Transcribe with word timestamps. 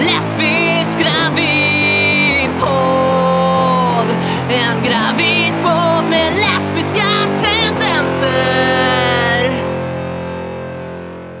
Lesbisk 0.00 0.98
gravidpodd. 0.98 1.40
En 4.50 4.84
gravidpodd 4.84 6.10
med 6.10 6.32
lesbiska 6.32 7.06
tendenser. 7.40 8.30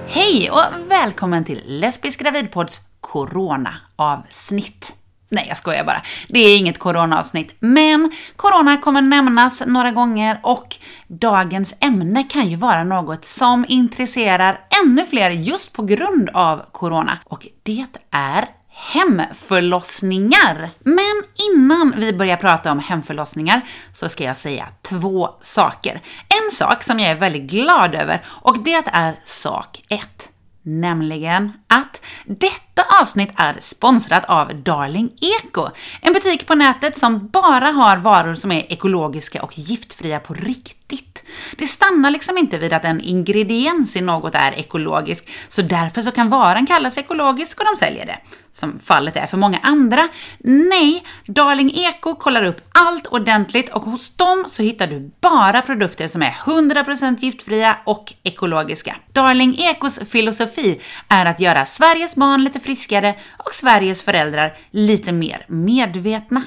Hej 0.08 0.50
och 0.50 0.90
välkommen 0.90 1.44
till 1.44 1.62
Lesbisk 1.66 2.20
gravidpods 2.20 2.80
Corona-avsnitt. 3.00 4.99
Nej, 5.30 5.46
jag 5.48 5.58
skojar 5.58 5.84
bara. 5.84 6.02
Det 6.28 6.38
är 6.38 6.58
inget 6.58 6.78
coronaavsnitt, 6.78 7.56
men 7.60 8.12
Corona 8.36 8.76
kommer 8.76 9.02
nämnas 9.02 9.62
några 9.66 9.90
gånger 9.90 10.40
och 10.42 10.76
dagens 11.06 11.74
ämne 11.80 12.24
kan 12.24 12.48
ju 12.48 12.56
vara 12.56 12.84
något 12.84 13.24
som 13.24 13.64
intresserar 13.68 14.60
ännu 14.84 15.06
fler 15.06 15.30
just 15.30 15.72
på 15.72 15.82
grund 15.82 16.30
av 16.34 16.62
Corona. 16.72 17.18
Och 17.24 17.46
det 17.62 17.86
är 18.10 18.44
hemförlossningar. 18.68 20.70
Men 20.80 21.22
innan 21.52 21.94
vi 21.96 22.12
börjar 22.12 22.36
prata 22.36 22.72
om 22.72 22.78
hemförlossningar 22.78 23.60
så 23.92 24.08
ska 24.08 24.24
jag 24.24 24.36
säga 24.36 24.68
två 24.82 25.30
saker. 25.42 26.00
En 26.28 26.50
sak 26.52 26.82
som 26.82 27.00
jag 27.00 27.10
är 27.10 27.16
väldigt 27.16 27.50
glad 27.50 27.94
över 27.94 28.20
och 28.26 28.58
det 28.58 28.84
är 28.92 29.14
sak 29.24 29.84
1. 29.88 30.28
Nämligen 30.62 31.52
att 31.70 32.04
detta 32.24 32.82
avsnitt 33.00 33.30
är 33.36 33.56
sponsrat 33.60 34.24
av 34.24 34.54
Darling 34.54 35.10
Eco, 35.20 35.68
en 36.00 36.12
butik 36.12 36.46
på 36.46 36.54
nätet 36.54 36.98
som 36.98 37.28
bara 37.28 37.70
har 37.72 37.96
varor 37.96 38.34
som 38.34 38.52
är 38.52 38.72
ekologiska 38.72 39.42
och 39.42 39.58
giftfria 39.58 40.20
på 40.20 40.34
riktigt. 40.34 41.22
Det 41.56 41.66
stannar 41.66 42.10
liksom 42.10 42.38
inte 42.38 42.58
vid 42.58 42.72
att 42.72 42.84
en 42.84 43.00
ingrediens 43.00 43.96
i 43.96 44.00
något 44.00 44.34
är 44.34 44.52
ekologisk, 44.52 45.28
så 45.48 45.62
därför 45.62 46.02
så 46.02 46.10
kan 46.10 46.28
varan 46.28 46.66
kallas 46.66 46.98
ekologisk 46.98 47.60
och 47.60 47.66
de 47.66 47.76
säljer 47.76 48.06
det. 48.06 48.18
Som 48.52 48.78
fallet 48.78 49.16
är 49.16 49.26
för 49.26 49.36
många 49.36 49.58
andra. 49.58 50.08
Nej, 50.44 51.04
Darling 51.26 51.72
Eco 51.74 52.14
kollar 52.14 52.42
upp 52.42 52.60
allt 52.72 53.06
ordentligt 53.06 53.68
och 53.68 53.82
hos 53.82 54.16
dem 54.16 54.44
så 54.48 54.62
hittar 54.62 54.86
du 54.86 55.10
bara 55.20 55.62
produkter 55.62 56.08
som 56.08 56.22
är 56.22 56.30
100% 56.30 57.16
giftfria 57.20 57.76
och 57.84 58.12
ekologiska. 58.22 58.96
Darling 59.12 59.56
Ecos 59.58 59.98
filosofi 60.10 60.80
är 61.08 61.26
att 61.26 61.40
göra 61.40 61.59
Sveriges 61.64 62.14
barn 62.14 62.44
lite 62.44 62.60
friskare 62.60 63.14
och 63.38 63.54
Sveriges 63.54 64.02
föräldrar 64.02 64.56
lite 64.70 65.12
mer 65.12 65.44
medvetna. 65.48 66.42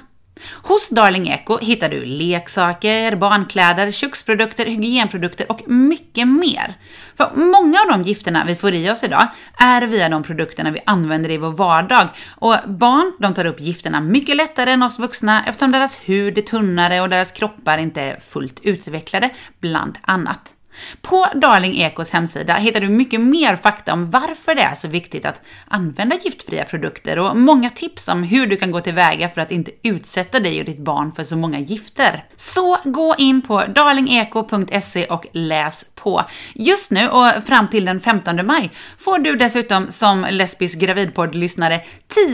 Hos 0.63 0.89
Darling 0.89 1.27
Eco 1.27 1.57
hittar 1.57 1.89
du 1.89 2.05
leksaker, 2.05 3.15
barnkläder, 3.15 3.91
köksprodukter, 3.91 4.65
hygienprodukter 4.65 5.51
och 5.51 5.69
mycket 5.69 6.27
mer. 6.27 6.73
För 7.17 7.31
många 7.35 7.79
av 7.79 7.87
de 7.87 8.01
gifterna 8.01 8.45
vi 8.45 8.55
får 8.55 8.73
i 8.73 8.89
oss 8.89 9.03
idag 9.03 9.27
är 9.57 9.81
via 9.81 10.09
de 10.09 10.23
produkterna 10.23 10.71
vi 10.71 10.79
använder 10.85 11.31
i 11.31 11.37
vår 11.37 11.51
vardag. 11.51 12.09
Och 12.29 12.55
barn, 12.67 13.13
de 13.19 13.33
tar 13.33 13.45
upp 13.45 13.61
gifterna 13.61 14.01
mycket 14.01 14.35
lättare 14.35 14.71
än 14.71 14.83
oss 14.83 14.99
vuxna 14.99 15.45
eftersom 15.47 15.71
deras 15.71 15.99
hud 16.05 16.37
är 16.37 16.41
tunnare 16.41 17.01
och 17.01 17.09
deras 17.09 17.31
kroppar 17.31 17.77
inte 17.77 18.01
är 18.01 18.19
fullt 18.19 18.59
utvecklade, 18.63 19.29
bland 19.59 19.97
annat. 20.01 20.53
På 21.01 21.27
Darling 21.35 21.81
Ecos 21.81 22.11
hemsida 22.11 22.53
hittar 22.53 22.81
du 22.81 22.89
mycket 22.89 23.21
mer 23.21 23.55
fakta 23.55 23.93
om 23.93 24.09
varför 24.09 24.55
det 24.55 24.61
är 24.61 24.75
så 24.75 24.87
viktigt 24.87 25.25
att 25.25 25.41
använda 25.67 26.15
giftfria 26.23 26.65
produkter 26.65 27.19
och 27.19 27.37
många 27.37 27.69
tips 27.69 28.07
om 28.07 28.23
hur 28.23 28.47
du 28.47 28.55
kan 28.55 28.71
gå 28.71 28.81
tillväga 28.81 29.29
för 29.29 29.41
att 29.41 29.51
inte 29.51 29.71
utsätta 29.83 30.39
dig 30.39 30.59
och 30.59 30.65
ditt 30.65 30.79
barn 30.79 31.11
för 31.11 31.23
så 31.23 31.35
många 31.35 31.59
gifter. 31.59 32.25
Så 32.35 32.77
gå 32.83 33.15
in 33.17 33.41
på 33.41 33.63
darlingeko.se 33.75 35.05
och 35.05 35.25
läs 35.31 35.85
på. 35.95 36.23
Just 36.53 36.91
nu 36.91 37.09
och 37.09 37.43
fram 37.45 37.67
till 37.67 37.85
den 37.85 37.99
15 37.99 38.45
maj 38.45 38.71
får 38.97 39.19
du 39.19 39.35
dessutom 39.35 39.91
som 39.91 40.27
lesbisk 40.29 40.79
gravidpodd-lyssnare 40.79 41.81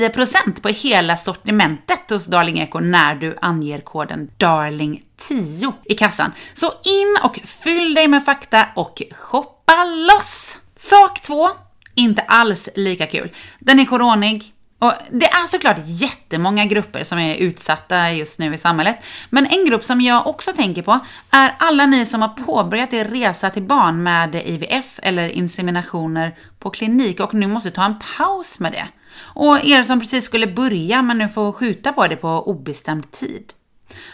10% 0.02 0.62
på 0.62 0.68
hela 0.68 1.18
sortimentet 1.18 2.10
hos 2.10 2.26
Darling 2.26 2.60
Eco 2.60 2.80
när 2.80 3.16
du 3.16 3.36
anger 3.42 3.82
koden 3.82 4.32
DARLING 4.38 5.02
10 5.28 5.74
i 5.86 5.94
kassan. 5.94 6.32
Så 6.54 6.66
in 6.68 7.18
och 7.24 7.40
fyll 7.46 7.94
dig 7.94 8.08
med 8.08 8.26
fakta 8.26 8.66
och 8.76 9.02
shoppa 9.12 9.84
loss! 9.84 10.58
Sak 10.76 11.22
2, 11.22 11.50
inte 11.96 12.22
alls 12.22 12.70
lika 12.76 13.06
kul. 13.06 13.32
Den 13.60 13.80
är 13.80 13.86
coronig. 13.86 14.54
Och 14.80 14.94
det 15.12 15.26
är 15.26 15.48
såklart 15.48 15.78
jättemånga 15.86 16.66
grupper 16.66 17.04
som 17.04 17.20
är 17.20 17.36
utsatta 17.36 18.12
just 18.12 18.40
nu 18.40 18.54
i 18.54 18.58
samhället, 18.58 18.98
men 19.30 19.46
en 19.46 19.66
grupp 19.66 19.84
som 19.84 20.02
jag 20.02 20.28
också 20.28 20.54
tänker 20.54 20.82
på 20.82 21.00
är 21.32 21.56
alla 21.60 21.86
ni 21.86 22.06
som 22.06 22.22
har 22.22 22.30
påbörjat 22.30 22.94
er 22.94 23.06
resa 23.06 23.50
till 23.50 23.64
barn 23.64 24.04
med 24.04 24.36
IVF 24.36 25.00
eller 25.04 25.30
inseminationer 25.30 26.36
på 26.60 26.70
klinik 26.70 27.20
och 27.20 27.34
nu 27.34 27.48
måste 27.48 27.72
ta 27.72 27.86
en 27.86 28.00
paus 28.18 28.60
med 28.60 28.72
det. 28.72 28.88
Och 29.20 29.66
er 29.66 29.84
som 29.84 30.00
precis 30.00 30.26
skulle 30.26 30.48
börja 30.48 31.02
men 31.02 31.18
nu 31.18 31.30
får 31.30 31.52
skjuta 31.52 31.94
på 31.94 32.08
det 32.08 32.16
på 32.16 32.48
obestämd 32.48 33.12
tid. 33.12 33.54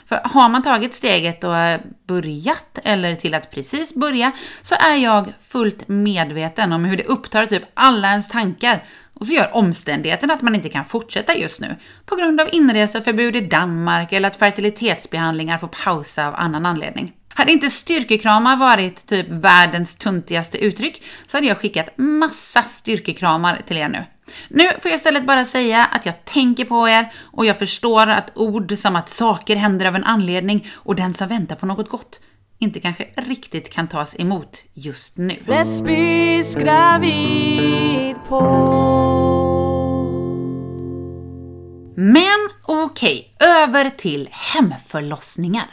För 0.06 0.22
har 0.24 0.50
man 0.50 0.62
tagit 0.62 0.94
steget 0.94 1.44
och 1.44 1.56
börjat, 2.08 2.80
eller 2.84 3.16
till 3.16 3.34
att 3.34 3.52
precis 3.52 3.94
börja, 3.94 4.31
så 4.62 4.75
är 4.75 4.96
jag 4.96 5.34
fullt 5.47 5.88
medveten 5.88 6.74
om 6.74 6.86
hur 6.86 6.97
det 6.97 7.03
upptar 7.03 7.46
typ 7.46 7.63
alla 7.74 8.09
ens 8.09 8.28
tankar. 8.28 8.84
Och 9.19 9.28
så 9.28 9.34
gör 9.34 9.56
omständigheten 9.56 10.31
att 10.31 10.41
man 10.41 10.56
inte 10.56 10.69
kan 10.69 10.86
fortsätta 10.86 11.38
just 11.38 11.62
nu, 11.62 11.75
på 12.06 12.16
grund 12.16 12.41
av 12.41 12.50
inreseförbud 12.52 13.36
i 13.36 13.41
Danmark 13.41 14.13
eller 14.13 14.28
att 14.28 14.36
fertilitetsbehandlingar 14.36 15.58
får 15.58 15.68
pausa 15.68 16.28
av 16.28 16.36
annan 16.36 16.66
anledning. 16.66 17.13
Hade 17.34 17.52
inte 17.52 17.69
styrkekramar 17.69 18.56
varit 18.56 19.07
typ 19.07 19.30
världens 19.30 19.96
tuntigaste 19.96 20.57
uttryck 20.57 21.03
så 21.28 21.38
hade 21.38 21.47
jag 21.47 21.57
skickat 21.57 21.97
massa 21.97 22.62
styrkekramar 22.62 23.62
till 23.68 23.78
er 23.78 23.90
nu. 23.90 24.03
Nu 24.47 24.68
får 24.68 24.91
jag 24.91 24.96
istället 24.96 25.25
bara 25.28 25.46
säga 25.46 25.86
att 25.86 26.06
jag 26.06 26.25
tänker 26.25 26.66
på 26.66 26.90
er 26.90 27.13
och 27.22 27.46
jag 27.46 27.59
förstår 27.59 28.08
att 28.08 28.31
ord 28.36 28.78
som 28.78 28.96
att 28.96 29.09
saker 29.09 29.56
händer 29.56 29.86
av 29.86 29.96
en 29.96 30.03
anledning 30.03 30.68
och 30.74 30.96
den 30.96 31.13
som 31.13 31.28
väntar 31.28 31.56
på 31.56 31.66
något 31.66 31.90
gott 31.90 32.19
inte 32.59 32.80
kanske 32.80 33.08
riktigt 33.18 33.74
kan 33.74 33.88
tas 33.88 34.19
emot 34.19 34.63
just 34.74 35.18
nu. 35.18 35.36
Gravidpodd. 36.56 37.25
Men 41.97 42.50
okej, 42.63 43.36
över 43.40 43.90
till 43.90 44.30
hemförlossningar. 44.31 45.66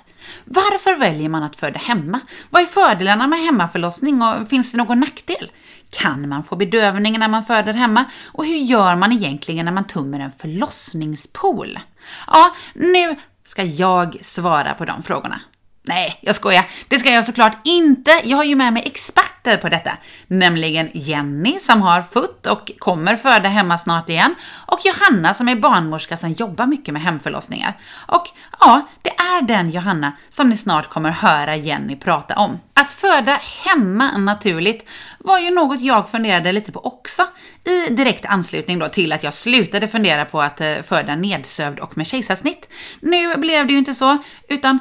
Varför 0.44 0.98
väljer 0.98 1.28
man 1.28 1.42
att 1.42 1.56
föda 1.56 1.78
hemma? 1.78 2.20
Vad 2.50 2.62
är 2.62 2.66
fördelarna 2.66 3.26
med 3.26 3.38
hemmaförlossning 3.38 4.22
och 4.22 4.48
finns 4.48 4.72
det 4.72 4.78
någon 4.78 5.00
nackdel? 5.00 5.50
Kan 5.92 6.28
man 6.28 6.44
få 6.44 6.56
bedövning 6.56 7.18
när 7.18 7.28
man 7.28 7.44
föder 7.44 7.72
hemma? 7.72 8.04
Och 8.26 8.46
hur 8.46 8.56
gör 8.56 8.96
man 8.96 9.12
egentligen 9.12 9.64
när 9.64 9.72
man 9.72 9.86
tummer 9.86 10.20
en 10.20 10.32
förlossningspool? 10.32 11.78
Ja, 12.26 12.54
nu 12.74 13.16
ska 13.44 13.62
jag 13.62 14.16
svara 14.22 14.74
på 14.74 14.84
de 14.84 15.02
frågorna. 15.02 15.40
Nej, 15.84 16.18
jag 16.20 16.34
skojar. 16.34 16.64
Det 16.88 16.98
ska 16.98 17.10
jag 17.10 17.24
såklart 17.24 17.58
inte. 17.64 18.10
Jag 18.24 18.36
har 18.36 18.44
ju 18.44 18.54
med 18.54 18.72
mig 18.72 18.82
experter 18.86 19.56
på 19.56 19.68
detta. 19.68 19.96
Nämligen 20.26 20.90
Jenny 20.94 21.58
som 21.58 21.82
har 21.82 22.02
fött 22.02 22.46
och 22.46 22.72
kommer 22.78 23.16
föda 23.16 23.48
hemma 23.48 23.78
snart 23.78 24.08
igen. 24.08 24.34
Och 24.66 24.78
Johanna 24.84 25.34
som 25.34 25.48
är 25.48 25.56
barnmorska 25.56 26.16
som 26.16 26.32
jobbar 26.32 26.66
mycket 26.66 26.94
med 26.94 27.02
hemförlossningar. 27.02 27.78
Och 28.06 28.28
ja, 28.60 28.88
det 29.02 29.10
är 29.10 29.42
den 29.42 29.70
Johanna 29.70 30.12
som 30.30 30.48
ni 30.48 30.56
snart 30.56 30.90
kommer 30.90 31.10
höra 31.10 31.56
Jenny 31.56 31.96
prata 31.96 32.34
om. 32.34 32.58
Att 32.74 32.92
föda 32.92 33.40
hemma 33.64 34.18
naturligt 34.18 34.88
var 35.18 35.38
ju 35.38 35.50
något 35.50 35.80
jag 35.80 36.10
funderade 36.10 36.52
lite 36.52 36.72
på 36.72 36.86
också. 36.86 37.22
I 37.64 37.92
direkt 37.94 38.26
anslutning 38.26 38.78
då 38.78 38.88
till 38.88 39.12
att 39.12 39.22
jag 39.22 39.34
slutade 39.34 39.88
fundera 39.88 40.24
på 40.24 40.42
att 40.42 40.60
eh, 40.60 40.74
föda 40.82 41.16
nedsövd 41.16 41.80
och 41.80 41.96
med 41.96 42.06
kejsarsnitt. 42.06 42.68
Nu 43.00 43.36
blev 43.36 43.66
det 43.66 43.72
ju 43.72 43.78
inte 43.78 43.94
så, 43.94 44.18
utan 44.48 44.78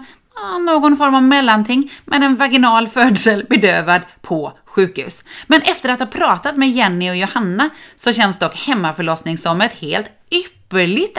någon 0.66 0.97
form 0.97 1.16
av 1.16 1.24
mellanting 1.24 1.92
med 2.06 2.24
en 2.24 2.36
vaginal 2.36 2.88
födsel 2.88 3.46
bedövad 3.50 4.02
på 4.22 4.58
sjukhus. 4.66 5.24
Men 5.47 5.62
efter 5.62 5.90
att 5.90 6.00
ha 6.00 6.08
pratat 6.08 6.58
med 6.58 6.69
Jenny 6.69 7.09
och 7.09 7.16
Johanna 7.16 7.69
så 7.96 8.14
känns 8.14 8.40
dock 8.40 8.56
hemmaförlossning 8.56 9.38
som 9.38 9.61
ett 9.61 9.73
helt 9.73 10.08
ypperligt 10.32 10.60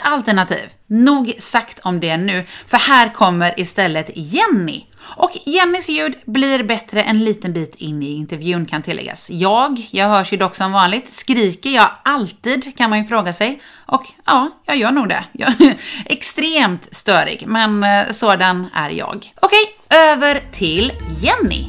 alternativ. 0.02 0.70
Nog 0.86 1.32
sagt 1.38 1.78
om 1.82 2.00
det 2.00 2.16
nu, 2.16 2.46
för 2.66 2.76
här 2.76 3.08
kommer 3.08 3.60
istället 3.60 4.10
Jenny. 4.14 4.84
Och 5.16 5.30
Jennys 5.46 5.88
ljud 5.88 6.14
blir 6.26 6.62
bättre 6.62 7.02
en 7.02 7.24
liten 7.24 7.52
bit 7.52 7.74
in 7.74 8.02
i 8.02 8.12
intervjun 8.12 8.66
kan 8.66 8.82
tilläggas. 8.82 9.30
Jag, 9.30 9.88
jag 9.90 10.08
hörs 10.08 10.32
ju 10.32 10.36
dock 10.36 10.54
som 10.54 10.72
vanligt, 10.72 11.12
skriker 11.12 11.70
jag 11.70 11.90
alltid 12.04 12.76
kan 12.76 12.90
man 12.90 12.98
ju 12.98 13.04
fråga 13.04 13.32
sig. 13.32 13.62
Och 13.86 14.06
ja, 14.26 14.50
jag 14.64 14.76
gör 14.76 14.90
nog 14.90 15.08
det. 15.08 15.24
Jag 15.32 15.60
är 15.60 15.76
extremt 16.04 16.88
störig, 16.96 17.44
men 17.46 17.84
eh, 17.84 18.12
sådan 18.12 18.66
är 18.74 18.90
jag. 18.90 19.32
Okej, 19.40 19.76
över 19.90 20.42
till 20.52 20.92
Jenny. 21.20 21.66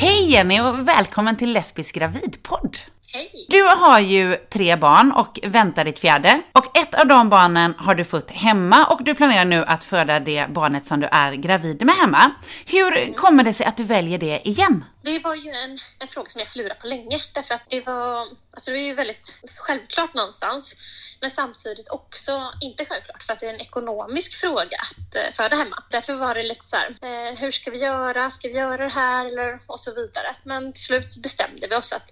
Hej 0.00 0.30
Jenny 0.30 0.60
och 0.60 0.88
välkommen 0.88 1.36
till 1.36 1.52
Lesbisk 1.52 1.94
gravidpodd. 1.94 2.76
Hej! 3.14 3.46
Du 3.48 3.62
har 3.62 4.00
ju 4.00 4.36
tre 4.36 4.76
barn 4.76 5.12
och 5.12 5.38
väntar 5.42 5.84
ditt 5.84 6.00
fjärde. 6.00 6.42
Och 6.52 6.78
ett 6.78 6.94
av 6.94 7.06
de 7.06 7.28
barnen 7.28 7.74
har 7.78 7.94
du 7.94 8.04
fött 8.04 8.30
hemma 8.30 8.86
och 8.86 9.04
du 9.04 9.14
planerar 9.14 9.44
nu 9.44 9.64
att 9.64 9.84
föda 9.84 10.20
det 10.20 10.46
barnet 10.50 10.86
som 10.86 11.00
du 11.00 11.06
är 11.06 11.32
gravid 11.32 11.86
med 11.86 11.94
hemma. 11.94 12.30
Hur 12.66 13.14
kommer 13.14 13.44
det 13.44 13.52
sig 13.52 13.66
att 13.66 13.76
du 13.76 13.84
väljer 13.84 14.18
det 14.18 14.48
igen? 14.48 14.84
Det 15.02 15.18
var 15.18 15.34
ju 15.34 15.50
en, 15.50 15.78
en 15.98 16.08
fråga 16.08 16.30
som 16.30 16.38
jag 16.38 16.48
klurat 16.48 16.80
på 16.80 16.86
länge 16.86 17.20
därför 17.34 17.54
att 17.54 17.66
det 17.68 17.86
var, 17.86 18.26
alltså 18.54 18.70
det 18.70 18.78
är 18.78 18.86
ju 18.86 18.94
väldigt 18.94 19.34
självklart 19.56 20.14
någonstans. 20.14 20.74
Men 21.22 21.30
samtidigt 21.30 21.88
också 21.88 22.52
inte 22.60 22.84
självklart 22.84 23.22
för 23.22 23.32
att 23.32 23.40
det 23.40 23.46
är 23.46 23.54
en 23.54 23.60
ekonomisk 23.60 24.40
fråga 24.40 24.76
att 24.80 25.14
eh, 25.14 25.32
föda 25.36 25.56
hemma. 25.56 25.82
Därför 25.90 26.14
var 26.14 26.34
det 26.34 26.42
lite 26.42 26.64
så 26.64 26.76
här, 26.76 26.88
eh, 27.02 27.38
hur 27.38 27.52
ska 27.52 27.70
vi 27.70 27.78
göra? 27.78 28.30
Ska 28.30 28.48
vi 28.48 28.54
göra 28.54 28.76
det 28.76 28.88
här? 28.88 29.26
Eller, 29.26 29.58
och 29.66 29.80
så 29.80 29.94
vidare. 29.94 30.36
Men 30.42 30.72
till 30.72 30.82
slut 30.82 31.16
bestämde 31.16 31.66
vi 31.66 31.76
oss 31.76 31.92
att 31.92 32.10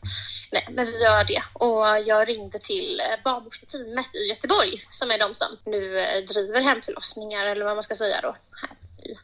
nej, 0.52 0.66
men 0.70 0.86
vi 0.86 1.02
gör 1.02 1.24
det. 1.24 1.42
Och 1.52 2.08
jag 2.08 2.28
ringde 2.28 2.58
till 2.58 3.00
eh, 3.00 3.22
barnmorsketeamet 3.24 4.14
i 4.14 4.28
Göteborg 4.28 4.86
som 4.90 5.10
är 5.10 5.18
de 5.18 5.34
som 5.34 5.56
nu 5.64 5.80
driver 6.28 6.60
hemförlossningar 6.60 7.46
eller 7.46 7.64
vad 7.64 7.76
man 7.76 7.82
ska 7.82 7.96
säga 7.96 8.20
då 8.20 8.36
här 8.52 8.76
i 9.10 9.18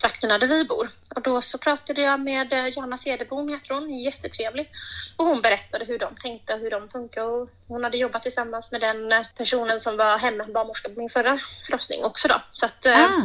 trakterna 0.00 0.38
där 0.38 0.46
vi 0.46 0.64
bor. 0.64 0.88
Och 1.14 1.22
då 1.22 1.42
så 1.42 1.58
pratade 1.58 2.00
jag 2.02 2.20
med 2.20 2.52
eh, 2.52 2.66
Johanna 2.66 2.98
Cederbom, 2.98 3.48
heter 3.48 3.74
hon, 3.74 3.98
jättetrevlig. 3.98 4.70
Och 5.16 5.26
hon 5.26 5.40
berättade 5.40 5.84
hur 5.84 5.98
de 5.98 6.16
tänkte 6.16 6.54
och 6.54 6.60
hur 6.60 6.70
de 6.70 6.88
funkar. 6.88 7.22
Och 7.22 7.50
hon 7.68 7.84
hade 7.84 7.96
jobbat 7.96 8.22
tillsammans 8.22 8.70
med 8.70 8.80
den 8.80 9.12
eh, 9.12 9.26
personen 9.36 9.80
som 9.80 9.96
var 9.96 10.18
hembarnmorska 10.18 10.88
på 10.88 11.00
min 11.00 11.10
förra 11.10 11.38
förlossning 11.66 12.04
också 12.04 12.28
då. 12.28 12.42
Så 12.50 12.66
att 12.66 12.86
eh, 12.86 13.04
Ah. 13.04 13.22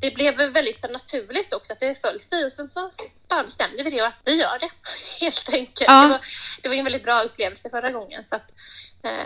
det 0.00 0.10
blev 0.10 0.34
väldigt 0.34 0.80
så 0.80 0.88
naturligt 0.88 1.52
också 1.52 1.72
att 1.72 1.80
det 1.80 2.00
föll 2.00 2.22
sig 2.22 2.44
och 2.44 2.52
sen 2.52 2.68
så 2.68 2.90
bara 3.28 3.44
bestämde 3.44 3.82
vi 3.82 3.90
det 3.90 4.02
och 4.02 4.08
att 4.08 4.20
vi 4.24 4.34
gör 4.34 4.58
det 4.58 4.70
helt 5.26 5.48
enkelt. 5.48 5.90
Ja. 5.90 6.02
Det, 6.02 6.08
var, 6.08 6.20
det 6.62 6.68
var 6.68 6.76
en 6.76 6.84
väldigt 6.84 7.04
bra 7.04 7.22
upplevelse 7.22 7.70
förra 7.70 7.90
gången. 7.90 8.24
Så 8.28 8.36
att, 8.36 8.50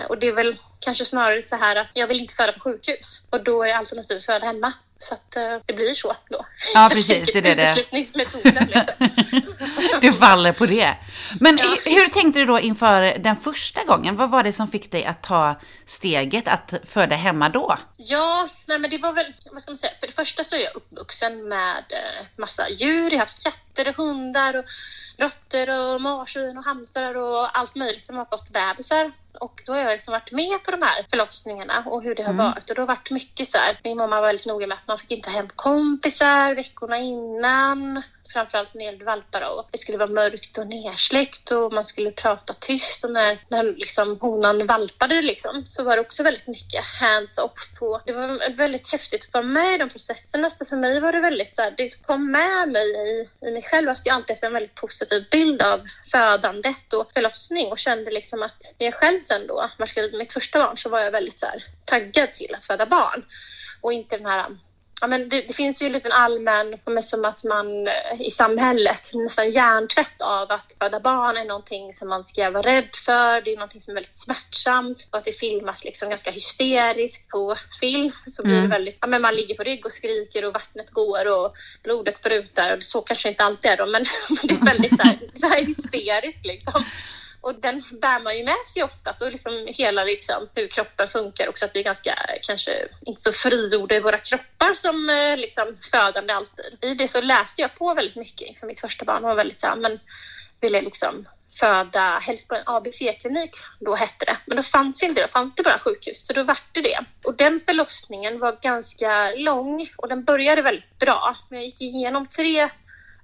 och 0.08 0.18
det 0.18 0.26
är 0.26 0.32
väl 0.32 0.56
kanske 0.80 1.04
snarare 1.04 1.42
så 1.42 1.56
här 1.56 1.76
att 1.76 1.90
jag 1.94 2.06
vill 2.06 2.20
inte 2.20 2.34
föda 2.34 2.52
på 2.52 2.60
sjukhus 2.60 3.20
och 3.30 3.44
då 3.44 3.62
är 3.62 3.74
alternativet 3.74 4.24
föda 4.24 4.46
hemma. 4.46 4.72
Så 5.00 5.14
att 5.14 5.36
eh, 5.36 5.56
det 5.66 5.72
blir 5.72 5.94
så 5.94 6.16
då. 6.30 6.46
Ja, 6.74 6.88
precis, 6.92 7.30
det 7.32 7.38
är 7.38 7.42
det 7.42 7.54
det- 7.54 7.86
liksom. 8.14 8.40
Du 10.00 10.12
faller 10.12 10.52
på 10.52 10.66
det. 10.66 10.96
Men 11.40 11.56
Ja. 11.58 11.64
hur, 11.84 11.94
hur 12.00 12.08
tänkte 12.08 12.40
du 12.40 12.46
då 12.46 12.60
inför 12.60 13.18
den 13.18 13.36
första 13.36 13.84
gången? 13.84 14.16
Vad 14.16 14.30
var 14.30 14.42
det 14.42 14.52
som 14.52 14.68
fick 14.68 14.90
dig 14.90 15.04
att 15.04 15.22
ta 15.22 15.54
steget 15.86 16.48
att 16.48 16.74
föda 16.84 17.16
hemma 17.16 17.48
då? 17.48 17.76
Ja, 17.96 18.48
nej 18.66 18.78
men 18.78 18.90
det 18.90 18.98
var 18.98 19.12
väl, 19.12 19.32
vad 19.52 19.62
ska 19.62 19.70
man 19.70 19.78
säga, 19.78 19.92
för 20.00 20.06
det 20.06 20.12
första 20.12 20.44
så 20.44 20.56
är 20.56 20.60
jag 20.60 20.76
uppvuxen 20.76 21.48
med 21.48 21.76
eh, 21.90 22.26
massa 22.36 22.68
djur. 22.70 23.04
Jag 23.10 23.18
har 23.18 23.18
haft 23.18 23.42
katter 23.44 23.88
och 23.88 23.96
hundar 23.96 24.56
och 24.56 24.64
råttor 25.18 25.70
och 25.70 26.00
marsvin 26.00 26.58
och 26.58 26.64
hamstrar 26.64 27.14
och 27.16 27.58
allt 27.58 27.74
möjligt 27.74 28.04
som 28.04 28.16
har 28.16 28.24
fått 28.24 28.50
bebisar. 28.50 29.12
Och 29.40 29.62
då 29.66 29.72
har 29.72 29.80
jag 29.80 29.92
liksom 29.92 30.12
varit 30.12 30.32
med 30.32 30.64
på 30.64 30.70
de 30.70 30.82
här 30.82 31.06
förlossningarna 31.10 31.84
och 31.86 32.02
hur 32.02 32.14
det 32.14 32.22
har 32.22 32.32
varit. 32.32 32.70
Och 32.70 32.74
det 32.74 32.82
har 32.82 32.86
varit 32.86 33.10
mycket 33.10 33.50
så 33.50 33.58
här, 33.58 33.80
min 33.84 33.96
mamma 33.96 34.20
var 34.20 34.26
väldigt 34.26 34.46
noga 34.46 34.66
med 34.66 34.78
att 34.78 34.88
man 34.88 34.98
fick 34.98 35.10
inte 35.10 35.30
ha 35.30 35.36
hem 35.36 35.48
kompisar 35.56 36.54
veckorna 36.54 36.98
innan. 36.98 38.02
Framförallt 38.34 38.74
när 38.74 38.78
det 38.78 38.84
gällde 38.84 39.04
valpar 39.04 39.50
och 39.50 39.68
det 39.70 39.78
skulle 39.78 39.98
vara 39.98 40.10
mörkt 40.10 40.58
och 40.58 40.66
nersläckt 40.66 41.50
och 41.50 41.72
man 41.72 41.84
skulle 41.84 42.10
prata 42.10 42.54
tyst 42.54 43.04
och 43.04 43.10
när, 43.10 43.38
när 43.48 43.62
liksom 43.62 44.20
honan 44.20 44.66
valpade 44.66 45.22
liksom 45.22 45.64
så 45.68 45.82
var 45.82 45.96
det 45.96 46.00
också 46.00 46.22
väldigt 46.22 46.46
mycket 46.46 46.84
hands 46.84 47.38
off 47.38 47.78
på. 47.78 48.00
Det 48.06 48.12
var 48.12 48.56
väldigt 48.56 48.92
häftigt 48.92 49.24
att 49.26 49.34
vara 49.34 49.44
med 49.44 49.74
i 49.74 49.78
de 49.78 49.90
processerna 49.90 50.50
så 50.50 50.64
för 50.64 50.76
mig 50.76 51.00
var 51.00 51.12
det 51.12 51.20
väldigt 51.20 51.54
så 51.56 51.62
här, 51.62 51.74
det 51.76 51.90
kom 51.90 52.30
med 52.30 52.68
mig 52.68 52.86
i, 52.86 53.28
i 53.46 53.50
mig 53.50 53.62
själv 53.62 53.88
att 53.88 54.00
jag 54.04 54.14
alltid 54.14 54.36
hade 54.36 54.46
en 54.46 54.52
väldigt 54.52 54.74
positiv 54.74 55.24
bild 55.30 55.62
av 55.62 55.80
födandet 56.10 56.92
och 56.92 57.12
förlossning 57.12 57.66
och 57.66 57.78
kände 57.78 58.10
liksom 58.10 58.42
att 58.42 58.62
när 58.78 58.86
jag 58.86 58.94
själv 58.94 59.20
sen 59.22 59.46
då 59.46 59.54
var 59.54 60.18
mitt 60.18 60.32
första 60.32 60.58
barn 60.58 60.78
så 60.78 60.88
var 60.88 61.00
jag 61.00 61.10
väldigt 61.10 61.40
så 61.40 61.46
här, 61.46 61.64
taggad 61.84 62.34
till 62.34 62.54
att 62.54 62.64
föda 62.64 62.86
barn 62.86 63.24
och 63.80 63.92
inte 63.92 64.16
den 64.16 64.26
här 64.26 64.46
Ja, 65.00 65.06
men 65.06 65.28
det, 65.28 65.40
det 65.40 65.54
finns 65.54 65.82
ju 65.82 65.86
en 65.86 65.92
liten 65.92 66.12
allmän, 66.12 66.78
som 67.02 67.24
att 67.24 67.44
man 67.44 67.86
eh, 67.86 68.20
i 68.20 68.30
samhället 68.30 69.00
nästan 69.12 69.50
hjärntvätt 69.50 70.22
av 70.22 70.52
att 70.52 70.72
föda 70.78 71.00
barn 71.00 71.36
är 71.36 71.44
någonting 71.44 71.94
som 71.94 72.08
man 72.08 72.24
ska 72.24 72.50
vara 72.50 72.66
rädd 72.66 72.88
för. 73.04 73.40
Det 73.40 73.52
är 73.52 73.56
någonting 73.56 73.82
som 73.82 73.90
är 73.90 73.94
väldigt 73.94 74.18
smärtsamt 74.18 75.06
och 75.10 75.18
att 75.18 75.24
det 75.24 75.32
filmas 75.32 75.84
liksom 75.84 76.10
ganska 76.10 76.30
hysteriskt 76.30 77.28
på 77.28 77.56
film. 77.80 78.12
Så 78.32 78.42
blir 78.42 78.62
det 78.62 78.68
väldigt, 78.68 78.98
ja, 79.00 79.06
men 79.06 79.22
man 79.22 79.34
ligger 79.34 79.54
på 79.54 79.62
rygg 79.62 79.86
och 79.86 79.92
skriker 79.92 80.44
och 80.44 80.54
vattnet 80.54 80.90
går 80.90 81.26
och 81.26 81.54
blodet 81.82 82.16
sprutar. 82.16 82.80
Så 82.80 83.00
kanske 83.00 83.28
inte 83.28 83.44
alltid 83.44 83.70
är 83.70 83.76
då, 83.76 83.86
men, 83.86 84.06
men 84.28 84.38
det 84.46 84.54
är 84.54 84.66
väldigt 84.66 84.96
så 84.96 85.02
här, 85.02 85.18
så 85.40 85.46
här 85.46 85.64
hysteriskt 85.64 86.46
liksom. 86.46 86.84
Och 87.44 87.54
den 87.54 87.84
bär 88.00 88.20
man 88.20 88.38
ju 88.38 88.44
med 88.44 88.64
sig 88.72 88.82
oftast 88.82 89.22
och 89.22 89.32
liksom 89.32 89.66
hela 89.66 90.04
liksom 90.04 90.48
hur 90.54 90.68
kroppen 90.68 91.08
funkar 91.08 91.48
också 91.48 91.64
att 91.64 91.70
vi 91.74 91.80
är 91.80 91.84
ganska 91.84 92.14
kanske 92.42 92.88
inte 93.06 93.22
så 93.22 93.32
frigjorda 93.32 93.94
i 93.94 94.00
våra 94.00 94.18
kroppar 94.18 94.74
som 94.74 95.10
eh, 95.10 95.36
liksom 95.36 95.76
födande 95.92 96.32
alltid. 96.32 96.78
I 96.80 96.94
det 96.94 97.08
så 97.08 97.20
läste 97.20 97.62
jag 97.62 97.74
på 97.74 97.94
väldigt 97.94 98.16
mycket 98.16 98.48
inför 98.48 98.66
mitt 98.66 98.80
första 98.80 99.04
barn 99.04 99.24
och 99.24 99.28
var 99.28 99.34
väldigt 99.34 99.60
så 99.60 99.66
här, 99.66 99.76
men 99.76 100.00
ville 100.60 100.82
liksom 100.82 101.28
föda 101.60 102.18
helst 102.18 102.48
på 102.48 102.54
en 102.54 102.62
ABC-klinik, 102.66 103.50
då 103.80 103.94
hette 103.94 104.24
det. 104.24 104.36
Men 104.46 104.56
då 104.56 104.62
fanns 104.62 105.02
inte 105.02 105.20
det, 105.20 105.26
då 105.26 105.32
fanns 105.32 105.54
det 105.54 105.62
bara 105.62 105.78
sjukhus, 105.78 106.26
så 106.26 106.32
då 106.32 106.42
vart 106.42 106.68
det 106.72 106.80
det. 106.80 107.04
Och 107.24 107.34
den 107.34 107.60
förlossningen 107.66 108.38
var 108.38 108.58
ganska 108.62 109.34
lång 109.36 109.88
och 109.96 110.08
den 110.08 110.24
började 110.24 110.62
väldigt 110.62 110.98
bra. 110.98 111.36
Men 111.50 111.58
jag 111.58 111.66
gick 111.66 111.80
igenom 111.80 112.26
tre 112.26 112.70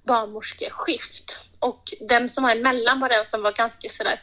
barnmorskeskift 0.03 1.39
och 1.59 1.95
den 2.01 2.31
som 2.31 2.43
var 2.43 2.51
emellan 2.51 3.01
var 3.01 3.09
den 3.09 3.27
som 3.27 3.43
var 3.43 3.53
ganska 3.53 3.89
sådär 3.89 4.21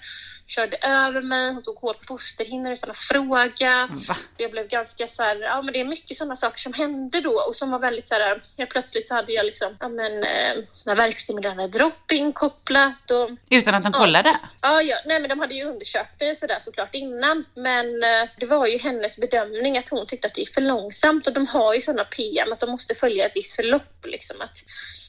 körde 0.48 0.78
över 0.82 1.22
mig, 1.22 1.54
hon 1.54 1.64
tog 1.64 1.76
hål 1.76 1.94
på 1.94 2.06
fosterhinnor 2.06 2.74
utan 2.74 2.92
att 2.92 2.98
fråga. 2.98 3.90
Va? 4.08 4.16
Jag 4.38 4.52
blev 4.52 4.68
ganska 4.68 5.08
så 5.08 5.24
här, 5.24 5.42
ja 5.42 5.62
men 5.62 5.74
det 5.74 5.80
är 5.80 5.86
mycket 5.86 6.18
sådana 6.18 6.36
saker 6.36 6.60
som 6.60 6.74
hände 6.74 7.22
då 7.22 7.44
och 7.48 7.56
som 7.56 7.72
var 7.72 7.80
väldigt 7.80 8.08
så 8.08 8.14
här, 8.14 8.44
helt 8.58 8.70
plötsligt 8.70 9.08
så 9.08 9.14
hade 9.14 9.34
jag 9.34 9.46
liksom, 9.46 9.78
ja 9.80 9.88
men 9.90 10.24
eh, 10.24 10.64
sådana 10.74 11.02
verkstimulerande 11.02 11.68
dropp 11.68 12.12
inkopplat 12.12 13.12
och 13.12 13.30
Utan 13.50 13.76
att 13.76 13.84
de 13.84 13.92
kollade? 13.92 14.38
Ja, 14.62 14.82
ja, 14.82 14.98
nej 15.06 15.20
men 15.20 15.30
de 15.30 15.40
hade 15.40 15.54
ju 15.54 15.64
undersökt 15.64 16.20
det 16.20 16.40
sådär 16.40 16.60
såklart 16.62 16.96
innan. 16.96 17.46
Men 17.56 18.04
eh, 18.04 18.30
det 18.38 18.46
var 18.46 18.68
ju 18.68 18.78
hennes 18.78 19.16
bedömning 19.16 19.78
att 19.78 19.90
hon 19.90 20.08
tyckte 20.08 20.28
att 20.28 20.36
det 20.36 20.42
gick 20.42 20.54
för 20.54 20.62
långsamt 20.62 21.28
och 21.28 21.34
de 21.34 21.48
har 21.48 21.74
ju 21.74 21.82
sådana 21.82 22.04
PM 22.04 22.54
att 22.54 22.60
de 22.60 22.70
måste 22.70 22.96
följa 22.96 23.26
ett 23.26 23.36
visst 23.36 23.56
förlopp 23.56 24.06
liksom 24.06 24.42
att 24.42 24.58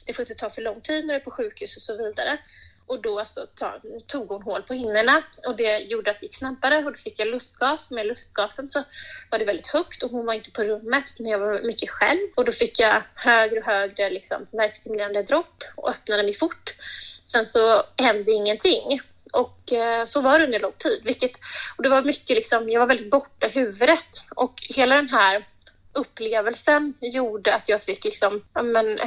det 0.09 0.13
får 0.13 0.23
inte 0.23 0.35
ta 0.35 0.49
för 0.49 0.61
lång 0.61 0.81
tid 0.81 1.05
när 1.05 1.13
du 1.13 1.19
är 1.19 1.23
på 1.23 1.31
sjukhus 1.31 1.75
och 1.75 1.81
så 1.81 1.97
vidare. 1.97 2.37
Och 2.85 3.01
då 3.01 3.25
så 3.25 3.47
tog 4.07 4.29
hon 4.29 4.41
hål 4.41 4.61
på 4.61 4.73
hinnorna 4.73 5.23
och 5.45 5.55
det 5.55 5.77
gjorde 5.77 6.11
att 6.11 6.19
det 6.19 6.25
gick 6.25 6.35
snabbare 6.35 6.77
och 6.77 6.91
då 6.91 6.97
fick 6.97 7.19
jag 7.19 7.27
lustgas. 7.27 7.89
Med 7.89 8.07
lustgasen 8.07 8.69
så 8.69 8.83
var 9.29 9.39
det 9.39 9.45
väldigt 9.45 9.67
högt 9.67 10.03
och 10.03 10.11
hon 10.11 10.25
var 10.25 10.33
inte 10.33 10.51
på 10.51 10.63
rummet 10.63 11.03
när 11.19 11.31
jag 11.31 11.39
var 11.39 11.61
mycket 11.61 11.89
själv. 11.89 12.27
Och 12.35 12.45
då 12.45 12.51
fick 12.51 12.79
jag 12.79 13.01
högre 13.15 13.59
och 13.59 13.65
högre 13.65 14.09
liksom, 14.09 14.47
verkstimulerande 14.51 15.23
dropp 15.23 15.63
och 15.75 15.89
öppnade 15.89 16.23
mig 16.23 16.33
fort. 16.33 16.75
Sen 17.31 17.45
så 17.45 17.83
hände 17.97 18.31
ingenting. 18.31 19.01
Och 19.31 19.73
eh, 19.73 20.05
så 20.05 20.21
var 20.21 20.39
det 20.39 20.45
under 20.45 20.59
lång 20.59 20.73
tid. 20.77 21.01
Vilket, 21.03 21.31
och 21.77 21.83
det 21.83 21.89
var 21.89 22.01
mycket 22.01 22.37
liksom, 22.37 22.69
jag 22.69 22.79
var 22.79 22.87
väldigt 22.87 23.11
borta 23.11 23.47
i 23.47 23.49
huvudet. 23.49 24.21
Och 24.35 24.63
hela 24.69 24.95
den 24.95 25.09
här 25.09 25.45
upplevelsen 25.93 26.93
gjorde 27.01 27.55
att 27.55 27.69
jag 27.69 27.83
fick 27.83 28.03
liksom, 28.03 28.45
ja, 28.53 28.61
men, 28.61 28.99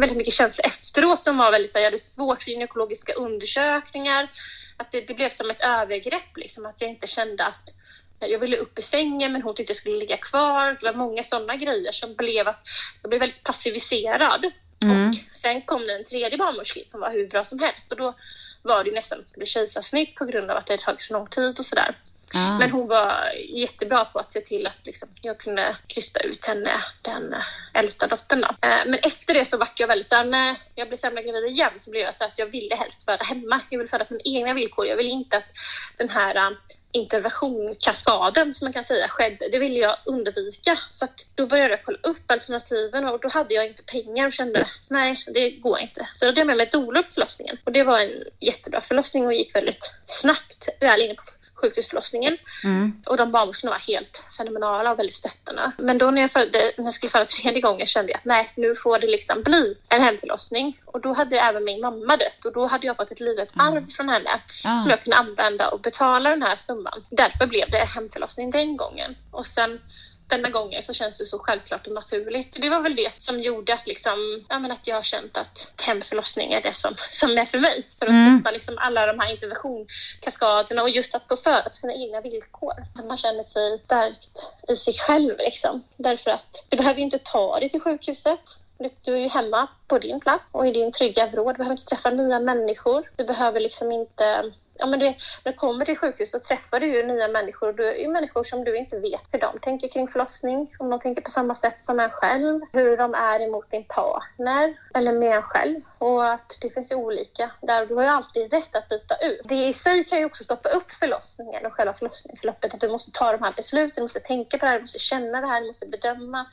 väldigt 0.00 0.18
mycket 0.18 0.34
känslor 0.34 0.66
efteråt 0.66 1.24
som 1.24 1.36
var 1.36 1.52
väldigt, 1.52 1.72
så 1.72 1.78
här, 1.78 1.84
jag 1.84 1.90
hade 1.90 2.02
svårt 2.02 2.42
för 2.42 2.50
gynekologiska 2.50 3.12
undersökningar. 3.12 4.30
Att 4.76 4.92
det, 4.92 5.00
det 5.00 5.14
blev 5.14 5.30
som 5.30 5.50
ett 5.50 5.60
övergrepp, 5.60 6.36
liksom, 6.36 6.66
att 6.66 6.76
jag 6.78 6.90
inte 6.90 7.06
kände 7.06 7.44
att 7.44 7.72
jag 8.18 8.38
ville 8.38 8.56
upp 8.56 8.78
i 8.78 8.82
sängen 8.82 9.32
men 9.32 9.42
hon 9.42 9.54
tyckte 9.54 9.70
jag 9.70 9.76
skulle 9.76 9.98
ligga 9.98 10.16
kvar. 10.16 10.76
Det 10.80 10.86
var 10.86 10.92
många 10.92 11.24
sådana 11.24 11.56
grejer 11.56 11.92
som 11.92 12.14
blev 12.14 12.48
att 12.48 12.66
jag 13.02 13.08
blev 13.08 13.20
väldigt 13.20 13.44
passiviserad. 13.44 14.52
Mm. 14.82 15.10
Och 15.10 15.36
sen 15.36 15.62
kom 15.62 15.86
det 15.86 15.94
en 15.94 16.04
tredje 16.04 16.38
barnmorska 16.38 16.80
som 16.86 17.00
var 17.00 17.10
hur 17.10 17.28
bra 17.28 17.44
som 17.44 17.58
helst 17.58 17.92
och 17.92 17.98
då 17.98 18.14
var 18.62 18.84
det 18.84 18.90
nästan 18.90 19.18
att 19.18 19.24
det 19.24 19.30
skulle 19.30 19.46
kejsarsnitt 19.46 20.14
på 20.14 20.24
grund 20.24 20.50
av 20.50 20.56
att 20.56 20.66
det 20.66 20.72
hade 20.72 20.82
tagit 20.82 21.02
så 21.02 21.12
lång 21.12 21.26
tid 21.26 21.58
och 21.58 21.66
sådär. 21.66 21.96
Ah. 22.36 22.58
Men 22.58 22.70
hon 22.70 22.88
var 22.88 23.32
jättebra 23.48 24.04
på 24.04 24.18
att 24.18 24.32
se 24.32 24.40
till 24.40 24.66
att 24.66 24.86
liksom, 24.86 25.08
jag 25.22 25.38
kunde 25.38 25.76
krysta 25.86 26.20
ut 26.20 26.44
henne, 26.44 26.84
den 27.02 27.34
eh, 27.34 27.40
äldsta 27.74 28.06
dottern. 28.06 28.40
Då. 28.40 28.68
Eh, 28.68 28.86
Men 28.86 28.94
efter 28.94 29.34
det 29.34 29.44
så 29.44 29.56
vart 29.56 29.80
jag 29.80 29.88
väldigt 29.88 30.08
såhär, 30.08 30.24
när 30.24 30.56
jag 30.74 30.88
blev 30.88 30.98
senare 30.98 31.22
gravid 31.22 31.44
igen 31.44 31.72
så 31.80 31.90
blev 31.90 32.02
jag 32.02 32.14
så 32.14 32.24
att 32.24 32.38
jag 32.38 32.46
ville 32.46 32.74
helst 32.74 33.04
föda 33.04 33.24
hemma. 33.24 33.60
Jag 33.70 33.78
vill 33.78 33.88
föda 33.88 34.04
på 34.04 34.14
mina 34.14 34.38
egna 34.38 34.54
villkor. 34.54 34.86
Jag 34.86 34.96
vill 34.96 35.06
inte 35.06 35.36
att 35.36 35.48
den 35.96 36.08
här 36.08 36.36
eh, 36.36 36.50
interventionkaskaden 36.92 38.54
som 38.54 38.64
man 38.64 38.72
kan 38.72 38.84
säga 38.84 39.08
skedde. 39.08 39.48
Det 39.48 39.58
ville 39.58 39.78
jag 39.78 39.96
undvika. 40.04 40.78
Så 40.90 41.04
att 41.04 41.24
då 41.34 41.46
började 41.46 41.70
jag 41.70 41.84
kolla 41.84 41.98
upp 42.02 42.30
alternativen 42.30 43.04
och 43.04 43.20
då 43.20 43.28
hade 43.28 43.54
jag 43.54 43.66
inte 43.66 43.82
pengar 43.82 44.26
och 44.26 44.32
kände 44.32 44.68
nej, 44.88 45.24
det 45.34 45.50
går 45.50 45.78
inte. 45.78 46.08
Så 46.14 46.24
då 46.24 46.28
hade 46.28 46.40
jag 46.40 46.46
med 46.46 46.56
mig 46.56 46.68
doula 46.72 47.02
på 47.02 47.12
förlossningen 47.12 47.58
och 47.64 47.72
det 47.72 47.82
var 47.84 47.98
en 47.98 48.24
jättebra 48.40 48.80
förlossning 48.80 49.26
och 49.26 49.34
gick 49.34 49.54
väldigt 49.54 49.90
snabbt 50.06 50.68
väl 50.80 51.00
inne 51.00 51.14
på 51.14 51.22
sjukhusförlossningen. 51.56 52.36
Mm. 52.64 53.02
Och 53.06 53.16
de 53.16 53.32
barnmorskorna 53.32 53.72
var 53.72 53.78
helt 53.78 54.22
fenomenala 54.36 54.92
och 54.92 54.98
väldigt 54.98 55.16
stöttande. 55.16 55.72
Men 55.78 55.98
då 55.98 56.10
när 56.10 56.22
jag, 56.22 56.32
födde, 56.32 56.72
när 56.76 56.84
jag 56.84 56.94
skulle 56.94 57.10
föda 57.10 57.24
tredje 57.24 57.60
gången 57.60 57.86
kände 57.86 58.12
jag 58.12 58.18
att 58.18 58.24
nej, 58.24 58.52
nu 58.56 58.76
får 58.76 58.98
det 58.98 59.06
liksom 59.06 59.42
bli 59.42 59.74
en 59.88 60.02
hemförlossning. 60.02 60.80
Och 60.84 61.00
då 61.00 61.12
hade 61.12 61.40
även 61.40 61.64
min 61.64 61.80
mamma 61.80 62.16
dött 62.16 62.44
och 62.44 62.52
då 62.52 62.66
hade 62.66 62.86
jag 62.86 62.96
fått 62.96 63.10
ett 63.10 63.20
litet 63.20 63.48
arv 63.56 63.90
från 63.90 64.08
henne 64.08 64.30
Ah. 64.64 64.80
som 64.80 64.90
jag 64.90 65.02
kunde 65.02 65.16
använda 65.16 65.68
och 65.68 65.80
betala 65.80 66.30
den 66.30 66.42
här 66.42 66.56
summan. 66.56 67.04
Därför 67.10 67.46
blev 67.46 67.70
det 67.70 67.78
hemförlossning 67.78 68.50
den 68.50 68.76
gången. 68.76 69.16
Och 69.30 69.46
sen 69.46 69.80
denna 70.28 70.48
gången 70.48 70.82
så 70.82 70.92
känns 70.94 71.18
det 71.18 71.26
så 71.26 71.38
självklart 71.38 71.86
och 71.86 71.92
naturligt. 71.92 72.56
Det 72.60 72.68
var 72.70 72.80
väl 72.80 72.96
det 72.96 73.14
som 73.24 73.40
gjorde 73.40 73.74
att, 73.74 73.86
liksom, 73.86 74.44
ja, 74.48 74.58
men 74.58 74.72
att 74.72 74.86
jag 74.86 74.96
har 74.96 75.02
känt 75.02 75.36
att 75.36 75.66
hemförlossning 75.82 76.52
är 76.52 76.62
det 76.62 76.74
som, 76.74 76.94
som 77.10 77.38
är 77.38 77.44
för 77.44 77.58
mig. 77.58 77.82
För 77.98 78.06
att 78.06 78.10
Mm. 78.12 78.42
liksom 78.52 78.78
alla 78.78 79.06
de 79.06 79.18
här 79.20 79.30
interventionskaskaderna 79.32 80.82
och 80.82 80.90
just 80.90 81.14
att 81.14 81.28
få 81.28 81.36
föda 81.36 81.68
på 81.70 81.76
sina 81.76 81.94
egna 81.94 82.20
villkor. 82.20 82.72
Att 82.98 83.04
man 83.06 83.18
känner 83.18 83.44
sig 83.44 83.78
stärkt 83.84 84.38
i 84.68 84.76
sig 84.76 84.94
själv. 84.94 85.38
Liksom. 85.38 85.82
Därför 85.96 86.30
att 86.30 86.64
du 86.68 86.76
behöver 86.76 87.00
inte 87.00 87.18
ta 87.18 87.60
dig 87.60 87.70
till 87.70 87.80
sjukhuset. 87.80 88.40
Du- 88.78 88.90
Du 89.04 89.14
är 89.14 89.18
ju 89.18 89.28
hemma 89.28 89.68
på 89.88 89.98
din 89.98 90.20
plats 90.20 90.44
och 90.52 90.66
i 90.66 90.72
din 90.72 90.92
trygga 90.92 91.26
vrå. 91.26 91.52
Du 91.52 91.58
behöver 91.58 91.72
inte 91.76 91.86
träffa 91.86 92.10
nya 92.10 92.38
människor. 92.40 93.10
Du 93.16 93.24
behöver 93.24 93.60
liksom 93.60 93.92
inte... 93.92 94.52
Ja, 94.78 94.86
men 94.86 94.98
du 94.98 95.06
när 95.06 95.52
du 95.52 95.52
kommer 95.52 95.84
till 95.84 95.98
sjukhus 95.98 96.30
så 96.30 96.38
träffar 96.38 96.80
du 96.80 96.86
ju 96.86 97.06
nya 97.06 97.28
människor. 97.28 97.72
Du 97.72 97.88
är 97.88 97.94
ju 97.94 98.08
människor 98.08 98.44
som 98.44 98.64
du 98.64 98.76
inte 98.76 98.98
vet 98.98 99.22
hur 99.32 99.38
de 99.38 99.58
tänker 99.58 99.88
kring 99.88 100.08
förlossning. 100.08 100.74
Om 100.78 100.90
de 100.90 101.00
tänker 101.00 101.22
på 101.22 101.30
samma 101.30 101.54
sätt 101.54 101.76
som 101.84 102.00
en 102.00 102.10
själv. 102.10 102.60
Hur 102.72 102.96
de 102.96 103.14
är 103.14 103.40
emot 103.40 103.70
din 103.70 103.84
partner 103.84 104.74
eller 104.94 105.12
med 105.12 105.36
en 105.36 105.42
själv. 105.42 105.80
Och 105.98 106.32
att 106.32 106.52
det 106.60 106.70
finns 106.70 106.92
ju 106.92 106.94
olika 106.96 107.50
där. 107.60 107.86
Du 107.86 107.94
har 107.94 108.02
ju 108.02 108.08
alltid 108.08 108.52
rätt 108.52 108.76
att 108.76 108.88
byta 108.88 109.16
ut. 109.16 109.40
Det 109.44 109.66
i 109.66 109.74
sig 109.74 110.04
kan 110.04 110.18
ju 110.18 110.24
också 110.24 110.44
stoppa 110.44 110.68
upp 110.68 110.90
förlossningen 110.90 111.66
och 111.66 111.72
själva 111.72 111.92
förlossningsförloppet. 111.92 112.74
Att 112.74 112.80
du 112.80 112.88
måste 112.88 113.10
ta 113.12 113.32
de 113.32 113.42
här 113.42 113.52
besluten, 113.52 113.94
du 113.96 114.02
måste 114.02 114.20
tänka 114.20 114.58
på 114.58 114.64
det 114.64 114.70
här, 114.70 114.78
du 114.78 114.82
måste 114.82 114.98
känna 114.98 115.40
det 115.40 115.46
här, 115.46 115.60
du 115.60 115.66
måste 115.66 115.86
bedöma. 115.86 116.46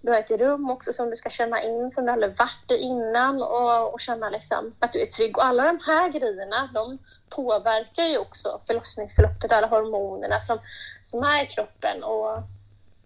Du 0.00 0.12
har 0.12 0.18
ett 0.18 0.30
rum 0.30 0.70
också 0.70 0.92
som 0.92 1.10
du 1.10 1.16
ska 1.16 1.30
känna 1.30 1.62
in 1.62 1.90
som 1.90 2.06
du 2.06 2.12
aldrig 2.12 2.38
varit 2.38 2.70
i 2.70 2.74
innan 2.74 3.42
och, 3.42 3.94
och 3.94 4.00
känna 4.00 4.30
liksom 4.30 4.74
att 4.78 4.92
du 4.92 5.02
är 5.02 5.06
trygg. 5.06 5.38
Och 5.38 5.44
alla 5.44 5.62
de 5.62 5.78
här 5.86 6.08
grejerna 6.08 6.70
de 6.74 6.98
påverkar 7.30 8.04
ju 8.04 8.18
också 8.18 8.60
förlossningsförloppet, 8.66 9.52
alla 9.52 9.66
hormonerna 9.66 10.40
som, 10.40 10.58
som 11.04 11.22
är 11.22 11.42
i 11.42 11.46
kroppen. 11.46 12.04
Och, 12.04 12.38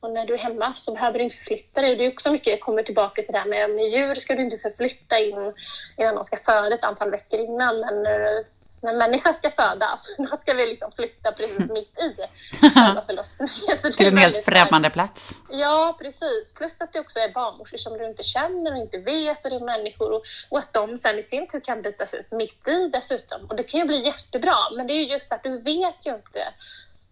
och 0.01 0.11
när 0.13 0.27
du 0.27 0.35
är 0.35 0.39
hemma 0.39 0.75
så 0.77 0.93
behöver 0.93 1.19
du 1.19 1.25
inte 1.25 1.37
förflytta 1.37 1.81
dig. 1.81 1.97
Det 1.97 2.07
är 2.07 2.13
också 2.13 2.33
mycket, 2.33 2.47
jag 2.47 2.61
kommer 2.61 2.83
tillbaka 2.83 3.23
till 3.23 3.33
det 3.33 3.39
här 3.39 3.49
med, 3.49 3.71
med 3.71 3.89
djur 3.89 4.15
ska 4.15 4.35
du 4.35 4.43
inte 4.43 4.59
förflytta 4.59 5.19
in 5.19 5.55
innan 5.97 6.15
de 6.15 6.25
ska 6.25 6.37
föda 6.37 6.75
ett 6.75 6.85
antal 6.85 7.11
veckor 7.11 7.41
innan. 7.41 7.81
Men 7.81 8.07
eh, 8.07 8.45
när, 8.81 8.93
när 8.93 9.11
människa 9.11 9.35
ska 9.35 9.51
föda, 9.51 9.99
då 10.19 10.37
ska 10.37 10.55
vi 10.55 10.67
liksom 10.67 10.93
flytta 10.93 11.33
precis 11.33 11.59
mitt 11.59 11.99
i 11.99 12.17
själva 12.75 13.03
förlossningen. 13.07 13.79
Så 13.83 13.89
det 13.89 13.93
Till 13.93 14.07
är 14.07 14.11
en 14.11 14.17
helt 14.17 14.45
främmande 14.45 14.91
plats. 14.91 15.43
Ja, 15.51 15.97
precis. 15.99 16.55
Plus 16.55 16.73
att 16.79 16.93
det 16.93 17.01
också 17.01 17.19
är 17.19 17.33
barnmorskor 17.33 17.79
som 17.79 17.99
du 17.99 18.07
inte 18.07 18.23
känner 18.25 18.73
och 18.73 18.79
inte 18.79 18.99
vet 18.99 19.45
och 19.45 19.51
det 19.51 19.57
är 19.57 19.61
människor 19.61 20.13
och, 20.13 20.23
och 20.49 20.59
att 20.59 20.73
de 20.73 20.99
sen 20.99 21.19
i 21.19 21.23
sin 21.23 21.49
tur 21.49 21.61
kan 21.61 21.83
bytas 21.83 22.15
ut 22.15 22.31
mitt 22.31 22.69
i 22.69 22.89
dessutom. 22.89 23.47
Och 23.49 23.57
det 23.57 23.63
kan 23.63 23.81
ju 23.81 23.87
bli 23.87 24.05
jättebra, 24.05 24.57
men 24.77 24.87
det 24.87 24.93
är 24.93 25.01
ju 25.05 25.07
just 25.07 25.33
att 25.33 25.43
du 25.43 25.59
vet 25.59 26.07
ju 26.07 26.15
inte 26.15 26.53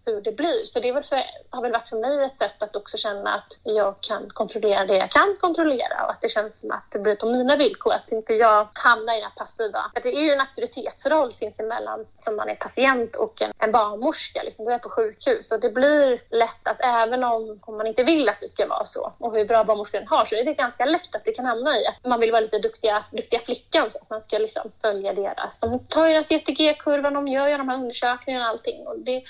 hur 0.09 0.21
det 0.21 0.33
blir. 0.33 0.67
Så 0.67 0.81
det 0.81 0.89
är 0.89 0.93
väl 0.93 1.05
för, 1.05 1.23
har 1.51 1.63
väl 1.63 1.73
varit 1.73 1.89
för 1.89 1.97
mig 1.97 2.25
ett 2.25 2.39
sätt 2.39 2.63
att 2.63 2.77
också 2.77 2.97
känna 2.97 3.35
att 3.35 3.53
jag 3.63 3.95
kan 4.01 4.31
kontrollera 4.31 4.87
det 4.87 4.97
jag 4.97 5.11
kan 5.11 5.37
kontrollera 5.41 6.05
och 6.05 6.11
att 6.11 6.21
det 6.21 6.29
känns 6.29 6.61
som 6.61 6.71
att 6.71 6.91
det 6.93 6.99
blir 6.99 7.15
på 7.15 7.27
mina 7.27 7.57
villkor, 7.57 7.93
att 7.93 8.13
inte 8.13 8.35
jag 8.35 8.69
hamnar 8.73 9.13
i 9.13 9.17
den 9.17 9.25
här 9.25 9.47
passiva. 9.47 9.91
För 9.95 10.01
det 10.01 10.17
är 10.17 10.23
ju 10.23 10.33
en 10.33 10.41
auktoritetsroll 10.41 11.35
sinsemellan 11.35 12.07
som 12.25 12.37
man 12.37 12.49
är 12.49 12.55
patient 12.55 13.17
och 13.17 13.43
en, 13.43 13.53
en 13.59 13.73
barnmorska. 13.73 14.43
Liksom, 14.43 14.65
du 14.65 14.73
är 14.73 14.79
på 14.79 14.91
sjukhus 14.91 15.51
och 15.51 15.61
det 15.61 15.71
blir 15.71 16.23
lätt 16.31 16.69
att 16.69 16.81
även 16.81 17.25
om, 17.25 17.61
om 17.63 17.77
man 17.77 17.87
inte 17.87 18.05
vill 18.05 18.29
att 18.29 18.41
det 18.41 18.49
ska 18.49 18.67
vara 18.67 18.87
så 18.87 19.13
och 19.19 19.37
hur 19.37 19.45
bra 19.45 19.65
barnmorskan 19.65 20.07
har 20.07 20.25
så 20.25 20.35
är 20.35 20.45
det 20.45 20.55
ganska 20.55 20.85
lätt 20.85 21.15
att 21.15 21.25
det 21.25 21.33
kan 21.33 21.47
hamna 21.47 21.79
i 21.79 21.87
att 21.87 22.05
man 22.05 22.21
vill 22.21 22.33
vara 22.33 22.41
lite 22.41 22.59
duktiga, 22.59 23.05
duktiga 23.13 23.41
flickan 23.41 23.91
så 23.91 23.99
att 23.99 24.11
man 24.11 24.23
ska 24.23 24.39
liksom 24.39 24.73
följa 24.83 25.13
deras. 25.13 25.59
De 25.61 25.79
tar 25.79 26.07
ju 26.07 26.13
deras 26.13 26.29
CTG-kurvan, 26.29 27.15
de 27.15 27.29
gör 27.29 27.49
ju 27.49 27.57
de 27.59 27.69
här 27.69 27.77
undersökningarna 27.77 28.45
och 28.45 28.51
allting 28.51 28.87
och 28.87 28.99
det 28.99 29.23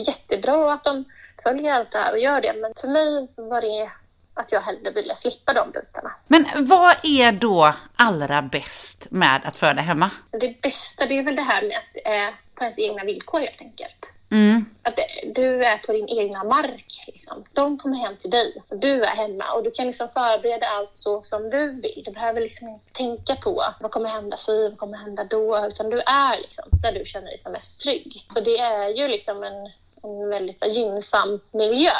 jättebra 0.00 0.72
att 0.72 0.84
de 0.84 1.04
följer 1.42 1.72
allt 1.72 1.92
det 1.92 1.98
här 1.98 2.12
och 2.12 2.18
gör 2.18 2.40
det. 2.40 2.52
Men 2.52 2.74
för 2.80 2.88
mig 2.88 3.28
var 3.36 3.60
det 3.60 3.90
att 4.34 4.52
jag 4.52 4.60
hellre 4.60 4.90
ville 4.90 5.16
slippa 5.16 5.52
de 5.52 5.70
bitarna. 5.70 6.12
Men 6.26 6.44
vad 6.56 6.96
är 7.02 7.32
då 7.32 7.72
allra 7.96 8.42
bäst 8.42 9.06
med 9.10 9.40
att 9.44 9.58
föda 9.58 9.82
hemma? 9.82 10.10
Det 10.30 10.60
bästa 10.62 11.06
det 11.06 11.18
är 11.18 11.22
väl 11.22 11.36
det 11.36 11.42
här 11.42 11.62
med 11.62 11.76
att 11.76 11.94
det 11.94 12.06
är 12.08 12.34
på 12.54 12.64
ens 12.64 12.78
egna 12.78 13.04
villkor 13.04 13.40
helt 13.40 13.60
enkelt. 13.60 14.06
Mm. 14.30 14.64
Att 14.82 14.96
det, 14.96 15.32
du 15.34 15.64
är 15.64 15.78
på 15.78 15.92
din 15.92 16.08
egna 16.08 16.44
mark. 16.44 17.04
Liksom. 17.06 17.44
De 17.52 17.78
kommer 17.78 17.98
hem 17.98 18.16
till 18.16 18.30
dig. 18.30 18.62
och 18.68 18.78
Du 18.78 19.04
är 19.04 19.16
hemma 19.16 19.52
och 19.52 19.64
du 19.64 19.70
kan 19.70 19.86
liksom 19.86 20.08
förbereda 20.14 20.66
allt 20.66 20.92
så 20.94 21.22
som 21.22 21.50
du 21.50 21.80
vill. 21.80 22.02
Du 22.04 22.12
behöver 22.12 22.40
liksom 22.40 22.68
inte 22.68 22.92
tänka 22.92 23.36
på 23.36 23.64
vad 23.80 23.90
kommer 23.90 24.08
hända 24.08 24.36
sig, 24.36 24.68
vad 24.68 24.78
kommer 24.78 24.98
hända 24.98 25.24
då. 25.24 25.66
Utan 25.66 25.90
du 25.90 26.00
är 26.00 26.40
liksom 26.40 26.64
där 26.82 26.92
du 26.92 27.04
känner 27.04 27.26
dig 27.26 27.38
som 27.38 27.52
mest 27.52 27.80
trygg. 27.80 28.26
Så 28.34 28.40
det 28.40 28.58
är 28.58 28.88
ju 28.88 29.08
liksom 29.08 29.42
en, 29.42 29.70
en 30.02 30.28
väldigt 30.28 30.66
gynnsam 30.66 31.40
miljö. 31.50 31.92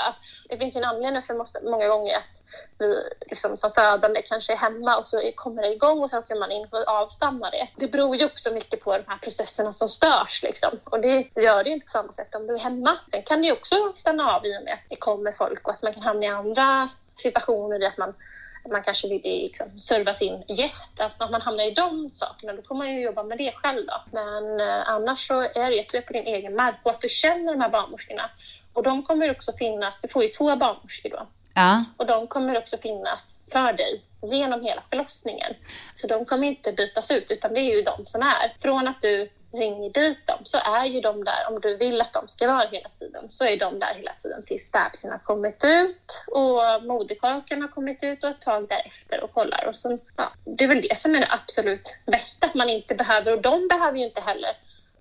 Det 0.48 0.58
finns 0.58 0.76
ju 0.76 0.78
en 0.78 0.84
anledning 0.84 1.22
för 1.22 1.34
måste, 1.34 1.60
många 1.60 1.88
gånger 1.88 2.16
att 2.16 2.42
vi 2.78 3.02
liksom, 3.26 3.56
som 3.56 3.72
födande 3.72 4.22
kanske 4.22 4.52
är 4.52 4.56
hemma 4.56 4.96
och 4.96 5.06
så 5.06 5.32
kommer 5.34 5.62
det 5.62 5.74
igång 5.74 6.02
och 6.02 6.10
sen 6.10 6.18
åker 6.18 6.34
man 6.34 6.52
in 6.52 6.68
för 6.68 6.80
att 6.80 7.20
det. 7.50 7.68
Det 7.76 7.88
beror 7.88 8.16
ju 8.16 8.26
också 8.26 8.50
mycket 8.50 8.80
på 8.80 8.96
de 8.96 9.04
här 9.06 9.18
processerna 9.18 9.74
som 9.74 9.88
störs 9.88 10.42
liksom. 10.42 10.80
Och 10.84 11.00
det 11.00 11.28
gör 11.34 11.64
det 11.64 11.70
ju 11.70 11.74
inte 11.74 11.86
på 11.86 11.92
samma 11.92 12.12
sätt 12.12 12.34
om 12.34 12.46
du 12.46 12.54
är 12.54 12.58
hemma. 12.58 12.98
Sen 13.10 13.22
kan 13.22 13.40
det 13.40 13.46
ju 13.46 13.52
också 13.52 13.92
stanna 13.96 14.36
av 14.36 14.46
i 14.46 14.58
och 14.58 14.64
med 14.64 14.74
att 14.74 14.88
det 14.88 14.96
kommer 14.96 15.32
folk 15.32 15.68
och 15.68 15.74
att 15.74 15.82
man 15.82 15.94
kan 15.94 16.02
hamna 16.02 16.24
i 16.26 16.28
andra 16.28 16.88
situationer 17.22 17.82
i 17.82 17.86
att 17.86 17.98
man 17.98 18.14
att 18.64 18.70
man 18.70 18.82
kanske 18.82 19.08
vill 19.08 19.22
liksom 19.22 19.80
serva 19.80 20.14
sin 20.14 20.44
gäst, 20.48 21.00
att 21.00 21.20
att 21.22 21.30
man 21.30 21.42
hamnar 21.42 21.64
i 21.70 21.70
de 21.74 22.10
sakerna, 22.14 22.52
då 22.52 22.62
får 22.62 22.74
man 22.74 22.94
ju 22.94 23.00
jobba 23.00 23.22
med 23.22 23.38
det 23.38 23.52
själv 23.52 23.86
då. 23.86 24.02
Men 24.12 24.60
eh, 24.60 24.88
annars 24.88 25.26
så 25.26 25.40
är 25.40 25.70
det 25.70 25.94
är 25.94 26.00
på 26.00 26.12
din 26.12 26.26
egen 26.26 26.54
mark 26.54 26.76
och 26.82 26.90
att 26.90 27.00
du 27.00 27.08
känner 27.08 27.52
de 27.52 27.60
här 27.60 27.68
barnmorskorna. 27.68 28.30
Och 28.72 28.82
de 28.82 29.02
kommer 29.02 29.30
också 29.30 29.52
finnas, 29.52 30.00
du 30.00 30.08
får 30.08 30.22
ju 30.22 30.28
två 30.28 30.56
barnmorskor 30.56 31.10
då, 31.10 31.26
Ja. 31.54 31.84
och 31.96 32.06
de 32.06 32.26
kommer 32.26 32.58
också 32.58 32.78
finnas 32.78 33.20
för 33.52 33.72
dig 33.72 34.02
genom 34.22 34.64
hela 34.64 34.82
förlossningen. 34.90 35.54
Så 35.96 36.06
de 36.06 36.24
kommer 36.24 36.46
inte 36.46 36.72
bytas 36.72 37.10
ut, 37.10 37.30
utan 37.30 37.54
det 37.54 37.60
är 37.60 37.76
ju 37.76 37.82
de 37.82 38.06
som 38.06 38.22
är. 38.22 38.52
Från 38.62 38.88
att 38.88 39.02
du 39.02 39.30
ringer 39.52 39.90
dit 39.90 40.26
dem 40.26 40.38
så 40.44 40.58
är 40.58 40.84
ju 40.84 41.00
de 41.00 41.24
där, 41.24 41.46
om 41.48 41.60
du 41.60 41.76
vill 41.76 42.00
att 42.00 42.12
de 42.12 42.28
ska 42.28 42.46
vara 42.46 42.68
hela 42.72 42.88
tiden, 42.98 43.28
så 43.28 43.44
är 43.44 43.56
de 43.56 43.78
där 43.78 43.94
hela 43.94 44.12
tiden 44.22 44.42
tills 44.46 44.72
bebisen 44.72 45.10
har 45.10 45.18
kommit 45.18 45.64
ut 45.64 46.22
och 46.26 46.84
moderkakan 46.84 47.62
har 47.62 47.68
kommit 47.68 48.02
ut 48.02 48.24
och 48.24 48.30
ett 48.30 48.40
tag 48.40 48.68
därefter 48.68 49.24
och 49.24 49.34
kollar. 49.34 49.66
Och 49.68 49.76
så, 49.76 49.98
ja, 50.16 50.32
det 50.44 50.64
är 50.64 50.68
väl 50.68 50.82
det 50.82 51.00
som 51.00 51.14
är 51.14 51.20
det 51.20 51.28
absolut 51.30 51.88
bästa, 52.06 52.46
att 52.46 52.54
man 52.54 52.68
inte 52.68 52.94
behöver, 52.94 53.32
och 53.32 53.42
de 53.42 53.68
behöver 53.68 53.98
ju 53.98 54.04
inte 54.04 54.20
heller 54.20 54.50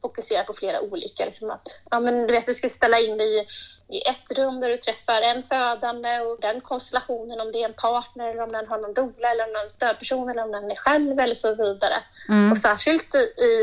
fokusera 0.01 0.44
på 0.44 0.54
flera 0.54 0.82
olika. 0.82 1.25
Liksom 1.25 1.51
att, 1.51 1.68
ja, 1.92 2.00
men 2.00 2.27
du 2.27 2.34
vet, 2.34 2.46
du 2.46 2.56
ska 2.56 2.70
ställa 2.70 3.00
in 3.00 3.18
dig 3.18 3.39
i, 3.39 3.48
i 3.89 4.01
ett 4.01 4.38
rum 4.38 4.60
där 4.60 4.70
du 4.70 4.77
träffar 4.77 5.22
en 5.22 5.44
födande 5.44 6.20
och 6.20 6.39
den 6.42 6.62
konstellationen, 6.62 7.42
om 7.42 7.51
det 7.51 7.62
är 7.62 7.66
en 7.66 7.74
partner 7.74 8.30
eller 8.30 8.44
om 8.44 8.51
den 8.51 8.68
har 8.68 8.77
någon 8.77 8.94
doula 8.94 9.32
eller 9.32 9.44
om 9.44 9.54
den 9.54 9.62
är 9.62 9.66
en 9.66 9.72
stödperson 9.72 10.30
eller 10.30 10.44
om 10.44 10.51
den 10.51 10.72
är 10.72 10.75
själv 10.75 11.20
eller 11.20 11.36
så 11.36 11.56
vidare. 11.56 12.04
Mm. 12.30 12.51
Och 12.51 12.58
särskilt 12.58 13.16
i 13.16 13.54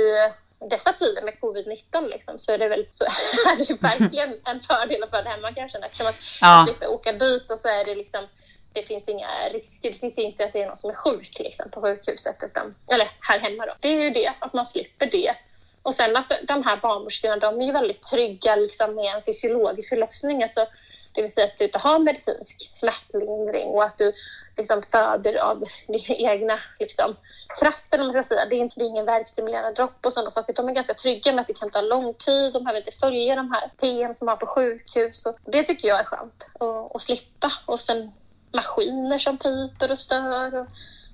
dessa 0.71 0.93
tider 0.93 1.23
med 1.23 1.35
covid-19 1.41 2.09
liksom, 2.09 2.39
så 2.39 2.53
är 2.53 2.59
det 2.59 2.69
väl 2.69 2.87
så 2.91 3.05
är 3.05 3.57
det 3.67 3.83
verkligen 3.83 4.35
en 4.45 4.61
fördel 4.61 5.03
att 5.03 5.11
föda 5.11 5.31
hemma 5.31 5.53
kan 5.53 5.63
jag 5.63 5.71
känna. 5.71 5.87
Eftersom 5.87 6.07
att 6.07 6.17
Ja. 6.41 6.47
man 6.57 6.67
slipper 6.67 6.89
åka 6.89 7.13
dit 7.13 7.51
och 7.51 7.59
så 7.59 7.69
är 7.69 7.85
det 7.85 7.95
liksom 7.95 8.29
det 8.73 8.83
finns 8.83 9.09
inga 9.09 9.49
risker. 9.53 9.91
Det 9.91 9.99
finns 9.99 10.19
inte 10.19 10.45
att 10.45 10.53
det 10.53 10.63
är 10.63 10.67
någon 10.67 10.77
som 10.77 10.91
är 10.91 10.95
sjuk 10.95 11.37
liksom, 11.39 11.71
på 11.71 11.81
sjukhuset. 11.83 12.37
Utan, 12.43 12.75
eller 12.87 13.11
här 13.21 13.39
hemma 13.39 13.67
då. 13.67 13.75
Det 13.81 13.89
är 13.89 14.01
ju 14.01 14.11
det, 14.11 14.33
att 14.39 14.53
man 14.53 14.67
slipper 14.67 15.07
det. 15.07 15.35
Och 15.83 15.95
sen 15.95 16.17
att 16.17 16.33
de 16.43 16.63
här 16.65 16.77
barnmorskorna, 16.77 17.37
de 17.37 17.61
är 17.61 17.67
ju 17.67 17.73
väldigt 17.73 18.05
trygga 18.05 18.57
liksom, 18.57 18.95
med 18.95 19.15
en 19.17 19.23
fysiologisk 19.23 19.89
förlossning. 19.89 20.43
Alltså, 20.43 20.67
det 21.15 21.23
vill 21.23 21.33
säga 21.33 21.47
att 21.47 21.59
du 21.59 21.65
inte 21.65 21.79
har 21.79 21.99
medicinsk 21.99 22.71
smärtlindring 22.75 23.69
och 23.69 23.85
att 23.85 23.99
du 23.99 24.13
liksom 24.57 24.83
föder 24.83 25.35
av 25.35 25.65
din 25.87 26.05
egna 26.09 26.59
liksom, 26.79 27.17
kraften, 27.61 28.01
om 28.01 28.07
man 28.07 28.13
ska 28.13 28.35
säga. 28.35 28.47
Det 28.47 28.57
är, 28.57 28.59
inte, 28.59 28.81
det 28.81 28.85
är 28.85 28.89
ingen 28.89 29.07
verkstimulerande 29.07 29.73
dropp 29.73 30.07
och 30.07 30.13
sådana 30.13 30.31
saker. 30.31 30.53
De 30.53 30.69
är 30.69 30.73
ganska 30.73 30.95
trygga 30.95 31.33
med 31.33 31.41
att 31.41 31.47
det 31.47 31.59
kan 31.59 31.71
ta 31.71 31.81
lång 31.81 32.15
tid. 32.15 32.53
De 32.53 32.65
behöver 32.65 32.81
inte 32.81 32.99
följa 33.01 33.37
de 33.37 33.53
här 33.53 33.71
PM 33.81 34.15
som 34.15 34.27
man 34.27 34.33
har 34.33 34.37
på 34.37 34.47
sjukhus. 34.47 35.27
Och 35.27 35.39
det 35.45 35.63
tycker 35.63 35.89
jag 35.89 36.01
är 36.01 36.05
skönt 36.05 36.45
att, 36.53 36.97
att 36.97 37.03
slippa. 37.03 37.53
Och 37.67 37.81
sen 37.81 38.13
maskiner 38.53 39.19
som 39.19 39.39
piper 39.39 39.93
och 39.93 39.99
stör 39.99 40.55
och 40.55 40.67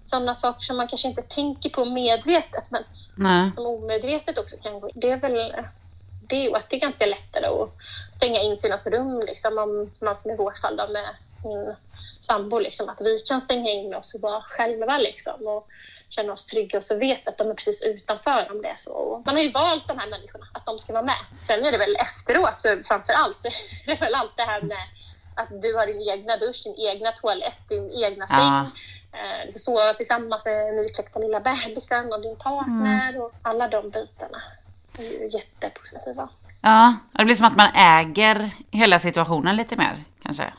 sådana 0.04 0.34
saker 0.34 0.60
som 0.60 0.76
man 0.76 0.88
kanske 0.88 1.08
inte 1.08 1.22
tänker 1.22 1.70
på 1.70 1.84
medvetet 1.84 2.64
men 2.68 2.84
Nej. 3.16 3.50
som 3.54 3.66
omedvetet 3.66 4.38
också 4.38 4.56
kan 4.56 4.80
gå 4.80 4.90
Det 4.94 5.10
är 5.10 5.16
väl 5.16 5.64
det 6.30 6.36
är 6.36 6.42
ju 6.48 6.54
att 6.56 6.70
det 6.70 6.76
är 6.76 6.80
ganska 6.80 7.06
lättare 7.06 7.46
att 7.46 7.70
stänga 8.16 8.40
in 8.40 8.58
något 8.64 8.86
rum 8.86 9.20
liksom 9.26 9.58
om 9.58 9.90
man 10.00 10.16
som 10.16 10.30
i 10.30 10.36
vårt 10.36 10.58
fall 10.58 10.76
då 10.76 10.88
med 10.88 11.08
min 11.44 11.74
sambo 12.22 12.58
liksom 12.58 12.88
att 12.88 13.00
vi 13.00 13.18
kan 13.18 13.40
stänga 13.40 13.70
in 13.70 13.94
oss 13.94 14.14
och 14.14 14.20
vara 14.20 14.42
själva 14.42 14.98
liksom 14.98 15.46
och 15.46 15.68
känna 16.08 16.32
oss 16.32 16.46
trygga 16.46 16.78
och 16.78 16.84
så 16.84 16.94
vet 16.94 17.18
vi 17.26 17.28
att 17.30 17.38
de 17.38 17.50
är 17.50 17.54
precis 17.54 17.82
utanför 17.82 18.48
om 18.50 18.62
det 18.62 18.68
är 18.68 18.76
så. 18.78 18.92
Och 18.92 19.26
man 19.26 19.34
har 19.36 19.42
ju 19.42 19.50
valt 19.50 19.88
de 19.88 19.98
här 19.98 20.06
människorna, 20.10 20.46
att 20.54 20.66
de 20.66 20.78
ska 20.78 20.92
vara 20.92 21.02
med. 21.02 21.16
Sen 21.46 21.64
är 21.64 21.70
det 21.70 21.78
väl 21.78 21.96
efteråt, 21.96 22.58
så 22.60 22.82
framför 22.88 23.12
allt, 23.12 23.40
så 23.40 23.46
är 23.86 23.86
det 23.86 24.00
väl 24.00 24.14
allt 24.14 24.36
det 24.36 24.42
här 24.42 24.62
med 24.62 24.78
att 25.36 25.62
du 25.62 25.74
har 25.76 25.86
din 25.86 26.08
egna 26.10 26.36
dusch, 26.36 26.60
din 26.64 26.78
egna 26.88 27.12
toalett, 27.12 27.68
din 27.68 27.90
egna 28.04 28.26
Ja. 28.30 28.36
säng. 28.36 28.80
Eh, 29.20 29.46
Du 29.46 29.52
får 29.52 29.58
sova 29.60 29.94
tillsammans 29.94 30.44
med 30.44 30.74
nykläckta 30.74 31.18
lilla 31.18 31.40
bebisen 31.40 32.12
och 32.12 32.20
din 32.22 32.36
partner 32.36 33.20
och 33.22 33.32
alla 33.42 33.68
de 33.68 33.90
bitarna 33.90 34.42
jättepositiva. 35.32 36.28
Ja, 36.62 36.96
det 37.12 37.24
blir 37.24 37.34
som 37.34 37.46
att 37.46 37.56
man 37.56 37.68
äger 37.74 38.50
hela 38.70 38.98
situationen 38.98 39.56
lite 39.56 39.76
mer 39.76 40.04
kanske. 40.22 40.52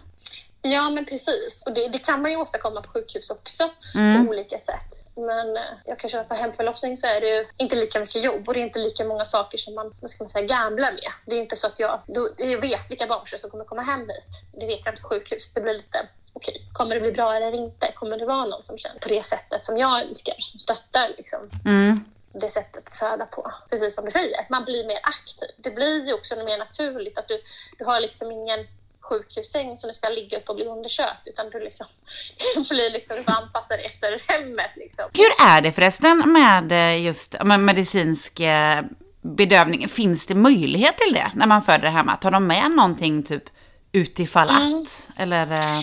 Ja, 0.61 0.89
men 0.89 1.05
precis. 1.05 1.61
Och 1.65 1.73
det, 1.73 1.87
det 1.87 1.99
kan 1.99 2.21
man 2.21 2.31
ju 2.31 2.37
åstadkomma 2.37 2.81
på 2.81 2.89
sjukhus 2.89 3.29
också 3.29 3.69
Mm. 3.95 4.25
på 4.25 4.29
olika 4.31 4.55
sätt. 4.57 4.97
Men 5.15 5.57
eh, 5.57 5.63
jag 5.85 5.99
kan 5.99 6.09
köra 6.09 6.23
på 6.23 6.33
hemförlossning 6.33 6.97
så 6.97 7.07
är 7.07 7.21
det 7.21 7.27
ju 7.27 7.45
inte 7.57 7.75
lika 7.75 7.99
mycket 7.99 8.23
jobb 8.23 8.47
och 8.47 8.53
det 8.53 8.59
är 8.59 8.63
inte 8.65 8.79
lika 8.79 9.05
många 9.05 9.25
saker 9.25 9.57
som 9.57 9.75
man, 9.75 9.93
vad 10.01 10.11
ska 10.11 10.23
man 10.23 10.29
säga, 10.31 10.45
gamblar 10.45 10.91
med. 10.91 11.11
Det 11.25 11.35
är 11.35 11.39
inte 11.41 11.55
så 11.55 11.67
att 11.67 11.79
jag, 11.79 11.99
då, 12.07 12.29
jag 12.37 12.61
vet 12.61 12.91
vilka 12.91 13.07
barn 13.07 13.39
som 13.39 13.49
kommer 13.49 13.65
komma 13.65 13.81
hem 13.81 13.99
hit. 13.99 14.59
Det 14.59 14.65
vet 14.65 14.81
jag 14.85 14.93
inte 14.93 15.01
på 15.01 15.07
sjukhus. 15.09 15.51
Det 15.53 15.61
blir 15.61 15.73
lite, 15.73 16.07
okej, 16.33 16.61
kommer 16.73 16.95
det 16.95 17.01
bli 17.01 17.11
bra 17.11 17.35
eller 17.35 17.55
inte? 17.55 17.91
Kommer 17.95 18.17
det 18.17 18.25
vara 18.25 18.45
någon 18.45 18.63
som 18.63 18.77
känner 18.77 18.99
på 18.99 19.09
det 19.09 19.25
sättet 19.25 19.65
som 19.65 19.77
jag 19.77 20.01
önskar, 20.01 20.35
som 20.39 20.59
stöttar 20.59 21.09
liksom? 21.17 21.49
Mm. 21.65 22.05
Det 22.33 22.49
sättet 22.51 22.87
att 22.87 22.93
föda 22.93 23.25
på. 23.25 23.51
Precis 23.69 23.95
som 23.95 24.05
du 24.05 24.11
säger, 24.11 24.45
man 24.49 24.65
blir 24.65 24.87
mer 24.87 24.99
aktiv. 25.03 25.49
Det 25.57 25.71
blir 25.71 26.07
ju 26.07 26.13
också 26.13 26.35
mer 26.35 26.57
naturligt 26.57 27.17
att 27.17 27.27
du, 27.27 27.41
du 27.77 27.85
har 27.85 27.99
liksom 27.99 28.31
ingen 28.31 28.67
sjukhussäng 28.99 29.77
som 29.77 29.87
du 29.87 29.93
ska 29.93 30.09
ligga 30.09 30.37
upp 30.37 30.49
och 30.49 30.55
bli 30.55 30.65
undersökt 30.65 31.27
utan 31.27 31.49
du 31.49 31.59
liksom, 31.59 31.87
blir 32.69 32.89
liksom, 32.89 33.17
du 33.17 33.23
får 33.23 33.31
anpassa 33.31 33.77
dig 33.77 33.85
efter 33.85 34.23
hemmet 34.27 34.71
liksom. 34.75 35.05
Hur 35.13 35.47
är 35.47 35.61
det 35.61 35.71
förresten 35.71 36.33
med 36.33 36.71
eh, 36.71 37.03
just 37.05 37.35
men 37.43 37.65
medicinsk 37.65 38.39
eh, 38.39 38.81
bedövning? 39.21 39.87
Finns 39.89 40.27
det 40.27 40.35
möjlighet 40.35 40.97
till 40.97 41.13
det 41.13 41.31
när 41.35 41.47
man 41.47 41.61
föder 41.61 41.89
hemma? 41.89 42.15
Tar 42.17 42.31
de 42.31 42.47
med 42.47 42.71
någonting 42.71 43.23
typ 43.23 43.43
utifall 43.91 44.49
Mm. 44.49 44.81
att? 44.81 45.09
Eller? 45.17 45.51
eh, 45.51 45.81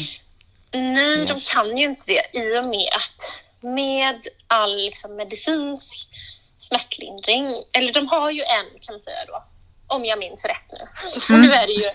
Nej, 0.72 1.26
de 1.26 1.40
kan 1.40 1.76
ju 1.76 1.84
inte 1.84 2.02
det 2.06 2.38
i 2.38 2.58
och 2.58 2.66
med 2.66 2.88
att 2.96 3.30
med 3.60 4.26
all 4.46 4.76
liksom, 4.76 5.16
medicinsk 5.16 6.08
smärtlindring, 6.68 7.64
eller 7.72 7.92
de 7.92 8.08
har 8.08 8.30
ju 8.30 8.42
en 8.42 8.80
kan 8.80 8.92
man 8.94 9.00
säga 9.00 9.24
då, 9.26 9.44
om 9.86 10.04
jag 10.04 10.18
minns 10.18 10.44
rätt 10.44 10.72
nu. 10.72 10.88
nu 11.36 11.52
är 11.52 11.66
det 11.66 11.72
ju 11.72 11.86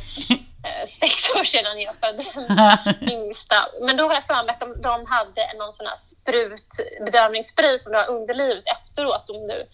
eh, 0.67 0.89
sex 0.99 1.29
år 1.35 1.43
sedan 1.43 1.81
jag 1.81 1.95
födde 2.01 2.25
min 3.01 3.11
yngsta. 3.11 3.55
Men 3.81 3.97
då 3.97 4.07
har 4.07 4.13
jag 4.13 4.27
för 4.27 4.43
mig 4.43 4.49
att 4.53 4.59
de, 4.59 4.81
de 4.81 5.05
hade 5.05 5.53
någon 5.59 5.73
sån 5.73 5.85
här 5.85 5.97
sprut, 5.97 6.71
bedövningsspray 7.05 7.79
som 7.79 7.91
du 7.91 7.97
har 7.97 8.09
under 8.09 8.33
livet 8.33 8.63
efteråt 8.67 9.29
om 9.29 9.47
du 9.47 9.67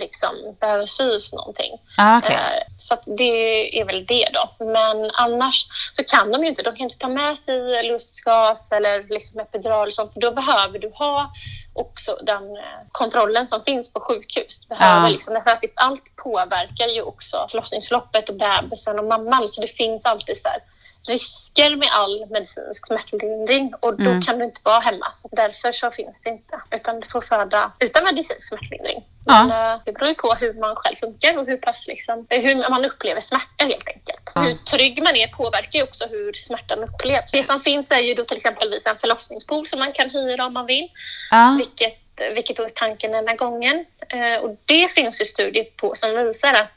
liksom 0.00 0.56
behöver 0.60 0.86
sys 0.86 1.32
någonting. 1.32 1.72
ah, 1.98 2.18
okej. 2.18 2.36
Eh, 2.36 2.62
Så 2.78 2.96
det 3.06 3.80
är 3.80 3.84
väl 3.84 4.06
det 4.06 4.28
då. 4.32 4.64
Men 4.64 5.10
annars 5.14 5.66
så 5.96 6.04
kan 6.04 6.32
de 6.32 6.42
ju 6.42 6.48
inte, 6.48 6.62
de 6.62 6.76
kan 6.76 6.84
inte 6.84 6.98
ta 6.98 7.08
med 7.08 7.38
sig 7.38 7.82
lustgas 7.88 8.72
eller 8.72 9.02
liksom 9.08 9.40
epidural 9.40 9.88
och 9.88 9.94
sånt, 9.94 10.12
för 10.12 10.20
då 10.20 10.30
behöver 10.32 10.78
du 10.78 10.90
ha 10.94 11.32
också 11.78 12.18
den 12.22 12.56
eh, 12.56 12.62
kontrollen 12.92 13.48
som 13.48 13.64
finns 13.64 13.92
på 13.92 14.00
sjukhus. 14.00 14.68
Behöver 14.68 15.02
Ja. 15.02 15.08
liksom, 15.08 15.34
därför 15.34 15.50
att 15.50 15.64
allt 15.74 16.16
påverkar 16.16 16.88
ju 16.88 17.02
också 17.02 17.46
förlossningsförloppet 17.50 18.28
och 18.28 18.34
bebisen 18.36 18.98
och 18.98 19.04
mamman, 19.04 19.48
så 19.48 19.60
det 19.60 19.68
finns 19.68 20.04
alltid 20.04 20.40
så 20.42 20.48
här 20.48 20.58
risker 21.06 21.76
med 21.76 21.88
all 21.92 22.26
medicinsk 22.30 22.86
smärtlindring 22.86 23.74
och 23.80 23.96
då 23.96 24.10
Mm. 24.10 24.22
kan 24.22 24.38
du 24.38 24.44
inte 24.44 24.60
vara 24.64 24.80
hemma. 24.80 25.06
Så 25.22 25.28
därför 25.32 25.72
så 25.72 25.90
finns 25.90 26.16
det 26.22 26.30
inte, 26.30 26.60
utan 26.70 27.00
du 27.00 27.06
får 27.08 27.20
föda 27.20 27.72
utan 27.78 28.04
medicinsk 28.04 28.48
smärtlindring. 28.48 29.04
Ja. 29.26 29.44
Men, 29.44 29.74
eh, 29.74 29.80
det 29.84 29.92
beror 29.92 30.08
ju 30.08 30.14
på 30.14 30.34
hur 30.34 30.54
man 30.54 30.76
själv 30.76 30.96
funkar 30.96 31.38
och 31.38 31.46
hur 31.46 31.56
pass 31.56 31.86
liksom, 31.86 32.26
eh, 32.30 32.42
hur 32.42 32.54
man 32.70 32.84
upplever 32.84 33.20
smärta 33.20 33.64
helt 33.64 33.88
enkelt. 33.88 34.30
Ja. 34.34 34.40
Hur 34.40 34.54
trygg 34.54 35.02
man 35.02 35.16
är 35.16 35.26
påverkar 35.26 35.78
ju 35.78 35.82
också 35.82 36.06
hur 36.06 36.32
smärtan 36.32 36.78
upplevs. 36.84 37.30
Det 37.32 37.46
som 37.46 37.60
finns 37.60 37.90
är 37.90 37.98
ju 38.00 38.14
då 38.14 38.24
till 38.24 38.36
exempelvis 38.36 38.86
en 38.86 38.98
förlossningspool 38.98 39.68
som 39.68 39.78
man 39.78 39.92
kan 39.92 40.10
hyra 40.10 40.46
om 40.46 40.52
man 40.52 40.66
vill, 40.66 40.88
Ja. 41.30 41.54
vilket, 41.58 41.98
vilket 42.34 42.58
är 42.58 42.68
tanken 42.68 43.12
den 43.12 43.28
här 43.28 43.36
gången. 43.36 43.84
Eh, 44.08 44.36
och 44.42 44.56
det 44.64 44.88
finns 44.92 45.20
ju 45.20 45.24
studier 45.24 45.64
på 45.76 45.94
som 45.94 46.10
visar 46.26 46.54
att 46.54 46.70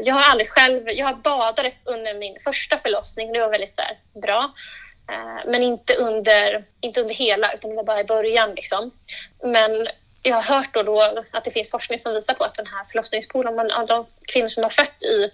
jag 0.00 0.14
har 0.14 0.30
aldrig 0.30 0.48
själv, 0.50 0.90
jag 0.90 1.06
har 1.06 1.14
badat 1.14 1.74
under 1.84 2.14
min 2.14 2.36
första 2.44 2.78
förlossning, 2.78 3.32
det 3.32 3.40
var 3.40 3.48
väldigt 3.48 3.74
så 3.74 3.82
här, 3.82 4.20
bra. 4.20 4.52
Eh, 5.10 5.50
men 5.50 5.62
inte 5.62 5.94
under, 5.94 6.64
inte 6.80 7.00
under 7.00 7.14
hela, 7.14 7.52
utan 7.52 7.70
det 7.70 7.76
var 7.76 7.84
bara 7.84 8.00
i 8.00 8.04
början 8.04 8.54
liksom. 8.54 8.90
Men 9.42 9.88
jag 10.22 10.36
har 10.36 10.42
hört 10.42 10.74
då, 10.74 10.82
då 10.82 11.24
att 11.30 11.44
det 11.44 11.50
finns 11.50 11.70
forskning 11.70 11.98
som 11.98 12.14
visar 12.14 12.34
på 12.34 12.44
att 12.44 12.54
den 12.54 12.66
här 12.66 12.84
förlossningspoolen, 12.90 13.54
man, 13.54 13.86
de 13.86 14.06
kvinnor 14.26 14.48
som 14.48 14.62
har 14.62 14.70
fött 14.70 15.02
i, 15.02 15.30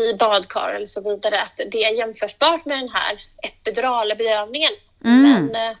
i 0.00 0.14
badkar 0.14 0.72
eller 0.76 0.86
så 0.86 1.00
vidare, 1.00 1.40
att 1.40 1.56
det 1.56 1.84
är 1.84 1.94
jämförbart 1.94 2.64
med 2.64 2.78
den 2.78 2.88
här 2.88 3.20
epiduralbedövningen. 3.42 4.72
Mm. 5.04 5.22
Men 5.22 5.70
eh, 5.70 5.76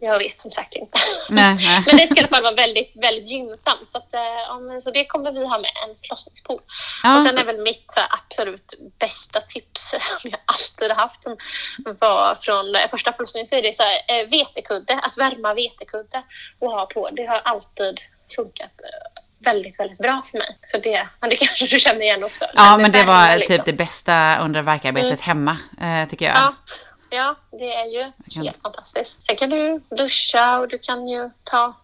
jag 0.00 0.18
vet 0.18 0.40
som 0.40 0.50
sagt 0.50 0.74
inte. 0.74 0.98
Nej, 1.28 1.54
nej. 1.54 1.82
Men 1.86 1.96
det 1.96 2.06
ska 2.06 2.14
i 2.14 2.18
alla 2.18 2.28
fall 2.28 2.42
vara 2.42 2.54
väldigt, 2.54 2.92
väldigt 2.96 3.28
gynnsamt. 3.30 3.90
Så, 3.92 3.98
att, 3.98 4.14
eh, 4.14 4.20
ja, 4.20 4.58
men, 4.58 4.82
så 4.82 4.90
det 4.90 5.04
kommer 5.04 5.32
vi 5.32 5.46
ha 5.46 5.58
med, 5.58 5.70
en 5.88 5.96
förlossningspool. 6.02 6.60
Ja. 7.02 7.18
Och 7.20 7.26
sen 7.26 7.38
är 7.38 7.44
väl 7.44 7.62
mitt 7.62 7.84
så 7.94 8.00
här, 8.00 8.08
absolut 8.10 8.74
bästa 8.98 9.40
tips 9.40 9.90
som 10.20 10.30
jag 10.30 10.40
alltid 10.44 10.90
har 10.90 11.02
haft 11.02 11.22
som 11.22 11.36
var 12.00 12.38
från 12.42 12.74
eh, 12.74 12.90
första 12.90 13.12
förlossningen 13.12 13.46
så 13.46 13.54
är 13.54 13.62
det 13.62 13.76
så 13.76 13.82
här, 13.82 14.20
eh, 14.20 14.28
vetekudde, 14.28 15.00
att 15.02 15.18
värma 15.18 15.54
vetekudde 15.54 16.22
och 16.58 16.70
ha 16.70 16.86
på. 16.86 17.10
Det 17.10 17.26
har 17.26 17.40
alltid 17.44 18.00
funkat 18.36 18.72
eh, 18.84 19.22
väldigt, 19.38 19.80
väldigt 19.80 19.98
bra 19.98 20.22
för 20.30 20.38
mig. 20.38 20.58
Så 20.62 20.78
det, 20.78 21.08
det 21.20 21.36
kanske 21.46 21.66
du 21.66 21.80
känner 21.80 22.02
igen 22.02 22.24
också. 22.24 22.44
Ja, 22.54 22.76
men 22.76 22.92
det 22.92 22.98
värme, 22.98 23.12
var 23.12 23.36
liksom. 23.36 23.56
typ 23.56 23.64
det 23.64 23.72
bästa 23.72 24.38
under 24.38 24.62
verkarbetet 24.62 25.20
hemma, 25.20 25.56
eh, 25.80 26.08
tycker 26.08 26.26
jag. 26.26 26.36
Ja, 26.36 26.54
ja, 27.10 27.34
det 27.50 27.74
är 27.74 27.84
ju 27.86 28.12
kan- 28.30 28.42
helt 28.42 28.62
fantastiskt. 28.62 29.26
Sen 29.26 29.36
kan 29.36 29.50
du 29.50 29.80
duscha 29.96 30.58
och 30.58 30.68
du 30.68 30.78
kan 30.78 31.08
ju 31.08 31.30
ta 31.44 31.74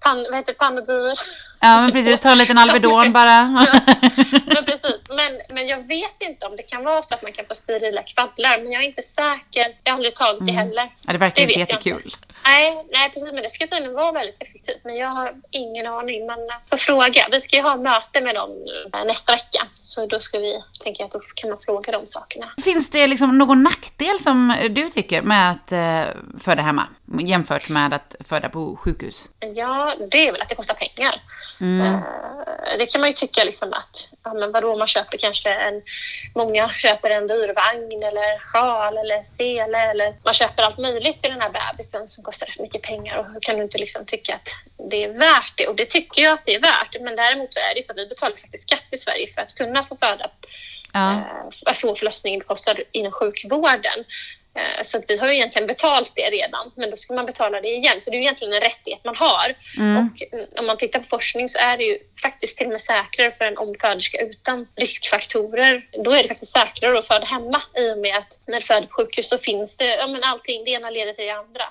pan, 0.00 0.26
vad 0.30 0.34
heter 0.38 0.52
det, 0.52 0.58
Panodil. 0.58 1.14
Ja, 1.60 1.80
men 1.80 1.92
precis. 1.92 2.20
Ta 2.20 2.30
en 2.30 2.38
liten 2.38 2.58
Alvedon 2.58 3.12
bara. 3.12 3.40
Men 4.46 4.64
precis. 4.64 5.05
Men, 5.16 5.40
men 5.48 5.66
jag 5.66 5.88
vet 5.88 6.16
inte 6.18 6.46
om 6.46 6.56
det 6.56 6.62
kan 6.62 6.84
vara 6.84 7.02
så 7.02 7.14
att 7.14 7.22
man 7.22 7.32
kan 7.32 7.46
få 7.46 7.54
sterila 7.54 8.02
kvaddlar. 8.02 8.58
Men 8.58 8.72
jag 8.72 8.82
är 8.82 8.86
inte 8.86 9.02
säker. 9.02 9.74
Jag 9.84 9.92
har 9.92 9.96
aldrig 9.96 10.14
tagit 10.16 10.46
det 10.46 10.52
heller. 10.52 10.90
Ja, 11.06 11.12
det 11.12 11.18
verkar 11.18 11.36
Det 11.36 11.42
inte 11.42 11.58
jättekul. 11.58 12.14
Nej, 12.44 12.84
nej, 12.92 13.10
precis. 13.10 13.32
Men 13.32 13.42
det 13.42 13.50
ska 13.50 13.66
tydligen 13.66 13.94
vara 13.94 14.12
väldigt 14.12 14.42
effektivt. 14.42 14.80
Men 14.84 14.96
jag 14.96 15.08
har 15.08 15.34
ingen 15.50 15.86
aning. 15.86 16.26
Men 16.26 16.38
eh, 16.38 16.56
får 16.70 16.76
fråga. 16.76 17.28
Vi 17.30 17.40
ska 17.40 17.56
ju 17.56 17.62
ha 17.62 17.76
möte 17.76 18.20
med 18.20 18.34
dem 18.34 18.50
eh, 18.94 19.04
nästa 19.04 19.32
vecka. 19.32 19.66
Så 19.76 20.06
då 20.06 20.20
ska 20.20 20.38
vi, 20.38 20.62
tänker 20.80 21.02
jag 21.02 21.06
att 21.06 21.12
då 21.12 21.20
kan 21.34 21.50
man 21.50 21.58
fråga 21.64 21.92
de 21.92 22.06
sakerna. 22.06 22.52
Finns 22.64 22.90
det 22.90 23.06
liksom 23.06 23.38
någon 23.38 23.62
nackdel 23.62 24.18
som 24.18 24.54
du 24.70 24.90
tycker 24.90 25.22
med 25.22 25.50
att 25.50 25.72
eh, 25.72 26.14
föda 26.40 26.62
hemma 26.62 26.88
jämfört 27.20 27.68
med 27.68 27.94
att 27.94 28.16
föda 28.28 28.48
på 28.48 28.76
sjukhus? 28.76 29.28
Ja, 29.54 29.94
det 30.10 30.28
är 30.28 30.32
väl 30.32 30.42
att 30.42 30.48
det 30.48 30.54
kostar 30.54 30.74
pengar. 30.74 31.22
Mm. 31.60 32.00
Det 32.78 32.86
kan 32.86 33.00
man 33.00 33.10
ju 33.10 33.14
tycka 33.14 33.44
liksom 33.44 33.72
att, 33.72 34.08
ja 34.24 34.34
men 34.34 34.52
vadå, 34.52 34.76
man 34.76 34.86
köper 34.86 35.05
kanske 35.10 35.50
en, 35.54 35.82
många 36.34 36.68
köper 36.68 37.10
en 37.10 37.26
dyr 37.26 37.52
vagn 37.54 38.02
eller 38.02 38.38
sjal 38.38 38.98
eller 38.98 39.24
sele 39.36 39.78
eller 39.90 40.14
man 40.24 40.34
köper 40.34 40.62
allt 40.62 40.78
möjligt 40.78 41.22
till 41.22 41.30
den 41.30 41.40
här 41.40 41.50
bebisen 41.50 42.08
som 42.08 42.24
kostar 42.24 42.46
rätt 42.46 42.58
mycket 42.60 42.82
pengar 42.82 43.16
och 43.18 43.26
hur 43.32 43.40
kan 43.40 43.56
du 43.56 43.62
inte 43.62 43.78
liksom 43.78 44.06
tycka 44.06 44.34
att 44.34 44.48
det 44.90 45.04
är 45.04 45.08
värt 45.08 45.52
det? 45.56 45.66
Och 45.68 45.76
det 45.76 45.86
tycker 45.86 46.22
jag 46.22 46.32
att 46.32 46.46
det 46.46 46.54
är 46.54 46.60
värt. 46.60 46.96
Men 47.00 47.16
däremot 47.16 47.54
så 47.54 47.58
är 47.60 47.74
det 47.74 47.86
så 47.86 47.92
att 47.92 47.98
vi 47.98 48.06
betalar 48.06 48.36
faktiskt 48.36 48.68
skatt 48.68 48.84
i 48.90 48.98
Sverige 48.98 49.26
för 49.34 49.42
att 49.42 49.54
kunna 49.54 49.84
få 49.84 49.96
föda, 49.96 50.30
Ja. 50.92 51.12
eh, 51.12 51.70
att 51.70 51.76
få 51.76 51.94
förlossningen 51.96 52.38
bekostad 52.40 52.74
inom 52.92 53.12
sjukvården. 53.12 54.04
Eh, 54.56 54.84
Så 54.84 54.96
att 54.98 55.04
vi 55.08 55.16
har 55.16 55.28
ju 55.28 55.34
egentligen 55.34 55.66
betalt 55.66 56.12
det 56.14 56.30
redan, 56.30 56.72
men 56.76 56.90
då 56.90 56.96
ska 56.96 57.14
man 57.14 57.26
betala 57.26 57.60
det 57.60 57.68
igen. 57.68 58.00
Så 58.00 58.10
det 58.10 58.16
är 58.16 58.18
ju 58.18 58.24
egentligen 58.24 58.54
en 58.54 58.60
rättighet 58.60 59.04
man 59.04 59.16
har. 59.16 59.54
Mm. 59.78 59.96
Och 59.96 60.32
mm, 60.32 60.46
om 60.58 60.66
man 60.66 60.76
tittar 60.76 61.00
på 61.00 61.06
forskning 61.06 61.48
så 61.48 61.58
är 61.58 61.76
det 61.76 61.84
ju 61.84 61.98
faktiskt 62.22 62.56
till 62.56 62.66
och 62.66 62.72
med 62.72 62.80
säkrare 62.80 63.32
för 63.38 63.44
en 63.44 63.58
omföderska 63.58 64.18
utan 64.18 64.68
riskfaktorer. 64.76 65.88
Då 66.04 66.10
är 66.12 66.22
det 66.22 66.28
faktiskt 66.28 66.52
säkrare 66.52 66.98
att 66.98 67.06
föda 67.06 67.26
hemma 67.26 67.62
i 67.76 67.92
och 67.92 67.98
med 67.98 68.16
att 68.16 68.38
när 68.46 68.60
du 68.60 68.66
föder 68.66 68.86
på 68.86 68.94
sjukhus 68.94 69.28
så 69.28 69.38
finns 69.38 69.76
det, 69.76 69.96
ja 69.96 70.06
men 70.06 70.22
allting, 70.22 70.64
det 70.64 70.70
ena 70.70 70.90
leder 70.90 71.12
till 71.12 71.24
det 71.24 71.30
andra. 71.30 71.64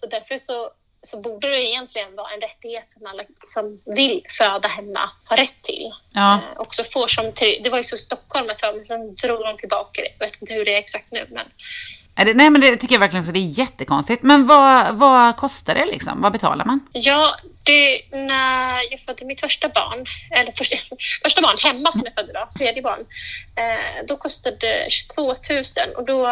Så 0.00 0.06
därför 0.06 0.38
så, 0.38 0.70
så 1.06 1.20
borde 1.20 1.48
det 1.48 1.62
egentligen 1.62 2.16
vara 2.16 2.32
en 2.34 2.40
rättighet 2.40 2.90
som 2.90 3.06
alla 3.06 3.24
som 3.54 3.80
vill 3.96 4.26
föda 4.38 4.68
hemma 4.68 5.10
har 5.24 5.36
rätt 5.36 5.62
till. 5.62 5.92
Ja. 6.14 6.34
Eh, 6.34 6.60
också 6.60 6.84
får 6.92 7.08
som, 7.08 7.32
det 7.62 7.70
var 7.70 7.78
ju 7.78 7.84
så 7.84 7.96
i 7.96 7.98
Stockholm 7.98 8.50
ett 8.50 8.58
tag, 8.58 8.76
men 8.76 8.86
sen 8.86 9.14
drog 9.14 9.40
de 9.40 9.56
tillbaka 9.56 10.02
det. 10.02 10.08
Jag 10.18 10.26
vet 10.26 10.42
inte 10.42 10.54
hur 10.54 10.64
det 10.64 10.74
är 10.74 10.78
exakt 10.78 11.12
nu, 11.12 11.26
men 11.30 11.46
nej, 12.24 12.50
men 12.50 12.60
det 12.60 12.76
tycker 12.76 12.94
jag 12.94 13.00
verkligen 13.00 13.20
också. 13.20 13.32
Det 13.32 13.38
är 13.38 13.58
jättekonstigt. 13.58 14.22
Men 14.22 14.46
vad, 14.46 14.94
vad 14.94 15.36
kostar 15.36 15.74
det 15.74 15.86
liksom? 15.86 16.20
Vad 16.20 16.32
betalar 16.32 16.64
man? 16.64 16.80
Ja, 16.92 17.36
det, 17.62 18.02
när 18.12 18.90
jag 18.90 19.00
födde 19.06 19.24
mitt 19.24 19.40
första 19.40 19.68
barn, 19.68 20.06
eller 20.30 20.52
första, 20.52 20.76
första 21.22 21.42
barn 21.42 21.56
hemma 21.64 21.92
som 21.92 22.02
jag 22.04 22.14
födde 22.14 22.32
då, 22.32 22.48
tredje 22.58 22.82
barn, 22.82 23.00
eh, 23.56 24.06
då 24.08 24.16
kostade 24.16 24.56
det 24.56 24.86
22 24.90 25.22
000 25.26 25.36
och 25.96 26.04
då, 26.04 26.28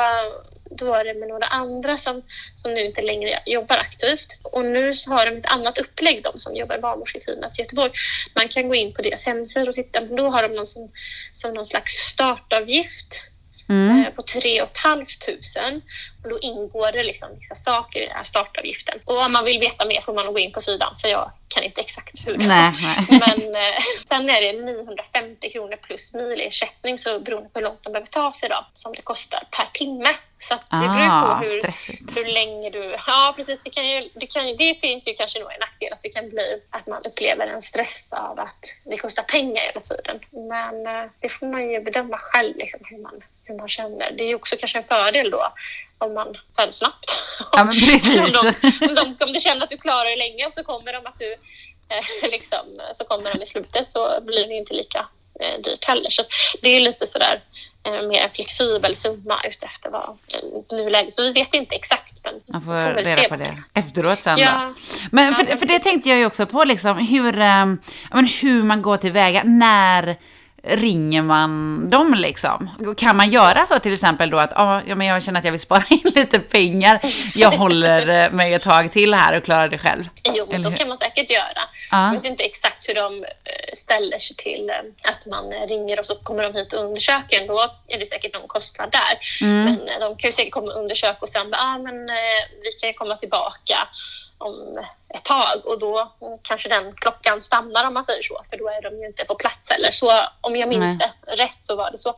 då 0.71 0.85
var 0.85 1.05
det 1.05 1.15
med 1.15 1.29
några 1.29 1.47
andra 1.47 1.99
som, 1.99 2.23
som 2.57 2.75
nu 2.75 2.85
inte 2.85 3.03
längre 3.03 3.43
jobbar 3.47 3.77
aktivt. 3.77 4.29
Och 4.43 4.65
nu 4.65 4.95
så 4.95 5.11
har 5.11 5.27
de 5.27 5.37
ett 5.37 5.47
annat 5.47 5.79
upplägg, 5.79 6.23
de 6.23 6.39
som 6.39 6.57
jobbar 6.57 6.77
i 6.77 6.81
barnmorsketeamet 6.81 7.59
i 7.59 7.63
Göteborg. 7.63 7.93
Man 8.35 8.49
kan 8.49 8.69
gå 8.69 8.75
in 8.75 8.95
på 8.95 9.03
deras 9.03 9.25
hemsida 9.25 9.71
och 9.71 9.75
titta, 9.75 10.01
men 10.01 10.17
då 10.17 10.31
har 10.31 10.43
de 10.43 10.55
någon 10.55 10.67
som, 10.67 10.91
som 11.35 11.55
någon 11.55 11.67
slags 11.67 11.93
startavgift 11.93 13.28
Mm. 13.69 14.05
eh, 14.05 14.11
på 14.13 14.23
3 14.23 14.67
500 14.83 15.07
och 16.25 16.31
då 16.31 16.39
ingår 16.41 16.93
det 16.93 17.03
liksom 17.03 17.29
vissa 17.39 17.55
saker 17.55 18.01
i 18.03 18.07
den 18.07 18.17
här 18.17 18.25
startavgiften. 18.25 19.01
Och 19.05 19.19
om 19.23 19.33
man 19.33 19.45
vill 19.45 19.61
veta 19.61 19.85
mer 19.85 20.01
får 20.01 20.15
man 20.15 20.33
gå 20.33 20.39
in 20.39 20.53
på 20.53 20.61
sidan 20.61 20.97
för 21.01 21.09
jag 21.09 21.31
kan 21.49 21.63
inte 21.65 21.81
exakt 21.81 22.27
hur 22.27 22.37
det 22.39 22.47
Nej, 22.47 22.73
nej. 22.83 23.21
Men 23.27 23.55
eh, 23.55 23.83
sen 24.09 24.31
är 24.31 24.41
det 24.41 24.53
950 24.53 25.51
kronor 25.51 25.77
plus 25.77 26.15
milersättning 26.15 26.99
så 26.99 27.21
beroende 27.21 27.49
på 27.49 27.59
hur 27.59 27.65
långt 27.67 27.85
man 27.85 27.93
behöver 27.93 28.11
ta 28.11 28.33
sig 28.33 28.49
då 28.49 28.67
som 28.75 28.93
det 28.93 29.03
kostar 29.03 29.43
per 29.51 29.69
timme. 29.75 30.09
Så 30.41 30.55
det 30.55 30.61
beror 30.71 31.09
Ah, 31.11 31.35
på 31.39 31.45
hur, 31.45 31.59
stressigt. 31.59 32.19
hur 32.19 32.33
länge 32.33 32.71
du... 32.71 32.97
Ja, 33.07 33.33
precis. 33.37 33.61
Det, 33.65 33.71
kan 33.71 33.89
ju, 33.89 34.09
det, 34.15 34.27
kan, 34.27 34.57
det 34.57 34.81
finns 34.81 35.07
ju 35.09 35.15
kanske 35.15 35.39
nog 35.39 35.53
en 35.53 35.61
nackdel 35.61 35.93
att 35.93 36.03
det 36.03 36.09
kan 36.09 36.31
bli 36.31 36.61
att 36.71 36.87
man 36.87 37.03
upplever 37.05 37.47
en 37.47 37.63
stress 37.63 38.07
av 38.11 38.41
att 38.41 38.65
det 38.85 38.97
kostar 38.99 39.23
pengar 39.23 39.63
hela 39.63 39.81
tiden. 39.81 40.21
Men 40.51 40.87
eh, 40.87 41.11
det 41.21 41.29
får 41.29 41.47
man 41.47 41.71
ju 41.71 41.81
bedöma 41.81 42.19
själv 42.19 42.57
liksom, 42.57 42.81
hur, 42.85 42.99
man, 42.99 43.23
hur 43.49 43.57
man 43.57 43.69
känner. 43.69 44.13
Det 44.13 44.25
är 44.25 44.35
också 44.35 44.57
kanske 44.57 44.79
en 44.79 44.85
fördel 44.85 45.31
då 45.31 45.53
om 45.99 46.15
man 46.15 46.35
föder 46.57 46.73
snabbt. 46.73 47.11
Ja, 47.53 47.65
men 47.65 47.75
precis. 47.87 48.17
om, 48.17 48.31
de, 48.33 48.89
om, 48.89 48.95
de, 48.95 49.25
om 49.25 49.33
du 49.33 49.41
känner 49.41 49.63
att 49.65 49.71
du 49.71 49.77
klarar 49.79 50.05
dig 50.05 50.17
länge 50.17 50.47
och 50.47 50.55
så 50.55 50.65
kommer 50.65 50.93
de 50.93 51.07
att 51.07 51.19
du 51.19 51.33
eh, 51.89 52.31
liksom, 52.31 52.67
så 52.99 53.05
kommer 53.05 53.35
de 53.35 53.43
i 53.43 53.47
slutet 53.47 53.93
så 53.93 54.21
blir 54.27 54.47
det 54.49 54.55
inte 54.55 54.75
lika 54.75 55.07
eh, 55.41 55.61
dyrt 55.65 55.85
heller. 55.85 56.11
Så 56.11 56.23
det 56.63 56.69
är 56.69 56.81
lite 56.81 57.07
sådär 57.07 57.41
eh, 57.87 58.03
mer 58.09 58.23
en 58.23 58.31
flexibel 58.31 58.97
summa 58.97 59.41
utefter 59.45 59.91
vad 59.91 60.19
nuläget. 60.71 61.15
Så 61.15 61.23
vi 61.23 61.33
vet 61.33 61.55
inte 61.55 61.75
exakt. 61.75 62.05
Men 62.25 62.41
Man 62.47 62.63
får 62.63 62.95
reda 63.03 63.29
på 63.29 63.37
det 63.37 63.63
efteråt 63.75 64.23
sen 64.23 64.39
Ja. 64.39 64.75
då. 64.77 64.81
Men 65.13 65.35
för, 65.35 65.57
för 65.57 65.67
det 65.67 65.79
tänkte 65.79 66.09
jag 66.09 66.19
ju 66.19 66.27
också 66.27 66.47
på 66.47 66.65
liksom 66.65 66.99
hur, 66.99 67.33
men 68.15 68.27
hur 68.41 68.63
man 68.63 68.83
går 68.83 68.97
tillväga. 68.97 69.43
När 69.45 70.17
ringer 70.63 71.23
man 71.23 71.91
dem 71.91 72.15
liksom? 72.15 72.71
Kan 72.97 73.17
man 73.17 73.31
göra 73.31 73.67
så 73.67 73.79
till 73.79 73.93
exempel 73.93 74.31
då 74.31 74.39
att 74.39 74.53
ah, 74.57 74.81
ja, 74.87 74.95
men 74.95 75.07
jag 75.07 75.23
känner 75.23 75.39
att 75.39 75.45
jag 75.45 75.53
vill 75.53 75.61
spara 75.61 75.83
in 75.91 76.13
lite 76.15 76.39
pengar. 76.39 77.01
Jag 77.35 77.51
håller 77.51 78.25
eh, 78.25 78.31
mig 78.31 78.55
ett 78.55 78.63
tag 78.63 78.93
till 78.93 79.15
här 79.15 79.37
och 79.37 79.45
klarar 79.45 79.69
det 79.69 79.79
själv. 79.79 80.09
Jo, 80.25 80.47
men 80.47 80.55
Eller 80.55 80.65
så 80.65 80.71
hur? 80.71 80.77
kan 80.77 80.89
man 80.89 80.99
säkert 80.99 81.31
göra. 81.31 81.63
Ja. 81.91 82.07
Jag 82.07 82.13
vet 82.13 82.25
inte 82.25 82.43
exakt 82.45 82.89
hur 82.89 82.95
de 82.95 83.25
eh, 83.25 83.77
ställer 83.77 84.19
sig 84.19 84.37
till 84.37 84.71
eh, 84.71 85.11
att 85.11 85.27
man 85.27 85.53
ringer 85.69 86.01
och 86.01 86.07
så 86.07 86.15
kommer 86.15 86.43
de 86.43 86.55
hit 86.59 86.73
och 86.73 86.85
undersöker. 86.85 87.47
Då 87.47 87.71
är 87.89 87.99
det 87.99 88.07
säkert 88.07 88.35
någon 88.35 88.49
kostnad 88.49 88.93
där. 88.93 89.47
Mm. 89.47 89.65
Men 89.65 90.01
de 90.01 90.17
kan 90.17 90.29
ju 90.29 90.33
säkert 90.33 90.53
komma 90.53 90.73
och 90.73 90.81
undersöka 90.81 91.19
och 91.21 91.29
sen 91.29 91.51
bara, 91.51 91.63
ah, 91.63 91.79
men 91.79 92.07
vi 92.63 92.73
kan 92.81 92.95
komma 92.95 93.17
tillbaka 93.17 93.89
om 94.39 94.85
ett 95.09 95.25
tag 95.25 95.67
och 95.67 95.79
då 95.79 96.13
kanske 96.43 96.69
den 96.69 96.95
klockan 96.97 97.43
stannar 97.43 97.85
om 97.85 97.95
man 97.95 98.05
säger 98.05 98.23
så. 98.23 98.45
För 98.51 98.57
då 98.57 98.69
är 98.69 98.83
de 98.83 99.01
ju 99.01 99.07
inte 99.07 99.25
på 99.25 99.35
plats 99.35 99.71
heller. 99.71 99.91
Så 99.93 100.13
om 100.41 100.57
jag 100.57 100.69
minns 100.69 100.99
det 100.99 101.13
rätt 101.37 101.59
så 101.63 101.77
var 101.77 101.91
det 101.91 101.99
så. 101.99 102.17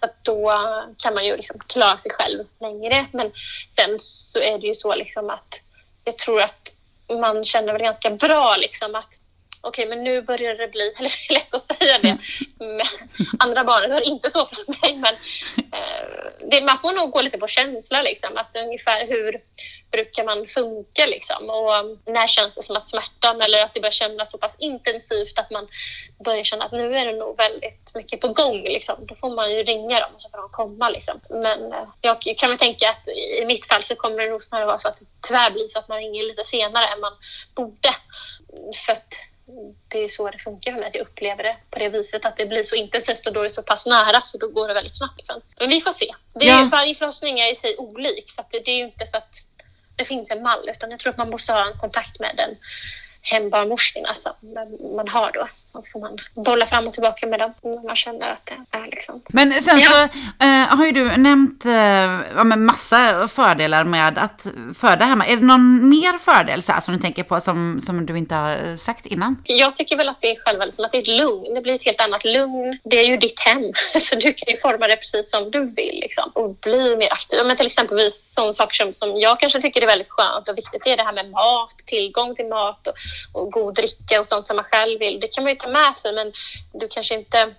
Så 0.00 0.06
att 0.06 0.24
då 0.24 0.52
kan 0.98 1.14
man 1.14 1.24
ju 1.24 1.36
liksom 1.36 1.58
klara 1.58 1.98
sig 1.98 2.10
själv 2.10 2.44
längre. 2.60 3.06
Men 3.12 3.32
sen 3.76 3.98
så 4.00 4.38
är 4.38 4.58
det 4.58 4.66
ju 4.66 4.74
så 4.74 4.94
liksom 4.94 5.30
att 5.30 5.60
jag 6.04 6.18
tror 6.18 6.42
att 6.42 6.72
man 7.20 7.44
känner 7.44 7.72
väl 7.72 7.82
ganska 7.82 8.10
bra 8.10 8.56
liksom 8.56 8.94
att 8.94 9.14
okej, 9.68 9.86
men 9.86 10.04
nu 10.04 10.22
börjar 10.22 10.54
det 10.54 10.68
bli, 10.68 10.94
eller 10.98 11.08
det 11.10 11.34
är 11.34 11.38
lätt 11.38 11.54
att 11.54 11.62
säga 11.62 11.98
det, 12.02 12.18
men 12.58 12.86
andra 13.38 13.64
barnet 13.64 13.90
var 13.90 14.00
inte 14.00 14.30
så 14.30 14.46
för 14.46 14.80
mig, 14.80 14.96
men 14.96 15.14
eh, 15.72 16.06
det, 16.50 16.60
man 16.60 16.78
får 16.78 16.92
nog 16.92 17.10
gå 17.10 17.22
lite 17.22 17.38
på 17.38 17.48
känsla 17.48 18.02
liksom, 18.02 18.36
att 18.36 18.56
ungefär 18.56 19.06
hur 19.06 19.40
brukar 19.90 20.24
man 20.24 20.46
funka 20.46 21.06
liksom 21.06 21.50
och 21.50 21.74
um, 21.74 21.98
när 22.06 22.26
känns 22.26 22.54
det 22.54 22.62
som 22.62 22.76
att 22.76 22.88
smärtan 22.88 23.40
eller 23.40 23.64
att 23.64 23.74
det 23.74 23.80
börjar 23.80 23.92
kännas 23.92 24.30
så 24.30 24.38
pass 24.38 24.52
intensivt 24.58 25.38
att 25.38 25.50
man 25.50 25.68
börjar 26.24 26.44
känna 26.44 26.64
att 26.64 26.72
nu 26.72 26.96
är 26.96 27.06
det 27.06 27.18
nog 27.18 27.36
väldigt 27.36 27.94
mycket 27.94 28.20
på 28.20 28.28
gång 28.28 28.62
liksom. 28.62 29.06
Då 29.06 29.14
får 29.14 29.30
man 29.30 29.52
ju 29.52 29.62
ringa 29.62 30.00
dem 30.00 30.10
och 30.14 30.22
så 30.22 30.28
får 30.30 30.38
de 30.38 30.48
komma 30.48 30.88
liksom. 30.90 31.20
Men 31.30 31.72
eh, 31.72 31.88
jag 32.00 32.22
kan 32.38 32.50
väl 32.50 32.58
tänka 32.58 32.90
att 32.90 33.08
i 33.42 33.44
mitt 33.44 33.66
fall 33.66 33.84
så 33.84 33.94
kommer 33.94 34.22
det 34.22 34.30
nog 34.30 34.44
snarare 34.44 34.66
vara 34.66 34.78
så 34.78 34.88
att 34.88 34.98
det 34.98 35.06
tyvärr 35.26 35.50
blir 35.50 35.68
så 35.68 35.78
att 35.78 35.88
man 35.88 35.98
ringer 35.98 36.22
lite 36.22 36.44
senare 36.44 36.86
än 36.86 37.00
man 37.00 37.12
borde. 37.54 37.96
För 38.86 38.92
att 38.92 39.14
det 39.88 40.04
är 40.04 40.08
så 40.08 40.30
det 40.30 40.38
funkar 40.38 40.72
för 40.72 40.78
mig, 40.78 40.88
att 40.88 40.94
jag 40.94 41.02
upplever 41.02 41.42
det 41.42 41.56
på 41.70 41.78
det 41.78 41.88
viset 41.88 42.24
att 42.24 42.36
det 42.36 42.46
blir 42.46 42.62
så 42.62 42.74
intensivt 42.74 43.26
och 43.26 43.32
då 43.32 43.40
är 43.40 43.44
det 43.44 43.50
så 43.50 43.62
pass 43.62 43.86
nära 43.86 44.22
så 44.24 44.38
då 44.38 44.48
går 44.48 44.68
det 44.68 44.74
väldigt 44.74 44.96
snabbt 44.96 45.26
sen. 45.26 45.40
Men 45.58 45.68
vi 45.68 45.80
får 45.80 45.92
se. 45.92 46.14
Det 46.34 46.48
är, 46.48 46.58
Ja. 46.58 46.68
Varje 46.72 46.94
förlossning 46.94 47.40
är 47.40 47.52
i 47.52 47.56
sig 47.56 47.76
olik 47.76 48.30
så 48.30 48.44
det, 48.50 48.60
det 48.64 48.70
är 48.70 48.76
ju 48.76 48.84
inte 48.84 49.06
så 49.06 49.16
att 49.16 49.34
det 49.96 50.04
finns 50.04 50.30
en 50.30 50.42
mall 50.42 50.68
utan 50.68 50.90
jag 50.90 51.00
tror 51.00 51.10
att 51.10 51.18
man 51.18 51.30
måste 51.30 51.52
ha 51.52 51.66
en 51.66 51.78
kontakt 51.78 52.20
med 52.20 52.34
den 52.36 52.56
hembarnmorskorna 53.30 54.14
som 54.14 54.32
man 54.96 55.08
har 55.08 55.30
då. 55.34 55.48
Och 55.72 55.88
får 55.92 56.00
man 56.00 56.18
bolla 56.34 56.66
fram 56.66 56.86
och 56.86 56.92
tillbaka 56.92 57.26
med 57.26 57.40
dem 57.40 57.54
när 57.62 57.86
man 57.86 57.96
känner 57.96 58.30
att 58.32 58.46
det 58.46 58.78
är 58.78 58.86
liksom. 58.90 59.22
Men 59.28 59.52
sen 59.52 59.78
Ja. 59.80 59.90
så 59.90 60.02
eh, 60.44 60.76
har 60.78 60.86
ju 60.86 60.92
du 60.92 61.16
nämnt 61.16 61.64
eh, 61.64 61.72
ja, 62.36 62.44
massa 62.44 63.28
fördelar 63.28 63.84
med 63.84 64.18
att 64.18 64.46
föda 64.74 65.04
hemma. 65.04 65.26
Är 65.26 65.36
det 65.36 65.42
någon 65.46 65.88
mer 65.88 66.18
fördel 66.18 66.62
så 66.62 66.72
här, 66.72 66.80
som 66.80 66.94
du 66.94 67.00
tänker 67.00 67.22
på 67.22 67.40
som, 67.40 67.80
som 67.80 68.06
du 68.06 68.18
inte 68.18 68.34
har 68.34 68.76
sagt 68.76 69.06
innan? 69.06 69.42
Jag 69.44 69.76
tycker 69.76 69.96
väl 69.96 70.08
att 70.08 70.20
det 70.20 70.30
är 70.30 70.36
själva 70.44 70.64
liksom 70.64 70.84
att 70.84 70.92
det 70.92 70.98
är 70.98 71.02
ett 71.02 71.18
lugn. 71.20 71.54
Det 71.54 71.60
blir 71.60 71.74
ett 71.74 71.84
helt 71.84 72.00
annat 72.00 72.24
lugn. 72.24 72.78
Det 72.84 72.96
är 72.98 73.04
ju 73.08 73.16
ditt 73.16 73.40
hem, 73.40 73.72
så 74.00 74.14
du 74.14 74.32
kan 74.32 74.54
ju 74.54 74.60
forma 74.60 74.86
det 74.88 74.96
precis 74.96 75.30
som 75.30 75.50
du 75.50 75.60
vill 75.64 75.98
liksom. 76.00 76.30
och 76.34 76.54
bli 76.54 76.96
mer 76.96 77.12
aktiv. 77.12 77.38
Men 77.46 77.56
till 77.56 77.66
exempel 77.66 78.12
sådana 78.12 78.52
saker 78.52 78.74
som, 78.74 78.94
som 78.94 79.20
jag 79.20 79.40
kanske 79.40 79.62
tycker 79.62 79.82
är 79.82 79.86
väldigt 79.86 80.10
skönt 80.10 80.48
och 80.48 80.58
viktigt 80.58 80.82
är 80.86 80.96
det 80.96 81.02
här 81.02 81.12
med 81.12 81.30
mat, 81.30 81.74
tillgång 81.86 82.34
till 82.36 82.46
mat 82.46 82.86
och, 82.86 82.94
och 83.32 83.52
god 83.52 83.74
dricka 83.74 84.20
och 84.20 84.26
sånt 84.26 84.46
som 84.46 84.56
man 84.56 84.64
själv 84.64 84.98
vill. 84.98 85.20
Det 85.20 85.28
kan 85.28 85.44
man 85.44 85.52
ju 85.52 85.58
ta 85.58 85.68
med 85.68 85.94
sig 86.02 86.12
men 86.12 86.32
du 86.72 86.88
kanske 86.88 87.14
inte 87.14 87.54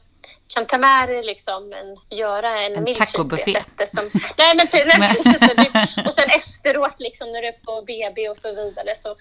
kan 0.48 0.66
ta 0.66 0.78
med 0.78 1.10
dig 1.10 1.24
liksom 1.24 1.74
en, 1.74 2.18
göra 2.18 2.62
en, 2.62 2.76
En 2.76 2.84
milkshake 2.84 3.12
Som, 3.96 4.10
nej 4.38 4.56
men 4.56 4.68
Nej. 5.00 5.16
och 6.08 6.14
sen 6.14 6.30
efteråt 6.30 7.00
liksom 7.00 7.32
när 7.32 7.42
du 7.42 7.48
är 7.48 7.52
på 7.66 7.82
BB 7.82 8.30
och 8.30 8.38
så 8.38 8.56
vidare 8.56 8.96
så 8.96 9.16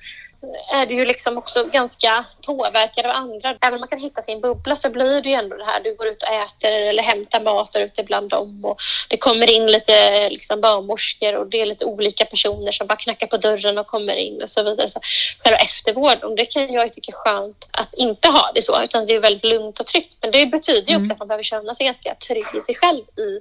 är 0.73 0.87
du 0.87 0.95
ju 0.95 1.05
liksom 1.05 1.39
också 1.39 1.65
ganska 1.65 2.25
påverkad 2.47 3.07
av 3.07 3.11
andra. 3.11 3.57
Även 3.61 3.75
om 3.75 3.81
man 3.81 3.89
kan 3.89 3.99
hitta 3.99 4.23
sin 4.23 4.41
bubbla 4.41 4.77
så 4.77 4.91
blir 4.91 5.23
det 5.23 5.29
ju 5.29 5.35
ändå 5.35 5.57
det 5.57 5.65
här. 5.65 5.81
Du 5.81 5.95
går 5.95 6.07
ut 6.07 6.23
och 6.23 6.29
äter 6.29 6.73
eller 6.73 7.03
hämtar 7.03 7.41
mat 7.41 7.73
där 7.73 7.81
ute 7.81 8.03
bland 8.03 8.31
dem 8.31 8.65
och 8.65 8.77
det 9.09 9.17
kommer 9.17 9.51
in 9.51 9.67
lite 9.67 10.29
liksom 10.31 10.61
barnmorskor 10.61 11.37
och 11.37 11.47
det 11.47 11.61
är 11.61 11.67
lite 11.67 11.85
olika 11.85 12.25
personer 12.25 12.73
som 12.73 12.87
bara 12.87 12.97
knackar 12.97 13.27
på 13.27 13.37
dörren 13.37 13.79
och 13.79 13.87
kommer 13.87 14.15
in 14.15 14.43
och 14.43 14.51
så 14.51 14.63
vidare. 14.63 14.91
Så 14.91 15.01
själva 15.45 15.59
eftervården, 15.59 16.35
det 16.35 16.47
kan 16.47 16.73
jag 16.73 16.95
tycka 16.95 17.13
är 17.13 17.17
skönt 17.17 17.69
att 17.71 17.95
inte 17.95 18.29
ha 18.29 18.53
det 18.55 18.63
så 18.63 18.83
utan 18.83 19.07
det 19.07 19.15
är 19.15 19.21
väldigt 19.21 19.45
lugnt 19.45 19.81
och 19.81 19.87
tryggt. 19.87 20.17
Men 20.21 20.31
det 20.31 20.47
betyder 20.47 20.93
ju 20.93 21.01
också 21.01 21.13
att 21.13 21.19
man 21.19 21.29
behöver 21.29 21.45
känna 21.45 21.75
sig 21.75 21.87
ganska 21.87 22.15
trygg 22.15 22.47
i 22.55 22.61
sig 22.61 22.75
själv 22.75 23.05
i 23.17 23.41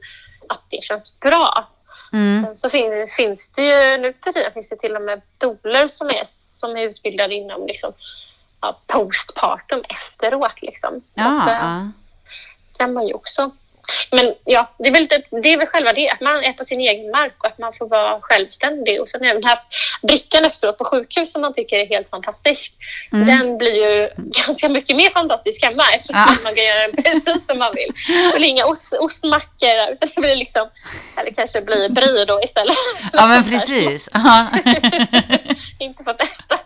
att 0.50 0.62
det 0.70 0.84
känns 0.84 1.20
bra. 1.20 1.68
Mm. 2.14 2.46
Sen 2.46 2.58
så 2.58 2.70
fin, 2.70 3.08
finns 3.18 3.52
det 3.56 3.62
ju, 3.62 3.98
nu 3.98 4.14
för 4.24 4.34
tiden 4.34 4.52
finns 4.54 4.70
det 4.70 4.76
till 4.76 4.96
och 4.96 5.02
med 5.02 5.22
doler 5.38 5.88
som 5.88 6.08
är, 6.08 6.24
som 6.60 6.78
är 6.78 6.82
utbildade 6.82 7.34
inom 7.36 7.68
liksom, 7.68 7.94
ja, 8.62 8.80
postpartum 8.88 9.84
efteråt. 9.89 10.62
Liksom. 10.62 11.02
Ja, 11.13 11.41
så 11.46 11.50
ja. 11.52 11.91
kan 12.78 12.94
man 12.94 13.08
ju 13.08 13.13
också. 13.13 13.52
Men 14.12 14.34
ja, 14.46 14.72
det 14.78 14.88
är, 14.88 14.91
väl, 14.91 15.02
lite- 15.02 15.22
det 15.44 15.54
är 15.54 15.58
väl 15.58 15.68
själva 15.68 15.94
det, 15.94 16.10
att 16.10 16.22
man 16.22 16.44
är 16.44 16.54
på 16.54 16.65
sin 16.65 16.80
egen 16.80 17.12
mark 17.12 17.34
och 17.38 17.48
att 17.48 17.58
man 17.58 17.74
får 17.74 17.88
vara 17.88 18.20
självständig. 18.22 19.02
Och 19.02 19.10
sen 19.10 19.24
även 19.24 19.41
den 19.41 19.50
här 19.50 19.60
brickan 20.02 20.46
efteråt 20.46 20.78
på 20.78 20.86
sjukhus 20.86 21.32
som 21.32 21.41
man 21.41 21.54
tycker 21.54 21.78
är 21.78 21.86
helt 21.88 22.10
fantastisk. 22.10 22.74
Mm. 23.13 23.28
Den 23.28 23.58
blir 23.58 23.76
ju 23.76 24.10
ganska 24.46 24.70
mycket 24.70 24.96
mer 24.96 25.10
fantastisk 25.10 25.63
hemma 25.63 25.84
eftersom 25.96 26.15
Ja. 26.28 26.36
man 26.44 26.56
kan 26.56 26.63
göra 26.65 26.88
den 26.88 27.04
precis 27.04 27.46
som 27.48 27.58
man 27.60 27.74
vill. 27.76 27.94
Det 28.32 28.38
blir 28.38 28.50
inga 28.50 28.65
ost, 28.65 28.94
ostmackor 28.94 29.91
utan 29.91 30.10
det 30.15 30.22
blir 30.22 30.36
liksom, 30.36 30.70
eller 31.18 31.32
kanske 31.32 31.62
blir 31.62 31.89
brie 31.89 32.26
då 32.26 32.44
istället. 32.44 32.76
ja, 33.13 33.28
men 33.28 33.44
precis. 33.44 34.10
Ja. 34.13 34.48
inte 35.80 36.04
fått 36.04 36.22
äta. 36.22 36.60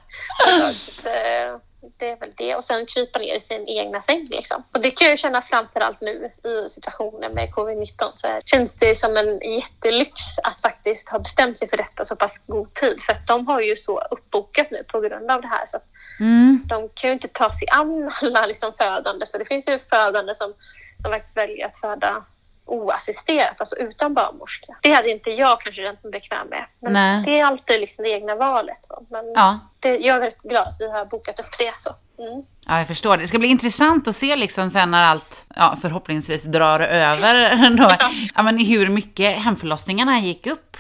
Så, 0.74 1.08
eh, 1.10 1.58
det 2.00 2.10
är 2.10 2.20
väl 2.20 2.32
det. 2.38 2.56
Och 2.56 2.59
sen 2.70 2.86
krypa 2.86 3.20
ner 3.20 3.36
i 3.36 3.40
sin 3.42 3.68
egna 3.68 4.02
säng. 4.02 4.28
Liksom. 4.32 4.64
Och 4.74 4.82
det 4.82 4.92
kan 4.92 5.08
jag 5.10 5.20
känna 5.20 5.42
framförallt 5.42 6.02
nu 6.02 6.32
i 6.44 6.70
situationen 6.70 7.34
med 7.34 7.50
covid-19. 7.50 8.12
Så 8.14 8.28
här, 8.28 8.42
känns 8.46 8.74
det 8.74 8.96
som 8.96 9.18
en 9.18 9.40
jättelyx 9.56 10.12
att 10.44 10.62
faktiskt 10.62 11.10
ha 11.10 11.20
bestämt 11.20 11.60
sig 11.60 11.70
för 11.70 11.78
detta 11.78 12.06
så 12.06 12.16
pass 12.16 12.34
god 12.48 12.74
tid. 12.74 13.02
För 13.02 13.14
att 13.14 13.28
de 13.28 13.48
har 13.48 13.62
ju 13.62 13.78
så 13.78 14.00
uppbokat 14.12 14.72
nu 14.72 14.84
på 14.84 15.00
grund 15.00 15.32
av 15.32 15.42
det 15.42 15.48
här. 15.48 15.68
Så 15.72 15.78
Mm. 16.20 16.64
de 16.68 16.90
kan 16.90 17.08
ju 17.10 17.14
inte 17.14 17.28
ta 17.28 17.50
sig 17.54 17.68
an 17.72 18.12
alla 18.22 18.46
liksom 18.46 18.74
födande. 18.78 19.26
Så 19.26 19.38
det 19.38 19.46
finns 19.46 19.68
ju 19.68 19.80
födande 19.80 20.36
som, 20.36 20.54
som 21.02 21.12
faktiskt 21.12 21.38
väljer 21.38 21.66
att 21.68 21.78
föda 21.78 22.26
oassisterat, 22.66 23.60
alltså 23.60 23.76
utan 23.76 24.14
barnmorska. 24.14 24.78
Det 24.82 24.92
hade 24.92 25.10
inte 25.10 25.30
jag 25.30 25.62
kanske 25.62 25.82
känt 25.82 26.04
mig 26.04 26.12
bekväm 26.12 26.48
med. 26.48 26.66
Men 26.80 26.94
Nej. 26.94 27.24
det 27.26 27.40
är 27.40 27.46
alltid 27.46 27.80
liksom 27.80 28.04
det 28.04 28.10
egna 28.10 28.36
valet. 28.36 28.78
Så. 28.82 29.06
Men 29.10 29.34
Ja. 29.36 29.60
det, 29.80 29.98
jag 29.98 30.16
är 30.16 30.20
väldigt 30.20 30.42
glad 30.42 30.68
att 30.68 30.76
vi 30.80 30.90
har 30.92 31.06
bokat 31.06 31.40
upp 31.40 31.58
det. 31.60 31.74
Så. 31.80 31.96
Mm. 32.24 32.46
Ja, 32.70 32.78
jag 32.78 32.88
förstår 32.88 33.18
det. 33.18 33.24
Det 33.24 33.28
ska 33.28 33.40
bli 33.40 33.48
intressant 33.48 34.08
att 34.08 34.16
se 34.16 34.36
liksom 34.36 34.70
sen 34.70 34.92
när 34.92 35.04
allt 35.04 35.46
ja, 35.56 35.78
förhoppningsvis 35.82 36.44
drar 36.44 36.80
över 36.80 37.70
då. 37.78 37.96
Ja, 38.36 38.44
men 38.44 38.58
hur 38.58 38.90
mycket 38.90 39.36
hemförlossningarna 39.38 40.20
gick 40.20 40.48
upp 40.48 40.78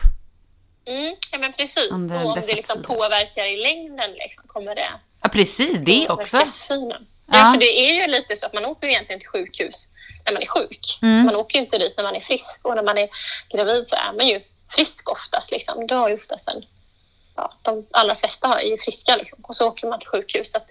Mm, 0.86 1.16
ja 1.32 1.38
men 1.38 1.54
precis. 1.54 1.92
Under 1.92 2.24
och 2.24 2.30
om 2.30 2.42
det 2.42 2.56
liksom 2.56 2.76
tider. 2.82 2.88
påverkar 2.88 3.46
i 3.46 3.58
längden 3.58 4.12
liksom, 4.12 4.44
kommer 4.48 4.76
det 4.76 4.90
Ja, 5.22 5.30
precis. 5.30 5.80
Det 5.80 6.10
också. 6.10 6.46
synen. 6.48 7.08
Ja. 7.26 7.38
Ja. 7.38 7.52
för 7.54 7.60
det 7.60 7.80
är 7.80 8.02
ju 8.02 8.08
lite 8.08 8.36
så 8.36 8.46
att 8.46 8.54
man 8.54 8.66
åker 8.66 8.88
egentligen 8.88 9.20
till 9.20 9.30
sjukhus 9.30 9.88
när 10.26 10.34
man 10.34 10.42
är 10.42 10.46
sjuk. 10.48 11.00
Mm. 11.02 11.26
Man 11.26 11.36
åker 11.36 11.60
ju 11.60 11.66
inte 11.66 11.78
dit 11.78 11.94
när 11.98 12.04
man 12.04 12.16
är 12.16 12.22
frisk 12.22 12.60
och 12.62 12.76
när 12.76 12.84
man 12.84 12.98
är 12.98 13.10
gravid 13.52 13.88
så 13.88 13.96
är 13.96 14.14
man 14.18 14.28
ju 14.28 14.42
frisk 14.76 15.10
oftast. 15.10 15.52
Liksom. 15.52 15.88
Du 15.88 15.96
har 15.96 16.10
ju 16.10 16.16
oftast 16.16 16.48
en, 16.48 16.64
ja, 17.36 17.54
de 17.62 17.88
allra 17.92 18.16
flesta 18.16 18.60
är 18.62 18.66
ju 18.66 18.78
friska 18.78 19.16
liksom. 19.16 19.40
och 19.42 19.56
så 19.56 19.68
åker 19.68 19.88
man 19.88 20.00
till 20.00 20.10
sjukhus. 20.10 20.56
Att 20.56 20.68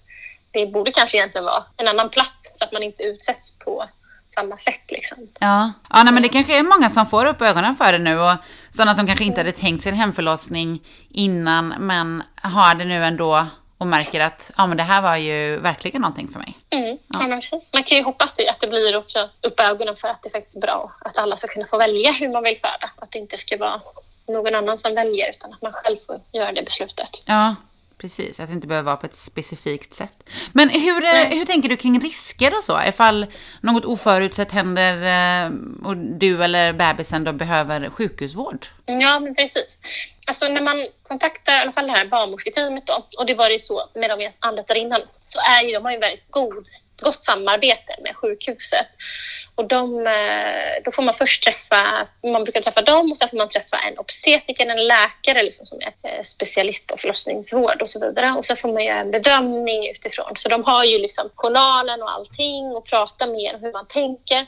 det 0.50 0.66
borde 0.66 0.92
kanske 0.92 1.16
egentligen 1.16 1.44
vara 1.44 1.64
en 1.76 1.88
annan 1.88 2.10
plats 2.10 2.50
så 2.54 2.64
att 2.64 2.72
man 2.72 2.82
inte 2.82 3.02
utsätts 3.02 3.58
på 3.58 3.88
samma 4.34 4.58
sätt. 4.58 4.82
Liksom. 4.88 5.18
Ja, 5.40 5.72
ja 5.90 6.02
nej, 6.04 6.12
men 6.12 6.22
det 6.22 6.28
kanske 6.28 6.58
är 6.58 6.62
många 6.62 6.90
som 6.90 7.06
får 7.06 7.26
upp 7.26 7.42
ögonen 7.42 7.76
för 7.76 7.92
det 7.92 7.98
nu 7.98 8.20
och 8.20 8.36
sådana 8.70 8.94
som 8.94 9.06
kanske 9.06 9.24
inte 9.24 9.40
hade 9.40 9.52
tänkt 9.52 9.82
sig 9.82 9.92
en 9.92 9.98
hemförlossning 9.98 10.82
innan 11.08 11.74
men 11.78 12.22
har 12.42 12.74
det 12.74 12.84
nu 12.84 13.04
ändå 13.04 13.46
och 13.78 13.86
märker 13.86 14.20
att 14.20 14.50
ja, 14.56 14.66
men 14.66 14.76
det 14.76 14.82
här 14.82 15.02
var 15.02 15.16
ju 15.16 15.56
verkligen 15.56 16.00
någonting 16.00 16.28
för 16.28 16.38
mig. 16.38 16.58
Mm, 16.70 16.98
ja. 17.06 17.40
Man 17.72 17.82
kan 17.84 17.98
ju 17.98 18.04
hoppas 18.04 18.34
det, 18.36 18.48
att 18.48 18.60
det 18.60 18.66
blir 18.66 18.96
också 18.96 19.30
upp 19.40 19.60
ögonen 19.60 19.96
för 19.96 20.08
att 20.08 20.22
det 20.22 20.30
faktiskt 20.30 20.56
är 20.56 20.60
bra. 20.60 20.92
Att 21.00 21.16
alla 21.16 21.36
ska 21.36 21.48
kunna 21.48 21.66
få 21.66 21.78
välja 21.78 22.12
hur 22.12 22.28
man 22.28 22.42
vill 22.42 22.58
föda. 22.58 22.90
Att 22.96 23.10
det 23.12 23.18
inte 23.18 23.38
ska 23.38 23.56
vara 23.56 23.80
någon 24.28 24.54
annan 24.54 24.78
som 24.78 24.94
väljer 24.94 25.30
utan 25.30 25.52
att 25.52 25.62
man 25.62 25.72
själv 25.72 25.96
får 26.06 26.20
göra 26.32 26.52
det 26.52 26.62
beslutet. 26.62 27.22
Ja, 27.24 27.54
precis. 27.98 28.40
Att 28.40 28.48
det 28.48 28.54
inte 28.54 28.66
behöver 28.66 28.86
vara 28.86 28.96
på 28.96 29.06
ett 29.06 29.14
specifikt 29.14 29.94
sätt. 29.94 30.30
Men 30.52 30.68
hur, 30.68 31.04
eh, 31.04 31.10
hur 31.10 31.44
tänker 31.44 31.68
du 31.68 31.76
kring 31.76 32.00
risker 32.00 32.56
och 32.56 32.64
så? 32.64 32.80
Ifall 32.86 33.26
något 33.60 33.84
oförutsett 33.84 34.52
händer 34.52 34.94
eh, 35.46 35.50
och 35.84 35.96
du 35.96 36.44
eller 36.44 36.72
bebisen 36.72 37.24
då 37.24 37.32
behöver 37.32 37.90
sjukhusvård? 37.90 38.66
Ja, 38.86 39.20
men 39.20 39.34
precis. 39.34 39.78
Alltså 40.26 40.48
när 40.48 40.62
man 40.62 40.86
kontaktar 41.08 41.52
i 41.52 41.58
alla 41.58 41.72
fall 41.72 41.86
det 41.86 41.92
här 41.92 42.06
barnmorsketeamet 42.06 42.86
då, 42.86 43.06
och 43.18 43.26
det 43.26 43.34
var 43.34 43.50
det 43.50 43.62
så 43.62 43.90
med 43.94 44.10
de 44.10 44.20
jag 44.20 44.32
anlitade 44.38 44.80
innan, 44.80 45.00
så 45.24 45.38
är 45.38 45.64
ju 45.64 45.72
de 45.72 45.84
har 45.84 45.92
ju 45.92 45.98
väldigt 45.98 46.30
god, 46.30 46.66
gott 47.00 47.24
samarbete 47.24 47.96
med 48.02 48.16
sjukhuset. 48.16 48.86
Och 49.54 49.64
de, 49.64 50.06
eh, 50.06 50.82
då 50.84 50.92
får 50.92 51.02
man 51.02 51.14
först 51.14 51.44
träffa, 51.44 52.06
man 52.22 52.44
brukar 52.44 52.60
träffa 52.60 52.82
dem 52.82 53.10
och 53.10 53.16
sen 53.16 53.28
får 53.28 53.36
man 53.36 53.48
träffa 53.48 53.76
en 53.76 53.98
obstetriker, 53.98 54.66
en 54.66 54.86
läkare 54.86 55.42
liksom, 55.42 55.66
som 55.66 55.78
är 55.80 56.10
eh, 56.10 56.22
specialist 56.22 56.86
på 56.86 56.96
förlossningsvård 56.96 57.82
och 57.82 57.88
så 57.88 58.00
vidare. 58.00 58.32
Och 58.38 58.44
så 58.44 58.56
får 58.56 58.72
man 58.72 58.84
göra 58.84 59.00
en 59.00 59.10
bedömning 59.10 59.90
utifrån. 59.90 60.36
Så 60.36 60.48
de 60.48 60.64
har 60.64 60.84
ju 60.84 60.98
liksom 60.98 61.30
journalen 61.34 62.02
och 62.02 62.10
allting 62.10 62.64
och 62.64 62.84
pratar 62.84 63.26
med 63.26 63.54
en 63.54 63.60
hur 63.60 63.72
man 63.72 63.86
tänker. 63.86 64.46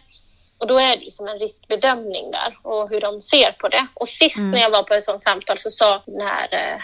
Och 0.58 0.66
då 0.66 0.78
är 0.78 0.96
det 0.96 1.04
liksom 1.04 1.28
en 1.28 1.38
riskbedömning 1.38 2.30
där 2.30 2.58
och 2.62 2.90
hur 2.90 3.00
de 3.00 3.22
ser 3.22 3.52
på 3.52 3.68
det. 3.68 3.86
Och 3.94 4.08
sist 4.08 4.38
när 4.38 4.58
jag 4.60 4.70
var 4.70 4.82
på 4.82 4.94
ett 4.94 5.04
sådant 5.04 5.22
samtal 5.22 5.58
så 5.58 5.70
sa 5.70 6.02
den 6.06 6.26
här 6.26 6.48
eh, 6.52 6.80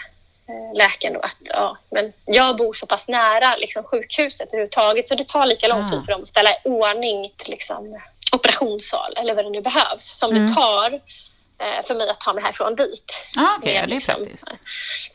läkaren 0.73 1.13
då 1.13 1.19
att 1.19 1.37
ja, 1.39 1.77
men 1.89 2.13
jag 2.25 2.57
bor 2.57 2.73
så 2.73 2.85
pass 2.85 3.07
nära 3.07 3.55
liksom, 3.55 3.83
sjukhuset 3.83 4.47
överhuvudtaget 4.47 5.07
så 5.07 5.15
det 5.15 5.27
tar 5.27 5.45
lika 5.45 5.67
lång 5.67 5.83
Ah. 5.83 5.91
tid 5.91 6.05
för 6.05 6.11
dem 6.11 6.23
att 6.23 6.29
ställa 6.29 6.49
i 6.51 6.55
ordning 6.63 7.31
till 7.37 7.49
liksom, 7.51 7.99
operationssal 8.31 9.13
eller 9.17 9.35
vad 9.35 9.45
det 9.45 9.49
nu 9.49 9.61
behövs 9.61 10.17
som 10.19 10.31
Mm. 10.31 10.47
det 10.47 10.53
tar 10.53 10.93
eh, 11.59 11.85
för 11.87 11.95
mig 11.95 12.09
att 12.09 12.19
ta 12.21 12.33
mig 12.33 12.43
härifrån 12.43 12.75
dit. 12.75 13.11
Ah, 13.37 13.55
Okej, 13.57 13.73
Med 13.73 13.83
ja, 13.83 13.87
det 13.87 13.91
är 13.93 13.95
liksom- 13.95 14.15
praktiskt. 14.15 14.47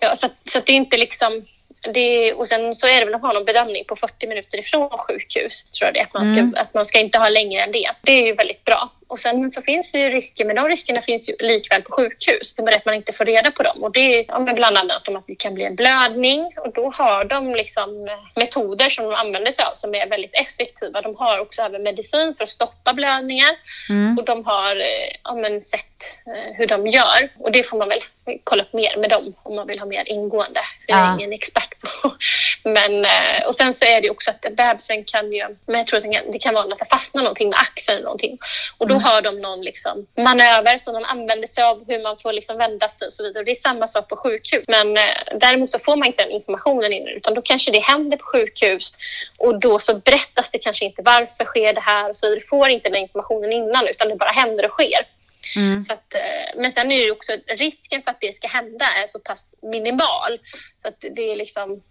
Ja, 0.01 0.17
så, 0.17 0.29
så 0.53 0.61
det 0.61 0.73
är 0.73 0.77
inte 0.77 0.97
liksom... 0.97 1.47
Det, 1.95 2.33
och 2.35 2.47
sen 2.49 2.75
så 2.75 2.87
är 2.87 2.99
det 2.99 3.05
väl 3.05 3.15
att 3.15 3.21
ha 3.23 3.33
någon 3.33 3.45
bedömning 3.45 3.85
på 3.85 3.97
40 3.97 4.27
minuter 4.27 4.59
ifrån 4.59 4.91
sjukhus. 4.99 5.65
Tror 5.71 5.87
jag 5.87 5.95
det 5.95 6.01
att 6.01 6.15
man, 6.15 6.23
ska, 6.25 6.41
Mm. 6.41 6.55
att 6.57 6.75
man 6.75 6.87
ska 6.87 6.99
inte 6.99 7.19
ha 7.19 7.29
längre 7.29 7.63
än 7.63 7.73
det. 7.73 7.91
Det 8.03 8.13
är 8.13 8.27
ju 8.27 8.35
väldigt 8.35 8.65
bra. 8.65 8.91
Och 9.13 9.21
sen 9.21 9.51
så 9.51 9.63
finns 9.63 9.93
det 9.93 9.99
ju 9.99 10.11
risker, 10.11 10.45
men 10.45 10.57
de 10.57 10.69
riskerna 10.69 11.03
finns 11.03 11.29
ju 11.29 11.37
likväl 11.39 11.83
på 11.83 11.93
sjukhus. 11.93 12.55
Det 12.55 12.63
är 12.63 12.67
bara 12.67 12.77
att 12.77 12.85
man 12.85 12.95
inte 12.95 13.13
får 13.13 13.25
reda 13.25 13.51
på 13.51 13.63
dem. 13.63 13.83
Och 13.83 13.93
det 13.93 14.01
är 14.01 14.25
ja, 14.29 14.39
bland 14.55 14.77
annat 14.79 15.09
om 15.09 15.17
att 15.17 15.27
det 15.27 15.35
kan 15.35 15.55
bli 15.55 15.65
en 15.65 15.77
blödning. 15.77 16.53
Och 16.57 16.73
då 16.73 16.91
har 16.91 17.25
de 17.25 17.55
liksom 17.55 18.09
metoder 18.35 18.91
som 18.91 19.05
de 19.05 19.15
använder 19.15 19.53
sig 19.53 19.65
av 19.65 19.75
som 19.75 19.95
är 19.95 20.09
väldigt 20.09 20.35
effektiva. 20.35 21.01
De 21.01 21.17
har 21.17 21.39
också 21.39 21.63
även 21.63 21.83
medicin 21.83 22.35
för 22.37 22.45
att 22.45 22.51
stoppa 22.51 22.93
blödningar. 22.93 23.51
Mm. 23.89 24.19
Och 24.19 24.25
de 24.25 24.45
har 24.45 24.77
eh, 24.77 25.17
ja, 25.25 25.35
men 25.35 25.61
sett 25.63 25.81
eh, 25.81 25.92
hur 26.57 26.67
de 26.67 26.87
gör. 26.87 27.29
Och 27.39 27.53
det 27.53 27.63
får 27.63 27.79
man 27.79 27.89
väl 27.89 28.01
kolla 28.45 28.63
upp 28.63 28.73
mer 28.73 28.97
med 28.97 29.11
dem 29.11 29.35
om 29.43 29.55
man 29.57 29.67
vill 29.67 29.79
ha 29.79 29.87
mer 29.87 30.09
ingående. 30.09 30.61
För 30.87 30.93
jag 30.93 30.99
är 31.01 31.05
Ja. 31.05 31.15
ingen 31.19 31.33
expert 31.33 31.81
på. 31.81 32.15
Men, 32.65 33.05
eh, 33.05 33.47
och 33.47 33.55
sen 33.57 33.75
så 33.75 33.85
är 33.85 34.01
det 34.01 34.11
också 34.11 34.31
att 34.31 34.41
bebisen 34.41 35.05
kan 35.05 35.33
ju, 35.33 35.57
men 35.67 35.77
jag 35.79 35.87
tror 35.87 35.99
att 35.99 36.33
det 36.33 36.39
kan, 36.39 36.55
vara 36.55 36.73
att 36.73 36.79
det 36.79 36.85
fastnar 36.91 37.23
någonting 37.23 37.49
med 37.49 37.59
axeln 37.59 37.97
eller 37.97 38.05
någonting. 38.05 38.39
Och 38.79 38.89
då 38.89 38.95
har 38.95 39.23
de 39.23 39.41
någon 39.41 39.63
liksom 39.63 40.07
manöver 40.17 40.79
som 40.79 40.95
de 40.95 41.05
använder 41.05 41.49
sig 41.49 41.65
av 41.65 41.85
hur 41.89 42.03
man 42.03 42.19
får 42.19 42.33
liksom 42.33 42.59
vända 42.59 42.89
sig 42.89 43.07
och 43.07 43.13
så 43.13 43.23
vidare. 43.23 43.45
Det 43.45 43.51
är 43.51 43.55
samma 43.55 43.89
sak 43.89 44.09
på 44.09 44.17
sjukhus. 44.17 44.65
Men 44.69 44.97
eh, 44.97 45.03
däremot 45.41 45.71
så 45.71 45.79
får 45.79 45.97
man 45.97 46.07
inte 46.07 46.23
den 46.23 46.33
informationen 46.33 46.93
innan 46.93 47.09
utan 47.09 47.35
då 47.35 47.43
kanske 47.43 47.71
det 47.71 47.81
händer 47.81 48.17
på 48.17 48.25
sjukhus 48.25 48.93
och 49.39 49.61
då 49.61 49.79
så 49.79 49.95
berättas 49.95 50.51
det 50.53 50.59
kanske 50.59 50.85
inte 50.85 51.03
varför 51.03 51.45
sker 51.45 51.73
det 51.73 51.81
här 51.81 52.11
och 52.11 52.17
så 52.17 52.27
vidare. 52.27 52.41
Du 52.41 52.47
får 52.47 52.69
inte 52.69 52.89
den 52.89 52.99
informationen 53.03 53.53
innan 53.53 53.89
utan 53.89 54.09
det 54.09 54.17
bara 54.17 54.31
händer 54.31 54.65
och 54.65 54.71
sker. 54.71 55.07
Mm. 55.57 55.85
Så 55.85 55.93
att, 55.93 56.15
eh, 56.15 56.61
men 56.61 56.73
sen 56.73 56.93
är 56.93 56.97
det 56.97 57.05
ju 57.05 57.11
också 57.11 57.33
risken 57.47 58.03
för 58.03 58.11
att 58.11 58.21
det 58.21 58.37
ska 58.37 58.49
hända 58.49 58.85
är 58.85 59.07
så 59.07 59.19
pass 59.19 59.55
minimal. 59.63 60.39
Så 60.83 60.89
att 60.89 61.01
det 61.01 61.33
är 61.33 61.37
liksom 61.37 61.83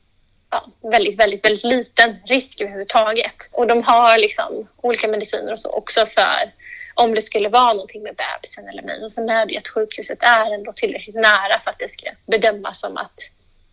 ja, 0.50 0.72
väldigt, 0.82 1.20
väldigt, 1.20 1.46
väldigt 1.46 1.64
liten 1.64 2.16
risk 2.26 2.62
överhuvudtaget. 2.62 3.50
Och 3.52 3.68
de 3.68 3.84
har 3.84 4.18
liksom 4.18 4.68
olika 4.78 5.08
mediciner 5.08 5.52
och 5.52 5.60
så 5.60 5.70
också 5.70 6.06
för 6.06 6.52
om 6.94 7.16
det 7.16 7.22
skulle 7.22 7.50
vara 7.50 7.74
någonting 7.74 8.04
med 8.04 8.16
bebisen 8.16 8.70
eller 8.70 8.84
mig. 8.84 9.04
Och 9.04 9.12
sen 9.12 9.30
är 9.30 9.46
det 9.46 9.52
ju 9.52 9.58
att 9.58 9.68
sjukhuset 9.68 10.24
är 10.24 10.54
ändå 10.54 10.74
tillräckligt 10.74 11.16
nära 11.16 11.60
för 11.64 11.72
att 11.72 11.80
det 11.80 11.92
ska 11.92 12.12
bedömas 12.26 12.80
som 12.80 12.98
att 12.98 13.20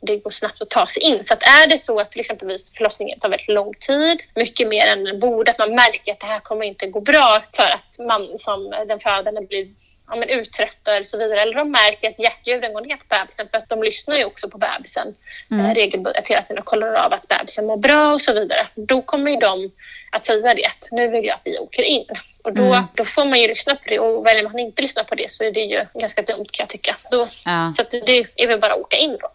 det 0.01 0.17
går 0.17 0.31
snabbt 0.31 0.63
att 0.63 0.71
ta 0.71 0.87
sig 0.87 1.03
in. 1.03 1.25
Så 1.25 1.35
att 1.35 1.43
är 1.43 1.69
det 1.69 1.79
så 1.85 2.01
att 2.01 2.13
till 2.13 2.21
exempelvis 2.21 2.73
förlossningen 2.77 3.19
tar 3.19 3.29
väldigt 3.29 3.49
lång 3.49 3.75
tid, 3.75 4.23
mycket 4.35 4.69
mer 4.69 4.87
än 4.87 5.05
den 5.05 5.21
borde, 5.21 5.51
att 5.51 5.59
man 5.59 5.75
märker 5.75 6.13
att 6.13 6.21
det 6.21 6.27
här 6.27 6.41
kommer 6.41 6.65
inte 6.65 6.87
gå 6.87 7.01
bra 7.01 7.43
för 7.53 7.63
att 7.63 8.07
man 8.09 8.39
som 8.39 8.71
den 8.89 9.01
födande 9.01 9.41
blir 9.41 9.69
ja, 10.09 10.17
men 10.17 10.29
uttröttad 10.29 11.01
och 11.01 11.07
så 11.07 11.19
vidare. 11.19 11.41
Eller 11.41 11.55
de 11.55 11.71
märker 11.71 12.11
att 12.11 12.19
hjärtljuden 12.19 12.73
går 12.73 12.81
ner 12.81 12.97
på 12.97 13.05
bebisen 13.09 13.49
för 13.51 13.59
att 13.59 13.69
de 13.69 13.83
lyssnar 13.83 14.17
ju 14.17 14.25
också 14.25 14.49
på 14.51 14.59
bebisen 14.59 15.15
mm. 15.51 15.75
regelbundet 15.75 16.29
hela 16.29 16.43
tiden 16.43 16.59
och 16.59 16.65
kollar 16.65 16.95
av 16.95 17.13
att 17.13 17.29
bebisen 17.29 17.67
mår 17.67 17.77
bra 17.77 18.15
och 18.15 18.23
så 18.23 18.33
vidare. 18.33 18.67
Då 18.75 19.03
kommer 19.03 19.31
ju 19.31 19.37
de 19.37 19.71
att 20.13 20.27
säga 20.27 20.55
det 20.55 20.65
att 20.67 20.89
nu 20.91 21.09
vill 21.09 21.25
jag 21.25 21.35
att 21.35 21.41
vi 21.45 21.59
åker 21.59 21.83
in. 21.83 22.07
Och 22.43 22.53
då, 22.55 22.63
Mm. 22.63 22.85
då 22.95 23.05
får 23.05 23.25
man 23.25 23.41
ju 23.41 23.49
lyssna 23.49 23.75
på 23.75 23.83
det 23.87 23.99
och 23.99 24.27
väljer 24.27 24.43
man 24.43 24.59
inte 24.59 24.83
lyssna 24.83 25.05
på 25.05 25.15
det 25.15 25.31
så 25.33 25.45
är 25.45 25.53
det 25.53 25.61
ju 25.61 25.87
ganska 25.95 26.23
dumt 26.23 26.47
kan 26.51 26.65
jag 26.65 26.69
tycka. 26.69 26.97
Då, 27.11 27.29
Ja. 27.45 27.73
Så 27.77 27.83
att 27.83 27.91
det 27.91 28.27
är 28.37 28.47
väl 28.47 28.59
bara 28.61 28.73
att 28.73 28.81
åka 28.81 28.97
in 28.97 29.19
då. 29.21 29.31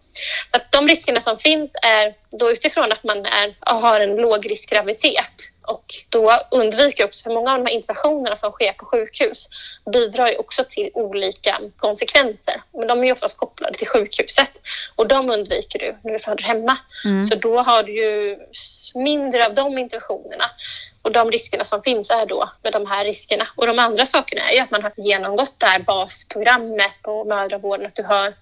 Så 0.50 0.56
att 0.56 0.72
de 0.72 0.88
riskerna 0.88 1.20
som 1.20 1.38
finns 1.38 1.72
är 1.82 2.14
då 2.30 2.52
utifrån 2.52 2.92
att 2.92 3.04
man 3.04 3.26
är, 3.26 3.54
har 3.60 4.00
en 4.00 4.16
lågriskgraviditet 4.16 5.50
och 5.66 5.94
då 6.08 6.40
undviker 6.50 7.04
också, 7.04 7.22
för 7.22 7.30
många 7.30 7.52
av 7.52 7.58
de 7.58 7.66
här 7.66 7.74
interventionerna 7.74 8.36
som 8.36 8.52
sker 8.52 8.72
på 8.72 8.86
sjukhus 8.86 9.48
bidrar 9.92 10.28
ju 10.28 10.36
också 10.36 10.64
till 10.64 10.90
olika 10.94 11.60
konsekvenser. 11.76 12.62
Men 12.72 12.88
de 12.88 13.00
är 13.00 13.04
ju 13.04 13.12
oftast 13.12 13.36
kopplade 13.36 13.78
till 13.78 13.88
sjukhuset 13.88 14.60
och 14.96 15.08
de 15.08 15.30
undviker 15.30 15.78
du 15.78 15.96
när 16.02 16.12
du 16.12 16.18
föder 16.18 16.44
hemma. 16.44 16.78
Mm. 17.04 17.26
Så 17.26 17.34
då 17.34 17.60
har 17.60 17.82
du 17.82 17.92
ju 17.92 18.38
mindre 18.94 19.46
av 19.46 19.54
de 19.54 19.78
interventionerna. 19.78 20.50
Och 21.02 21.12
de 21.12 21.30
riskerna 21.30 21.64
som 21.64 21.82
finns 21.82 22.10
är 22.10 22.26
då 22.26 22.50
med 22.62 22.72
de 22.72 22.86
här 22.86 23.04
riskerna. 23.04 23.48
Och 23.56 23.66
de 23.66 23.78
andra 23.78 24.06
sakerna 24.06 24.42
är 24.50 24.54
ju 24.54 24.60
att 24.60 24.70
man 24.70 24.82
har 24.82 24.92
genomgått 24.96 25.54
det 25.58 25.66
här 25.66 25.78
basprogrammet 25.78 27.02
på 27.02 27.24
mödravården. 27.24 27.86
Att 27.86 27.96
du 27.96 28.02
har 28.02 28.34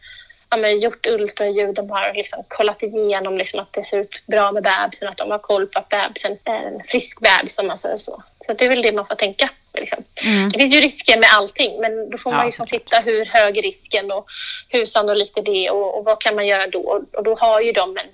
ja, 0.52 0.56
men, 0.56 0.80
gjort 0.80 1.06
ultraljud, 1.06 1.74
de 1.74 1.90
har 1.90 2.14
liksom 2.14 2.44
kollat 2.48 2.82
igenom 2.82 3.38
liksom, 3.38 3.60
att 3.60 3.72
det 3.72 3.84
ser 3.84 3.98
ut 3.98 4.26
bra 4.26 4.52
med 4.52 4.62
bebisen, 4.62 5.08
att 5.08 5.16
de 5.16 5.30
har 5.30 5.38
koll 5.38 5.66
på 5.66 5.78
att 5.78 5.88
bebisen 5.88 6.38
är 6.44 6.66
en 6.66 6.82
frisk 6.88 7.20
bebis 7.20 7.58
om 7.58 7.66
man 7.66 7.78
säger 7.78 7.96
så. 7.96 8.22
Så 8.46 8.52
det 8.52 8.64
är 8.64 8.68
väl 8.68 8.82
det 8.82 8.92
man 8.92 9.06
får 9.06 9.14
tänka. 9.14 9.50
Liksom. 9.74 10.04
Mm. 10.24 10.48
Det 10.48 10.58
finns 10.58 10.76
ju 10.76 10.80
risker 10.80 11.16
med 11.18 11.28
allting 11.36 11.80
men 11.80 12.10
då 12.10 12.18
får 12.18 12.32
Ja, 12.32 12.36
man 12.36 12.46
ju 12.46 12.52
som 12.52 12.66
såklart. 12.66 12.84
titta 12.84 13.00
hur 13.00 13.24
hög 13.24 13.58
är 13.58 13.62
risken 13.62 14.12
och 14.12 14.26
hur 14.68 14.86
sannolikt 14.86 15.38
är 15.38 15.42
det 15.42 15.70
och, 15.70 15.98
och 15.98 16.04
vad 16.04 16.20
kan 16.20 16.34
man 16.34 16.46
göra 16.46 16.66
då? 16.66 16.80
Och, 16.80 17.14
och 17.18 17.24
då 17.24 17.34
har 17.34 17.60
ju 17.60 17.72
de 17.72 17.96
en 17.96 18.06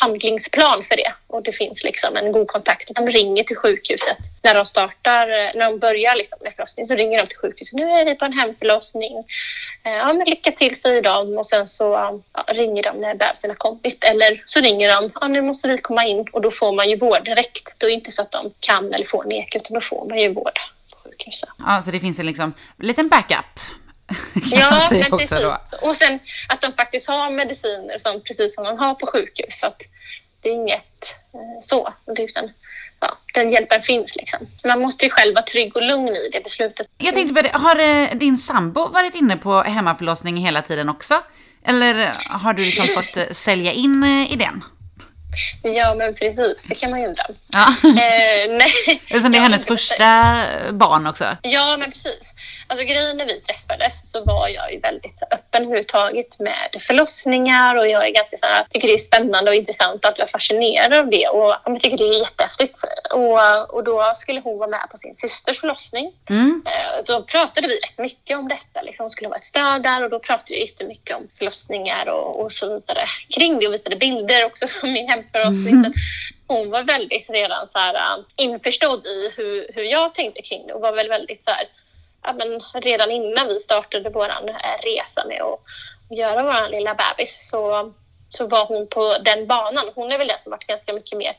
handlingsplan 0.00 0.84
för 0.84 0.96
det 0.96 1.12
och 1.26 1.42
det 1.42 1.52
finns 1.52 1.84
liksom 1.84 2.16
en 2.16 2.32
god 2.32 2.48
kontakt. 2.48 2.94
De 2.94 3.08
ringer 3.08 3.44
till 3.44 3.56
sjukhuset 3.56 4.18
när 4.42 4.54
de 4.54 4.66
startar, 4.66 5.28
eh, 5.28 5.50
när 5.54 5.70
de 5.70 5.78
börjar 5.78 6.16
liksom 6.16 6.38
med 6.42 6.52
förlossning 6.54 6.86
så 6.86 6.94
ringer 6.94 7.18
de 7.18 7.26
till 7.26 7.38
sjukhuset. 7.38 7.74
Nu 7.74 7.90
är 7.90 8.04
vi 8.04 8.14
på 8.14 8.24
en 8.24 8.32
hemförlossning. 8.32 9.12
Eh, 9.84 9.92
ja, 9.92 10.12
men 10.12 10.26
lycka 10.26 10.52
till 10.52 10.80
säger 10.80 11.02
de 11.02 11.38
och 11.38 11.46
sen 11.46 11.66
så 11.66 11.84
ja, 11.84 12.44
ringer 12.48 12.82
de 12.82 12.96
när 13.00 13.14
bebisen 13.14 13.50
har 13.50 13.56
kommit 13.56 14.04
eller 14.04 14.42
så 14.46 14.60
ringer 14.60 14.96
de. 14.96 15.10
Ja, 15.20 15.28
nu 15.28 15.42
måste 15.42 15.68
vi 15.68 15.78
komma 15.78 16.04
in 16.06 16.26
och 16.32 16.42
då 16.42 16.50
får 16.50 16.72
man 16.72 16.90
ju 16.90 16.96
vård 16.96 17.24
direkt. 17.24 17.74
Det 17.78 17.86
är 17.86 17.90
inte 17.90 18.12
så 18.12 18.22
att 18.22 18.32
de 18.32 18.52
kan 18.60 18.94
eller 18.94 19.06
får 19.06 19.24
neka 19.24 19.58
utan 19.58 19.74
då 19.74 19.80
får 19.80 20.08
man 20.08 20.18
ju 20.18 20.32
vård 20.32 20.58
på 20.90 20.96
sjukhuset. 21.04 21.48
ja, 21.58 21.82
så 21.82 21.90
det 21.90 22.00
finns 22.00 22.18
en 22.18 22.26
liksom, 22.26 22.54
liten 22.78 23.08
backup. 23.08 23.60
Ja, 24.50 24.88
men 24.90 25.10
precis. 25.10 25.30
då. 25.30 25.58
Och 25.82 25.96
sen 25.96 26.18
att 26.48 26.60
de 26.60 26.72
faktiskt 26.72 27.08
har 27.08 27.30
mediciner 27.30 27.98
som, 27.98 28.22
precis 28.22 28.54
som 28.54 28.64
de 28.64 28.78
har 28.78 28.94
på 28.94 29.06
sjukhus. 29.06 29.58
Så 29.60 29.66
att 29.66 29.78
det 30.42 30.48
är 30.48 30.52
inget 30.52 31.02
eh, 31.34 31.62
så. 31.62 31.94
Utan, 32.18 32.50
ja, 33.00 33.18
den 33.34 33.50
hjälpen 33.50 33.82
finns. 33.82 34.16
Liksom. 34.16 34.38
Man 34.64 34.80
måste 34.80 35.04
ju 35.04 35.10
själv 35.10 35.34
vara 35.34 35.44
trygg 35.44 35.76
och 35.76 35.82
lugn 35.82 36.08
i 36.08 36.30
det 36.32 36.40
beslutet. 36.44 36.86
Jag 36.98 37.14
tänkte 37.14 37.34
på 37.34 37.42
det, 37.42 37.58
har 37.58 37.78
eh, 37.78 38.18
din 38.18 38.38
sambo 38.38 38.88
varit 38.88 39.14
inne 39.14 39.36
på 39.36 39.62
hemmaförlossning 39.62 40.36
hela 40.36 40.62
tiden 40.62 40.88
också? 40.88 41.22
Eller 41.66 42.12
har 42.28 42.52
du 42.52 42.64
liksom 42.64 42.88
fått 42.88 43.16
eh, 43.16 43.24
sälja 43.32 43.72
in 43.72 44.02
eh, 44.02 44.32
idén? 44.32 44.64
Ja, 45.62 45.94
men 45.94 46.14
precis. 46.14 46.62
Det 46.64 46.74
kan 46.74 46.90
man 46.90 47.00
ju 47.00 47.06
undra. 47.06 47.24
Ja. 47.52 47.74
Eh, 47.82 48.50
nej. 48.50 49.02
Eftersom 49.06 49.32
det 49.32 49.38
är 49.38 49.42
hennes 49.42 49.66
första 49.66 50.36
barn 50.72 51.06
också. 51.06 51.24
Ja, 51.42 51.76
men 51.76 51.90
precis. 51.92 52.34
Alltså 52.66 52.84
grejen 52.86 53.16
när 53.16 53.26
vi 53.26 53.40
träffades 53.40 54.10
så 54.10 54.24
var 54.24 54.48
jag 54.48 54.72
ju 54.72 54.80
väldigt 54.80 55.22
öppen 55.30 55.62
överhuvudtaget 55.62 56.38
med 56.38 56.82
förlossningar 56.86 57.76
och 57.76 57.88
jag 57.88 58.06
är 58.06 58.10
ganska 58.10 58.38
så 58.38 58.46
här, 58.46 58.66
tycker 58.70 58.88
det 58.88 58.94
är 58.94 58.98
spännande 58.98 59.50
och 59.50 59.54
intressant 59.54 60.04
att 60.04 60.18
jag 60.18 60.30
fascinerad 60.30 60.94
av 60.94 61.10
det 61.10 61.28
och 61.28 61.54
jag 61.64 61.80
tycker 61.80 61.98
det 61.98 62.04
är 62.04 62.20
jättehäftigt. 62.20 62.78
Och, 63.10 63.74
och 63.74 63.84
då 63.84 64.14
skulle 64.16 64.40
hon 64.40 64.58
vara 64.58 64.70
med 64.70 64.86
på 64.90 64.98
sin 64.98 65.16
systers 65.16 65.60
förlossning. 65.60 66.12
Mm. 66.30 66.62
Eh, 66.66 67.04
Då 67.06 67.22
pratade 67.22 67.68
vi 67.68 67.74
rätt 67.74 67.98
mycket 67.98 68.38
om 68.38 68.48
detta. 68.48 68.82
Liksom. 68.82 69.04
Hon 69.04 69.10
skulle 69.10 69.28
vara 69.28 69.38
ett 69.38 69.44
stöd 69.44 69.82
där 69.82 70.04
och 70.04 70.10
då 70.10 70.18
pratade 70.18 70.44
vi 70.48 70.60
jättemycket 70.60 71.16
om 71.16 71.28
förlossningar 71.38 72.08
och, 72.08 72.40
och 72.40 72.52
så 72.52 72.74
vidare 72.74 73.08
kring 73.30 73.58
det 73.58 73.66
och 73.66 73.74
visade 73.74 73.96
bilder 73.96 74.44
också 74.44 74.68
från 74.80 74.92
min 74.92 75.08
hemförlossning. 75.08 75.84
Så 75.84 75.92
hon 76.46 76.70
var 76.70 76.82
väldigt 76.82 77.30
redan 77.30 77.68
så 77.68 77.78
här, 77.78 77.94
äh, 77.94 78.24
införstådd 78.36 79.06
i 79.06 79.32
hur, 79.36 79.70
hur 79.74 79.82
jag 79.84 80.14
tänkte 80.14 80.42
kring 80.42 80.66
det 80.66 80.72
och 80.74 80.80
var 80.80 80.92
väl 80.92 81.08
väldigt 81.08 81.44
så 81.44 81.50
här, 81.50 81.66
ja, 82.26 82.32
men 82.32 82.62
redan 82.82 83.10
innan 83.10 83.48
vi 83.48 83.60
startade 83.60 84.10
vår 84.10 84.28
resa 84.82 85.24
med 85.24 85.42
att 85.42 85.60
göra 86.18 86.42
vår 86.42 86.68
lilla 86.68 86.94
bebis 86.94 87.48
så, 87.50 87.92
så 88.30 88.46
var 88.46 88.66
hon 88.66 88.86
på 88.88 89.16
den 89.24 89.46
banan. 89.46 89.90
Hon 89.94 90.12
är 90.12 90.18
väl 90.18 90.28
den 90.28 90.38
som 90.38 90.50
varit 90.50 90.66
ganska 90.66 90.92
mycket 90.92 91.18
mer 91.18 91.36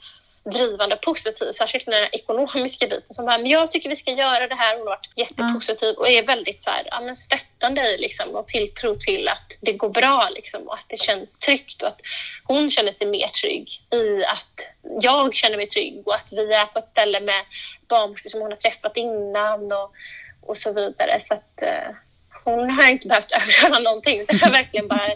drivande 0.52 0.96
och 0.96 1.02
positiv, 1.02 1.52
särskilt 1.52 1.86
den 1.86 2.08
ekonomiska 2.12 2.88
biten. 2.88 3.14
Som 3.14 3.26
bara, 3.26 3.38
men 3.38 3.52
jag 3.52 3.72
tycker 3.72 3.90
vi 3.90 3.96
ska 3.96 4.12
göra 4.12 4.48
det 4.48 4.56
här. 4.56 4.78
Hon 4.78 4.88
har 4.88 4.96
varit 4.96 5.10
jättepositiv 5.16 5.96
och 5.96 6.10
är 6.10 6.24
väldigt 6.24 6.64
så 6.64 6.70
här, 6.70 6.88
ja, 6.92 7.02
men 7.02 7.16
stöttande 7.16 7.82
i 7.82 7.98
liksom, 7.98 8.36
och 8.36 8.48
tilltro 8.48 8.96
till 8.96 9.28
att 9.28 9.58
det 9.62 9.74
går 9.74 9.90
bra 9.90 10.30
liksom, 10.36 10.68
och 10.68 10.74
att 10.74 10.86
det 10.88 11.02
känns 11.02 11.40
tryggt 11.40 11.82
och 11.82 11.88
att 11.88 12.02
hon 12.44 12.70
känner 12.70 12.94
sig 12.94 13.08
mer 13.08 13.28
trygg 13.28 13.70
i 13.92 14.26
att 14.26 14.68
jag 15.02 15.36
känner 15.36 15.58
mig 15.58 15.68
trygg 15.68 16.08
och 16.08 16.16
att 16.16 16.28
vi 16.32 16.54
är 16.54 16.66
på 16.66 16.80
ett 16.80 16.90
ställe 16.92 17.20
med 17.20 17.46
barnmorskor 17.88 18.30
som 18.30 18.42
hon 18.42 18.52
har 18.52 18.58
träffat 18.58 18.98
innan 18.98 19.72
och, 19.72 19.92
och 20.48 20.58
så 20.58 20.74
vidare. 20.74 21.22
Så 21.28 21.34
att, 21.34 21.62
eh, 21.62 21.96
hon 22.44 22.70
har 22.70 22.88
inte 22.88 23.08
behövt 23.08 23.32
överleva 23.42 23.80
någonting. 23.80 24.26
Det 24.28 24.42
har 24.42 24.52
verkligen 24.52 24.88
bara 24.88 25.08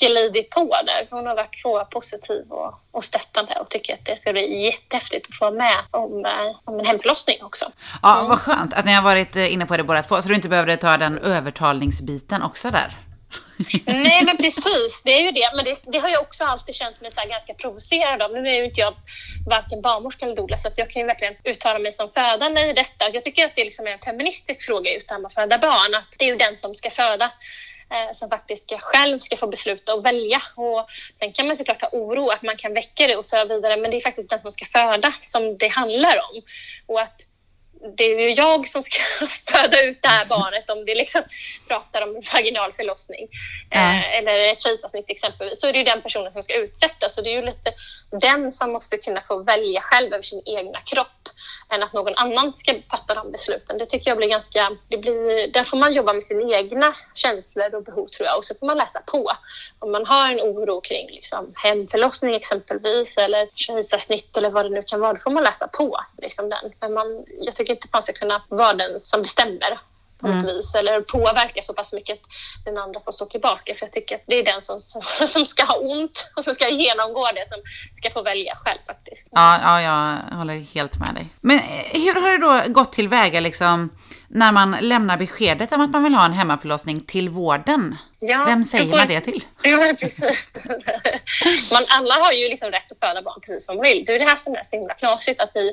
glidit 0.00 0.50
på 0.50 0.76
där. 0.86 1.06
Hon 1.10 1.26
har 1.26 1.36
varit 1.36 1.60
så 1.62 1.84
positiv 1.84 2.44
och, 2.48 2.74
och 2.90 3.04
stöttande 3.04 3.54
och 3.60 3.70
tycker 3.70 3.94
att 3.94 4.04
det 4.04 4.20
ska 4.20 4.32
bli 4.32 4.64
jättehäftigt 4.64 5.26
att 5.30 5.38
få 5.38 5.44
vara 5.44 5.54
med 5.54 5.76
om, 5.90 6.24
eh, 6.24 6.58
om 6.64 6.80
en 6.80 6.86
hemförlossning 6.86 7.36
också. 7.42 7.72
Ja, 8.02 8.26
vad 8.28 8.38
skönt 8.38 8.74
att 8.74 8.84
ni 8.84 8.92
har 8.92 9.02
varit 9.02 9.36
eh, 9.36 9.52
inne 9.52 9.66
på 9.66 9.76
det 9.76 9.84
båda 9.84 10.02
två, 10.02 10.22
så 10.22 10.28
du 10.28 10.34
inte 10.34 10.48
behövde 10.48 10.76
ta 10.76 10.96
den 10.96 11.18
övertalningsbiten 11.18 12.42
också 12.42 12.70
där. 12.70 12.96
Nej 13.86 14.24
men 14.24 14.36
precis, 14.36 15.02
det 15.04 15.12
är 15.12 15.22
ju 15.22 15.30
det. 15.30 15.50
Men 15.56 15.64
det, 15.64 15.78
det 15.92 15.98
har 15.98 16.08
jag 16.08 16.22
också 16.22 16.44
alltid 16.44 16.74
känt 16.74 17.00
mig 17.00 17.12
så 17.12 17.20
här 17.20 17.28
ganska 17.28 17.54
provocerad 17.54 18.22
av. 18.22 18.32
Nu 18.32 18.48
är 18.48 18.54
ju 18.54 18.64
inte 18.64 18.80
jag 18.80 18.94
varken 19.46 19.82
barnmorska 19.82 20.26
eller 20.26 20.36
doula 20.36 20.58
så 20.58 20.68
att 20.68 20.78
jag 20.78 20.90
kan 20.90 21.02
ju 21.02 21.06
verkligen 21.06 21.34
uttala 21.44 21.78
mig 21.78 21.92
som 21.92 22.10
födande 22.12 22.60
i 22.60 22.72
detta. 22.72 23.10
Jag 23.12 23.24
tycker 23.24 23.44
att 23.44 23.56
det 23.56 23.64
liksom 23.64 23.86
är 23.86 23.90
en 23.90 23.98
feministisk 23.98 24.66
fråga 24.66 24.90
just 24.90 25.08
det 25.08 25.14
här 25.14 25.20
med 25.20 25.26
att 25.26 25.34
föda 25.34 25.58
barn. 25.58 25.94
Att 25.94 26.14
det 26.18 26.24
är 26.24 26.28
ju 26.28 26.36
den 26.36 26.56
som 26.56 26.74
ska 26.74 26.90
föda 26.90 27.24
eh, 27.90 28.16
som 28.16 28.30
faktiskt 28.30 28.62
ska, 28.62 28.78
själv 28.78 29.18
ska 29.18 29.36
få 29.36 29.46
besluta 29.46 29.94
och 29.94 30.06
välja. 30.06 30.42
Och 30.54 30.86
sen 31.18 31.32
kan 31.32 31.46
man 31.46 31.56
såklart 31.56 31.82
ha 31.82 31.88
oro 31.92 32.28
att 32.28 32.42
man 32.42 32.56
kan 32.56 32.74
väcka 32.74 33.06
det 33.06 33.16
och 33.16 33.26
så 33.26 33.44
vidare 33.44 33.76
men 33.76 33.90
det 33.90 33.96
är 33.96 34.00
faktiskt 34.00 34.30
den 34.30 34.42
som 34.42 34.52
ska 34.52 34.64
föda 34.64 35.12
som 35.22 35.58
det 35.58 35.68
handlar 35.68 36.16
om. 36.16 36.42
Och 36.86 37.00
att 37.00 37.20
det 37.96 38.04
är 38.04 38.20
ju 38.20 38.32
jag 38.32 38.68
som 38.68 38.82
ska 38.82 38.98
föda 39.52 39.82
ut 39.82 40.02
det 40.02 40.08
här 40.08 40.24
barnet 40.28 40.70
om 40.70 40.84
det 40.84 40.94
liksom 40.94 41.22
pratar 41.68 42.02
om 42.02 42.22
vaginal 42.32 42.72
förlossning 42.72 43.28
Ja. 43.70 43.78
eh, 43.80 44.18
eller 44.18 44.52
ett 44.52 44.62
kejsarsnitt 44.62 45.04
exempelvis 45.08 45.60
så 45.60 45.66
är 45.66 45.72
det 45.72 45.78
ju 45.78 45.84
den 45.84 46.02
personen 46.02 46.32
som 46.32 46.42
ska 46.42 46.54
utsättas 46.54 47.14
så 47.14 47.20
det 47.20 47.30
är 47.30 47.36
ju 47.36 47.46
lite 47.46 47.72
den 48.20 48.52
som 48.52 48.70
måste 48.70 48.96
kunna 48.96 49.20
få 49.20 49.42
välja 49.42 49.80
själv 49.80 50.12
över 50.12 50.22
sin 50.22 50.42
egna 50.46 50.80
kropp 50.80 51.28
än 51.68 51.82
att 51.82 51.92
någon 51.92 52.14
annan 52.16 52.52
ska 52.52 52.74
fatta 52.90 53.14
de 53.14 53.32
besluten. 53.32 53.78
Det 53.78 53.86
tycker 53.86 54.10
jag 54.10 54.18
blir 54.18 54.28
ganska, 54.28 54.76
det 54.88 54.98
blir, 54.98 55.52
där 55.52 55.64
får 55.64 55.76
man 55.76 55.92
jobba 55.92 56.12
med 56.12 56.24
sina 56.24 56.56
egna 56.56 56.94
känslor 57.14 57.74
och 57.74 57.84
behov 57.84 58.06
tror 58.06 58.26
jag 58.26 58.38
och 58.38 58.44
så 58.44 58.54
får 58.54 58.66
man 58.66 58.78
läsa 58.78 59.00
på. 59.06 59.32
Om 59.78 59.92
man 59.92 60.06
har 60.06 60.30
en 60.30 60.40
oro 60.40 60.80
kring 60.80 61.06
liksom, 61.10 61.52
hemförlossning 61.56 62.34
exempelvis 62.34 63.16
eller 63.16 63.48
kejsarsnitt 63.54 64.36
eller 64.36 64.50
vad 64.50 64.64
det 64.64 64.68
nu 64.68 64.82
kan 64.82 65.00
vara, 65.00 65.12
då 65.12 65.18
får 65.18 65.30
man 65.30 65.44
läsa 65.44 65.68
på 65.68 66.00
liksom 66.22 66.48
den. 66.48 66.72
Men 66.80 66.92
man, 66.92 67.24
jag 67.40 67.54
tycker 67.54 67.71
inte 67.72 67.88
man 67.92 68.02
ska 68.02 68.12
kunna 68.12 68.42
vara 68.48 68.74
den 68.74 69.00
som 69.00 69.22
bestämmer 69.22 69.78
på 70.22 70.28
något 70.28 70.44
vis 70.44 70.74
eller 70.74 71.00
påverka 71.00 71.62
så 71.62 71.74
pass 71.74 71.92
mycket 71.92 72.14
att 72.14 72.64
den 72.64 72.78
andra 72.78 73.00
får 73.00 73.12
stå 73.12 73.26
tillbaka. 73.26 73.74
För 73.74 73.86
jag 73.86 73.92
tycker 73.92 74.14
att 74.14 74.22
det 74.26 74.38
är 74.38 74.44
den 74.44 74.62
som, 74.62 74.80
som, 75.28 75.46
ska 75.46 75.64
ha 75.64 75.74
ont 75.76 76.26
och 76.36 76.44
som 76.44 76.54
ska 76.54 76.68
genomgå 76.68 77.28
det 77.34 77.46
som 77.48 77.62
ska 77.96 78.10
få 78.10 78.22
välja 78.22 78.56
själv 78.56 78.78
faktiskt. 78.86 79.28
Ja, 79.30 79.58
ja, 79.62 79.82
jag 79.82 80.36
håller 80.36 80.58
helt 80.74 80.98
med 80.98 81.14
dig. 81.14 81.26
Men 81.40 81.56
eh, 81.58 81.64
hur 81.92 82.20
har 82.20 82.30
det 82.30 82.66
då 82.66 82.72
gått 82.72 82.92
tillväga 82.92 83.40
liksom 83.40 83.90
när 84.28 84.52
man 84.52 84.76
lämnar 84.80 85.16
beskedet 85.16 85.72
om 85.72 85.80
att 85.80 85.90
man 85.90 86.04
vill 86.04 86.14
ha 86.14 86.24
en 86.24 86.32
hemmaförlossning 86.32 87.00
till 87.00 87.28
vården? 87.28 87.96
Ja, 88.20 88.44
Vem 88.46 88.64
säger 88.64 88.90
får- 88.90 88.96
man 88.98 89.08
det 89.08 89.20
till? 89.20 89.44
Ja, 89.62 89.94
precis. 90.00 90.38
Man, 91.72 91.82
alla 91.88 92.14
har 92.14 92.32
ju 92.32 92.48
liksom 92.48 92.70
rätt 92.70 92.92
att 92.92 93.08
föda 93.08 93.22
barn 93.22 93.40
precis 93.40 93.64
som 93.64 93.76
de 93.76 93.82
vill. 93.82 94.04
Det 94.04 94.14
är 94.14 94.18
det 94.18 94.24
här 94.24 94.36
som 94.36 94.54
är 94.54 94.64
så 94.70 94.76
himla 94.76 94.94
knasigt 94.94 95.40
att 95.40 95.50
vi 95.54 95.68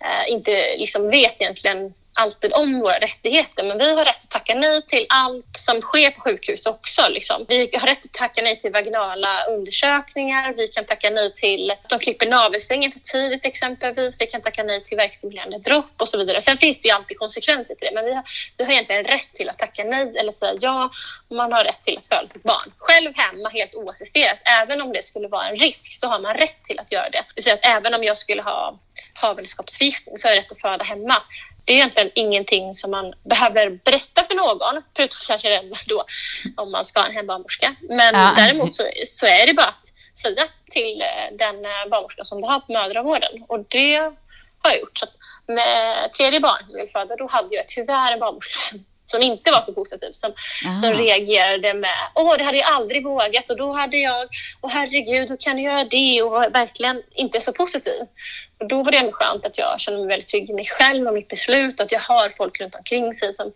eh, 0.00 0.32
inte 0.32 0.76
liksom 0.78 1.10
vet 1.10 1.40
egentligen 1.40 1.94
alltid 2.14 2.52
om 2.52 2.80
våra 2.80 2.98
rättigheter 2.98 3.64
men 3.64 3.78
vi 3.78 3.94
har 3.94 4.04
rätt 4.04 4.24
att 4.24 4.30
tacka 4.30 4.54
nej 4.54 4.86
till 4.86 5.06
allt 5.08 5.58
som 5.58 5.80
sker 5.80 6.10
på 6.10 6.20
sjukhus 6.20 6.66
också. 6.66 7.08
Liksom. 7.08 7.44
Vi 7.48 7.70
har 7.72 7.86
rätt 7.86 8.04
att 8.04 8.12
tacka 8.12 8.42
nej 8.42 8.60
till 8.60 8.72
vaginala 8.72 9.44
undersökningar, 9.44 10.54
vi 10.56 10.68
kan 10.68 10.84
tacka 10.84 11.10
nej 11.10 11.34
till 11.34 11.70
att 11.70 11.88
de 11.88 11.98
klipper 11.98 12.26
navelsträngen 12.26 12.92
för 12.92 12.98
tidigt 12.98 13.44
exempelvis, 13.44 14.16
vi 14.18 14.26
kan 14.26 14.42
tacka 14.42 14.62
nej 14.62 14.84
till 14.84 14.96
verkstimulerande 14.96 15.58
dropp 15.58 15.94
och 15.96 16.08
så 16.08 16.18
vidare. 16.18 16.40
Sen 16.40 16.58
finns 16.58 16.80
det 16.80 16.88
ju 16.88 16.94
alltid 16.94 17.18
konsekvenser 17.18 17.74
till 17.74 17.88
det 17.88 17.94
men 17.94 18.04
vi 18.04 18.14
har, 18.14 18.24
vi 18.56 18.64
har 18.64 18.72
egentligen 18.72 19.04
rätt 19.04 19.34
till 19.34 19.48
att 19.48 19.58
tacka 19.58 19.84
nej 19.84 20.16
eller 20.18 20.32
säga 20.32 20.54
ja 20.60 20.90
och 21.28 21.36
man 21.36 21.52
har 21.52 21.64
rätt 21.64 21.84
till 21.84 21.98
att 21.98 22.06
föda 22.06 22.28
sitt 22.28 22.42
barn. 22.42 22.72
Själv 22.78 23.12
hemma 23.14 23.48
helt 23.48 23.74
oassisterat, 23.74 24.38
även 24.62 24.82
om 24.82 24.92
det 24.92 25.04
skulle 25.04 25.28
vara 25.28 25.48
en 25.48 25.56
risk 25.56 26.00
så 26.00 26.06
har 26.06 26.20
man 26.20 26.34
rätt 26.34 26.64
till 26.64 26.78
att 26.78 26.92
göra 26.92 27.10
det. 27.10 27.18
Det 27.28 27.34
vill 27.34 27.44
säga 27.44 27.54
att 27.54 27.66
även 27.66 27.94
om 27.94 28.04
jag 28.04 28.18
skulle 28.18 28.42
ha 28.42 28.78
havandeskapsförgiftning 29.14 30.18
så 30.18 30.28
har 30.28 30.34
jag 30.34 30.38
rätt 30.42 30.52
att 30.52 30.60
föda 30.60 30.84
hemma. 30.84 31.22
Det 31.64 31.72
är 31.72 31.76
egentligen 31.76 32.10
ingenting 32.14 32.74
som 32.74 32.90
man 32.90 33.14
behöver 33.24 33.70
berätta 33.84 34.24
för 34.24 34.34
någon, 34.34 34.82
förutom 34.96 35.18
kanske 35.26 35.62
då 35.86 36.04
om 36.56 36.72
man 36.72 36.84
ska 36.84 37.00
ha 37.00 37.06
en 37.06 37.14
hembarnmorska. 37.14 37.74
Men 37.88 38.14
Ja. 38.14 38.32
däremot 38.36 38.74
så, 38.74 38.82
så 39.06 39.26
är 39.26 39.46
det 39.46 39.54
bara 39.54 39.66
att 39.66 39.92
säga 40.22 40.44
till 40.70 41.00
eh, 41.02 41.36
den 41.38 41.64
eh, 41.64 41.88
barnmorska 41.90 42.24
som 42.24 42.40
du 42.40 42.46
har 42.46 42.60
på 42.60 42.72
mödravården 42.72 43.44
och 43.48 43.64
det 43.68 43.96
har 44.62 44.70
jag 44.70 44.80
gjort. 44.80 44.98
Så 44.98 45.06
med 45.46 46.12
tredje 46.12 46.40
barnet 46.40 46.70
som 46.70 46.78
jag 46.78 46.90
föda, 46.90 47.16
då 47.16 47.26
hade 47.30 47.54
jag 47.56 47.68
tyvärr 47.68 48.12
en 48.12 48.18
barnmorska 48.18 48.52
som- 49.10 49.22
inte 49.22 49.50
var 49.50 49.62
så 49.62 49.72
positiv, 49.72 50.12
som, 50.12 50.32
som 50.80 50.90
Ah. 50.90 50.92
reagerade 50.92 51.74
med 51.74 51.94
åh, 52.14 52.36
det 52.38 52.44
hade 52.44 52.58
jag 52.58 52.70
aldrig 52.70 53.04
vågat 53.04 53.50
och 53.50 53.56
då 53.56 53.72
hade 53.72 53.96
jag, 53.96 54.28
åh 54.60 54.70
herregud, 54.70 55.28
hur 55.28 55.36
kan 55.36 55.56
du 55.56 55.62
göra 55.62 55.84
det? 55.84 56.22
Och 56.22 56.42
verkligen 56.54 57.02
inte 57.14 57.40
så 57.40 57.52
positiv. 57.52 58.00
Och 58.62 58.68
då 58.68 58.82
var 58.82 58.90
det 58.90 58.98
ändå 58.98 59.12
skönt 59.12 59.46
att 59.46 59.58
jag 59.58 59.80
kände 59.80 60.00
mig 60.00 60.08
väldigt 60.08 60.28
trygg 60.28 60.50
i 60.50 60.52
mig 60.52 60.66
själv 60.66 61.06
och 61.06 61.14
mitt 61.14 61.28
beslut 61.28 61.80
och 61.80 61.86
att 61.86 61.92
jag 61.92 62.00
har 62.00 62.28
folk 62.28 62.60
runt 62.60 62.74
omkring 62.74 63.14
sig 63.14 63.32
som, 63.32 63.52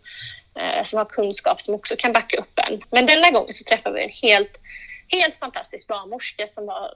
eh, 0.59 0.83
som 0.83 0.97
har 0.97 1.05
kunskap 1.05 1.61
som 1.61 1.73
också 1.73 1.95
kan 1.95 2.13
backa 2.13 2.37
upp 2.37 2.59
en. 2.67 2.81
Men 2.91 3.05
denna 3.05 3.31
gången 3.31 3.53
så 3.53 3.63
träffade 3.63 3.95
vi 3.95 4.03
en 4.03 4.29
helt, 4.29 4.57
helt 5.07 5.35
fantastisk 5.39 5.87
barnmorska 5.87 6.47
som 6.47 6.65
var 6.65 6.93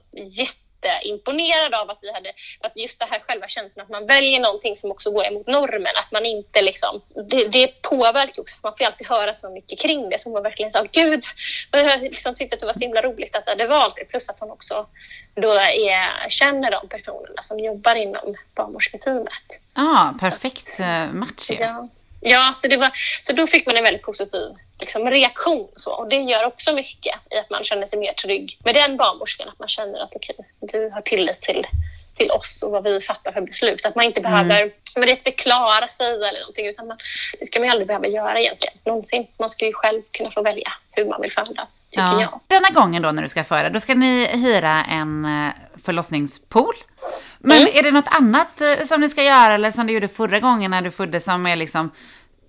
jätteimponerad 0.84 1.74
av 1.74 1.90
att 1.90 1.98
vi 2.02 2.12
hade, 2.12 2.32
att 2.60 2.72
just 2.76 2.98
det 2.98 3.06
här 3.10 3.20
själva 3.26 3.48
känslan 3.48 3.84
att 3.84 3.90
man 3.90 4.06
väljer 4.06 4.40
någonting 4.40 4.76
som 4.76 4.90
också 4.90 5.10
går 5.10 5.26
emot 5.26 5.46
normen, 5.46 5.92
att 5.96 6.12
man 6.12 6.26
inte 6.26 6.62
liksom, 6.62 7.02
det, 7.30 7.48
det 7.48 7.82
påverkar 7.82 8.42
också, 8.42 8.56
för 8.56 8.68
man 8.68 8.76
får 8.78 8.84
alltid 8.84 9.06
höra 9.06 9.34
så 9.34 9.50
mycket 9.50 9.78
kring 9.78 10.08
det, 10.08 10.24
hon 10.24 10.32
var 10.32 10.42
verkligen 10.42 10.72
så 10.72 10.86
gud, 10.92 11.24
jag 11.70 12.02
liksom 12.02 12.34
tyckte 12.34 12.54
att 12.54 12.60
det 12.60 12.66
var 12.66 12.72
så 12.72 12.80
himla 12.80 13.02
roligt 13.02 13.36
att 13.36 13.42
jag 13.46 13.52
hade 13.52 13.66
valt 13.66 13.96
det, 13.96 14.04
plus 14.04 14.28
att 14.28 14.40
hon 14.40 14.50
också 14.50 14.86
då 15.34 15.52
är, 15.52 16.28
känner 16.28 16.70
de 16.70 16.88
personerna 16.88 17.42
som 17.42 17.58
jobbar 17.58 17.94
inom 17.94 18.36
barnmorsketeamet. 18.54 19.60
Ja, 19.74 20.14
perfekt 20.20 20.80
eh, 20.80 21.06
match 21.12 21.50
ju. 21.50 21.54
Ja, 21.54 21.88
ja 22.20 22.54
så, 22.56 22.68
det 22.68 22.76
var, 22.76 22.90
så 23.26 23.32
då 23.32 23.46
fick 23.46 23.66
man 23.66 23.76
en 23.76 23.84
väldigt 23.84 24.02
positiv 24.02 24.48
liksom, 24.82 25.10
reaktion. 25.10 25.68
och 25.74 25.80
Så. 25.80 25.90
Och 25.92 26.08
det 26.08 26.16
gör 26.16 26.44
också 26.44 26.72
mycket 26.72 27.14
i 27.30 27.36
att 27.38 27.50
man 27.50 27.64
känner 27.64 27.86
sig 27.86 27.98
mer 27.98 28.12
trygg 28.12 28.58
med 28.64 28.74
den 28.74 28.96
barnmorskan. 28.96 29.48
Att 29.48 29.58
man 29.58 29.68
känner 29.68 30.00
att 30.04 30.16
okej, 30.16 30.36
du 30.60 30.90
har 30.94 31.00
tillit 31.00 31.40
till, 31.40 31.66
till 32.16 32.30
oss 32.30 32.62
och 32.62 32.70
vad 32.70 32.84
vi 32.84 33.00
fattar 33.00 33.32
för 33.32 33.40
beslut. 33.40 33.86
Att 33.86 33.94
man 33.96 34.04
inte 34.04 34.20
behöver 34.20 34.70
men 34.94 35.06
det 35.06 35.22
förklara 35.22 35.88
sig 35.88 36.06
eller 36.06 36.40
någonting. 36.40 36.66
Utan 36.66 36.86
man, 36.86 36.98
det 37.40 37.46
ska 37.46 37.58
man 37.60 37.66
ju 37.66 37.70
aldrig 37.70 37.86
behöva 37.88 38.06
göra 38.06 38.40
egentligen. 38.40 38.74
Någonsin. 38.84 39.26
Man 39.38 39.50
ska 39.50 39.66
ju 39.66 39.72
själv 39.72 40.02
kunna 40.10 40.30
få 40.30 40.42
välja 40.42 40.72
hur 40.90 41.04
man 41.04 41.20
vill 41.22 41.32
föda. 41.32 41.68
Tycker 41.90 42.20
jag. 42.20 42.40
Denna 42.46 42.68
gången 42.68 43.02
då 43.02 43.10
när 43.12 43.22
du 43.22 43.28
ska 43.28 43.44
föda, 43.44 43.68
då 43.70 43.80
ska 43.80 43.94
ni 43.94 44.26
hyra 44.26 44.84
en 44.90 45.24
eh, 45.24 45.50
förlossningspool. 45.84 46.74
Men 47.38 47.56
Mm. 47.62 47.70
är 47.74 47.82
det 47.82 47.90
något 47.90 48.16
annat 48.18 48.60
eh, 48.60 48.74
som 48.86 49.00
ni 49.00 49.08
ska 49.08 49.22
göra 49.22 49.54
eller 49.54 49.70
som 49.70 49.86
du 49.86 49.92
gjorde 49.92 50.08
förra 50.08 50.40
gången 50.40 50.70
när 50.70 50.82
du 50.82 50.90
föddes 50.90 51.24
som 51.24 51.46
är 51.46 51.56
liksom 51.56 51.90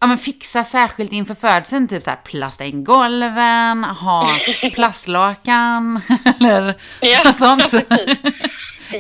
Ja 0.04 0.08
men 0.08 0.18
fixa 0.18 0.64
särskilt 0.64 1.12
inför 1.12 1.36
födseln, 1.36 1.88
typ 1.88 2.04
så 2.04 2.10
här 2.10 2.20
plasta 2.24 2.64
in 2.64 2.84
golven, 2.84 3.84
ha 3.84 4.30
plastlakan 4.74 6.01
eller 6.39 6.76
Ja, 7.01 7.24
något 7.24 7.39
sånt. 7.39 7.86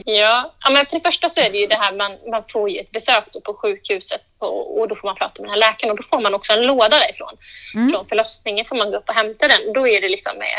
Ja. 0.05 0.51
ja, 0.63 0.69
men 0.71 0.85
för 0.85 0.95
det 0.95 1.01
första 1.03 1.29
så 1.29 1.39
är 1.39 1.49
det 1.51 1.57
ju 1.57 1.67
det 1.67 1.77
här 1.77 1.93
man, 1.93 2.11
man 2.31 2.43
får 2.53 2.69
ju 2.69 2.79
ett 2.79 2.91
besök 2.91 3.23
på 3.43 3.53
sjukhuset 3.53 4.21
och, 4.39 4.79
och 4.79 4.87
då 4.87 4.95
får 4.95 5.07
man 5.07 5.15
prata 5.15 5.41
med 5.41 5.49
den 5.49 5.61
här 5.61 5.71
läkaren 5.71 5.91
och 5.91 5.97
då 5.97 6.03
får 6.03 6.21
man 6.21 6.33
också 6.33 6.53
en 6.53 6.67
låda 6.67 6.99
därifrån. 6.99 7.33
Mm. 7.75 7.89
Från 7.89 8.07
förlossningen 8.07 8.65
får 8.65 8.75
man 8.75 8.91
gå 8.91 8.97
upp 8.97 9.09
och 9.09 9.15
hämta 9.15 9.47
den. 9.47 9.73
Då 9.73 9.87
är 9.87 10.01
det 10.01 10.09
liksom 10.09 10.37
med, 10.37 10.57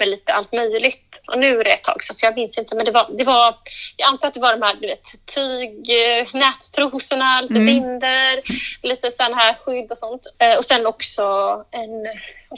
med 0.00 0.08
lite 0.08 0.32
allt 0.32 0.52
möjligt. 0.52 1.20
Och 1.26 1.38
nu 1.38 1.60
är 1.60 1.64
det 1.64 1.70
ett 1.70 1.84
tag 1.84 2.02
så 2.04 2.14
jag 2.26 2.34
minns 2.36 2.58
inte 2.58 2.74
men 2.74 2.84
det 2.84 2.90
var, 2.90 3.10
det 3.18 3.24
var 3.24 3.54
jag 3.96 4.08
antar 4.08 4.28
att 4.28 4.34
det 4.34 4.40
var 4.40 4.52
de 4.56 4.62
här 4.62 4.74
du 4.74 4.86
vet, 4.86 5.04
tyg, 5.34 5.90
eh, 5.90 6.26
nättrosorna, 6.34 7.40
lite 7.40 7.54
Mm. 7.54 7.66
binder, 7.66 8.42
lite 8.82 9.10
sån 9.10 9.34
här 9.34 9.54
skydd 9.64 9.92
och 9.92 9.98
sånt. 9.98 10.26
Eh, 10.38 10.56
och 10.58 10.64
sen 10.64 10.86
också 10.86 11.22
en 11.70 11.90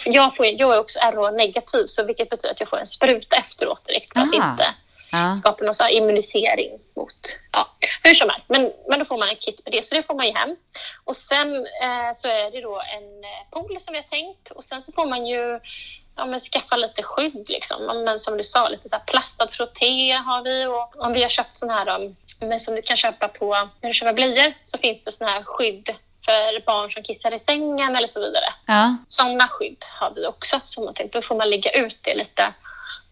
jag, 0.05 0.37
får, 0.37 0.47
jag 0.47 0.75
är 0.75 0.79
också 0.81 0.99
RH-negativ, 0.99 1.87
så 1.87 2.03
vilket 2.05 2.31
betyder 2.31 2.51
att 2.51 2.61
jag 2.61 2.69
får 2.69 2.79
en 2.79 2.87
spruta 2.87 3.37
efteråt 3.37 3.87
direkt 3.87 4.11
att 4.17 4.35
Aha. 4.35 4.51
inte 4.53 4.75
Ja. 5.15 5.37
skapa 5.41 5.65
någon 5.65 5.91
immunisering 5.91 6.71
mot, 6.97 7.37
ja, 7.53 7.69
hur 8.03 8.15
som 8.15 8.29
helst. 8.31 8.47
Men, 8.49 8.73
men 8.89 8.99
då 8.99 9.05
får 9.05 9.19
man 9.19 9.29
en 9.29 9.37
kit 9.37 9.61
med 9.65 9.73
det, 9.75 9.87
så 9.87 9.95
det 9.95 10.03
får 10.03 10.15
man 10.15 10.27
ju 10.27 10.33
hem. 10.33 10.57
Och 11.05 11.17
sen 11.17 11.57
eh, 11.57 12.17
så 12.17 12.29
är 12.29 12.51
det 12.51 12.61
då 12.61 12.81
en 12.97 13.25
eh, 13.25 13.51
pool 13.51 13.81
som 13.81 13.93
vi 13.93 13.99
har 13.99 14.09
tänkt 14.09 14.51
och 14.51 14.65
sen 14.65 14.83
så 14.83 14.93
får 14.93 15.07
man 15.07 15.27
ju 15.27 15.61
ja, 16.17 16.27
men 16.27 16.41
skaffa 16.41 16.77
lite 16.77 17.03
skydd 17.03 17.49
liksom. 17.49 18.05
Men 18.05 18.21
som 18.21 18.37
du 18.37 18.45
sa, 18.45 18.69
lite 18.69 18.89
så 18.89 18.97
här 18.97 19.05
plastad 19.05 19.49
frotté 19.49 20.13
har 20.13 20.43
vi 20.45 20.67
och 20.67 21.05
om 21.05 21.13
vi 21.13 21.23
har 21.23 21.31
köpt 21.31 21.59
sån 21.59 21.71
här 21.71 22.01
um, 22.01 22.17
men 22.41 22.61
som 22.61 22.75
du 22.75 22.83
kan 22.83 22.97
köpa 22.97 23.29
på, 23.29 23.55
när 23.81 23.89
du 23.89 23.95
köper 23.95 24.13
blöjor 24.13 24.53
så 24.65 24.79
finns 24.79 25.05
det 25.05 25.13
sån 25.13 25.29
här 25.29 25.43
skydd 25.43 25.95
för 26.25 26.67
barn 26.67 26.91
som 26.91 27.03
kissar 27.03 27.35
i 27.35 27.41
sängen 27.41 27.97
eller 27.97 28.09
så 28.09 28.21
vidare. 28.21 28.45
Ja. 28.67 28.97
Sådana 29.09 29.49
skydd 29.49 29.85
har 29.89 30.13
vi 30.15 30.27
också. 30.27 30.61
Så 30.67 30.85
man 30.85 30.95
tänkte, 30.95 31.19
då 31.19 31.23
får 31.23 31.37
man 31.37 31.51
lägga 31.51 31.71
ut 31.71 31.99
det 32.03 32.15
lite 32.15 32.53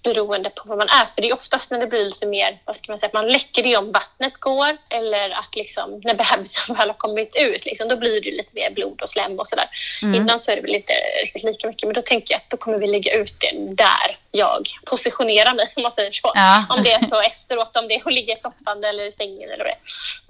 beroende 0.02 0.50
på 0.50 0.62
vad 0.64 0.78
man 0.78 0.88
är. 0.88 1.06
För 1.14 1.22
det 1.22 1.28
är 1.28 1.34
oftast 1.34 1.70
när 1.70 1.78
det 1.78 1.86
blir 1.86 2.04
lite 2.04 2.26
mer, 2.26 2.58
vad 2.64 2.76
ska 2.76 2.92
man 2.92 2.98
säga, 2.98 3.06
att 3.06 3.12
man 3.12 3.28
läcker 3.28 3.62
det 3.62 3.76
om 3.76 3.92
vattnet 3.92 4.34
går 4.40 4.76
eller 4.88 5.30
att 5.30 5.56
liksom 5.56 6.00
när 6.04 6.14
bebisen 6.14 6.62
väl 6.76 6.88
har 6.88 6.94
kommit 6.94 7.36
ut, 7.36 7.64
liksom, 7.64 7.88
då 7.88 7.96
blir 7.96 8.20
det 8.20 8.30
lite 8.30 8.50
mer 8.54 8.70
blod 8.70 9.02
och 9.02 9.10
slem 9.10 9.38
och 9.40 9.48
sådär. 9.48 9.68
Mm. 10.02 10.14
Innan 10.14 10.40
så 10.40 10.50
är 10.50 10.56
det 10.56 10.62
väl 10.62 10.74
inte 10.74 10.92
riktigt 11.22 11.42
lika 11.42 11.66
mycket, 11.66 11.86
men 11.86 11.94
då 11.94 12.02
tänker 12.02 12.34
jag 12.34 12.38
att 12.38 12.50
då 12.50 12.56
kommer 12.56 12.78
vi 12.78 12.86
lägga 12.86 13.14
ut 13.14 13.40
det 13.40 13.74
där 13.74 14.18
jag 14.30 14.68
positionerar 14.86 15.54
mig, 15.54 15.72
om 15.76 15.82
man 15.82 15.92
säger 15.92 16.12
så. 16.12 16.32
Ja. 16.34 16.64
Om 16.68 16.82
det 16.82 16.92
är 16.92 17.08
så 17.08 17.20
efteråt, 17.20 17.76
om 17.76 17.88
det 17.88 17.94
är 17.94 18.06
att 18.06 18.12
ligga 18.12 18.34
i 18.34 18.40
soffan 18.40 18.84
eller 18.84 19.04
i 19.04 19.12
sängen 19.12 19.50
eller 19.50 19.64
vad 19.64 19.66
det 19.66 19.76
är. 19.76 19.80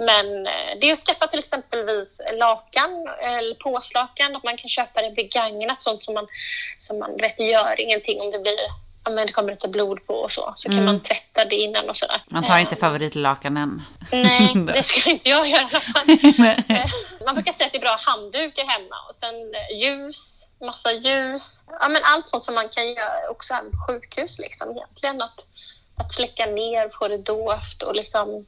Men 0.04 0.46
eh, 0.46 0.78
det 0.80 0.88
är 0.88 0.92
att 0.92 0.98
skaffa 0.98 1.26
till 1.26 1.38
exempelvis 1.38 2.20
lakan 2.32 3.08
eller 3.22 3.54
påslakan, 3.54 4.36
att 4.36 4.44
man 4.44 4.56
kan 4.56 4.68
köpa 4.68 5.02
det 5.02 5.10
begagnat, 5.10 5.82
sånt 5.82 6.02
som 6.02 6.14
man, 6.14 6.26
som 6.78 6.98
man 6.98 7.16
vet 7.16 7.40
gör 7.40 7.80
ingenting 7.80 8.20
om 8.20 8.30
det 8.30 8.38
blir 8.38 8.58
Men 9.14 9.26
det 9.26 9.32
kommer 9.32 9.52
lite 9.52 9.68
blod 9.68 10.06
på 10.06 10.14
och 10.14 10.32
så. 10.32 10.54
Så 10.56 10.68
kan 10.68 10.72
Mm. 10.78 10.84
man 10.86 11.00
tvätta 11.00 11.44
det 11.44 11.56
innan 11.56 11.90
och 11.90 11.96
sådär. 11.96 12.22
Man 12.28 12.44
tar 12.44 12.58
inte 12.58 12.74
Eh, 12.74 12.78
favoritlakanen. 12.78 13.82
Nej, 14.12 14.52
det 14.74 14.82
skulle 14.82 15.10
inte 15.14 15.28
jag 15.28 15.48
göra 15.48 15.60
i 15.60 15.64
alla 15.70 15.80
fall. 15.80 16.16
Man 17.26 17.34
brukar 17.34 17.52
säga 17.52 17.66
att 17.66 17.72
det 17.72 17.78
är 17.78 17.80
bra 17.80 17.96
handdukar 18.00 18.64
hemma 18.64 18.96
och 19.08 19.14
sen 19.20 19.34
eh, 19.54 19.78
ljus, 19.82 20.46
massa 20.60 20.92
ljus. 20.92 21.60
Ja, 21.80 21.88
men 21.88 22.02
allt 22.04 22.28
sånt 22.28 22.44
som 22.44 22.54
man 22.54 22.68
kan 22.68 22.88
göra 22.92 23.30
också 23.30 23.54
här 23.54 23.62
på 23.62 23.76
sjukhus 23.86 24.38
liksom 24.38 24.70
egentligen. 24.70 25.22
Att, 25.22 25.38
att 25.98 26.14
släcka 26.14 26.46
ner, 26.46 26.90
få 26.98 27.08
det 27.08 27.18
dovt 27.18 27.82
och 27.82 27.94
liksom 27.94 28.46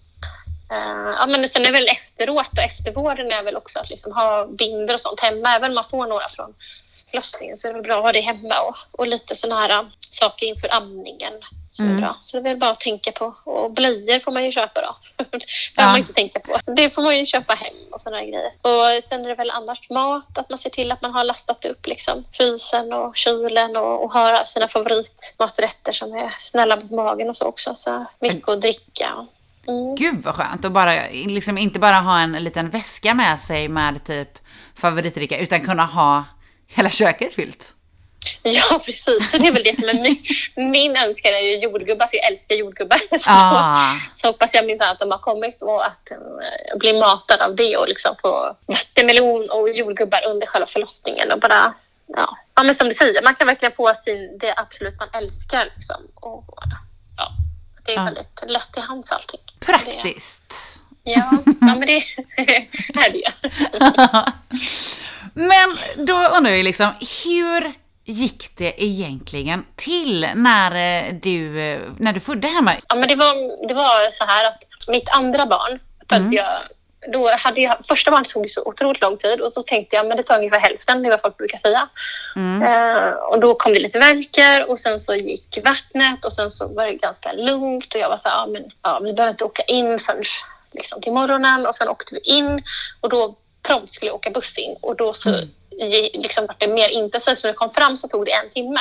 eh, 0.70 1.10
ja, 1.18 1.26
men 1.28 1.48
sen 1.48 1.66
är 1.66 1.72
väl 1.72 1.88
efteråt 1.88 2.52
och 2.52 2.64
eftervården 2.64 3.32
är 3.32 3.42
väl 3.42 3.56
också 3.56 3.78
att 3.78 3.90
liksom 3.90 4.12
ha 4.12 4.46
binder 4.46 4.94
och 4.94 5.00
sånt 5.00 5.20
hemma. 5.20 5.54
Även 5.56 5.70
om 5.70 5.74
man 5.74 5.84
får 5.90 6.06
några 6.06 6.28
från 6.28 6.54
förlossningen 7.12 7.56
så 7.56 7.68
är 7.68 7.74
det 7.74 7.82
bra 7.82 7.96
att 7.96 8.02
ha 8.02 8.12
det 8.12 8.20
hemma 8.20 8.60
och, 8.60 8.76
och 9.00 9.06
lite 9.06 9.34
sådana 9.34 9.60
här 9.60 9.70
äh, 9.70 9.82
saker 10.10 10.46
inför 10.46 10.74
amningen. 10.74 11.32
Som 11.70 11.86
Mm. 11.86 12.00
bra. 12.00 12.18
Så 12.22 12.36
det 12.36 12.48
är 12.48 12.52
väl 12.52 12.58
bara 12.58 12.70
att 12.70 12.80
tänka 12.80 13.12
på. 13.12 13.34
Och 13.44 13.70
blöjor 13.70 14.20
får 14.20 14.32
man 14.32 14.44
ju 14.44 14.52
köpa 14.52 14.80
då. 14.80 14.96
det 15.30 15.44
Ja. 15.76 15.86
man 15.86 15.96
inte 15.96 16.12
tänka 16.12 16.40
på. 16.40 16.58
Så 16.64 16.72
det 16.72 16.90
får 16.90 17.02
man 17.02 17.18
ju 17.18 17.26
köpa 17.26 17.54
hem 17.54 17.74
och 17.90 18.00
sådana 18.00 18.22
grejer. 18.22 18.52
Och 18.62 19.04
sen 19.08 19.24
är 19.24 19.28
det 19.28 19.34
väl 19.34 19.50
annars 19.50 19.90
mat, 19.90 20.38
att 20.38 20.50
man 20.50 20.58
ser 20.58 20.70
till 20.70 20.92
att 20.92 21.02
man 21.02 21.10
har 21.12 21.24
lastat 21.24 21.64
upp 21.64 21.86
liksom 21.86 22.24
frysen 22.32 22.92
och 22.92 23.16
kylen 23.16 23.76
och, 23.76 24.04
och 24.04 24.12
har 24.12 24.44
sina 24.44 24.68
favoritmaträtter 24.68 25.92
som 25.92 26.12
är 26.14 26.34
snälla 26.38 26.76
mot 26.76 26.90
magen 26.90 27.28
och 27.30 27.36
så 27.36 27.44
också. 27.44 27.74
Så 27.74 28.04
mycket 28.20 28.48
att 28.48 28.60
dricka. 28.60 29.26
Mm. 29.68 29.94
Gud 29.94 30.22
vad 30.24 30.34
skönt 30.34 30.64
att 30.64 30.72
bara, 30.72 30.92
liksom 31.12 31.58
inte 31.58 31.78
bara 31.78 31.96
ha 31.96 32.18
en 32.20 32.32
liten 32.32 32.70
väska 32.70 33.14
med 33.14 33.40
sig 33.40 33.68
med 33.68 34.04
typ 34.04 34.38
favoritdricka 34.74 35.38
utan 35.38 35.60
kunna 35.60 35.84
ha 35.84 36.24
hela 36.74 36.90
köket 36.90 37.34
fyllt. 37.34 37.74
Ja, 38.42 38.82
precis. 38.84 39.30
Så 39.30 39.38
det 39.38 39.46
är 39.48 39.52
väl 39.52 39.62
det 39.64 39.76
som 39.76 39.88
är 39.88 39.94
min, 39.94 40.24
min 40.70 40.96
önskan 40.96 41.32
är 41.34 41.40
ju 41.40 41.56
jordgubbar, 41.56 42.06
för 42.06 42.16
jag 42.16 42.26
älskar 42.32 42.54
jordgubbar. 42.54 42.98
Så, 43.18 43.24
Ah. 43.30 43.94
så 44.16 44.26
hoppas 44.26 44.54
jag 44.54 44.66
minsann 44.66 44.88
att 44.90 44.98
de 44.98 45.10
har 45.10 45.18
kommit 45.18 45.62
och 45.62 45.86
att 45.86 46.10
eh, 46.10 46.76
bli 46.78 46.92
matad 47.00 47.40
av 47.40 47.56
det 47.56 47.76
och 47.76 47.88
liksom 47.88 48.16
få 48.22 48.56
vattenmelon 48.66 49.50
och 49.50 49.70
jordgubbar 49.70 50.26
under 50.26 50.46
själva 50.46 50.66
förlossningen 50.66 51.32
och 51.32 51.40
bara 51.40 51.74
Ja. 52.06 52.36
ja, 52.54 52.62
men 52.62 52.74
som 52.74 52.88
du 52.88 52.94
säger, 52.94 53.22
man 53.22 53.34
kan 53.34 53.46
verkligen 53.46 53.72
få 53.74 53.94
sin, 54.04 54.38
det 54.38 54.54
absolut 54.56 54.98
man 54.98 55.08
älskar. 55.12 55.64
Liksom. 55.74 55.96
Och, 56.14 56.44
ja, 57.16 57.32
det 57.86 57.92
är 57.92 57.96
Ja. 57.96 58.04
väldigt 58.04 58.40
lätt 58.46 58.72
till 58.72 58.82
hands 58.82 59.10
allting. 59.12 59.40
Praktiskt. 59.66 60.54
Ja, 61.04 61.30
ja 61.44 61.52
men 61.60 61.80
det 61.80 61.96
är 62.94 63.10
det 63.12 63.18
ju. 63.18 63.32
Men 65.34 65.78
då 66.06 66.26
undrar 66.26 66.50
jag 66.50 66.64
liksom, 66.64 66.88
hur 67.24 67.72
gick 68.04 68.56
det 68.56 68.84
egentligen 68.84 69.64
till 69.76 70.26
när 70.34 70.70
eh, 70.70 71.14
du, 71.14 71.60
eh, 71.60 71.80
när 71.98 72.12
du 72.12 72.20
födde 72.20 72.48
hemma? 72.48 72.72
Ja, 72.88 72.94
men 72.94 73.08
det 73.08 73.16
var, 73.16 73.68
det 73.68 73.74
var 73.74 74.10
så 74.10 74.24
här 74.24 74.46
att 74.48 74.88
mitt 74.88 75.08
andra 75.08 75.46
barn 75.46 75.78
födde 76.08 76.22
Mm. 76.22 76.32
jag 76.32 76.62
då 77.12 77.30
hade 77.30 77.60
jag, 77.60 77.76
första 77.88 78.10
barnet 78.10 78.28
tog 78.28 78.50
så 78.50 78.62
otroligt 78.64 79.02
lång 79.02 79.16
tid 79.16 79.40
och 79.40 79.52
då 79.54 79.62
tänkte 79.62 79.96
jag 79.96 80.06
men 80.06 80.16
det 80.16 80.22
tar 80.22 80.36
ungefär 80.36 80.60
hälften, 80.60 81.02
det 81.02 81.08
är 81.08 81.10
vad 81.10 81.20
folk 81.20 81.36
brukar 81.36 81.58
säga. 81.58 81.88
Mm. 82.36 82.62
Eh, 82.62 83.12
och 83.12 83.40
då 83.40 83.54
kom 83.54 83.72
det 83.72 83.80
lite 83.80 83.98
verkar 83.98 84.70
och 84.70 84.78
sen 84.78 85.00
så 85.00 85.14
gick 85.14 85.58
vattnet 85.64 86.24
och 86.24 86.32
sen 86.32 86.50
så 86.50 86.68
var 86.68 86.86
det 86.86 86.94
ganska 86.94 87.32
lugnt 87.32 87.94
och 87.94 88.00
jag 88.00 88.08
var 88.08 88.16
så 88.16 88.28
här, 88.28 88.36
ja, 88.36 88.46
men 88.46 88.62
ja, 88.82 89.00
vi 89.02 89.12
behöver 89.14 89.30
inte 89.30 89.44
åka 89.44 89.62
in 89.62 90.00
förrän 90.00 90.22
liksom, 90.72 91.02
till 91.02 91.12
morgonen 91.12 91.66
och 91.66 91.74
sen 91.74 91.88
åkte 91.88 92.14
vi 92.14 92.20
in 92.20 92.62
och 93.00 93.08
då 93.08 93.36
prompt 93.62 93.92
skulle 93.92 94.08
jag 94.08 94.14
åka 94.14 94.30
buss 94.30 94.58
in 94.58 94.76
och 94.80 94.96
då 94.96 95.14
så 95.14 95.28
Mm. 95.28 95.48
liksom, 96.14 96.46
var 96.46 96.56
det 96.58 96.66
mer 96.68 96.88
intensivt 96.88 97.40
så 97.40 97.46
när 97.46 97.52
jag 97.52 97.58
kom 97.58 97.70
fram 97.70 97.96
så 97.96 98.08
tog 98.08 98.26
det 98.26 98.32
en 98.32 98.50
timme. 98.50 98.80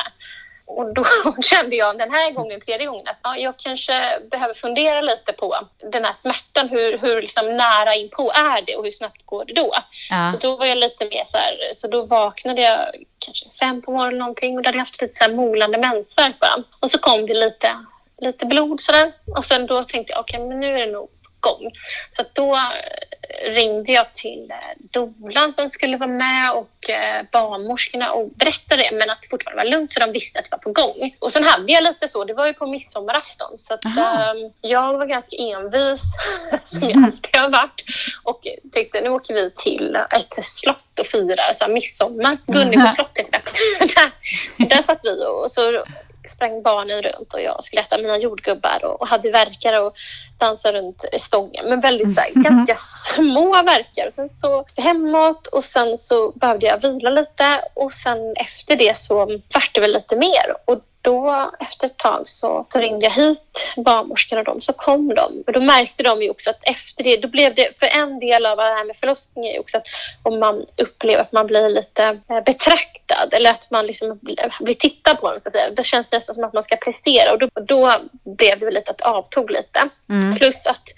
Och 0.66 0.94
då 0.94 1.04
kände 1.42 1.76
jag 1.76 1.98
den 1.98 2.10
här 2.10 2.30
gången, 2.30 2.60
tredje 2.60 2.86
gången, 2.86 3.08
att 3.08 3.18
ja, 3.22 3.36
jag 3.36 3.56
kanske 3.58 4.18
behöver 4.30 4.54
fundera 4.54 5.00
lite 5.00 5.32
på 5.32 5.68
den 5.92 6.04
här 6.04 6.14
smärtan. 6.18 6.68
Hur, 6.68 6.98
hur 6.98 7.22
liksom 7.22 7.56
nära 7.56 7.94
inpå 7.94 8.32
är 8.32 8.62
det 8.62 8.76
och 8.76 8.84
hur 8.84 8.90
snabbt 8.90 9.26
går 9.26 9.44
det 9.44 9.52
då? 9.52 9.74
Ja. 10.10 10.32
Så 10.32 10.38
då 10.38 10.56
var 10.56 10.66
jag 10.66 10.78
lite 10.78 11.04
mer 11.04 11.24
så 11.24 11.36
här, 11.36 11.54
så 11.74 11.88
då 11.88 12.02
vaknade 12.02 12.62
jag 12.62 12.94
kanske 13.18 13.44
fem 13.60 13.82
på 13.82 13.90
morgonen 13.92 14.18
någonting 14.18 14.56
och 14.56 14.62
då 14.62 14.68
hade 14.68 14.78
jag 14.78 14.84
haft 14.84 15.02
lite 15.02 15.14
så 15.14 15.24
här 15.24 15.32
molande 15.32 15.78
mensvärk 15.78 16.38
bara. 16.38 16.64
Och 16.80 16.90
så 16.90 16.98
kom 16.98 17.26
det 17.26 17.34
lite, 17.34 17.76
lite 18.20 18.46
blod 18.46 18.80
sådär. 18.80 19.12
Och 19.36 19.44
sen 19.44 19.66
då 19.66 19.84
tänkte 19.84 20.12
jag, 20.12 20.20
okej 20.20 20.40
men 20.40 20.60
nu 20.60 20.78
är 20.80 20.86
det 20.86 20.92
nog 20.92 21.08
på 21.42 21.48
gång. 21.48 21.72
Så 22.16 22.22
då 22.32 22.54
eh, 22.54 23.54
ringde 23.54 23.92
jag 23.92 24.14
till 24.14 24.50
eh, 24.50 24.56
dolan 24.90 25.52
som 25.52 25.68
skulle 25.68 25.96
vara 25.96 26.10
med 26.10 26.52
och 26.52 26.90
eh, 26.90 27.22
barnmorskorna 27.32 28.12
och 28.12 28.30
berättade 28.30 28.82
det 28.82 28.96
men 28.96 29.10
att 29.10 29.22
det 29.22 29.28
fortfarande 29.28 29.64
var 29.64 29.70
lugnt 29.70 29.92
så 29.92 30.00
de 30.00 30.12
visste 30.12 30.38
att 30.38 30.44
det 30.44 30.50
var 30.50 30.58
på 30.58 30.72
gång. 30.72 31.16
Och 31.18 31.32
sen 31.32 31.44
hade 31.44 31.72
jag 31.72 31.84
lite 31.84 32.08
så, 32.08 32.24
det 32.24 32.34
var 32.34 32.46
ju 32.46 32.54
på 32.54 32.66
midsommarafton 32.66 33.58
så 33.58 33.74
att 33.74 33.84
ehm, 33.84 34.52
jag 34.60 34.98
var 34.98 35.06
ganska 35.06 35.36
envis 35.36 36.00
som 36.66 36.88
jag 36.88 37.04
alltid 37.04 37.36
har 37.36 37.50
varit 37.50 37.84
och 38.22 38.46
tänkte 38.72 39.00
nu 39.00 39.08
åker 39.08 39.34
vi 39.34 39.50
till 39.50 39.96
ett 39.96 40.44
slott 40.44 40.98
och 41.00 41.06
firar 41.06 41.54
så 41.54 41.64
här, 41.64 41.72
midsommar. 41.72 42.38
Gunnebo 42.46 42.94
slott 42.94 43.10
heter 43.14 43.42
det. 43.78 43.86
där, 43.94 44.12
där 44.68 44.82
satt 44.82 45.00
vi 45.02 45.24
och 45.24 45.50
så 45.50 45.84
sprang 46.28 46.62
barnen 46.62 47.02
runt 47.02 47.34
och 47.34 47.40
jag 47.42 47.64
skulle 47.64 47.82
äta 47.82 47.98
mina 47.98 48.18
jordgubbar 48.18 48.84
och, 48.84 49.00
och 49.00 49.08
hade 49.08 49.30
verkar 49.30 49.82
och 49.82 49.94
dansa 50.38 50.72
runt 50.72 51.04
stången. 51.18 51.68
Men 51.68 51.80
väldigt 51.80 52.14
så 52.14 52.20
här, 52.20 52.30
ganska 52.34 52.76
små 53.14 53.62
verkar. 53.62 54.10
Sen 54.14 54.30
så 54.30 54.66
hemåt 54.76 55.46
och 55.46 55.64
sen 55.64 55.98
så 55.98 56.30
behövde 56.30 56.66
jag 56.66 56.78
vila 56.78 57.10
lite 57.10 57.64
och 57.74 57.92
sen 57.92 58.36
efter 58.36 58.76
det 58.76 58.98
så 58.98 59.26
vart 59.54 59.74
det 59.74 59.80
väl 59.80 59.92
lite 59.92 60.16
mer. 60.16 60.54
Och 60.64 60.80
då 61.02 61.50
efter 61.60 61.86
ett 61.86 61.96
tag 61.96 62.28
så, 62.28 62.66
så 62.72 62.78
ringde 62.78 63.06
jag 63.06 63.12
hit 63.12 63.66
barnmorskan 63.76 64.38
och 64.38 64.44
de 64.44 64.60
så 64.60 64.72
kom 64.72 65.14
de. 65.14 65.44
Och 65.46 65.52
då 65.52 65.60
märkte 65.60 66.02
de 66.02 66.22
ju 66.22 66.30
också 66.30 66.50
att 66.50 66.60
efter 66.62 67.04
det, 67.04 67.16
då 67.16 67.28
blev 67.28 67.54
det, 67.54 67.78
för 67.78 67.86
en 67.86 68.20
del 68.20 68.46
av 68.46 68.56
det 68.56 68.62
här 68.62 68.84
med 68.84 68.96
förlossning 68.96 69.46
är 69.46 69.52
ju 69.52 69.58
också 69.58 69.76
att 69.76 69.86
om 70.22 70.38
man 70.40 70.66
upplever 70.76 71.22
att 71.22 71.32
man 71.32 71.46
blir 71.46 71.68
lite 71.68 72.20
eh, 72.28 72.40
betraktad 72.44 73.28
eller 73.32 73.50
att 73.50 73.70
man 73.70 73.86
liksom 73.86 74.18
blir 74.60 74.74
tittad 74.74 75.18
på, 75.20 75.38
så 75.42 75.48
att 75.48 75.52
säga. 75.52 75.70
då 75.70 75.82
känns 75.82 76.10
det 76.10 76.16
nästan 76.16 76.34
som 76.34 76.44
att 76.44 76.52
man 76.52 76.62
ska 76.62 76.76
prestera 76.76 77.32
och 77.32 77.38
då, 77.38 77.48
då 77.60 78.00
blev 78.24 78.58
det 78.58 78.64
väl 78.64 78.74
lite 78.74 78.90
att 78.90 78.98
det 78.98 79.04
avtog 79.04 79.50
lite. 79.50 79.88
Mm. 80.10 80.36
Plus 80.38 80.66
att 80.66 80.88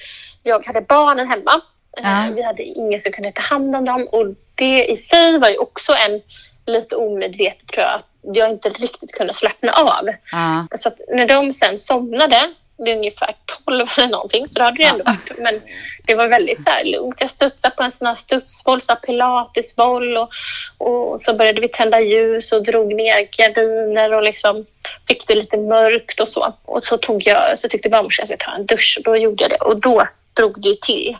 jag 0.42 0.66
hade 0.66 0.80
barnen 0.80 1.28
hemma. 1.28 1.52
Eh, 1.96 2.02
Ja. 2.02 2.32
Vi 2.34 2.42
hade 2.42 2.62
ingen 2.62 3.00
som 3.00 3.12
kunde 3.12 3.32
ta 3.32 3.42
hand 3.42 3.76
om 3.76 3.84
dem 3.84 4.08
och 4.12 4.26
det 4.54 4.84
i 4.84 4.96
sig 4.96 5.38
var 5.38 5.48
ju 5.48 5.56
också 5.56 5.92
en 5.92 6.22
lite 6.66 6.96
omedvetet 6.96 7.68
tror 7.68 7.84
jag, 7.84 7.94
att 7.94 8.36
jag 8.36 8.50
inte 8.50 8.68
riktigt 8.68 9.12
kunde 9.12 9.34
slappna 9.34 9.72
av. 9.72 10.08
Ja. 10.32 10.66
Så 10.78 10.88
att 10.88 11.00
när 11.08 11.26
de 11.26 11.52
sen 11.52 11.78
somnade, 11.78 12.54
det 12.76 12.90
är 12.90 12.96
ungefär 12.96 13.36
12 13.64 13.88
eller 13.96 14.08
någonting, 14.08 14.46
så 14.48 14.58
då 14.58 14.64
hade 14.64 14.76
det 14.76 14.84
ändå 14.84 15.04
varit, 15.04 15.38
men 15.38 15.60
det 16.06 16.14
var 16.14 16.28
väldigt 16.28 16.64
så 16.64 16.70
här 16.70 16.84
lugnt. 16.84 17.16
Jag 17.20 17.30
studsade 17.30 17.74
på 17.74 17.82
en 17.82 17.90
sån 17.90 18.06
här 18.06 18.14
studsboll, 18.14 18.82
så 18.82 18.92
här 18.92 19.00
pilatesboll 19.00 20.16
och, 20.16 20.30
och 20.78 21.22
så 21.22 21.34
började 21.34 21.60
vi 21.60 21.68
tända 21.68 22.00
ljus 22.00 22.52
och 22.52 22.62
drog 22.62 22.94
ner 22.94 23.28
gardiner 23.36 24.12
och 24.12 24.22
liksom 24.22 24.66
fick 25.08 25.26
det 25.26 25.34
lite 25.34 25.56
mörkt 25.56 26.20
och 26.20 26.28
så. 26.28 26.52
Och 26.64 26.84
så 26.84 26.98
tog 26.98 27.26
jag, 27.26 27.58
så 27.58 27.68
tyckte 27.68 27.88
barnmorskan 27.88 28.22
att 28.22 28.30
jag 28.30 28.40
skulle 28.40 28.52
ta 28.52 28.56
en 28.56 28.66
dusch 28.66 28.94
och 28.98 29.04
då 29.04 29.16
gjorde 29.16 29.44
jag 29.44 29.50
det 29.50 29.56
och 29.56 29.80
då 29.80 30.06
drog 30.34 30.62
det 30.62 30.80
till. 30.80 31.16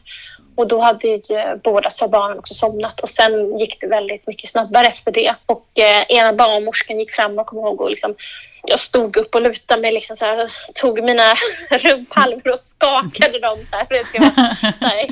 Och 0.57 0.67
då 0.69 0.81
hade 0.81 1.09
ju 1.09 1.21
båda 1.65 1.91
så 1.91 2.09
barnen 2.09 2.39
också 2.39 2.55
somnat 2.55 3.01
och 3.01 3.11
sen 3.11 3.59
gick 3.59 3.81
det 3.81 3.87
väldigt 3.87 4.27
mycket 4.27 4.51
snabbare 4.51 4.87
efter 4.87 5.13
det. 5.13 5.35
Och 5.47 5.67
eh, 5.75 6.05
ena 6.09 6.33
barnmorskan 6.33 6.99
gick 6.99 7.11
fram 7.11 7.39
och 7.39 7.47
kom 7.47 7.59
ihåg 7.59 7.81
och 7.81 7.91
liksom, 7.91 8.15
jag 8.67 8.81
stod 8.81 9.17
upp 9.17 9.35
och 9.35 9.43
lutade 9.43 9.81
mig 9.81 9.93
liksom 9.93 10.17
så 10.17 10.25
här, 10.25 10.53
tog 10.75 11.05
mina 11.05 11.35
rumpalmar 11.71 12.53
och 12.53 12.59
skakade 12.59 13.39
dem 13.39 13.59
så 13.71 13.77
här. 13.77 13.85
För 13.85 13.95
det 13.95 14.19
vara, 14.19 14.73
så 14.81 14.87
här 14.87 15.07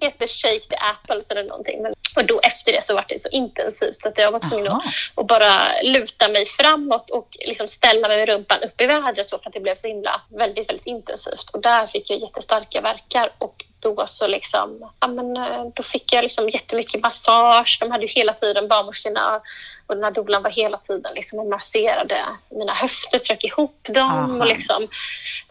heter 0.00 0.26
Shake 0.26 0.68
the 0.68 0.76
Apples 0.76 1.30
eller 1.30 1.44
någonting. 1.44 1.82
Men, 1.82 1.94
och 2.16 2.24
då 2.24 2.40
efter 2.40 2.72
det 2.72 2.84
så 2.84 2.94
var 2.94 3.04
det 3.08 3.22
så 3.22 3.28
intensivt 3.28 4.02
så 4.02 4.08
att 4.08 4.18
jag 4.18 4.32
var 4.32 4.40
tvungen 4.50 4.72
att, 4.72 4.82
att 5.14 5.26
bara 5.26 5.82
luta 5.82 6.28
mig 6.28 6.46
framåt 6.46 7.10
och 7.10 7.36
liksom 7.46 7.68
ställa 7.68 8.08
mig 8.08 8.18
med 8.18 8.28
rumpan 8.28 8.62
upp 8.62 8.80
i 8.80 8.86
vädret 8.86 9.28
så 9.28 9.38
för 9.38 9.46
att 9.46 9.52
det 9.52 9.60
blev 9.60 9.74
så 9.74 9.86
himla 9.86 10.20
väldigt, 10.28 10.68
väldigt 10.68 10.86
intensivt. 10.86 11.50
Och 11.52 11.60
där 11.60 11.86
fick 11.86 12.10
jag 12.10 12.18
jättestarka 12.18 12.80
verkar 12.80 13.30
och 13.38 13.64
då 13.94 14.06
så 14.08 14.26
liksom, 14.26 14.90
ja 15.00 15.06
men 15.06 15.36
eh, 15.36 15.64
då 15.74 15.82
fick 15.82 16.12
jag 16.12 16.22
liksom 16.22 16.48
jättemycket 16.48 17.02
massage. 17.02 17.78
De 17.80 17.90
hade 17.90 18.02
ju 18.06 18.08
hela 18.12 18.32
tiden 18.32 18.68
barnmorskorna 18.68 19.40
och 19.86 19.94
den 19.94 20.04
här 20.04 20.10
dolan 20.10 20.42
var 20.42 20.50
hela 20.50 20.78
tiden 20.78 21.14
liksom 21.14 21.38
och 21.38 21.46
masserade 21.46 22.24
mina 22.50 22.74
höfter, 22.74 23.18
strök 23.18 23.44
ihop 23.44 23.80
dem 23.88 24.36
Ah, 24.36 24.40
och 24.42 24.46
liksom 24.46 24.88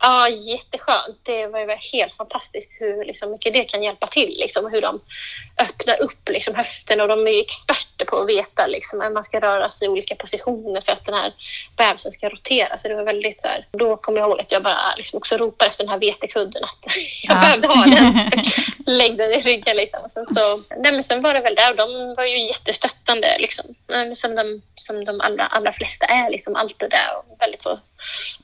Ja, 0.01 0.29
jätteskönt. 0.29 1.17
Det 1.23 1.47
var 1.47 1.59
ju 1.59 1.67
helt 1.91 2.15
fantastiskt 2.15 2.71
hur 2.79 3.05
liksom, 3.05 3.31
mycket 3.31 3.53
det 3.53 3.63
kan 3.63 3.83
hjälpa 3.83 4.07
till. 4.07 4.35
Liksom, 4.39 4.71
hur 4.71 4.81
de 4.81 4.99
öppnar 5.61 6.01
upp 6.01 6.29
liksom, 6.29 6.55
höften 6.55 7.01
och 7.01 7.07
de 7.07 7.27
är 7.27 7.31
ju 7.31 7.39
experter 7.39 8.05
på 8.05 8.17
att 8.19 8.27
veta 8.29 8.67
liksom, 8.67 9.01
att 9.01 9.13
man 9.13 9.23
ska 9.23 9.39
röra 9.39 9.69
sig 9.71 9.85
i 9.85 9.89
olika 9.89 10.15
positioner 10.15 10.81
för 10.81 10.91
att 10.91 11.05
den 11.05 11.15
här 11.15 11.33
bebisen 11.77 12.11
ska 12.11 12.29
rotera. 12.29 12.77
Så 12.77 12.87
det 12.87 12.95
var 12.95 13.03
väldigt 13.03 13.41
så 13.41 13.47
här, 13.47 13.67
då 13.71 13.97
kommer 13.97 14.19
jag 14.19 14.29
ihåg 14.29 14.39
att 14.39 14.51
jag 14.51 14.63
bara 14.63 14.95
liksom, 14.97 15.17
också 15.17 15.37
ropade 15.37 15.69
efter 15.69 15.83
den 15.83 15.91
här 15.91 15.99
vetekudden 15.99 16.63
att 16.63 16.77
jag 17.23 17.37
Ja. 17.37 17.41
behövde 17.41 17.67
ha 17.67 17.85
den. 17.85 18.13
Lägg 18.85 19.17
den 19.17 19.31
i 19.31 19.41
ryggen 19.41 19.77
liksom. 19.77 19.99
Och 20.03 20.11
sen, 20.11 20.25
så, 20.35 20.61
nej, 20.77 20.91
men 20.91 21.03
sen 21.03 21.21
var 21.21 21.33
det 21.33 21.41
väl 21.41 21.55
där 21.55 21.71
och 21.71 21.77
de 21.77 22.15
var 22.15 22.25
ju 22.25 22.47
jättestöttande 22.47 23.37
liksom. 23.39 23.65
Som 24.15 24.35
de, 24.35 24.61
som 24.75 25.05
de 25.05 25.21
allra, 25.21 25.45
allra 25.45 25.71
flesta 25.71 26.05
är 26.05 26.29
liksom 26.29 26.55
alltid 26.55 26.89
där 26.89 27.17
och 27.17 27.41
väldigt 27.41 27.61
så 27.61 27.79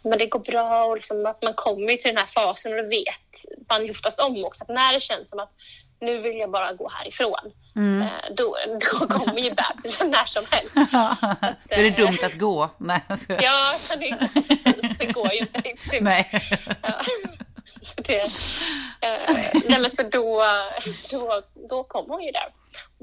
men 0.04 0.20
det 0.20 0.26
går 0.26 0.40
bra 0.40 0.84
och 0.84 0.96
liksom 0.96 1.26
att 1.26 1.42
man 1.42 1.54
kommer 1.54 1.98
till 1.98 2.10
den 2.10 2.18
här 2.18 2.26
fasen 2.26 2.72
och 2.72 2.84
då 2.84 2.90
vet 2.90 3.68
man 3.70 3.86
ju 3.86 3.92
oftast 3.92 4.20
om 4.20 4.46
också 4.46 4.64
att 4.64 4.70
när 4.70 4.94
det 4.94 5.00
känns 5.00 5.30
som 5.30 5.40
att 5.40 5.52
nu 6.00 6.18
vill 6.18 6.38
jag 6.38 6.52
bara 6.52 6.74
gå 6.74 6.90
härifrån. 6.90 7.52
Mm. 7.76 8.02
eh, 8.02 8.08
Då, 8.36 8.58
då 8.82 9.08
kommer 9.08 9.40
ju 9.40 9.54
bebisen 9.54 10.10
när 10.12 10.26
som 10.26 10.44
helst. 10.52 10.76
Då 11.70 11.76
är 11.76 11.84
det 11.84 11.98
dumt 11.98 12.18
att 12.24 12.34
gå. 12.40 12.70
Nej, 12.78 13.00
skojar. 13.18 13.44
Ja, 13.44 13.74
det, 13.98 14.18
det 15.00 15.06
går 15.06 15.34
ju 15.34 15.40
inte 15.40 15.60
riktigt. 15.60 16.02
Nej. 16.02 16.42
Ja. 16.82 17.04
Eh, 18.16 19.36
nej 19.70 19.80
men 19.80 19.92
så 19.96 20.04
då, 20.04 20.44
då, 21.12 21.42
då 21.70 21.84
kom 21.84 22.10
hon 22.10 22.24
ju 22.24 22.32
där. 22.32 22.48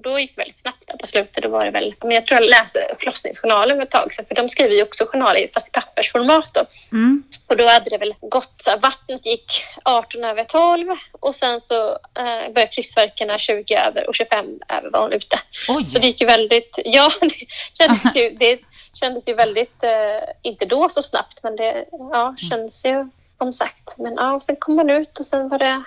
Då 0.02 0.18
gick 0.18 0.36
det 0.36 0.42
väldigt 0.42 0.58
snabbt 0.58 0.86
där 0.86 0.96
på 0.96 1.06
slutet. 1.06 1.42
Då 1.42 1.48
var 1.48 1.64
det 1.64 1.70
väl, 1.70 1.94
men 2.00 2.10
jag 2.10 2.26
tror 2.26 2.40
jag 2.40 2.50
läste 2.50 2.94
förlossningsjournalen 2.98 3.80
ett 3.80 3.90
tag 3.90 4.14
sedan, 4.14 4.24
för 4.28 4.34
de 4.34 4.48
skriver 4.48 4.74
ju 4.74 4.82
också 4.82 5.04
journaler 5.06 5.50
fast 5.54 5.68
i 5.68 5.70
pappersformat. 5.70 6.54
Då. 6.54 6.66
Mm. 6.92 7.22
Och 7.46 7.56
då 7.56 7.66
hade 7.66 7.90
det 7.90 7.98
väl 7.98 8.14
gått, 8.20 8.62
så 8.64 8.76
vattnet 8.76 9.26
gick 9.26 9.64
18 9.82 10.24
över 10.24 10.44
12 10.44 10.86
och 11.12 11.34
sen 11.34 11.60
så 11.60 11.90
eh, 11.90 12.52
började 12.52 12.66
krystvärkarna 12.66 13.38
20 13.38 13.74
över 13.74 14.08
och 14.08 14.14
25 14.14 14.46
över 14.68 14.90
var 14.90 15.00
hon 15.00 15.12
ute. 15.12 15.40
Oj! 15.68 15.84
Så 15.84 15.98
det 15.98 16.06
gick 16.06 16.20
ju 16.20 16.26
väldigt, 16.26 16.78
ja 16.84 17.10
det 17.20 17.46
kändes 17.78 18.16
ju, 18.16 18.30
det 18.38 18.60
kändes 18.94 19.28
ju 19.28 19.34
väldigt, 19.34 19.82
eh, 19.82 20.28
inte 20.42 20.64
då 20.64 20.88
så 20.88 21.02
snabbt 21.02 21.42
men 21.42 21.56
det 21.56 21.84
ja, 21.90 22.34
kändes 22.50 22.84
ju 22.84 23.10
som 23.38 23.52
sagt. 23.52 23.98
Men 23.98 24.14
ja, 24.14 24.32
och 24.34 24.42
sen 24.42 24.56
kom 24.56 24.78
hon 24.78 24.90
ut 24.90 25.20
och 25.20 25.26
sen 25.26 25.48
var 25.48 25.58
det 25.58 25.82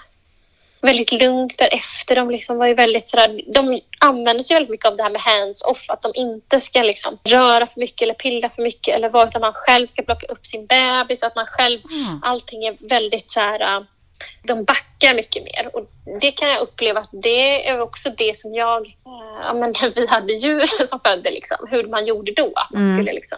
väldigt 0.82 1.12
lugnt 1.12 1.58
därefter. 1.58 2.16
De 2.16 2.30
liksom 2.32 2.58
var 2.58 2.68
ju 2.68 2.74
väldigt 2.74 3.08
sådär, 3.08 3.41
de 3.54 3.82
använder 3.99 4.43
sig 4.43 4.54
väldigt 4.56 4.70
mycket 4.72 4.86
av 4.86 4.97
det 4.97 5.04
här 5.04 5.10
med 5.12 5.22
hands-off, 5.22 5.86
att 5.89 6.02
de 6.02 6.12
inte 6.16 6.62
ska 6.62 6.82
liksom 6.84 7.18
röra 7.24 7.68
för 7.68 7.80
mycket 7.80 8.02
eller 8.02 8.14
pilla 8.14 8.49
för 8.49 8.64
mycket 8.64 8.95
eller 8.95 9.10
vad, 9.10 9.28
utan 9.28 9.41
man 9.41 9.54
själv 9.54 9.88
ska 9.88 10.02
plocka 10.02 10.28
upp 10.28 10.45
sin 10.45 10.66
bebis, 10.66 11.24
att 11.24 11.36
man 11.36 11.45
själv, 11.45 11.76
Mm. 11.91 12.20
allting 12.24 12.66
är 12.66 12.76
väldigt 12.80 13.32
så 13.32 13.39
här, 13.39 13.60
äh, 13.78 13.84
de 14.43 14.64
backar 14.64 15.16
mycket 15.16 15.43
mer 15.43 15.70
och 15.76 15.89
det 16.22 16.32
kan 16.32 16.49
jag 16.49 16.60
uppleva 16.62 16.99
att 16.99 17.10
det 17.12 17.68
är 17.68 17.80
också 17.82 18.10
det 18.18 18.38
som 18.39 18.54
jag, 18.54 18.86
äh, 18.88 19.41
ja 19.43 19.54
men 19.54 19.72
när 19.82 19.89
vi 19.95 20.08
hade 20.08 20.34
djur 20.34 20.86
som 20.89 20.99
födde 20.99 21.32
liksom, 21.32 21.58
hur 21.70 21.84
man 21.88 22.06
gjorde 22.06 22.32
då, 22.32 22.52
att 22.56 22.72
man 22.74 22.84
Mm. 22.84 22.97
skulle 22.97 23.14
liksom 23.14 23.38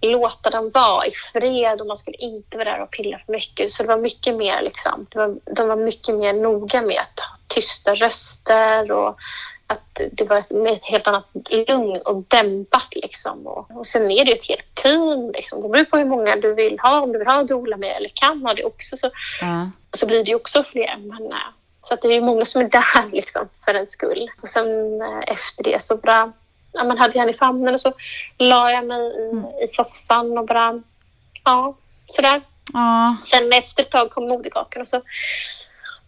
låta 0.00 0.50
dem 0.50 0.70
vara 0.74 1.06
i 1.06 1.12
fred 1.32 1.80
och 1.80 1.86
man 1.86 1.96
skulle 1.98 2.16
inte 2.16 2.56
vara 2.58 2.70
där 2.70 2.82
och 2.82 2.90
pilla 2.90 3.18
för 3.26 3.32
mycket. 3.32 3.72
Så 3.72 3.82
det 3.82 3.88
var 3.88 3.98
mycket 3.98 4.36
mer 4.36 4.62
liksom, 4.62 5.06
var, 5.14 5.36
de 5.54 5.68
var 5.68 5.76
mycket 5.76 6.14
mer 6.14 6.32
noga 6.32 6.82
med 6.82 6.98
att 6.98 7.20
ha 7.20 7.36
tysta 7.48 7.94
röster 7.94 8.92
och 8.92 9.18
att 9.66 10.00
det 10.12 10.24
var 10.24 10.38
ett, 10.38 10.50
med 10.50 10.72
ett 10.72 10.84
helt 10.84 11.06
annat 11.06 11.26
lugn 11.68 12.00
och 12.04 12.24
dämpat 12.28 12.94
liksom. 12.94 13.46
Och, 13.46 13.70
och 13.70 13.86
sen 13.86 14.10
är 14.10 14.24
det 14.24 14.30
ju 14.30 14.36
ett 14.36 14.48
helt 14.48 14.74
team 14.74 15.30
liksom. 15.32 15.62
Det 15.62 15.68
beror 15.68 15.84
på 15.84 15.96
hur 15.98 16.04
många 16.04 16.36
du 16.36 16.54
vill 16.54 16.78
ha, 16.80 17.00
om 17.00 17.12
du 17.12 17.18
vill 17.18 17.28
ha 17.28 17.42
doula 17.42 17.76
med 17.76 17.96
eller 17.96 18.10
kan 18.14 18.42
ha 18.42 18.54
det 18.54 18.64
också 18.64 18.96
så, 18.96 19.10
Ja. 19.40 19.70
så 19.92 20.06
blir 20.06 20.24
det 20.24 20.30
ju 20.30 20.34
också 20.34 20.64
fler. 20.72 20.96
Men, 20.98 21.32
eh, 21.32 21.38
så 21.82 21.94
att 21.94 22.02
det 22.02 22.08
är 22.08 22.12
ju 22.12 22.20
många 22.20 22.44
som 22.44 22.60
är 22.60 22.68
där 22.68 23.10
liksom 23.12 23.48
för 23.64 23.74
en 23.74 23.86
skull. 23.86 24.30
Och 24.42 24.48
sen 24.48 25.02
eh, 25.02 25.18
efter 25.26 25.64
det 25.64 25.84
så 25.84 25.96
bara, 25.96 26.32
ja, 26.78 26.84
man 26.84 26.98
hade 26.98 27.12
jag 27.12 27.20
henne 27.20 27.32
i 27.32 27.38
famnen 27.38 27.74
och 27.74 27.80
så 27.80 27.92
la 28.38 28.70
jag 28.70 28.86
mig 28.86 29.00
i, 29.00 29.64
i 29.64 29.66
soffan 29.66 30.38
och 30.38 30.46
bara, 30.46 30.82
ja, 31.44 31.76
sådär. 32.08 32.40
Ja. 32.72 33.16
Sen 33.30 33.52
efter 33.52 33.82
ett 33.82 33.90
tag 33.90 34.10
kom 34.10 34.28
moderkakan 34.28 34.82
och 34.82 34.88
så 34.88 35.02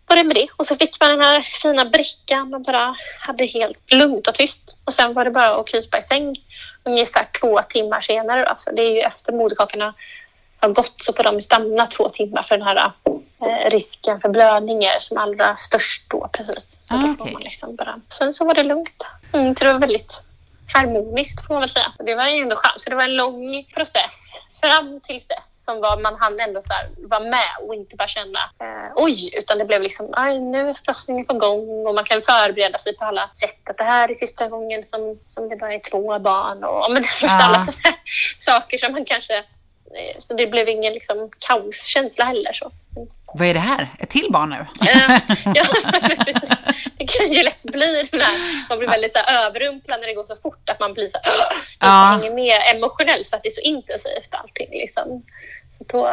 var 0.07 0.17
det 0.17 0.25
med 0.25 0.37
det. 0.37 0.49
Och 0.57 0.67
så 0.67 0.77
fick 0.77 1.01
man 1.01 1.11
den 1.11 1.21
här 1.21 1.41
fina 1.41 1.85
brickan 1.85 2.55
och 2.55 2.61
bara 2.61 2.97
hade 3.21 3.45
helt 3.47 3.93
lugnt 3.93 4.27
och 4.27 4.35
tyst. 4.35 4.77
Och 4.85 4.95
sen 4.95 5.15
var 5.15 5.25
det 5.25 5.31
bara 5.31 5.61
att 5.61 5.67
krypa 5.67 5.99
i 5.99 6.03
säng 6.03 6.37
ungefär 6.85 7.29
två 7.41 7.61
timmar 7.63 8.01
senare. 8.01 8.45
Då. 8.45 8.57
För 8.65 8.73
det 8.73 8.83
är 8.83 8.95
ju 8.95 9.01
efter 9.01 9.33
moderkakorna 9.33 9.95
har 10.61 10.69
gått 10.69 10.95
så 10.97 11.13
får 11.13 11.23
de 11.23 11.43
stanna 11.43 11.87
två 11.87 12.09
timmar 12.09 12.43
för 12.43 12.59
den 12.59 12.67
här 12.67 12.93
eh, 13.43 13.71
risken 13.71 14.21
för 14.21 14.29
blödning 14.29 14.85
är 14.85 15.01
som 15.01 15.19
allra 15.19 15.57
störst 15.57 16.03
då 16.09 16.29
precis. 16.33 16.77
Så 16.81 16.95
Ah, 16.95 16.99
då 16.99 17.25
får 17.25 17.33
man 17.33 17.43
liksom 17.43 17.77
bara... 17.77 18.01
Sen 18.19 18.35
så 18.35 18.45
var 18.45 18.55
det 18.55 18.63
lugnt. 18.63 19.03
Mm, 19.33 19.55
det 19.55 19.73
var 19.73 19.79
väldigt 19.79 20.21
harmoniskt 20.73 21.47
får 21.47 21.55
man 21.55 21.61
väl 21.61 21.71
säga. 21.71 21.93
Det 21.99 22.15
var 22.15 22.27
ju 22.27 22.43
ändå 22.43 22.57
skönt. 22.57 22.81
Så 22.81 22.91
det 22.91 22.97
var 22.97 23.05
en 23.05 23.17
lång 23.17 23.65
process 23.75 24.17
fram 24.61 25.01
till 25.01 25.23
dess 25.29 25.51
som 25.65 25.81
var, 25.81 26.01
man 26.01 26.17
hann 26.21 26.41
ändå 26.41 26.63
så 26.63 26.73
här, 26.73 26.89
vara 26.97 27.21
med 27.21 27.51
och 27.67 27.75
inte 27.75 27.97
bara 27.97 28.09
känna 28.09 28.39
eh, 28.61 28.93
oj, 28.97 29.31
utan 29.37 29.59
det 29.59 29.65
blev 29.65 29.83
liksom 29.83 30.09
aj, 30.13 30.41
nu 30.41 30.69
är 30.69 30.75
förlossningen 30.75 31.27
på 31.27 31.35
gång 31.35 31.87
och 31.87 31.95
man 31.95 32.05
kan 32.05 32.23
förbereda 32.23 32.79
sig 32.79 32.97
på 32.97 33.05
alla 33.05 33.31
sätt. 33.41 33.71
Att 33.71 33.79
det 33.79 33.85
här 33.85 34.11
är 34.11 34.15
sista 34.15 34.49
gången 34.49 34.85
som, 34.85 35.19
som 35.29 35.49
det 35.49 35.57
bara 35.57 35.75
är 35.75 35.91
två 35.91 36.19
barn 36.19 36.65
och 36.65 36.93
men, 36.93 37.05
Ja. 37.23 37.29
alla 37.29 37.59
sådana 37.65 37.81
här 37.85 37.95
saker 38.41 38.79
som 38.79 38.93
man 38.93 39.05
kanske 39.05 39.37
eh, 39.37 40.21
så 40.21 40.35
det 40.35 40.47
blev 40.47 40.69
ingen 40.69 40.93
liksom, 40.93 41.31
kaoskänsla 41.39 42.25
heller. 42.25 42.53
Så. 42.53 42.73
Vad 43.35 43.49
är 43.49 43.55
det 43.55 43.61
här? 43.61 43.89
Ett 43.99 44.11
till 44.11 44.27
barn 44.31 44.51
nu? 44.51 44.67
Ja. 44.81 45.21
Det 46.99 47.07
kan 47.07 47.33
ju 47.33 47.43
lätt 47.43 47.63
bli 47.63 48.07
den 48.11 48.21
här, 48.21 48.69
man 48.69 48.79
blir 48.79 48.89
väldigt 48.89 49.13
så 49.13 49.19
här, 49.19 49.47
överrumplad 49.47 50.01
när 50.01 50.07
det 50.07 50.15
går 50.15 50.25
så 50.25 50.37
fort 50.43 50.69
att 50.69 50.81
man 50.81 50.95
blir 50.95 51.09
så 51.09 51.19
här! 51.23 51.35
Ja. 51.81 52.19
hänger 52.21 52.35
med 52.35 52.77
emotionellt 52.77 53.29
för 53.29 53.37
att 53.37 53.43
det 53.43 53.49
är 53.49 53.51
så 53.51 53.61
intensivt 53.61 54.29
allting. 54.31 54.69
Liksom. 54.71 55.23
Då, 55.89 56.09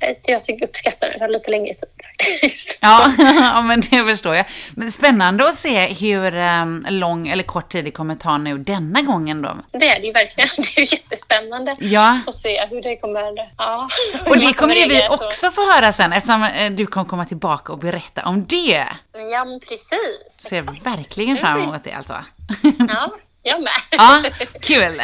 eh, 0.00 0.16
jag 0.22 0.44
tycker 0.44 0.66
uppskattar 0.66 1.08
det, 1.10 1.18
det 1.18 1.28
lite 1.28 1.50
längre 1.50 1.74
tid 1.74 1.88
faktiskt. 2.02 2.78
Ja, 2.82 3.12
ja, 3.18 3.62
men 3.62 3.80
det 3.80 4.04
förstår 4.04 4.34
jag. 4.36 4.46
Men 4.74 4.92
spännande 4.92 5.48
att 5.48 5.54
se 5.54 5.86
hur 5.86 6.36
um, 6.36 6.86
lång 6.88 7.28
eller 7.28 7.42
kort 7.42 7.68
tid 7.68 7.84
det 7.84 7.90
kommer 7.90 8.14
ta 8.14 8.38
nu 8.38 8.58
denna 8.58 9.02
gången 9.02 9.42
då. 9.42 9.56
Det 9.72 9.88
är 9.88 10.00
det 10.00 10.06
ju 10.06 10.12
verkligen. 10.12 10.48
Det 10.56 10.76
är 10.76 10.80
ju 10.80 10.96
jättespännande 10.96 11.76
Ja, 11.80 12.20
att 12.26 12.40
se 12.40 12.66
hur 12.70 12.82
det 12.82 12.96
kommer... 12.96 13.52
Ja. 13.58 13.88
och 14.26 14.38
det 14.38 14.52
kommer 14.52 14.74
ju 14.74 14.88
vi 14.88 15.08
också 15.08 15.50
få 15.50 15.72
höra 15.72 15.92
sen 15.92 16.12
eftersom 16.12 16.42
eh, 16.44 16.70
du 16.70 16.86
kommer 16.86 17.06
komma 17.06 17.24
tillbaka 17.24 17.72
och 17.72 17.78
berätta 17.78 18.22
om 18.22 18.46
det. 18.46 18.86
Ja, 19.32 19.44
men 19.44 19.60
precis. 19.60 20.48
Ser 20.48 20.62
verkligen 20.84 21.36
fram 21.36 21.60
emot 21.62 21.84
det 21.84 21.92
alltså. 21.92 22.14
Ja, 22.88 23.10
jag 23.42 23.62
med. 23.62 23.72
Ja, 23.90 24.22
kul. 24.60 25.00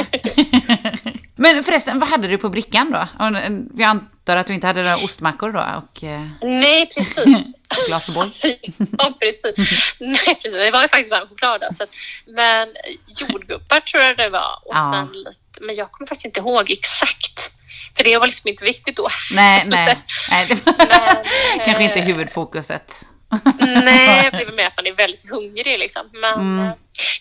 Men 1.37 1.65
förresten, 1.65 1.99
vad 1.99 2.09
hade 2.09 2.29
du 2.29 2.39
på 2.39 2.49
brickan 2.49 2.91
då? 2.93 3.25
Och, 3.25 3.37
eh, 3.39 3.53
Jag 3.77 3.89
antar 3.89 4.37
att 4.37 4.47
du 4.47 4.55
inte 4.55 4.67
hade 4.67 4.83
några 4.83 4.97
ostmackor 4.97 5.53
då 5.53 5.61
och 5.61 6.05
eh, 6.05 6.27
Nej, 6.43 6.87
precis. 6.97 7.45
glas 7.87 8.09
O'boy? 8.09 8.31
ja, 8.99 9.15
precis. 9.21 9.69
Nej, 10.01 10.19
precis. 10.25 10.53
Det 10.53 10.71
var 10.71 10.83
ju 10.83 10.89
faktiskt 10.89 11.11
varm 11.11 11.29
choklad. 11.29 11.61
då, 11.61 11.69
Så 11.77 11.83
att, 11.83 11.91
men 12.27 12.69
jordgubbar 13.19 13.81
tror 13.81 14.03
jag 14.03 14.17
det 14.17 14.29
var. 14.29 14.59
Och 14.65 14.75
Ja. 14.75 15.09
sen 15.15 15.25
men 15.61 15.75
jag 15.77 15.93
kommer 15.93 16.09
faktiskt 16.09 16.27
inte 16.27 16.41
ihåg 16.41 16.71
exakt. 16.71 17.51
För 17.97 18.05
det 18.05 18.19
var 18.19 18.27
liksom 18.27 18.49
inte 18.49 18.65
viktigt 18.65 18.97
då. 18.97 19.09
Nej, 19.35 19.63
nej. 19.67 19.97
nej 20.31 20.47
det 20.49 20.59
Men, 20.67 21.65
kanske 21.65 21.83
inte 21.85 21.99
eh, 21.99 22.05
huvudfokuset. 22.05 22.93
Nej, 23.59 24.29
det 24.33 24.45
blir 24.45 24.57
mer 24.57 24.67
att 24.67 24.77
man 24.77 24.87
är 24.87 24.93
väldigt 24.93 25.31
hungrig 25.31 25.79
liksom. 25.79 26.11
Men, 26.13 26.35
Mm. 26.41 26.73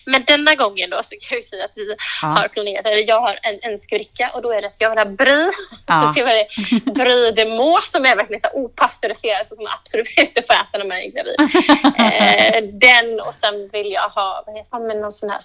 Men 0.04 0.24
denna 0.24 0.54
gången 0.54 0.90
då 0.90 1.02
så 1.02 1.10
kan 1.10 1.18
jag 1.30 1.36
ju 1.36 1.42
säga 1.42 1.64
att 1.64 1.70
vi 1.74 1.96
Ja. 2.22 2.28
har 2.28 2.48
planerat, 2.48 2.86
eller 2.86 3.08
jag 3.08 3.20
har 3.20 3.38
en, 3.42 3.58
en 3.62 3.78
skurricka 3.78 4.30
och 4.34 4.42
då 4.42 4.52
är 4.52 4.60
det 4.62 4.66
att 4.68 4.80
jag 4.80 4.90
vill 4.90 4.98
ha 4.98 5.04
bry. 5.04 5.50
Ja. 5.86 6.12
Så 6.16 6.20
ha 6.24 6.46
bry 7.04 7.30
de 7.30 7.44
må 7.44 7.80
som 7.92 8.04
är 8.04 8.16
verkligen 8.16 8.40
så 8.42 8.58
opastöriserad 8.58 9.46
så 9.46 9.54
som 9.54 9.64
man 9.64 9.72
absolut 9.84 10.08
inte 10.16 10.42
får 10.42 10.54
äta 10.54 10.78
när 10.78 10.84
man 10.84 10.96
är 10.96 11.10
gravid. 11.10 11.36
eh, 11.98 12.62
den 12.88 13.20
och 13.20 13.34
sen 13.40 13.68
vill 13.72 13.92
jag 13.92 14.08
ha 14.08 14.42
vad 14.46 14.56
heter 14.56 14.78
det, 14.78 14.86
men 14.86 15.00
någon 15.00 15.12
sån 15.12 15.30
här 15.30 15.40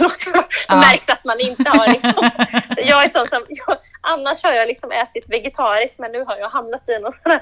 något. 0.00 0.24
Det 0.24 0.44
Ja. 0.68 0.76
märks 0.76 1.08
att 1.08 1.24
man 1.24 1.40
inte 1.40 1.68
har 1.70 1.86
liksom, 1.88 2.30
jag 2.76 3.04
är 3.04 3.08
sån 3.10 3.26
som, 3.26 3.46
jag, 3.48 3.76
annars 4.00 4.42
har 4.42 4.52
jag 4.52 4.68
liksom 4.68 4.92
ätit 4.92 5.24
vegetariskt 5.28 5.98
men 5.98 6.12
nu 6.12 6.24
har 6.24 6.36
jag 6.36 6.48
hamnat 6.48 6.88
i 6.88 6.98
någon 6.98 7.12
sån 7.22 7.32
här 7.32 7.40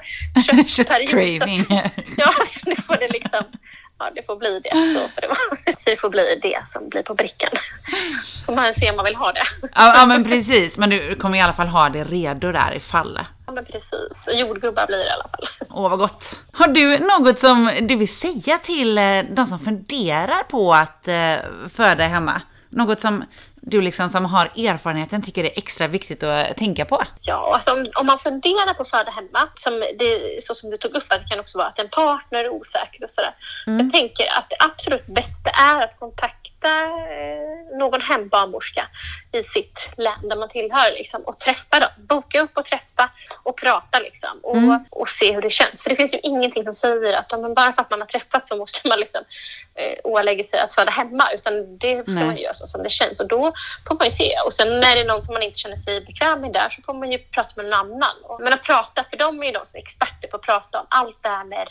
köttperiod. 0.67 1.09
Köttcraving. 1.09 1.65
Ja, 2.17 2.33
nu 2.65 2.75
får 2.87 2.95
det 2.95 3.07
liksom... 3.07 3.43
Ja, 3.99 4.11
det 4.15 4.25
får 4.25 4.35
bli 4.35 4.59
det. 4.59 4.69
Så 4.69 5.07
får 5.07 5.21
det, 5.21 5.27
vara. 5.27 5.75
det 5.85 5.97
får 5.97 6.09
bli 6.09 6.39
det 6.41 6.63
som 6.73 6.89
blir 6.89 7.03
på 7.03 7.13
brickan. 7.13 7.51
Får 8.45 8.55
man 8.55 8.73
se 8.73 8.89
om 8.89 8.95
man 8.95 9.05
vill 9.05 9.15
ha 9.15 9.31
det. 9.31 9.43
Ja, 9.61 9.93
ja, 9.95 10.05
men 10.05 10.23
precis. 10.23 10.77
Men 10.77 10.89
du 10.89 11.15
kommer 11.15 11.37
i 11.37 11.41
alla 11.41 11.53
fall 11.53 11.67
ha 11.67 11.89
det 11.89 12.03
redo 12.03 12.51
där 12.51 12.75
ifall. 12.75 13.19
Ja, 13.45 13.53
men 13.53 13.65
precis. 13.65 14.39
Jordgubbar 14.39 14.87
blir 14.87 14.97
det 14.97 15.05
i 15.05 15.09
alla 15.09 15.27
fall. 15.29 15.67
Åh, 15.69 15.89
vad 15.89 15.99
gott. 15.99 16.39
Har 16.53 16.67
du 16.67 16.97
något 16.99 17.39
som 17.39 17.71
du 17.81 17.95
vill 17.95 18.13
säga 18.13 18.57
till 18.57 18.97
eh, 18.97 19.23
de 19.31 19.45
som 19.45 19.59
funderar 19.59 20.43
på 20.43 20.73
att 20.73 21.07
eh, 21.07 21.35
föda 21.73 22.03
hemma? 22.03 22.41
Något 22.69 22.99
som 22.99 23.23
du 23.61 23.81
liksom 23.81 24.09
som 24.09 24.25
har 24.25 24.45
erfarenheten 24.45 25.21
tycker 25.21 25.43
är 25.43 25.51
extra 25.55 25.87
viktigt 25.87 26.23
att 26.23 26.57
tänka 26.57 26.85
på? 26.85 27.03
Ja, 27.21 27.55
alltså 27.55 27.71
om, 27.73 27.91
om 27.99 28.05
man 28.05 28.19
funderar 28.19 28.73
på 28.73 28.81
att 28.81 28.89
föda 28.89 29.11
hemma, 29.11 29.49
som 29.55 29.73
det, 29.99 30.43
så 30.43 30.55
som 30.55 30.69
du 30.69 30.77
tog 30.77 30.95
upp, 30.95 31.03
att 31.07 31.21
det 31.21 31.29
kan 31.29 31.39
också 31.39 31.57
vara 31.57 31.67
att 31.67 31.79
en 31.79 31.89
partner 31.89 32.39
är 32.45 32.49
osäker 32.49 33.03
och 33.03 33.11
sådär. 33.11 33.33
Jag 33.65 33.93
tänker 33.93 34.25
att 34.37 34.49
det 34.49 34.55
absolut 34.59 35.07
bästa 35.07 35.49
är 35.49 35.83
att 35.83 35.99
kontakta 35.99 36.38
eh, 36.67 37.77
någon 37.77 38.01
hembarnmorska 38.01 38.87
i 39.31 39.43
sitt 39.43 39.79
län 39.97 40.29
där 40.29 40.35
man 40.35 40.49
tillhör 40.49 40.91
liksom, 40.91 41.21
och 41.21 41.39
träffa 41.39 41.79
dem. 41.79 41.89
Boka 41.97 42.41
upp 42.41 42.57
och 42.57 42.65
träffa 42.65 43.09
och 43.43 43.57
prata 43.57 43.99
liksom, 43.99 44.39
och, 44.43 44.57
Mm. 44.57 44.85
och 44.89 45.09
se 45.09 45.31
hur 45.31 45.41
det 45.41 45.49
känns. 45.49 45.83
För 45.83 45.89
det 45.89 45.95
finns 45.95 46.13
ju 46.13 46.19
ingenting 46.23 46.63
som 46.63 46.73
säger 46.73 47.13
att 47.17 47.55
bara 47.55 47.73
för 47.73 47.81
att 47.81 47.89
man 47.89 48.01
har 48.01 48.07
träffat 48.07 48.47
så 48.47 48.55
måste 48.55 48.87
man 48.87 48.99
liksom, 48.99 49.21
eh, 49.75 49.97
ålägga 50.03 50.43
sig 50.43 50.59
att 50.59 50.73
föda 50.73 50.91
hemma. 50.91 51.31
Utan 51.33 51.77
det 51.77 52.03
ska 52.03 52.11
Nej. 52.11 52.25
man 52.25 52.37
göra 52.37 52.53
så 52.53 52.67
som 52.67 52.83
det 52.83 52.89
känns. 52.89 53.19
Och 53.19 53.27
då 53.27 53.53
får 53.87 53.95
man 53.95 54.05
ju 54.05 54.11
se. 54.11 54.35
Och 54.45 54.53
sen 54.53 54.67
när 54.69 54.95
det 54.95 55.01
är 55.01 55.05
någon 55.05 55.21
som 55.21 55.33
man 55.33 55.43
inte 55.43 55.57
känner 55.57 55.77
sig 55.77 56.01
bekväm 56.01 56.41
med 56.41 56.53
där 56.53 56.69
så 56.69 56.81
får 56.81 56.93
man 56.93 57.11
ju 57.11 57.17
prata 57.17 57.49
med 57.55 57.65
någon 57.65 57.73
annan. 57.73 58.15
Och, 58.23 58.39
men 58.41 58.53
att 58.53 58.63
prata, 58.63 59.03
för 59.09 59.17
de 59.17 59.41
är 59.41 59.45
ju 59.45 59.51
de 59.51 59.65
som 59.65 59.77
är 59.77 59.81
experter 59.81 60.27
på 60.27 60.35
att 60.35 60.41
prata 60.41 60.79
om 60.79 60.85
allt 60.89 61.17
det 61.21 61.29
här 61.29 61.43
med 61.43 61.67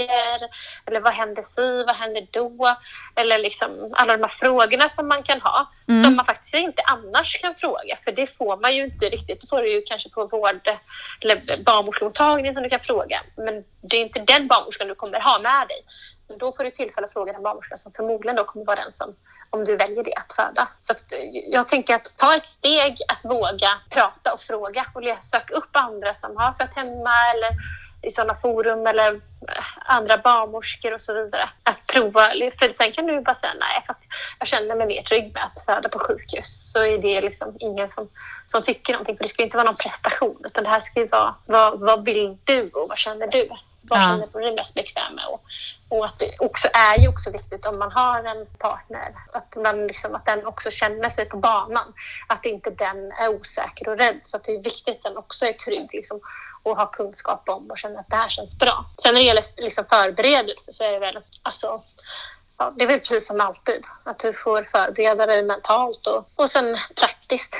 risker. 0.00 0.48
Eller 0.86 1.00
vad 1.00 1.12
händer 1.12 1.42
si, 1.42 1.84
vad 1.86 1.96
händer 1.96 2.26
då? 2.30 2.76
Eller 3.16 3.38
liksom 3.38 3.92
alla 3.92 4.16
de 4.16 4.22
här 4.22 4.34
frågorna 4.38 4.88
som 4.88 5.08
man 5.08 5.22
kan 5.22 5.40
ha. 5.40 5.70
Mm. 5.88 6.04
Som 6.04 6.16
man 6.16 6.26
faktiskt 6.26 6.54
inte 6.54 6.82
annars 6.82 7.40
kan 7.40 7.54
fråga. 7.54 7.98
För 8.04 8.12
det 8.12 8.26
får 8.26 8.56
man 8.56 8.76
ju 8.76 8.84
inte 8.84 9.08
riktigt. 9.08 9.40
Det 9.40 9.46
får 9.46 9.62
du 9.62 9.72
ju 9.72 9.82
kanske 9.82 10.10
på 10.10 10.26
vård 10.26 10.68
eller 11.20 11.64
barnmorskemottagningen 11.64 12.54
som 12.54 12.62
du 12.62 12.68
kan 12.68 12.80
fråga. 12.80 13.22
Men 13.36 13.64
det 13.90 13.96
är 13.96 14.00
inte 14.00 14.20
den 14.20 14.46
barnmorskan 14.46 14.88
du 14.88 14.94
kommer 14.94 15.20
ha 15.20 15.38
med 15.38 15.68
dig. 15.68 15.82
Men 16.28 16.38
då 16.38 16.52
får 16.52 16.64
du 16.64 16.70
tillfälle 16.70 17.06
att 17.06 17.12
fråga 17.12 17.32
den 17.32 17.42
barnmorskan 17.42 17.78
som 17.78 17.92
förmodligen 17.92 18.36
då 18.36 18.44
kommer 18.44 18.66
vara 18.66 18.80
den 18.80 18.92
som, 18.92 19.14
om 19.50 19.64
du 19.64 19.76
väljer 19.76 20.04
det, 20.04 20.14
att 20.14 20.32
föda. 20.32 20.68
Så 20.80 20.92
att, 20.92 21.12
eh, 21.12 21.18
jag 21.52 21.68
tänker 21.68 21.94
att 21.94 22.14
ta 22.16 22.36
ett 22.36 22.46
steg 22.46 22.96
att 23.08 23.24
våga 23.24 23.68
prata 23.90 24.32
och 24.32 24.40
fråga 24.40 24.86
och 24.94 25.02
söka 25.24 25.54
upp 25.54 25.70
andra 25.72 26.14
som 26.14 26.36
har 26.36 26.52
fött 26.52 26.74
hemma 26.74 27.14
eller 27.34 27.50
i 28.02 28.10
sådana 28.10 28.34
forum 28.34 28.86
eller 28.86 29.12
eh, 29.14 29.64
andra 29.86 30.18
barnmorskor 30.18 30.94
och 30.94 31.00
så 31.00 31.14
vidare. 31.14 31.48
Att 31.62 31.86
prova, 31.86 32.20
för 32.58 32.72
sen 32.72 32.92
kan 32.92 33.06
du 33.06 33.20
bara 33.20 33.34
säga 33.34 33.52
nej, 33.60 33.84
fast 33.86 34.00
jag 34.38 34.48
känner 34.48 34.74
mig 34.76 34.86
mer 34.86 35.02
trygg 35.02 35.34
med 35.34 35.42
att 35.44 35.64
föda 35.64 35.88
på 35.88 35.98
sjukhus. 35.98 36.72
Så 36.72 36.84
är 36.84 36.98
det 36.98 37.20
liksom 37.20 37.56
ingen 37.60 37.88
som, 37.88 38.08
som 38.46 38.62
tycker 38.62 38.92
någonting, 38.92 39.16
för 39.16 39.24
det 39.24 39.28
ska 39.28 39.42
inte 39.42 39.56
vara 39.56 39.66
någon 39.66 39.76
prestation, 39.76 40.42
utan 40.44 40.64
det 40.64 40.70
här 40.70 40.80
ska 40.80 41.00
ju 41.00 41.06
vara 41.08 41.34
vad, 41.46 41.80
vad 41.80 42.04
vill 42.04 42.36
du 42.44 42.62
och 42.62 42.86
vad 42.88 42.98
känner 42.98 43.26
du? 43.26 43.48
Vad 43.82 43.98
Ja. 43.98 44.02
känner 44.02 44.28
du 44.32 44.40
dig 44.40 44.54
mest 44.54 44.74
bekväm 44.74 45.14
med? 45.14 45.24
Och, 45.26 45.42
och 45.88 46.04
att 46.04 46.18
det 46.18 46.30
också 46.38 46.68
är 46.72 46.98
ju 46.98 47.08
också 47.08 47.30
viktigt 47.30 47.66
om 47.66 47.78
man 47.78 47.92
har 47.92 48.24
en 48.24 48.46
partner, 48.58 49.12
att, 49.32 49.56
man 49.56 49.86
liksom, 49.86 50.14
att 50.14 50.26
den 50.26 50.46
också 50.46 50.70
känner 50.70 51.08
sig 51.08 51.24
på 51.28 51.36
banan. 51.36 51.92
Att 52.26 52.46
inte 52.46 52.70
den 52.70 53.12
är 53.12 53.28
osäker 53.28 53.88
och 53.88 53.98
rädd. 53.98 54.20
Så 54.22 54.36
att 54.36 54.44
det 54.44 54.52
är 54.54 54.62
viktigt 54.62 54.96
att 54.96 55.02
den 55.02 55.16
också 55.16 55.46
är 55.46 55.52
trygg 55.52 55.88
liksom, 55.92 56.20
och 56.62 56.76
har 56.76 56.86
kunskap 56.86 57.48
om 57.48 57.70
och 57.70 57.78
känner 57.78 58.00
att 58.00 58.10
det 58.10 58.16
här 58.16 58.28
känns 58.28 58.58
bra. 58.58 58.84
Sen 59.02 59.14
när 59.14 59.20
det 59.20 59.26
gäller 59.26 59.44
liksom, 59.56 59.84
förberedelse 59.84 60.72
så 60.72 60.84
är 60.84 60.92
det 60.92 60.98
väl 60.98 61.18
alltså, 61.42 61.82
ja, 62.58 62.72
det 62.76 62.84
är 62.84 62.88
väl 62.88 63.00
precis 63.00 63.26
som 63.26 63.40
alltid. 63.40 63.84
Att 64.04 64.18
du 64.18 64.32
får 64.32 64.62
förbereda 64.62 65.26
dig 65.26 65.42
mentalt 65.42 66.06
och, 66.06 66.28
och 66.34 66.50
sen 66.50 66.78
praktiskt 66.96 67.56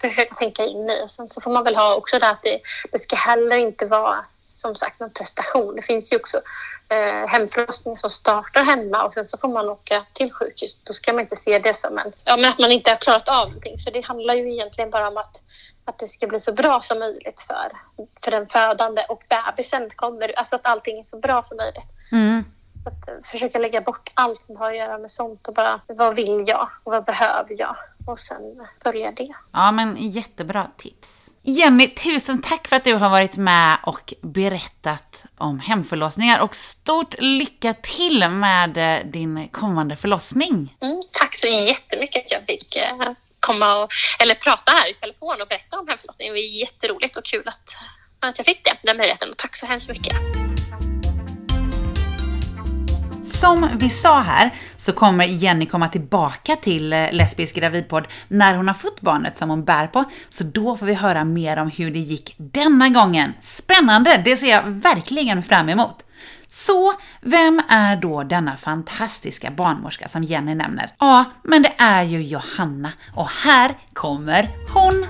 försöka 0.00 0.34
tänka 0.34 0.64
in 0.64 0.90
i. 0.90 1.06
Sen 1.16 1.28
så 1.28 1.40
får 1.40 1.50
man 1.50 1.64
väl 1.64 1.76
ha 1.76 1.94
också 1.94 2.18
det 2.18 2.28
att 2.28 2.42
det, 2.42 2.60
det 2.92 2.98
ska 2.98 3.16
heller 3.16 3.56
inte 3.56 3.86
vara 3.86 4.24
som 4.56 4.76
sagt 4.76 5.00
någon 5.00 5.10
prestation. 5.10 5.76
Det 5.76 5.82
finns 5.82 6.12
ju 6.12 6.16
också 6.16 6.40
eh, 6.88 7.26
hemförlossningar 7.28 7.98
som 7.98 8.10
startar 8.10 8.64
hemma 8.64 9.04
och 9.04 9.14
sen 9.14 9.26
så 9.26 9.38
får 9.38 9.48
man 9.48 9.68
åka 9.68 10.04
till 10.12 10.32
sjukhus. 10.32 10.80
Då 10.84 10.92
ska 10.92 11.12
man 11.12 11.20
inte 11.20 11.36
se 11.36 11.58
det 11.58 11.76
som 11.76 11.98
en, 11.98 12.12
ja, 12.24 12.36
men 12.36 12.50
att 12.50 12.58
man 12.58 12.72
inte 12.72 12.90
har 12.90 12.96
klarat 12.96 13.28
av 13.28 13.46
någonting. 13.46 13.78
För 13.78 13.90
det 13.90 14.00
handlar 14.00 14.34
ju 14.34 14.52
egentligen 14.52 14.90
bara 14.90 15.08
om 15.08 15.16
att, 15.16 15.42
att 15.84 15.98
det 15.98 16.08
ska 16.08 16.26
bli 16.26 16.40
så 16.40 16.52
bra 16.52 16.80
som 16.82 16.98
möjligt 16.98 17.40
för, 17.40 17.72
för 18.24 18.30
den 18.30 18.46
födande 18.46 19.04
och 19.08 19.22
bebisen 19.28 19.90
kommer, 19.96 20.38
alltså 20.38 20.56
att 20.56 20.66
allting 20.66 20.98
är 20.98 21.04
så 21.04 21.18
bra 21.18 21.42
som 21.42 21.56
möjligt. 21.56 21.90
Mm. 22.12 22.44
Så 22.82 22.88
att 22.88 23.08
eh, 23.08 23.30
försöka 23.30 23.58
lägga 23.58 23.80
bort 23.80 24.10
allt 24.14 24.44
som 24.44 24.56
har 24.56 24.70
att 24.70 24.76
göra 24.76 24.98
med 24.98 25.10
sånt 25.10 25.48
och 25.48 25.54
bara 25.54 25.80
vad 25.86 26.16
vill 26.16 26.44
jag 26.46 26.68
och 26.84 26.92
vad 26.92 27.04
behöver 27.04 27.60
jag? 27.60 27.76
Och 28.06 28.20
sen 28.20 28.66
börja 28.84 29.12
det. 29.12 29.34
Ja, 29.52 29.72
men 29.72 29.96
jättebra 30.10 30.66
tips. 30.76 31.30
Jenny, 31.42 31.88
tusen 31.88 32.42
tack 32.42 32.68
för 32.68 32.76
att 32.76 32.84
du 32.84 32.94
har 32.94 33.10
varit 33.10 33.36
med 33.36 33.78
och 33.82 34.14
berättat 34.20 35.24
om 35.38 35.58
hemförlossningar 35.58 36.42
och 36.42 36.54
stort 36.54 37.14
lycka 37.18 37.74
till 37.74 38.28
med 38.30 38.78
eh, 38.78 39.06
din 39.06 39.48
kommande 39.48 39.96
förlossning. 39.96 40.76
Mm, 40.80 41.02
tack 41.12 41.34
så 41.34 41.46
jättemycket 41.46 42.24
att 42.24 42.30
jag 42.30 42.46
fick 42.46 42.76
eh, 42.76 43.12
komma 43.40 43.82
och, 43.82 43.90
eller 44.18 44.34
prata 44.34 44.72
här 44.72 44.90
i 44.90 44.94
telefon 44.94 45.42
och 45.42 45.48
berätta 45.48 45.78
om 45.78 45.88
hemförlossningen. 45.88 46.34
Det 46.34 46.40
var 46.40 46.60
jätteroligt 46.60 47.16
och 47.16 47.24
kul 47.24 47.48
att, 47.48 47.76
att 48.20 48.38
jag 48.38 48.46
fick 48.46 48.64
det, 48.64 48.76
den 48.82 48.96
möjligheten. 48.96 49.30
Och 49.30 49.36
tack 49.36 49.56
så 49.56 49.66
hemskt 49.66 49.88
mycket. 49.88 50.45
Som 53.40 53.68
vi 53.78 53.90
sa 53.90 54.20
här 54.20 54.50
så 54.76 54.92
kommer 54.92 55.24
Jenny 55.24 55.66
komma 55.66 55.88
tillbaka 55.88 56.56
till 56.56 56.92
eh, 56.92 57.12
Lesbisk 57.12 57.56
gravidpodd 57.56 58.06
när 58.28 58.56
hon 58.56 58.68
har 58.68 58.74
fått 58.74 59.00
barnet 59.00 59.36
som 59.36 59.50
hon 59.50 59.64
bär 59.64 59.86
på. 59.86 60.04
Så 60.28 60.44
då 60.44 60.76
får 60.76 60.86
vi 60.86 60.94
höra 60.94 61.24
mer 61.24 61.56
om 61.56 61.70
hur 61.70 61.90
det 61.90 61.98
gick 61.98 62.34
denna 62.36 62.88
gången. 62.88 63.32
Spännande! 63.40 64.22
Det 64.24 64.36
ser 64.36 64.50
jag 64.50 64.62
verkligen 64.62 65.42
fram 65.42 65.68
emot. 65.68 66.04
Så, 66.48 66.92
vem 67.20 67.62
är 67.68 67.96
då 67.96 68.22
denna 68.22 68.56
fantastiska 68.56 69.50
barnmorska 69.50 70.08
som 70.08 70.22
Jenny 70.22 70.54
nämner? 70.54 70.90
Ja, 70.98 71.24
men 71.42 71.62
det 71.62 71.72
är 71.78 72.02
ju 72.02 72.22
Johanna 72.22 72.92
och 73.14 73.28
här 73.28 73.78
kommer 73.92 74.48
hon! 74.72 75.06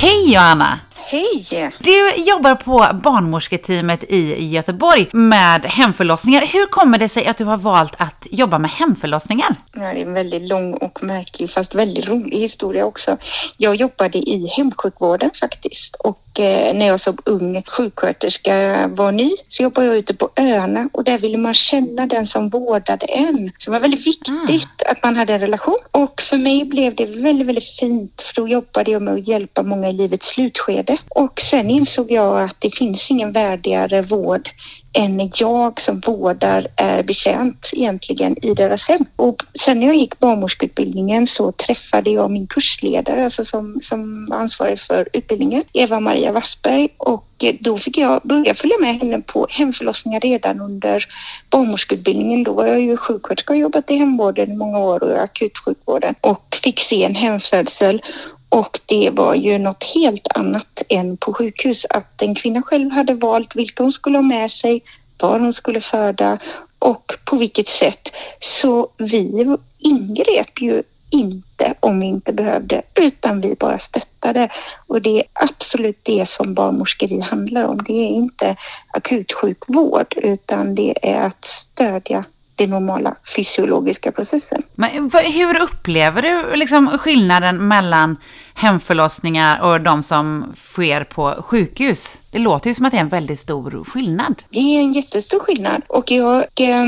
Hej 0.00 0.32
Johanna! 0.32 0.78
Hej! 1.10 1.72
Du 1.78 2.22
jobbar 2.22 2.54
på 2.54 2.86
barnmorsketeamet 3.02 4.04
i 4.08 4.46
Göteborg 4.46 5.08
med 5.12 5.64
hemförlossningar. 5.64 6.46
Hur 6.46 6.66
kommer 6.66 6.98
det 6.98 7.08
sig 7.08 7.26
att 7.26 7.36
du 7.36 7.44
har 7.44 7.56
valt 7.56 7.94
att 7.98 8.26
jobba 8.30 8.58
med 8.58 8.70
hemförlossningar? 8.70 9.56
Ja, 9.72 9.80
det 9.80 10.00
är 10.00 10.06
en 10.06 10.14
väldigt 10.14 10.48
lång 10.48 10.74
och 10.74 11.02
märklig 11.02 11.50
fast 11.50 11.74
väldigt 11.74 12.08
rolig 12.08 12.38
historia 12.38 12.84
också. 12.84 13.16
Jag 13.56 13.74
jobbade 13.74 14.18
i 14.18 14.46
hemsjukvården 14.56 15.30
faktiskt 15.40 15.94
och 15.94 16.40
eh, 16.40 16.74
när 16.74 16.86
jag 16.86 17.00
som 17.00 17.18
ung 17.24 17.62
sjuksköterska 17.62 18.86
var 18.88 19.12
ny 19.12 19.30
så 19.48 19.62
jobbade 19.62 19.86
jag 19.86 19.96
ute 19.96 20.14
på 20.14 20.30
öarna 20.36 20.88
och 20.92 21.04
där 21.04 21.18
ville 21.18 21.38
man 21.38 21.54
känna 21.54 22.06
den 22.06 22.26
som 22.26 22.48
vårdade 22.48 23.06
en. 23.06 23.52
Så 23.58 23.70
det 23.70 23.72
var 23.72 23.80
väldigt 23.80 24.06
viktigt 24.06 24.82
att 24.86 25.02
man 25.02 25.16
hade 25.16 25.34
en 25.34 25.40
relation 25.40 25.78
och 25.90 26.20
för 26.20 26.36
mig 26.36 26.64
blev 26.64 26.94
det 26.94 27.06
väldigt, 27.06 27.46
väldigt 27.46 27.78
fint 27.80 28.22
för 28.22 28.34
då 28.34 28.48
jobbade 28.48 28.90
jag 28.90 29.02
med 29.02 29.14
att 29.14 29.28
hjälpa 29.28 29.62
många 29.62 29.88
i 29.88 29.92
livets 29.92 30.28
slutskede 30.28 30.97
och 31.08 31.40
sen 31.40 31.70
insåg 31.70 32.10
jag 32.10 32.42
att 32.42 32.56
det 32.58 32.76
finns 32.76 33.10
ingen 33.10 33.32
värdigare 33.32 34.02
vård 34.02 34.48
än 34.92 35.30
jag 35.34 35.80
som 35.80 36.00
vårdar 36.00 36.66
är 36.76 37.02
betjänt 37.02 37.70
egentligen 37.72 38.44
i 38.44 38.54
deras 38.54 38.88
hem. 38.88 39.04
Och 39.16 39.42
sen 39.60 39.80
när 39.80 39.86
jag 39.86 39.96
gick 39.96 40.18
barnmorskeutbildningen 40.18 41.26
så 41.26 41.52
träffade 41.52 42.10
jag 42.10 42.30
min 42.30 42.46
kursledare, 42.46 43.24
alltså 43.24 43.44
som, 43.44 43.78
som 43.82 44.26
var 44.26 44.36
ansvarig 44.36 44.80
för 44.80 45.08
utbildningen, 45.12 45.62
Eva-Maria 45.72 46.32
Wassberg 46.32 46.88
och 46.96 47.24
då 47.60 47.78
fick 47.78 47.98
jag 47.98 48.22
börja 48.22 48.54
följa 48.54 48.76
med 48.80 48.98
henne 48.98 49.20
på 49.20 49.46
hemförlossningar 49.50 50.20
redan 50.20 50.60
under 50.60 51.04
barnmorskeutbildningen. 51.50 52.44
Då 52.44 52.52
var 52.52 52.66
jag 52.66 52.80
ju 52.80 52.96
sjuksköterska 52.96 53.52
och 53.52 53.58
jobbat 53.58 53.90
i 53.90 53.96
hemvården 53.96 54.52
i 54.52 54.56
många 54.56 54.78
år 54.78 55.02
och 55.02 55.22
akutsjukvården 55.22 56.14
och 56.20 56.56
fick 56.62 56.80
se 56.80 57.04
en 57.04 57.14
hemfödsel 57.14 58.02
och 58.48 58.80
det 58.86 59.10
var 59.10 59.34
ju 59.34 59.58
något 59.58 59.84
helt 59.94 60.28
annat 60.34 60.82
än 60.88 61.16
på 61.16 61.34
sjukhus. 61.34 61.86
Att 61.90 62.22
en 62.22 62.34
kvinna 62.34 62.62
själv 62.62 62.90
hade 62.90 63.14
valt 63.14 63.56
vilka 63.56 63.82
hon 63.82 63.92
skulle 63.92 64.18
ha 64.18 64.22
med 64.22 64.50
sig, 64.50 64.82
var 65.18 65.40
hon 65.40 65.52
skulle 65.52 65.80
föda 65.80 66.38
och 66.78 67.12
på 67.24 67.36
vilket 67.36 67.68
sätt. 67.68 68.08
Så 68.40 68.88
vi 68.96 69.56
ingrep 69.78 70.60
ju 70.60 70.82
inte 71.10 71.74
om 71.80 72.00
vi 72.00 72.06
inte 72.06 72.32
behövde, 72.32 72.82
utan 72.94 73.40
vi 73.40 73.54
bara 73.54 73.78
stöttade. 73.78 74.48
Och 74.86 75.02
det 75.02 75.18
är 75.18 75.24
absolut 75.32 76.00
det 76.02 76.28
som 76.28 76.54
barnmorskeri 76.54 77.20
handlar 77.20 77.64
om. 77.64 77.82
Det 77.82 77.92
är 77.92 78.08
inte 78.08 78.56
akutsjukvård, 78.88 80.14
utan 80.16 80.74
det 80.74 80.94
är 81.02 81.20
att 81.20 81.44
stödja 81.44 82.24
den 82.58 82.70
normala 82.70 83.14
fysiologiska 83.36 84.12
processen. 84.12 84.62
Men 84.74 85.10
hur 85.34 85.60
upplever 85.60 86.22
du 86.22 86.56
liksom 86.56 86.98
skillnaden 86.98 87.68
mellan 87.68 88.16
hemförlossningar 88.54 89.60
och 89.60 89.80
de 89.80 90.02
som 90.02 90.54
sker 90.56 91.04
på 91.04 91.42
sjukhus? 91.42 92.20
Det 92.30 92.38
låter 92.38 92.70
ju 92.70 92.74
som 92.74 92.86
att 92.86 92.90
det 92.90 92.96
är 92.96 93.02
en 93.02 93.08
väldigt 93.08 93.40
stor 93.40 93.84
skillnad. 93.84 94.42
Det 94.50 94.58
är 94.58 94.80
en 94.80 94.92
jättestor 94.92 95.40
skillnad 95.40 95.82
och 95.88 96.10
jag 96.10 96.36
eh, 96.60 96.86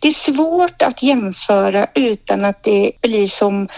det 0.00 0.08
är 0.08 0.32
svårt 0.32 0.82
att 0.82 1.02
jämföra 1.02 1.86
utan 1.94 2.44
att 2.44 2.62
det 2.62 2.92
blir 3.00 3.26
som 3.26 3.68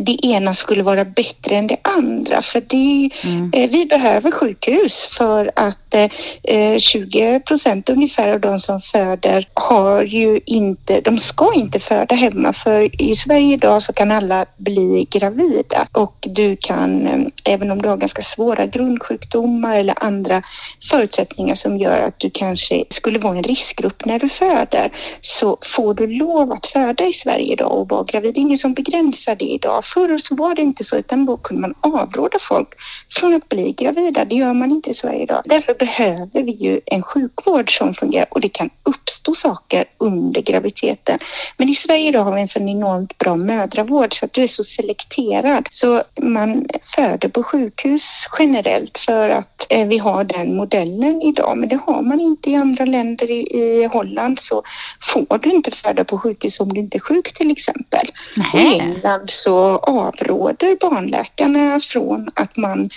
det 0.00 0.26
ena 0.26 0.54
skulle 0.54 0.82
vara 0.82 1.04
bättre 1.04 1.56
än 1.56 1.66
det 1.66 1.76
andra. 1.82 2.42
För 2.42 2.60
det, 2.60 3.10
mm. 3.24 3.50
eh, 3.54 3.70
vi 3.70 3.86
behöver 3.86 4.30
sjukhus 4.30 5.06
för 5.06 5.50
att 5.56 5.94
eh, 6.42 6.78
20 6.78 7.40
procent 7.40 7.90
ungefär 7.90 8.28
av 8.28 8.40
de 8.40 8.60
som 8.60 8.80
föder 8.80 9.46
har 9.54 10.02
ju 10.02 10.40
inte, 10.46 11.00
de 11.00 11.18
ska 11.18 11.54
inte 11.54 11.78
föda 11.78 12.14
hemma 12.14 12.52
för 12.52 13.02
i 13.02 13.14
Sverige 13.14 13.54
idag 13.54 13.82
så 13.82 13.92
kan 13.92 14.10
alla 14.10 14.46
bli 14.56 15.06
gravida 15.10 15.86
och 15.92 16.16
du 16.20 16.56
kan, 16.56 17.06
eh, 17.06 17.54
även 17.54 17.70
om 17.70 17.82
du 17.82 17.88
har 17.88 17.96
ganska 17.96 18.22
svåra 18.22 18.66
grundsjukdomar 18.66 19.76
eller 19.76 20.04
andra 20.04 20.42
förutsättningar 20.90 21.54
som 21.54 21.78
gör 21.78 22.00
att 22.00 22.20
du 22.20 22.30
kanske 22.30 22.84
skulle 22.90 23.18
vara 23.18 23.36
en 23.36 23.42
riskgrupp 23.42 24.04
när 24.04 24.18
du 24.18 24.28
föder 24.28 24.90
så 25.20 25.58
får 25.62 25.94
du 25.94 26.06
lov 26.06 26.52
att 26.52 26.66
föda 26.66 27.06
i 27.06 27.12
Sverige 27.12 27.52
idag 27.52 27.72
och 27.72 27.88
vara 27.88 28.04
gravid. 28.04 28.34
Det 28.34 28.40
är 28.40 28.42
ingen 28.42 28.58
som 28.58 28.74
begränsar 28.74 29.36
det 29.36 29.44
idag 29.44 29.84
förr 29.94 30.18
så 30.18 30.34
var 30.34 30.54
det 30.54 30.62
inte 30.62 30.84
så 30.84 30.96
utan 30.96 31.26
då 31.26 31.36
kunde 31.36 31.60
man 31.60 31.74
avråda 31.80 32.38
folk 32.40 32.68
från 33.10 33.34
att 33.34 33.48
bli 33.48 33.72
gravida. 33.72 34.24
Det 34.24 34.34
gör 34.34 34.52
man 34.52 34.70
inte 34.70 34.90
i 34.90 34.94
Sverige 34.94 35.22
idag. 35.22 35.42
Därför 35.44 35.74
behöver 35.74 36.42
vi 36.42 36.52
ju 36.52 36.80
en 36.86 37.02
sjukvård 37.02 37.78
som 37.78 37.94
fungerar 37.94 38.26
och 38.30 38.40
det 38.40 38.48
kan 38.48 38.70
uppstå 38.82 39.34
saker 39.34 39.84
under 39.98 40.40
graviditeten. 40.42 41.18
Men 41.56 41.68
i 41.68 41.74
Sverige 41.74 42.08
idag 42.08 42.24
har 42.24 42.34
vi 42.34 42.40
en 42.40 42.48
sån 42.48 42.68
enormt 42.68 43.18
bra 43.18 43.36
mödravård 43.36 44.18
så 44.18 44.24
att 44.24 44.32
du 44.32 44.42
är 44.42 44.46
så 44.46 44.64
selekterad 44.64 45.66
så 45.70 46.02
man 46.20 46.66
föder 46.96 47.28
på 47.28 47.42
sjukhus 47.42 48.28
generellt 48.38 48.98
för 48.98 49.28
att 49.28 49.66
eh, 49.68 49.88
vi 49.88 49.98
har 49.98 50.24
den 50.24 50.56
modellen 50.56 51.22
idag. 51.22 51.58
Men 51.58 51.68
det 51.68 51.78
har 51.86 52.02
man 52.02 52.20
inte 52.20 52.50
i 52.50 52.54
andra 52.54 52.84
länder. 52.84 53.30
I, 53.30 53.88
Holland 53.92 54.40
så 54.40 54.62
får 55.00 55.38
du 55.38 55.50
inte 55.50 55.70
föda 55.70 56.04
på 56.04 56.18
sjukhus 56.18 56.60
om 56.60 56.74
du 56.74 56.80
inte 56.80 56.96
är 56.96 57.00
sjuk 57.00 57.32
till 57.32 57.50
exempel. 57.50 58.06
Och 58.52 58.60
I 58.60 58.80
England 58.80 59.30
så 59.30 59.67
avråder 59.76 60.76
barnläkarna 60.80 61.80
från 61.80 62.28
att 62.34 62.56
man, 62.56 62.90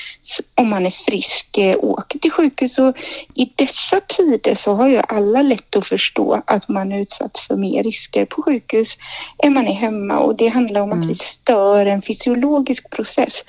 om 0.55 0.69
man 0.69 0.85
är 0.85 0.89
frisk, 0.89 1.57
eh, 1.57 1.75
åker 1.79 2.19
till 2.19 2.31
sjukhus. 2.31 2.79
Och 2.79 2.97
I 3.33 3.53
dessa 3.55 3.99
tider 3.99 4.55
så 4.55 4.73
har 4.73 4.87
ju 4.87 5.01
alla 5.07 5.41
lätt 5.41 5.75
att 5.75 5.87
förstå 5.87 6.41
att 6.47 6.67
man 6.67 6.91
är 6.91 7.01
utsatt 7.01 7.39
för 7.39 7.55
mer 7.55 7.83
risker 7.83 8.25
på 8.25 8.41
sjukhus 8.41 8.97
än 9.43 9.53
man 9.53 9.67
är 9.67 9.73
hemma 9.73 10.19
och 10.19 10.35
det 10.35 10.47
handlar 10.47 10.81
om 10.81 10.91
mm. 10.91 10.99
att 10.99 11.05
vi 11.05 11.15
stör 11.15 11.85
en 11.85 12.01
fysiologisk 12.01 12.89
process 12.89 13.43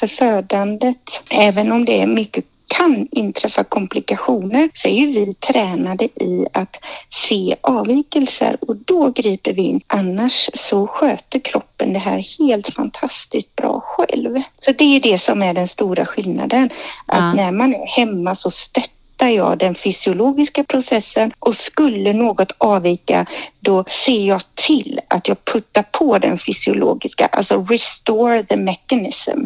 för 0.00 0.06
födandet. 0.06 1.22
Även 1.30 1.72
om 1.72 1.84
det 1.84 2.00
är 2.00 2.06
mycket 2.06 2.44
kan 2.68 3.08
inträffa 3.10 3.64
komplikationer 3.64 4.70
så 4.72 4.88
är 4.88 4.92
ju 4.92 5.06
vi 5.06 5.34
tränade 5.34 6.04
i 6.04 6.46
att 6.52 6.84
se 7.10 7.56
avvikelser 7.60 8.56
och 8.60 8.76
då 8.76 9.10
griper 9.10 9.52
vi 9.52 9.62
in. 9.62 9.80
Annars 9.86 10.50
så 10.54 10.86
sköter 10.86 11.38
kroppen 11.38 11.92
det 11.92 11.98
här 11.98 12.38
helt 12.38 12.68
fantastiskt 12.68 13.56
bra 13.56 13.80
själv. 13.80 14.42
Så 14.58 14.72
det 14.72 14.84
är 14.84 15.00
det 15.00 15.18
som 15.18 15.42
är 15.42 15.54
den 15.54 15.68
stora 15.68 16.06
skillnaden. 16.06 16.70
Att 17.06 17.18
ja. 17.18 17.32
när 17.32 17.52
man 17.52 17.74
är 17.74 17.86
hemma 17.86 18.34
så 18.34 18.50
stöttar 18.50 18.95
hittar 19.16 19.28
jag 19.28 19.58
den 19.58 19.74
fysiologiska 19.74 20.64
processen 20.64 21.30
och 21.38 21.56
skulle 21.56 22.12
något 22.12 22.52
avvika 22.58 23.26
då 23.60 23.84
ser 23.88 24.26
jag 24.26 24.42
till 24.54 25.00
att 25.08 25.28
jag 25.28 25.44
puttar 25.44 25.82
på 25.82 26.18
den 26.18 26.38
fysiologiska, 26.38 27.26
alltså 27.26 27.66
restore 27.68 28.42
the 28.42 28.56
mechanism. 28.56 29.44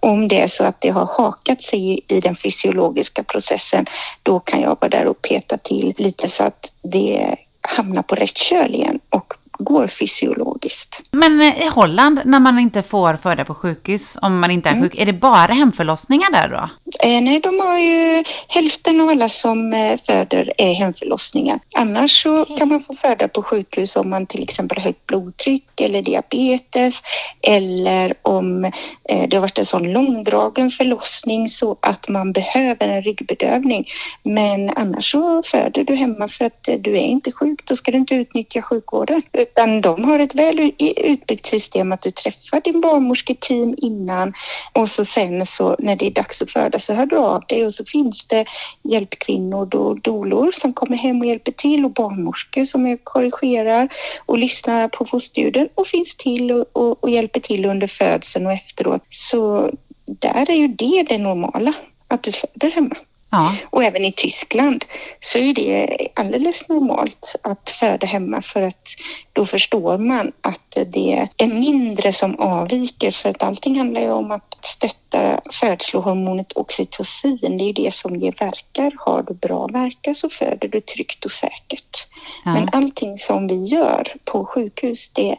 Om 0.00 0.28
det 0.28 0.40
är 0.40 0.46
så 0.46 0.64
att 0.64 0.80
det 0.80 0.88
har 0.88 1.06
hakat 1.06 1.62
sig 1.62 2.00
i 2.08 2.20
den 2.20 2.36
fysiologiska 2.36 3.22
processen 3.22 3.86
då 4.22 4.40
kan 4.40 4.60
jag 4.60 4.76
vara 4.80 4.88
där 4.88 5.06
och 5.06 5.22
peta 5.22 5.58
till 5.58 5.94
lite 5.96 6.28
så 6.28 6.44
att 6.44 6.72
det 6.82 7.36
hamnar 7.60 8.02
på 8.02 8.14
rätt 8.14 8.36
köl 8.36 8.74
igen 8.74 9.00
och 9.10 9.34
går 9.64 9.86
fysiologiskt. 9.86 11.00
Men 11.10 11.40
eh, 11.40 11.66
i 11.66 11.68
Holland, 11.68 12.20
när 12.24 12.40
man 12.40 12.58
inte 12.58 12.82
får 12.82 13.16
föda 13.16 13.44
på 13.44 13.54
sjukhus, 13.54 14.18
om 14.22 14.38
man 14.38 14.50
inte 14.50 14.68
är 14.68 14.72
mm. 14.72 14.82
sjuk, 14.82 14.98
är 14.98 15.06
det 15.06 15.12
bara 15.12 15.52
hemförlossningar 15.52 16.32
där 16.32 16.48
då? 16.48 16.68
Eh, 17.08 17.22
nej, 17.22 17.40
de 17.40 17.60
har 17.60 17.78
ju 17.78 18.24
hälften 18.48 19.00
av 19.00 19.08
alla 19.08 19.28
som 19.28 19.72
eh, 19.72 20.00
föder 20.06 20.52
är 20.58 20.72
hemförlossningar. 20.72 21.60
Annars 21.74 22.22
så 22.22 22.40
okay. 22.40 22.56
kan 22.56 22.68
man 22.68 22.80
få 22.80 22.94
föda 22.94 23.28
på 23.28 23.42
sjukhus 23.42 23.96
om 23.96 24.10
man 24.10 24.26
till 24.26 24.42
exempel 24.42 24.78
har 24.78 24.84
högt 24.84 25.06
blodtryck 25.06 25.80
eller 25.80 26.02
diabetes 26.02 27.02
eller 27.42 28.14
om 28.22 28.64
eh, 28.64 29.28
det 29.28 29.36
har 29.36 29.40
varit 29.40 29.58
en 29.58 29.66
sån 29.66 29.92
långdragen 29.92 30.70
förlossning 30.70 31.48
så 31.48 31.76
att 31.80 32.08
man 32.08 32.32
behöver 32.32 32.88
en 32.88 33.02
ryggbedövning. 33.02 33.84
Men 34.22 34.70
annars 34.70 35.10
så 35.10 35.42
föder 35.42 35.84
du 35.84 35.94
hemma 35.94 36.28
för 36.28 36.44
att 36.44 36.68
du 36.78 36.92
är 36.92 37.06
inte 37.06 37.32
sjuk, 37.32 37.60
då 37.64 37.76
ska 37.76 37.90
du 37.90 37.98
inte 37.98 38.14
utnyttja 38.14 38.62
sjukvården 38.62 39.22
utan 39.52 39.80
de 39.80 40.04
har 40.04 40.18
ett 40.18 40.34
väl 40.34 40.72
utbyggt 40.96 41.46
system 41.46 41.92
att 41.92 42.00
du 42.00 42.10
träffar 42.10 42.60
din 42.60 42.80
barnmorsketeam 42.80 43.74
innan 43.76 44.32
och 44.72 44.88
så 44.88 45.04
sen 45.04 45.46
så 45.46 45.76
när 45.78 45.96
det 45.96 46.06
är 46.06 46.10
dags 46.10 46.42
att 46.42 46.50
föda 46.50 46.78
så 46.78 46.94
hör 46.94 47.06
du 47.06 47.16
av 47.16 47.44
dig 47.48 47.66
och 47.66 47.74
så 47.74 47.84
finns 47.84 48.26
det 48.26 48.44
hjälpkvinnor 48.82 49.74
och 49.76 50.00
dolor 50.00 50.50
som 50.52 50.72
kommer 50.72 50.96
hem 50.96 51.20
och 51.20 51.26
hjälper 51.26 51.52
till 51.52 51.84
och 51.84 51.90
barnmorskor 51.90 52.64
som 52.64 52.98
korrigerar 53.04 53.88
och 54.26 54.38
lyssnar 54.38 54.88
på 54.88 55.04
fosterljuden 55.04 55.68
och 55.74 55.86
finns 55.86 56.16
till 56.16 56.52
och, 56.52 56.66
och, 56.72 57.04
och 57.04 57.10
hjälper 57.10 57.40
till 57.40 57.64
under 57.64 57.86
födseln 57.86 58.46
och 58.46 58.52
efteråt. 58.52 59.04
Så 59.08 59.70
där 60.06 60.50
är 60.50 60.56
ju 60.56 60.68
det 60.68 61.06
det 61.08 61.18
normala, 61.18 61.72
att 62.08 62.22
du 62.22 62.32
föder 62.32 62.70
hemma. 62.70 62.96
Ja. 63.34 63.56
Och 63.70 63.84
även 63.84 64.04
i 64.04 64.12
Tyskland 64.12 64.84
så 65.20 65.38
är 65.38 65.54
det 65.54 66.08
alldeles 66.14 66.68
normalt 66.68 67.36
att 67.42 67.70
föda 67.70 68.06
hemma 68.06 68.42
för 68.42 68.62
att 68.62 68.88
då 69.32 69.46
förstår 69.46 69.98
man 69.98 70.32
att 70.40 70.71
det 70.74 71.28
är 71.38 71.46
mindre 71.46 72.12
som 72.12 72.40
avviker 72.40 73.10
för 73.10 73.28
att 73.28 73.42
allting 73.42 73.78
handlar 73.78 74.00
ju 74.00 74.10
om 74.10 74.30
att 74.30 74.56
stötta 74.60 75.40
födslohormonet 75.50 76.52
oxytocin. 76.52 77.58
Det 77.58 77.64
är 77.64 77.66
ju 77.66 77.72
det 77.72 77.94
som 77.94 78.16
ger 78.16 78.34
verkar. 78.38 78.92
Har 78.98 79.22
du 79.22 79.34
bra 79.34 79.66
verkar 79.66 80.14
så 80.14 80.28
föder 80.28 80.68
du 80.68 80.80
tryggt 80.80 81.24
och 81.24 81.30
säkert. 81.30 82.06
Ja. 82.44 82.52
Men 82.52 82.68
allting 82.72 83.18
som 83.18 83.46
vi 83.46 83.64
gör 83.64 84.12
på 84.24 84.44
sjukhus 84.44 85.10
det 85.10 85.36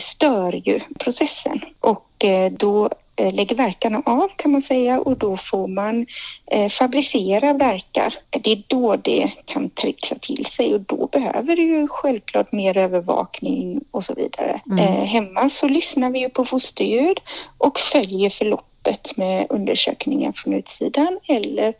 stör 0.00 0.68
ju 0.68 0.80
processen 0.98 1.60
och 1.80 2.24
eh, 2.24 2.52
då 2.52 2.90
eh, 3.16 3.34
lägger 3.34 3.56
verkarna 3.56 4.02
av 4.06 4.28
kan 4.36 4.52
man 4.52 4.62
säga 4.62 5.00
och 5.00 5.18
då 5.18 5.36
får 5.36 5.68
man 5.68 6.06
eh, 6.46 6.68
fabricera 6.68 7.52
verkar. 7.52 8.14
Det 8.30 8.52
är 8.52 8.62
då 8.66 8.96
det 8.96 9.30
kan 9.44 9.70
trixa 9.70 10.14
till 10.14 10.44
sig 10.44 10.74
och 10.74 10.80
då 10.80 11.08
behöver 11.12 11.56
du 11.56 11.62
ju 11.62 11.88
självklart 11.88 12.52
mer 12.52 12.76
övervakning 12.76 13.80
och 13.90 14.04
så 14.04 14.14
vidare. 14.14 14.60
Mm. 14.66 14.75
Eh, 14.78 15.04
hemma 15.04 15.48
så 15.48 15.68
lyssnar 15.68 16.10
vi 16.10 16.18
ju 16.18 16.28
på 16.28 16.44
fosterljud 16.44 17.20
och 17.58 17.78
följer 17.78 18.30
förloppet 18.30 19.16
med 19.16 19.46
undersökningar 19.50 20.32
från 20.32 20.54
utsidan 20.54 21.18
eller 21.28 21.74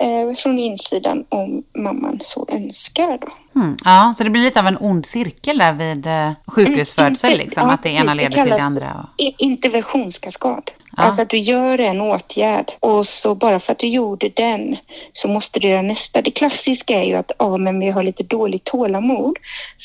eh, 0.00 0.36
från 0.38 0.58
insidan 0.58 1.24
om 1.28 1.62
mamman 1.78 2.20
så 2.22 2.46
önskar. 2.48 3.18
Då. 3.18 3.60
Mm. 3.60 3.76
Ja, 3.84 4.14
så 4.16 4.24
det 4.24 4.30
blir 4.30 4.42
lite 4.42 4.60
av 4.60 4.66
en 4.66 4.78
ond 4.80 5.06
cirkel 5.06 5.58
där 5.58 5.72
vid 5.72 6.06
eh, 6.06 6.32
sjukhusfödsel, 6.46 7.30
Mm, 7.32 7.44
liksom, 7.44 7.68
ja, 7.68 7.74
att 7.74 7.82
det 7.82 7.90
ena 7.90 8.14
det 8.14 8.22
leder 8.22 8.42
till 8.42 8.50
det 8.50 8.62
andra. 8.62 9.06
Och... 9.18 9.34
Interventionskaskad. 9.38 10.70
Ja. 10.96 11.02
Alltså 11.02 11.22
att 11.22 11.30
du 11.30 11.38
gör 11.38 11.80
en 11.80 12.00
åtgärd 12.00 12.72
och 12.80 13.06
så 13.06 13.34
bara 13.34 13.60
för 13.60 13.72
att 13.72 13.78
du 13.78 13.86
gjorde 13.86 14.28
den 14.28 14.76
så 15.12 15.28
måste 15.28 15.60
du 15.60 15.68
göra 15.68 15.82
nästa. 15.82 16.22
Det 16.22 16.30
klassiska 16.30 16.94
är 17.02 17.04
ju 17.04 17.14
att 17.14 17.32
ja, 17.38 17.56
men 17.56 17.80
vi 17.80 17.90
har 17.90 18.02
lite 18.02 18.22
dåligt 18.22 18.64
tålamod 18.64 19.36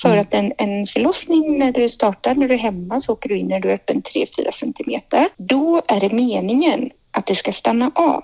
för 0.01 0.09
Mm. 0.09 0.21
att 0.21 0.33
en, 0.33 0.53
en 0.57 0.85
förlossning 0.85 1.59
när 1.59 1.71
du 1.71 1.89
startar, 1.89 2.35
när 2.35 2.47
du 2.47 2.53
är 2.53 2.57
hemma 2.59 3.01
så 3.01 3.13
åker 3.13 3.29
du 3.29 3.37
in 3.37 3.47
när 3.47 3.59
du 3.59 3.69
är 3.69 3.73
öppen 3.73 4.01
3-4 4.01 4.51
centimeter. 4.51 5.27
Då 5.37 5.81
är 5.87 5.99
det 5.99 6.09
meningen 6.09 6.89
att 7.11 7.25
det 7.25 7.35
ska 7.35 7.51
stanna 7.51 7.91
av. 7.95 8.23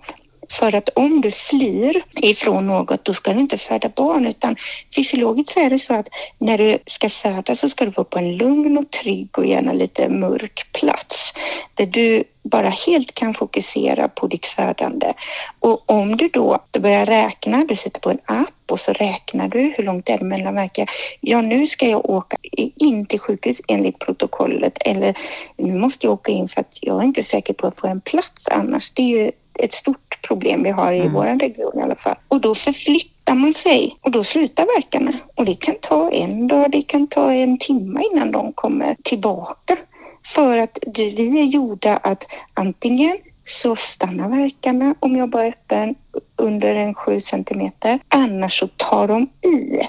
För 0.50 0.76
att 0.76 0.90
om 0.90 1.22
du 1.22 1.32
flyr 1.32 2.04
ifrån 2.22 2.68
något 2.68 3.06
då 3.06 3.14
ska 3.14 3.34
du 3.34 3.40
inte 3.40 3.58
föda 3.58 3.90
barn 3.90 4.26
utan 4.26 4.56
fysiologiskt 4.96 5.54
så 5.54 5.60
är 5.60 5.70
det 5.70 5.80
så 5.80 5.94
att 5.94 6.10
när 6.38 6.58
du 6.58 6.78
ska 6.86 7.10
föda 7.10 7.56
så 7.56 7.70
ska 7.70 7.86
du 7.86 7.92
vara 7.92 8.06
på 8.06 8.20
en 8.20 8.38
lugn 8.38 8.78
och 8.78 8.90
trygg 8.90 9.38
och 9.38 9.46
gärna 9.46 9.74
lite 9.74 10.10
mörk 10.10 10.68
plats 10.72 11.34
där 11.74 11.86
du 11.86 12.24
bara 12.44 12.70
helt 12.70 13.14
kan 13.14 13.34
fokusera 13.34 14.08
på 14.08 14.28
ditt 14.28 14.46
födande. 14.46 15.14
Och 15.60 15.90
om 15.90 16.18
du 16.18 16.28
då 16.28 16.60
du 16.72 16.80
börjar 16.80 17.06
räkna, 17.06 17.66
du 17.66 17.76
sätter 17.76 18.02
på 18.02 18.10
en 18.10 18.20
app 18.26 18.72
och 18.72 18.80
så 18.80 18.94
räknar 18.94 19.48
du 19.48 19.74
hur 19.78 19.84
långt 19.84 20.06
det 20.06 20.14
är 20.14 20.20
mellan 20.20 20.56
verkar. 20.56 20.90
Ja, 21.22 21.42
nu 21.42 21.68
ska 21.68 21.88
jag 21.88 22.10
åka 22.10 22.38
in 22.76 23.06
till 23.06 23.20
sjukhus 23.20 23.62
enligt 23.68 24.00
protokollet 24.00 24.78
eller 24.86 25.18
nu 25.58 25.74
måste 25.80 26.06
jag 26.06 26.14
åka 26.14 26.32
in 26.32 26.48
för 26.48 26.62
att 26.62 26.80
jag 26.82 27.00
är 27.00 27.04
inte 27.04 27.24
säker 27.24 27.54
på 27.54 27.68
att 27.68 27.80
få 27.80 27.88
en 27.88 28.02
plats 28.02 28.48
annars. 28.48 28.92
Det 28.92 29.02
är 29.02 29.08
ju 29.08 29.32
ett 29.60 29.74
stort 29.74 30.22
problem 30.28 30.64
vi 30.64 30.70
har 30.70 30.94
i 30.94 31.00
Mm. 31.00 31.14
vår 31.14 31.40
region 31.40 31.80
i 31.80 31.82
alla 31.82 31.96
fall. 31.96 32.16
Och 32.28 32.42
då 32.42 32.56
förflyttar 32.56 33.36
man 33.36 33.54
sig 33.54 33.96
och 34.02 34.12
då 34.12 34.24
slutar 34.24 34.66
verkarna. 34.66 35.14
Och 35.36 35.46
det 35.46 35.56
kan 35.56 35.76
ta 35.82 36.12
en 36.12 36.48
dag, 36.48 36.72
det 36.72 36.82
kan 36.82 37.08
ta 37.08 37.34
en 37.34 37.58
timme 37.58 38.02
innan 38.12 38.32
de 38.32 38.54
kommer 38.54 38.96
tillbaka. 39.04 39.78
För 40.26 40.58
att 40.58 40.80
du, 40.88 41.10
vi 41.10 41.40
är 41.40 41.44
gjorda 41.44 41.98
att 41.98 42.26
antingen 42.54 43.18
så 43.44 43.76
stannar 43.76 44.30
verkarna 44.30 44.96
om 45.00 45.16
jag 45.16 45.30
bara 45.30 45.44
är 45.44 45.50
öppen 45.50 45.96
under 46.36 46.76
en 46.76 46.94
7 46.94 47.20
centimeter. 47.20 48.00
Annars 48.08 48.60
så 48.60 48.68
tar 48.68 49.08
de 49.08 49.24
i 49.24 49.82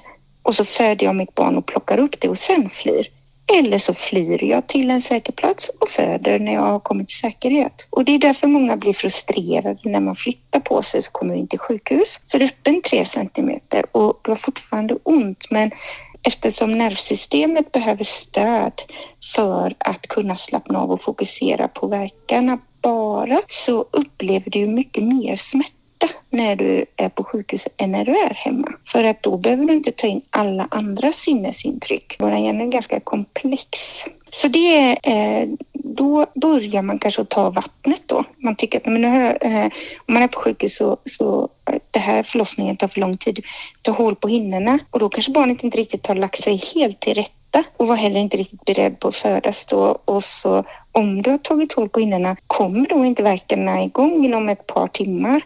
och 0.43 0.55
så 0.55 0.65
föder 0.65 1.07
jag 1.07 1.17
mitt 1.17 1.35
barn 1.35 1.57
och 1.57 1.67
plockar 1.67 1.99
upp 1.99 2.21
det 2.21 2.29
och 2.29 2.39
sen 2.39 2.69
flyr. 2.69 3.07
Eller 3.53 3.79
så 3.79 3.95
flyr 3.95 4.45
jag 4.45 4.67
till 4.67 4.91
en 4.91 5.01
säker 5.01 5.33
plats 5.33 5.71
och 5.81 5.89
föder 5.89 6.39
när 6.39 6.53
jag 6.55 6.63
har 6.63 6.81
kommit 6.81 7.09
till 7.09 7.17
säkerhet. 7.17 7.89
Och 7.91 8.05
det 8.05 8.13
är 8.13 8.19
därför 8.19 8.47
många 8.47 8.77
blir 8.77 8.93
frustrerade 8.93 9.79
när 9.83 10.01
man 10.01 10.15
flyttar 10.15 10.61
på 10.61 10.83
sig 10.83 11.03
så 11.03 11.11
kommer 11.11 11.35
in 11.35 11.49
till 11.49 11.59
sjukhus. 11.59 12.21
Så 12.25 12.39
det 12.39 12.45
är 12.45 12.49
öppen 12.49 12.83
3 12.83 13.05
centimeter 13.05 13.97
och 13.97 14.21
du 14.23 14.31
har 14.31 14.37
fortfarande 14.37 14.99
ont 15.03 15.51
men 15.51 15.71
eftersom 16.23 16.79
nervsystemet 16.79 17.73
behöver 17.73 18.05
stöd 18.05 18.83
för 19.35 19.75
att 19.79 20.07
kunna 20.07 20.37
slappna 20.37 20.79
av 20.79 20.91
och 20.91 21.01
fokusera 21.01 21.69
på 21.69 21.87
verkarna 21.87 22.59
bara 22.83 23.41
så 23.47 23.87
upplever 23.91 24.51
du 24.51 24.67
mycket 24.67 25.05
mer 25.05 25.37
smärta 25.37 25.74
när 26.31 26.57
du 26.57 26.87
är 26.97 27.09
på 27.09 27.25
sjukhus 27.25 27.69
än 27.77 27.93
när 27.93 28.05
du 28.05 28.13
är 28.19 28.35
hemma. 28.35 28.69
För 28.87 29.05
att 29.05 29.23
då 29.23 29.37
behöver 29.37 29.65
du 29.65 29.75
inte 29.75 29.93
ta 29.93 30.07
in 30.07 30.23
alla 30.31 30.69
andra 30.71 31.13
sinnesintryck. 31.13 32.17
Vår 32.19 32.33
hjärna 32.33 32.65
är 32.65 32.69
ganska 32.69 33.01
komplex. 33.01 33.69
Så 34.31 34.49
det 34.49 34.77
är, 34.79 34.99
eh, 35.03 35.49
då 35.73 36.27
börjar 36.35 36.83
man 36.83 36.99
kanske 36.99 37.23
att 37.23 37.31
ta 37.31 37.51
vattnet 37.51 38.03
då. 38.07 38.25
Man 38.37 38.57
tycker 38.57 38.79
att 38.79 38.87
men 38.87 39.03
nu 39.03 39.09
har, 39.09 39.39
eh, 39.41 39.65
om 40.07 40.15
man 40.15 40.23
är 40.23 40.29
på 40.29 40.41
sjukhus 40.41 40.77
så, 40.77 40.97
så 41.05 41.49
det 41.91 41.99
här 42.01 42.23
förlossningen 42.23 42.77
tar 42.77 42.89
för 42.89 43.01
lång 43.01 43.17
tid. 43.17 43.45
Ta 43.83 43.93
hål 43.93 44.17
på 44.17 44.29
hinnorna 44.29 44.79
och 44.91 44.99
då 44.99 45.09
kanske 45.09 45.33
barnet 45.33 45.65
inte 45.65 45.79
riktigt 45.79 46.07
har 46.07 46.15
lagt 46.15 46.43
sig 46.43 46.63
helt 46.75 47.01
till 47.01 47.15
rätta 47.15 47.65
och 47.77 47.87
var 47.87 47.97
heller 47.97 48.21
inte 48.21 48.37
riktigt 48.37 48.65
beredd 48.65 49.01
på 49.01 49.09
att 49.09 49.17
födas 49.17 49.67
då. 49.67 49.99
Och 50.05 50.25
så 50.25 50.65
om 50.93 51.23
du 51.23 51.31
har 51.31 51.39
tagit 51.39 51.73
hål 51.73 51.89
på 51.89 52.01
hinnorna 52.01 52.37
kommer 52.47 52.89
då 52.89 53.05
inte 53.05 53.23
verkarna 53.23 53.83
igång 53.83 54.25
inom 54.25 54.49
ett 54.49 54.67
par 54.67 54.87
timmar 54.87 55.43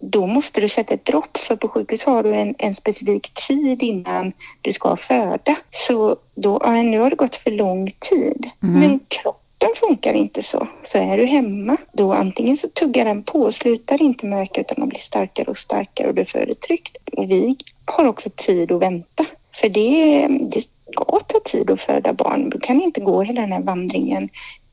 då 0.00 0.26
måste 0.26 0.60
du 0.60 0.68
sätta 0.68 0.94
ett 0.94 1.04
dropp 1.04 1.36
för 1.36 1.56
på 1.56 1.68
sjukhus 1.68 2.04
har 2.04 2.22
du 2.22 2.34
en, 2.34 2.54
en 2.58 2.74
specifik 2.74 3.34
tid 3.48 3.82
innan 3.82 4.32
du 4.62 4.72
ska 4.72 4.96
föda. 4.96 5.56
Så 5.70 6.16
då, 6.34 6.60
ja, 6.64 6.82
nu 6.82 6.98
har 6.98 7.10
det 7.10 7.16
gått 7.16 7.34
för 7.34 7.50
lång 7.50 7.90
tid. 7.90 8.46
Mm. 8.62 8.80
Men 8.80 9.00
kroppen 9.08 9.68
funkar 9.76 10.14
inte 10.14 10.42
så. 10.42 10.68
Så 10.84 10.98
är 10.98 11.18
du 11.18 11.26
hemma, 11.26 11.76
då 11.92 12.12
antingen 12.12 12.56
så 12.56 12.68
tuggar 12.68 13.04
den 13.04 13.22
på 13.22 13.40
och 13.40 13.54
slutar 13.54 14.02
inte 14.02 14.26
mörka 14.26 14.60
utan 14.60 14.76
den 14.78 14.88
blir 14.88 14.98
starkare 14.98 15.46
och 15.46 15.58
starkare 15.58 16.08
och 16.08 16.14
du 16.14 16.24
föder 16.24 16.54
tryggt. 16.54 16.96
Vi 17.28 17.56
har 17.84 18.04
också 18.04 18.30
tid 18.36 18.72
att 18.72 18.82
vänta. 18.82 19.24
För 19.60 19.68
det, 19.68 20.26
det 20.28 20.60
ska 20.92 21.20
ta 21.26 21.40
tid 21.44 21.70
att 21.70 21.80
föda 21.80 22.12
barn. 22.12 22.50
Du 22.50 22.60
kan 22.60 22.80
inte 22.80 23.00
gå 23.00 23.22
hela 23.22 23.40
den 23.40 23.52
här 23.52 23.62
vandringen 23.62 24.28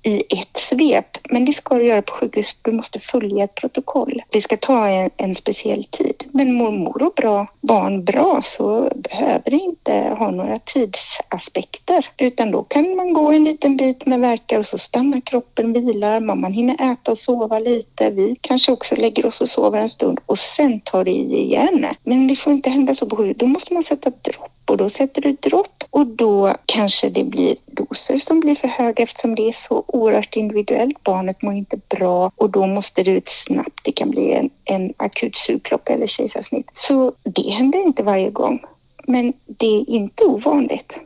i 0.05 0.23
ett 0.39 0.57
svep. 0.57 1.17
Men 1.29 1.45
det 1.45 1.53
ska 1.53 1.75
du 1.75 1.85
göra 1.85 2.01
på 2.01 2.13
sjukhus. 2.13 2.57
Du 2.61 2.71
måste 2.71 2.99
följa 2.99 3.43
ett 3.43 3.55
protokoll. 3.55 4.21
Det 4.29 4.41
ska 4.41 4.57
ta 4.57 4.87
en, 4.87 5.09
en 5.17 5.35
speciell 5.35 5.83
tid. 5.83 6.23
Men 6.31 6.53
mår 6.53 6.71
mor 6.71 7.03
och 7.03 7.13
bra, 7.15 7.47
barn 7.61 8.03
bra 8.03 8.41
så 8.43 8.91
behöver 8.95 9.51
det 9.51 9.57
inte 9.57 9.93
ha 10.19 10.31
några 10.31 10.57
tidsaspekter. 10.57 12.05
Utan 12.17 12.51
då 12.51 12.63
kan 12.63 12.95
man 12.95 13.13
gå 13.13 13.31
en 13.31 13.43
liten 13.43 13.77
bit 13.77 14.05
med 14.05 14.19
verkar 14.19 14.59
och 14.59 14.65
så 14.65 14.77
stannar 14.77 15.21
kroppen, 15.21 15.73
vilar, 15.73 16.19
mamman 16.19 16.53
hinner 16.53 16.91
äta 16.91 17.11
och 17.11 17.17
sova 17.17 17.59
lite. 17.59 18.09
Vi 18.09 18.35
kanske 18.41 18.71
också 18.71 18.95
lägger 18.95 19.25
oss 19.25 19.41
och 19.41 19.49
sover 19.49 19.79
en 19.79 19.89
stund 19.89 20.19
och 20.25 20.37
sen 20.37 20.79
tar 20.79 21.03
det 21.03 21.11
i 21.11 21.43
igen. 21.43 21.85
Men 22.03 22.27
det 22.27 22.35
får 22.35 22.53
inte 22.53 22.69
hända 22.69 22.93
så 22.93 23.05
på 23.05 23.15
sjukhus. 23.15 23.37
Då 23.37 23.47
måste 23.47 23.73
man 23.73 23.83
sätta 23.83 24.09
dropp 24.09 24.51
och 24.69 24.77
då 24.77 24.89
sätter 24.89 25.21
du 25.21 25.31
dropp 25.31 25.74
och 25.95 26.07
då 26.07 26.55
kanske 26.65 27.09
det 27.09 27.23
blir 27.23 27.55
doser 27.65 28.19
som 28.19 28.39
blir 28.39 28.55
för 28.55 28.67
höga 28.67 29.03
eftersom 29.03 29.35
det 29.35 29.47
är 29.47 29.51
så 29.51 29.83
oerhört 29.87 30.35
individuellt. 30.35 31.03
Barnet 31.03 31.41
mår 31.41 31.53
inte 31.53 31.79
bra 31.89 32.31
och 32.35 32.49
då 32.49 32.67
måste 32.67 33.03
det 33.03 33.11
ut 33.11 33.27
snabbt. 33.27 33.79
Det 33.83 33.91
kan 33.91 34.09
bli 34.09 34.33
en, 34.33 34.49
en 34.65 34.93
akut 34.97 35.35
sugklocka 35.35 35.93
eller 35.93 36.07
kejsarsnitt. 36.07 36.71
Så 36.73 37.13
det 37.23 37.49
händer 37.49 37.79
inte 37.79 38.03
varje 38.03 38.29
gång. 38.29 38.59
Men 39.07 39.33
det 39.45 39.77
är 39.77 39.89
inte 39.89 40.23
ovanligt. 40.25 40.99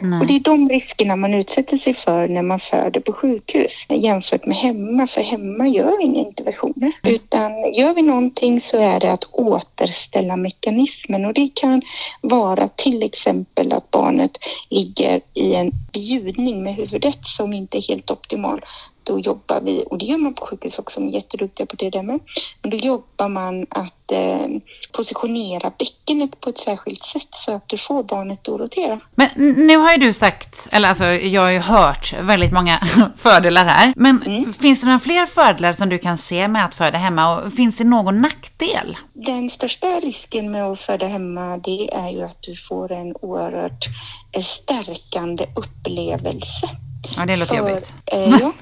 Nej. 0.00 0.20
Och 0.20 0.26
det 0.26 0.36
är 0.36 0.40
de 0.40 0.68
riskerna 0.68 1.16
man 1.16 1.34
utsätter 1.34 1.76
sig 1.76 1.94
för 1.94 2.28
när 2.28 2.42
man 2.42 2.58
föder 2.58 3.00
på 3.00 3.12
sjukhus 3.12 3.86
jämfört 3.88 4.46
med 4.46 4.56
hemma. 4.56 5.06
För 5.06 5.20
hemma 5.20 5.68
gör 5.68 5.98
vi 5.98 6.04
inga 6.04 6.20
interventioner. 6.20 6.92
Utan 7.02 7.72
gör 7.72 7.94
vi 7.94 8.02
någonting 8.02 8.60
så 8.60 8.78
är 8.78 9.00
det 9.00 9.12
att 9.12 9.24
återställa 9.32 10.36
mekanismen 10.36 11.24
och 11.24 11.34
det 11.34 11.48
kan 11.54 11.82
vara 12.20 12.68
till 12.68 13.02
exempel 13.02 13.72
att 13.72 13.90
barnet 13.90 14.38
ligger 14.70 15.20
i 15.34 15.54
en 15.54 15.72
bjudning 15.92 16.62
med 16.62 16.74
huvudet 16.74 17.18
som 17.24 17.52
inte 17.52 17.78
är 17.78 17.82
helt 17.82 18.10
optimal. 18.10 18.60
Då 19.08 19.18
jobbar 19.18 19.60
vi, 19.60 19.84
och 19.90 19.98
det 19.98 20.04
gör 20.04 20.18
man 20.18 20.34
på 20.34 20.46
sjukhus 20.46 20.78
också, 20.78 21.00
de 21.00 21.08
är 21.08 21.12
jätteduktiga 21.12 21.66
på 21.66 21.76
det 21.76 21.90
där 21.90 22.02
med. 22.02 22.20
Men 22.62 22.70
då 22.70 22.76
jobbar 22.76 23.28
man 23.28 23.66
att 23.70 24.12
eh, 24.12 24.46
positionera 24.92 25.72
bäckenet 25.78 26.40
på 26.40 26.50
ett 26.50 26.58
särskilt 26.58 27.04
sätt 27.04 27.28
så 27.30 27.52
att 27.52 27.68
du 27.68 27.78
får 27.78 28.02
barnet 28.02 28.48
att 28.48 28.60
rotera. 28.60 29.00
Men 29.14 29.28
nu 29.66 29.76
har 29.76 29.92
ju 29.92 29.98
du 29.98 30.12
sagt, 30.12 30.68
eller 30.72 30.88
alltså 30.88 31.04
jag 31.04 31.42
har 31.42 31.50
ju 31.50 31.58
hört 31.58 32.14
väldigt 32.20 32.52
många 32.52 32.78
fördelar 33.16 33.64
här. 33.64 33.92
Men 33.96 34.22
Mm. 34.26 34.52
finns 34.52 34.80
det 34.80 34.86
några 34.86 34.98
fler 34.98 35.26
fördelar 35.26 35.72
som 35.72 35.88
du 35.88 35.98
kan 35.98 36.18
se 36.18 36.48
med 36.48 36.64
att 36.64 36.74
föda 36.74 36.98
hemma 36.98 37.36
och 37.38 37.52
finns 37.52 37.76
det 37.76 37.84
någon 37.84 38.18
nackdel? 38.18 38.96
Den 39.12 39.50
största 39.50 39.86
risken 39.86 40.50
med 40.50 40.64
att 40.64 40.80
föda 40.80 41.06
hemma 41.06 41.56
det 41.56 41.94
är 41.94 42.10
ju 42.10 42.22
att 42.22 42.42
du 42.42 42.56
får 42.68 42.92
en 42.92 43.14
oerhört 43.20 43.84
eh, 44.32 44.42
stärkande 44.42 45.46
upplevelse. 45.56 46.68
Ja, 47.16 47.26
det 47.26 47.36
låter 47.36 47.54
För- 47.54 47.68
jobbigt. 47.70 47.92
Eh, 48.06 48.28
ja. 48.40 48.52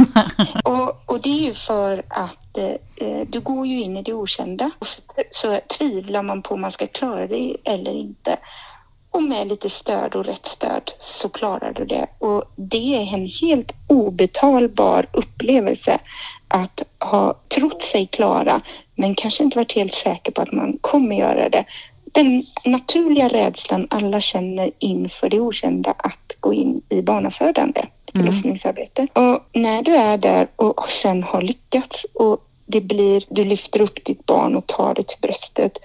och, 0.64 1.03
och 1.07 1.20
det 1.20 1.28
är 1.28 1.42
ju 1.47 1.55
för 1.55 2.05
att 2.09 2.59
eh, 2.97 3.20
du 3.28 3.40
går 3.40 3.66
ju 3.66 3.80
in 3.82 3.97
i 3.97 4.03
det 4.03 4.12
okända 4.12 4.70
och 4.78 4.86
så, 4.86 5.03
så 5.30 5.61
tvivlar 5.78 6.22
man 6.22 6.42
på 6.42 6.55
om 6.55 6.61
man 6.61 6.72
ska 6.72 6.86
klara 6.86 7.26
det 7.26 7.57
eller 7.64 7.92
inte. 7.92 8.36
och 9.11 9.22
med 9.22 9.47
lite 9.49 9.70
stöd 9.70 10.14
och 10.14 10.24
rätt 10.26 10.47
stöd 10.47 10.92
så 10.99 11.28
klarar 11.28 11.72
du 11.72 11.84
det. 11.84 12.07
Och 12.18 12.44
det 12.57 12.97
är 12.97 13.14
en 13.14 13.26
helt 13.40 13.72
obetalbar 13.86 15.07
upplevelse 15.12 15.99
att 16.49 16.82
ha 16.99 17.34
trott 17.49 17.82
sig 17.82 18.07
klara 18.07 18.61
men 18.94 19.14
kanske 19.14 19.44
inte 19.44 19.59
varit 19.59 19.72
helt 19.76 19.94
säker 19.94 20.32
på 20.32 20.42
att 20.42 20.53
man 20.53 20.78
kommer 20.80 21.16
göra 21.16 21.49
det. 21.49 21.64
Den 22.12 22.47
naturliga 22.64 23.28
rädslan 23.28 23.86
alla 23.90 24.20
känner 24.20 24.70
inför 24.78 25.28
det 25.28 25.40
okända 25.40 25.94
att 25.99 26.36
gå 26.40 26.55
in 26.55 26.82
i 26.88 27.03
barnafödande, 27.03 27.84
Mm. 28.14 28.26
förlossningsarbete. 28.26 29.07
Och 29.12 29.48
när 29.52 29.82
du 29.82 29.96
är 29.96 30.16
där 30.16 30.48
och 30.57 30.90
sen 30.90 31.22
har 31.22 31.42
lyckats 31.42 32.07
och 32.14 32.38
det 32.66 32.80
blir, 32.80 33.24
du 33.28 33.44
lyfter 33.44 33.80
upp 33.80 34.04
ditt 34.04 34.26
barn 34.26 34.57
och 34.57 34.66
tar 34.66 34.94
det 34.94 35.09
till 35.09 35.20
bröstet 35.20 35.78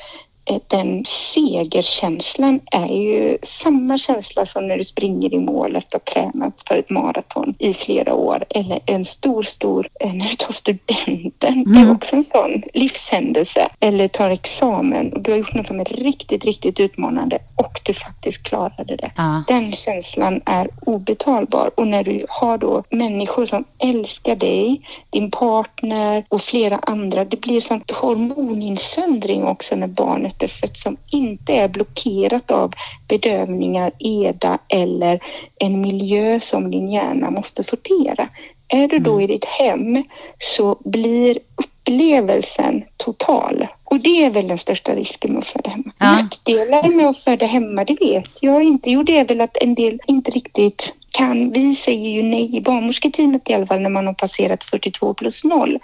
den 0.67 1.05
segerkänslan 1.05 2.59
är 2.71 2.87
ju 2.87 3.37
samma 3.41 3.97
känsla 3.97 4.45
som 4.45 4.67
när 4.67 4.77
du 4.77 4.83
springer 4.83 5.33
i 5.33 5.39
målet 5.39 5.93
och 5.93 6.05
tränat 6.05 6.63
för 6.67 6.77
ett 6.77 6.89
maraton 6.89 7.53
i 7.59 7.73
flera 7.73 8.13
år. 8.13 8.45
Eller 8.49 8.79
en 8.85 9.05
stor, 9.05 9.43
stor, 9.43 9.87
eh, 9.99 10.13
när 10.13 10.27
du 10.27 10.35
tar 10.35 10.53
studenten, 10.53 11.63
det 11.73 11.79
är 11.79 11.91
också 11.91 12.15
en 12.15 12.23
sån 12.23 12.63
livshändelse. 12.73 13.67
Eller 13.79 14.07
tar 14.07 14.29
examen 14.29 15.13
och 15.13 15.21
du 15.21 15.31
har 15.31 15.37
gjort 15.37 15.53
något 15.53 15.67
som 15.67 15.79
är 15.79 15.85
riktigt, 15.85 16.45
riktigt 16.45 16.79
utmanande 16.79 17.39
och 17.55 17.79
du 17.83 17.93
faktiskt 17.93 18.43
klarade 18.43 18.95
det. 18.95 19.11
Ja. 19.17 19.43
Den 19.47 19.71
känslan 19.71 20.41
är 20.45 20.69
obetalbar 20.85 21.71
och 21.77 21.87
när 21.87 22.03
du 22.03 22.25
har 22.29 22.57
då 22.57 22.83
människor 22.89 23.45
som 23.45 23.63
älskar 23.79 24.35
dig, 24.35 24.81
din 25.09 25.31
partner 25.31 26.25
och 26.29 26.41
flera 26.41 26.77
andra. 26.77 27.25
Det 27.25 27.41
blir 27.41 27.61
sån 27.61 27.83
hormoninsöndring 27.93 29.43
också 29.43 29.75
när 29.75 29.87
barnet 29.87 30.30
är 30.39 30.47
fött 30.47 30.77
som 30.77 30.97
inte 31.11 31.53
är 31.53 31.67
blockerat 31.67 32.51
av 32.51 32.73
bedövningar, 33.07 33.91
EDA 33.99 34.59
eller 34.67 35.19
en 35.59 35.81
miljö 35.81 36.39
som 36.39 36.71
din 36.71 36.89
hjärna 36.89 37.31
måste 37.31 37.63
sortera. 37.63 38.29
Är 38.67 38.87
du 38.87 38.99
då 38.99 39.21
i 39.21 39.27
ditt 39.27 39.45
hem 39.45 40.03
så 40.37 40.77
blir 40.85 41.37
upplevelsen 41.55 42.83
total. 42.97 43.67
Och 43.83 43.99
det 43.99 44.25
är 44.25 44.31
väl 44.31 44.47
den 44.47 44.57
största 44.57 44.95
risken 44.95 45.31
med 45.31 45.39
att 45.39 45.47
föda 45.47 45.69
hemma. 45.69 45.91
Ja. 45.97 46.11
Nackdelar 46.11 46.95
med 46.95 47.09
att 47.09 47.17
föda 47.17 47.45
hemma, 47.45 47.85
det 47.85 47.97
vet 48.01 48.43
jag 48.43 48.63
inte. 48.63 48.91
Jo, 48.91 49.03
det 49.03 49.17
är 49.17 49.25
väl 49.25 49.41
att 49.41 49.57
en 49.57 49.75
del 49.75 49.99
inte 50.07 50.31
riktigt 50.31 50.93
kan. 51.11 51.51
Vi 51.51 51.75
säger 51.75 52.09
ju 52.09 52.23
nej 52.23 52.57
i 52.57 52.61
barnmorsketeamet 52.61 53.49
i 53.49 53.53
alla 53.53 53.65
fall 53.65 53.81
när 53.81 53.89
man 53.89 54.07
har 54.07 54.13
passerat 54.13 54.63
42 54.63 55.13
plus 55.13 55.43
0. 55.43 55.79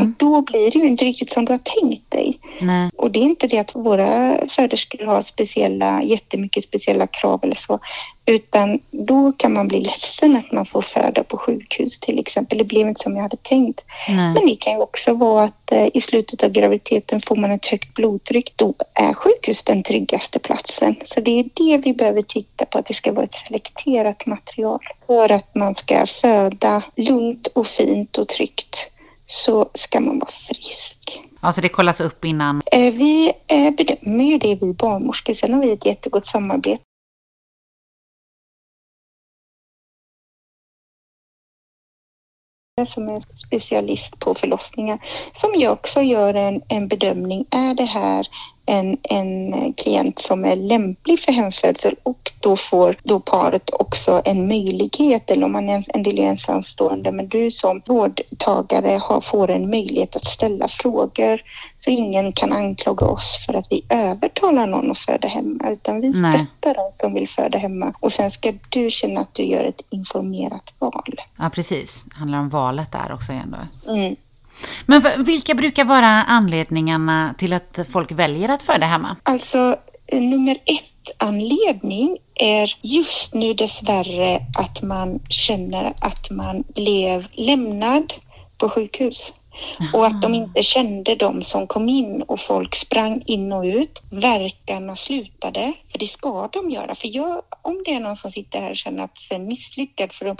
Och 0.00 0.06
då 0.06 0.42
blir 0.42 0.70
det 0.70 0.78
ju 0.78 0.86
inte 0.86 1.04
riktigt 1.04 1.30
som 1.30 1.44
du 1.44 1.52
har 1.52 1.80
tänkt 1.80 2.10
dig. 2.10 2.38
Nej. 2.60 2.90
Och 2.96 3.10
det 3.10 3.18
är 3.18 3.22
inte 3.22 3.46
det 3.46 3.58
att 3.58 3.74
våra 3.74 4.38
föderskor 4.48 5.06
har 5.06 5.22
speciella, 5.22 6.02
jättemycket 6.02 6.64
speciella 6.64 7.06
krav 7.06 7.40
eller 7.42 7.54
så. 7.54 7.80
Utan 8.28 8.78
då 8.90 9.32
kan 9.32 9.52
man 9.52 9.68
bli 9.68 9.80
ledsen 9.80 10.36
att 10.36 10.52
man 10.52 10.66
får 10.66 10.82
föda 10.82 11.24
på 11.24 11.36
sjukhus 11.36 11.98
till 11.98 12.18
exempel. 12.18 12.58
Det 12.58 12.64
blev 12.64 12.88
inte 12.88 13.00
som 13.00 13.16
jag 13.16 13.22
hade 13.22 13.36
tänkt. 13.36 13.84
Nej. 14.08 14.34
Men 14.34 14.46
det 14.46 14.56
kan 14.56 14.72
ju 14.72 14.78
också 14.78 15.14
vara 15.14 15.44
att 15.44 15.72
eh, 15.72 15.86
i 15.94 16.00
slutet 16.00 16.42
av 16.42 16.50
graviditeten 16.50 17.20
får 17.20 17.36
man 17.36 17.50
ett 17.50 17.66
högt 17.66 17.94
blodtryck. 17.94 18.52
Då 18.56 18.74
är 18.94 19.12
sjukhus 19.12 19.62
den 19.62 19.82
tryggaste 19.82 20.38
platsen. 20.38 20.96
Så 21.04 21.20
det 21.20 21.30
är 21.30 21.44
det 21.54 21.78
vi 21.78 21.94
behöver 21.94 22.22
titta 22.22 22.64
på, 22.64 22.78
att 22.78 22.86
det 22.86 22.94
ska 22.94 23.12
vara 23.12 23.24
ett 23.24 23.34
selekterat 23.34 24.26
material. 24.26 24.57
För 25.06 25.32
att 25.32 25.54
man 25.54 25.74
ska 25.74 26.06
föda 26.06 26.82
lugnt 26.96 27.46
och 27.46 27.66
fint 27.66 28.18
och 28.18 28.28
tryggt 28.28 28.90
så 29.26 29.70
ska 29.74 30.00
man 30.00 30.18
vara 30.18 30.30
frisk. 30.30 31.22
Alltså 31.40 31.60
det 31.60 31.68
kollas 31.68 32.00
upp 32.00 32.24
innan. 32.24 32.62
Eh, 32.72 32.94
Vi 32.94 33.32
eh, 33.46 33.70
bedömer 33.70 34.24
ju 34.24 34.38
det 34.38 34.54
vi 34.54 34.74
barnmorskor. 34.74 35.32
Sen 35.32 35.54
har 35.54 35.60
vi 35.60 35.72
ett 35.72 35.86
jättegott 35.86 36.26
samarbete 36.26 36.82
som 42.86 43.08
är 43.08 43.20
specialist 43.36 44.18
på 44.18 44.34
förlossningar 44.34 44.98
som 45.32 45.54
ju 45.54 45.68
också 45.68 46.02
gör 46.02 46.34
en, 46.34 46.62
en 46.68 46.88
bedömning. 46.88 47.46
Är 47.50 47.74
det 47.74 47.84
här 47.84 48.26
en, 48.68 48.96
en 49.02 49.72
klient 49.72 50.18
som 50.18 50.44
är 50.44 50.56
lämplig 50.56 51.20
för 51.20 51.32
hemfödsel 51.32 51.96
och 52.02 52.32
då 52.40 52.56
får 52.56 52.96
då 53.02 53.20
paret 53.20 53.70
också 53.72 54.22
en 54.24 54.48
möjlighet 54.48 55.30
eller 55.30 55.44
om 55.44 55.52
man 55.52 55.68
är 55.68 55.84
en 55.88 56.02
del 56.02 56.18
är 56.18 56.22
ensamstående 56.22 57.12
men 57.12 57.28
du 57.28 57.50
som 57.50 57.82
vårdtagare 57.86 58.98
har, 59.02 59.20
får 59.20 59.50
en 59.50 59.70
möjlighet 59.70 60.16
att 60.16 60.24
ställa 60.24 60.68
frågor 60.68 61.40
så 61.76 61.90
ingen 61.90 62.32
kan 62.32 62.52
anklaga 62.52 63.06
oss 63.06 63.44
för 63.46 63.54
att 63.54 63.66
vi 63.70 63.84
övertalar 63.88 64.66
någon 64.66 64.90
att 64.90 64.98
föda 64.98 65.28
hemma 65.28 65.70
utan 65.70 66.00
vi 66.00 66.12
Nej. 66.20 66.32
stöttar 66.32 66.74
den 66.74 66.92
som 66.92 67.14
vill 67.14 67.28
föda 67.28 67.58
hemma 67.58 67.92
och 68.00 68.12
sen 68.12 68.30
ska 68.30 68.52
du 68.68 68.90
känna 68.90 69.20
att 69.20 69.34
du 69.34 69.42
gör 69.42 69.64
ett 69.64 69.82
informerat 69.90 70.74
val. 70.78 71.14
Ja, 71.38 71.50
precis. 71.54 72.04
Det 72.04 72.14
handlar 72.16 72.38
om 72.38 72.48
valet 72.48 72.92
där 72.92 73.12
också 73.12 73.32
igen 73.32 73.56
då. 73.84 73.92
Mm. 73.92 74.16
Men 74.86 75.24
vilka 75.24 75.54
brukar 75.54 75.84
vara 75.84 76.06
anledningarna 76.06 77.34
till 77.38 77.52
att 77.52 77.78
folk 77.92 78.12
väljer 78.12 78.48
att 78.48 78.62
föda 78.62 78.86
hemma? 78.86 79.16
Alltså 79.22 79.76
eh, 80.06 80.20
nummer 80.20 80.56
ett 80.64 80.84
anledning 81.18 82.16
är 82.34 82.74
just 82.82 83.34
nu 83.34 83.54
dessvärre 83.54 84.40
att 84.58 84.82
man 84.82 85.20
känner 85.28 85.94
att 86.00 86.30
man 86.30 86.64
blev 86.74 87.26
lämnad 87.32 88.12
på 88.58 88.68
sjukhus. 88.68 89.32
Och 89.92 90.06
att 90.06 90.22
de 90.22 90.34
inte 90.34 90.62
kände 90.62 91.14
de 91.14 91.42
som 91.42 91.66
kom 91.66 91.88
in 91.88 92.22
och 92.22 92.40
folk 92.40 92.74
sprang 92.74 93.22
in 93.26 93.52
och 93.52 93.64
ut. 93.64 94.02
Verkarna 94.10 94.96
slutade, 94.96 95.72
för 95.92 95.98
det 95.98 96.06
ska 96.06 96.48
de 96.52 96.70
göra. 96.70 96.94
För 96.94 97.16
jag, 97.16 97.42
om 97.62 97.82
det 97.84 97.92
är 97.92 98.00
någon 98.00 98.16
som 98.16 98.30
sitter 98.30 98.60
här 98.60 98.70
och 98.70 98.76
känner 98.76 99.04
att 99.04 99.18
sig 99.18 99.38
misslyckad 99.38 100.12
för 100.12 100.24
de 100.24 100.36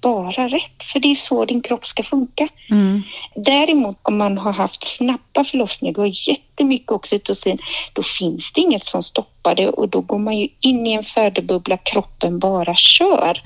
bara 0.00 0.48
rätt, 0.48 0.82
för 0.82 1.00
det 1.00 1.10
är 1.10 1.14
så 1.14 1.44
din 1.44 1.60
kropp 1.60 1.86
ska 1.86 2.02
funka. 2.02 2.48
Mm. 2.70 3.02
Däremot 3.34 3.96
om 4.02 4.18
man 4.18 4.38
har 4.38 4.52
haft 4.52 4.84
snabba 4.84 5.44
förlossningar, 5.44 5.94
du 5.94 6.00
har 6.00 6.28
jättemycket 6.28 6.90
oxytocin, 6.90 7.58
då 7.92 8.02
finns 8.02 8.52
det 8.52 8.60
inget 8.60 8.84
som 8.84 9.02
stoppar 9.02 9.54
det 9.54 9.68
och 9.68 9.88
då 9.88 10.00
går 10.00 10.18
man 10.18 10.38
ju 10.38 10.48
in 10.60 10.86
i 10.86 10.92
en 10.92 11.02
födobubbla, 11.02 11.76
kroppen 11.76 12.38
bara 12.38 12.74
kör. 12.76 13.42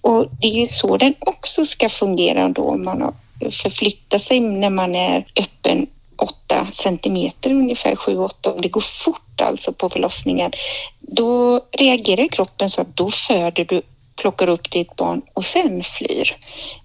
Och 0.00 0.26
det 0.40 0.46
är 0.46 0.60
ju 0.60 0.66
så 0.66 0.96
den 0.96 1.14
också 1.18 1.64
ska 1.64 1.88
fungera 1.88 2.48
då 2.48 2.62
om 2.62 2.82
man 2.82 3.02
har 3.02 3.14
förflyttat 3.50 4.22
sig 4.22 4.40
när 4.40 4.70
man 4.70 4.94
är 4.94 5.26
öppen 5.36 5.86
8 6.18 6.66
centimeter 6.72 7.50
ungefär, 7.50 7.94
7-8 7.94 8.54
om 8.54 8.60
det 8.60 8.68
går 8.68 8.80
fort 8.80 9.40
alltså 9.40 9.72
på 9.72 9.90
förlossningen. 9.90 10.52
Då 11.00 11.60
reagerar 11.72 12.28
kroppen 12.28 12.70
så 12.70 12.80
att 12.80 12.96
då 12.96 13.10
föder 13.10 13.64
du 13.64 13.82
plockar 14.20 14.48
upp 14.48 14.70
ditt 14.70 14.96
barn 14.96 15.22
och 15.34 15.44
sen 15.44 15.82
flyr 15.84 16.36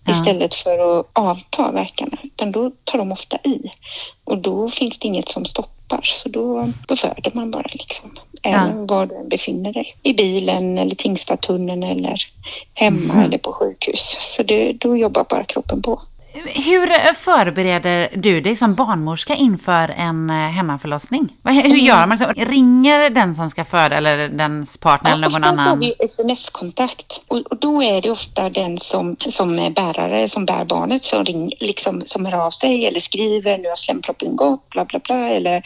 Ja. 0.06 0.12
istället 0.12 0.56
för 0.56 1.00
att 1.00 1.06
avta 1.14 1.72
verkarna. 1.72 2.18
Utan 2.24 2.52
då 2.52 2.72
tar 2.84 2.98
de 2.98 3.12
ofta 3.12 3.38
i 3.44 3.60
och 4.24 4.38
då 4.38 4.70
finns 4.70 4.98
det 5.00 5.08
inget 5.08 5.30
som 5.30 5.46
stoppar 5.46 6.02
så 6.04 6.30
då, 6.30 6.68
då 6.88 6.96
föder 6.96 7.32
man 7.34 7.52
bara 7.52 7.66
liksom. 7.72 8.18
Även 8.44 8.88
var 8.88 9.06
du 9.06 9.16
än 9.16 9.30
befinner 9.30 9.74
dig. 9.74 9.94
I 10.04 10.14
bilen 10.14 10.78
eller 10.78 10.96
Tingstadtunneln 10.96 11.84
eller 11.84 12.16
hemma 12.74 13.14
Mhm. 13.14 13.24
eller 13.24 13.38
på 13.38 13.54
sjukhus. 13.54 14.18
Så 14.20 14.44
det, 14.44 14.74
då 14.74 14.98
jobbar 14.98 15.26
bara 15.30 15.44
kroppen 15.44 15.82
på. 15.82 16.02
Hur 16.36 17.14
förbereder 17.14 18.10
du 18.16 18.42
dig 18.42 18.56
som 18.56 18.76
barnmorska 18.76 19.36
inför 19.36 19.94
en 19.98 20.30
eh, 20.30 20.36
hemmaförlossning? 20.36 21.30
Hur 21.44 21.78
gör 21.78 22.08
man? 22.08 22.18
Ringer 22.36 23.10
den 23.10 23.36
som 23.36 23.50
ska 23.50 23.66
föda 23.66 23.96
eller 23.96 24.30
dens 24.30 24.78
partner 24.78 25.12
eller 25.12 25.30
någon 25.30 25.44
oftast 25.44 25.60
har 25.60 25.66
annan? 25.66 25.80
vi 25.80 25.94
sms-kontakt 26.00 27.22
och, 27.28 27.38
och 27.38 27.58
då 27.58 27.84
är 27.84 28.02
det 28.02 28.12
ofta 28.12 28.50
den 28.50 28.78
som, 28.80 29.16
som 29.20 29.60
är 29.60 29.70
bärare, 29.70 30.30
som 30.30 30.46
bär 30.46 30.66
barnet, 30.66 31.04
som, 31.04 31.26
ring, 31.26 31.52
liksom, 31.60 32.02
som 32.06 32.26
hör 32.26 32.46
av 32.46 32.52
sig 32.52 32.86
eller 32.86 33.00
skriver 33.00 33.58
nu 33.58 33.70
har 33.70 33.76
slemproppen 33.76 34.36
gått, 34.36 34.70
bla 34.70 34.86
bla 34.86 35.00
bla, 35.00 35.30
eller 35.30 35.64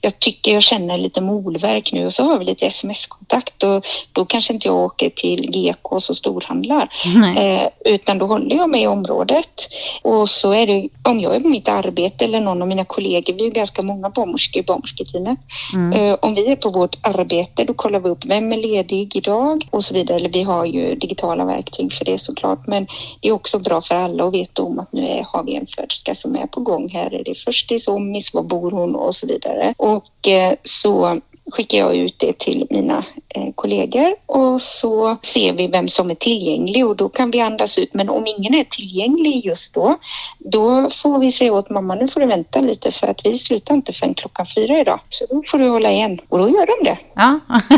jag 0.00 0.18
tycker 0.18 0.52
jag 0.52 0.62
känner 0.62 0.98
lite 0.98 1.20
molverk 1.20 1.92
nu 1.92 2.06
och 2.06 2.12
så 2.12 2.24
har 2.24 2.38
vi 2.38 2.44
lite 2.44 2.66
sms-kontakt 2.66 3.62
och 3.62 3.86
då 4.12 4.24
kanske 4.24 4.52
inte 4.52 4.68
jag 4.68 4.76
åker 4.76 5.10
till 5.10 5.50
GK 5.50 5.92
och 5.92 6.02
storhandlar 6.02 6.88
eh, 7.36 7.68
utan 7.84 8.18
då 8.18 8.26
håller 8.26 8.56
jag 8.56 8.70
mig 8.70 8.82
i 8.82 8.86
området 8.86 9.68
och 10.08 10.28
så 10.28 10.52
är 10.52 10.66
det 10.66 10.88
om 11.02 11.20
jag 11.20 11.36
är 11.36 11.40
på 11.40 11.48
mitt 11.48 11.68
arbete 11.68 12.24
eller 12.24 12.40
någon 12.40 12.62
av 12.62 12.68
mina 12.68 12.84
kollegor, 12.84 13.34
vi 13.34 13.40
är 13.40 13.44
ju 13.44 13.50
ganska 13.50 13.82
många 13.82 14.10
barnmorskor 14.10 14.60
i 14.60 14.64
barnmorsketeamet, 14.64 15.38
Mm. 15.74 15.92
Eh, 15.92 16.16
Om 16.22 16.34
vi 16.34 16.52
är 16.52 16.56
på 16.56 16.70
vårt 16.70 16.96
arbete 17.00 17.64
då 17.64 17.74
kollar 17.74 18.00
vi 18.00 18.08
upp 18.08 18.24
vem 18.24 18.52
är 18.52 18.56
ledig 18.56 19.16
idag 19.16 19.68
och 19.70 19.84
så 19.84 19.94
vidare. 19.94 20.16
Eller 20.16 20.28
vi 20.28 20.42
har 20.42 20.64
ju 20.64 20.94
digitala 20.94 21.44
verktyg 21.44 21.92
för 21.92 22.04
det 22.04 22.18
såklart. 22.18 22.66
Men 22.66 22.86
det 23.20 23.28
är 23.28 23.32
också 23.32 23.58
bra 23.58 23.82
för 23.82 23.94
alla 23.94 24.24
att 24.24 24.34
veta 24.34 24.62
om 24.62 24.78
att 24.78 24.92
nu 24.92 25.08
är, 25.08 25.22
har 25.22 25.44
vi 25.44 25.56
en 25.56 25.66
föderska 25.66 26.14
som 26.14 26.36
är 26.36 26.46
på 26.46 26.60
gång 26.60 26.88
här. 26.88 27.14
Är 27.14 27.24
det 27.24 27.34
förstis, 27.34 27.88
ommis, 27.88 28.34
var 28.34 28.42
bor 28.42 28.70
hon 28.70 28.94
och 28.94 29.14
så 29.16 29.26
vidare. 29.26 29.74
Och 29.76 30.28
eh, 30.28 30.54
så 30.64 31.20
skickar 31.50 31.78
jag 31.78 31.96
ut 31.96 32.18
det 32.18 32.38
till 32.38 32.66
mina 32.70 33.04
eh, 33.28 33.52
kollegor 33.54 34.14
och 34.26 34.62
så 34.62 35.16
ser 35.22 35.52
vi 35.52 35.66
vem 35.66 35.88
som 35.88 36.10
är 36.10 36.14
tillgänglig 36.14 36.86
och 36.86 36.96
då 36.96 37.08
kan 37.08 37.30
vi 37.30 37.40
andas 37.40 37.78
ut. 37.78 37.94
Men 37.94 38.08
om 38.08 38.26
ingen 38.26 38.54
är 38.54 38.64
tillgänglig 38.64 39.46
just 39.46 39.74
då, 39.74 39.96
då 40.38 40.90
får 40.90 41.18
vi 41.18 41.32
säga 41.32 41.52
åt 41.52 41.70
mamma 41.70 41.94
nu 41.94 42.08
får 42.08 42.20
du 42.20 42.26
vänta 42.26 42.60
lite 42.60 42.90
för 42.90 43.06
att 43.06 43.20
vi 43.24 43.38
slutar 43.38 43.74
inte 43.74 43.92
förrän 43.92 44.14
klockan 44.14 44.46
fyra 44.46 44.80
idag. 44.80 45.00
Så 45.08 45.26
då 45.30 45.42
får 45.46 45.58
du 45.58 45.68
hålla 45.68 45.92
igen. 45.92 46.20
Och 46.28 46.38
då 46.38 46.48
gör 46.48 46.66
de 46.66 46.84
det. 46.84 46.98
Ja. 47.14 47.40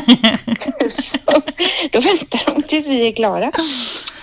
Så, 0.88 1.18
då 1.92 2.00
väntar 2.00 2.54
de 2.54 2.62
tills 2.62 2.88
vi 2.88 3.08
är 3.08 3.12
klara 3.12 3.52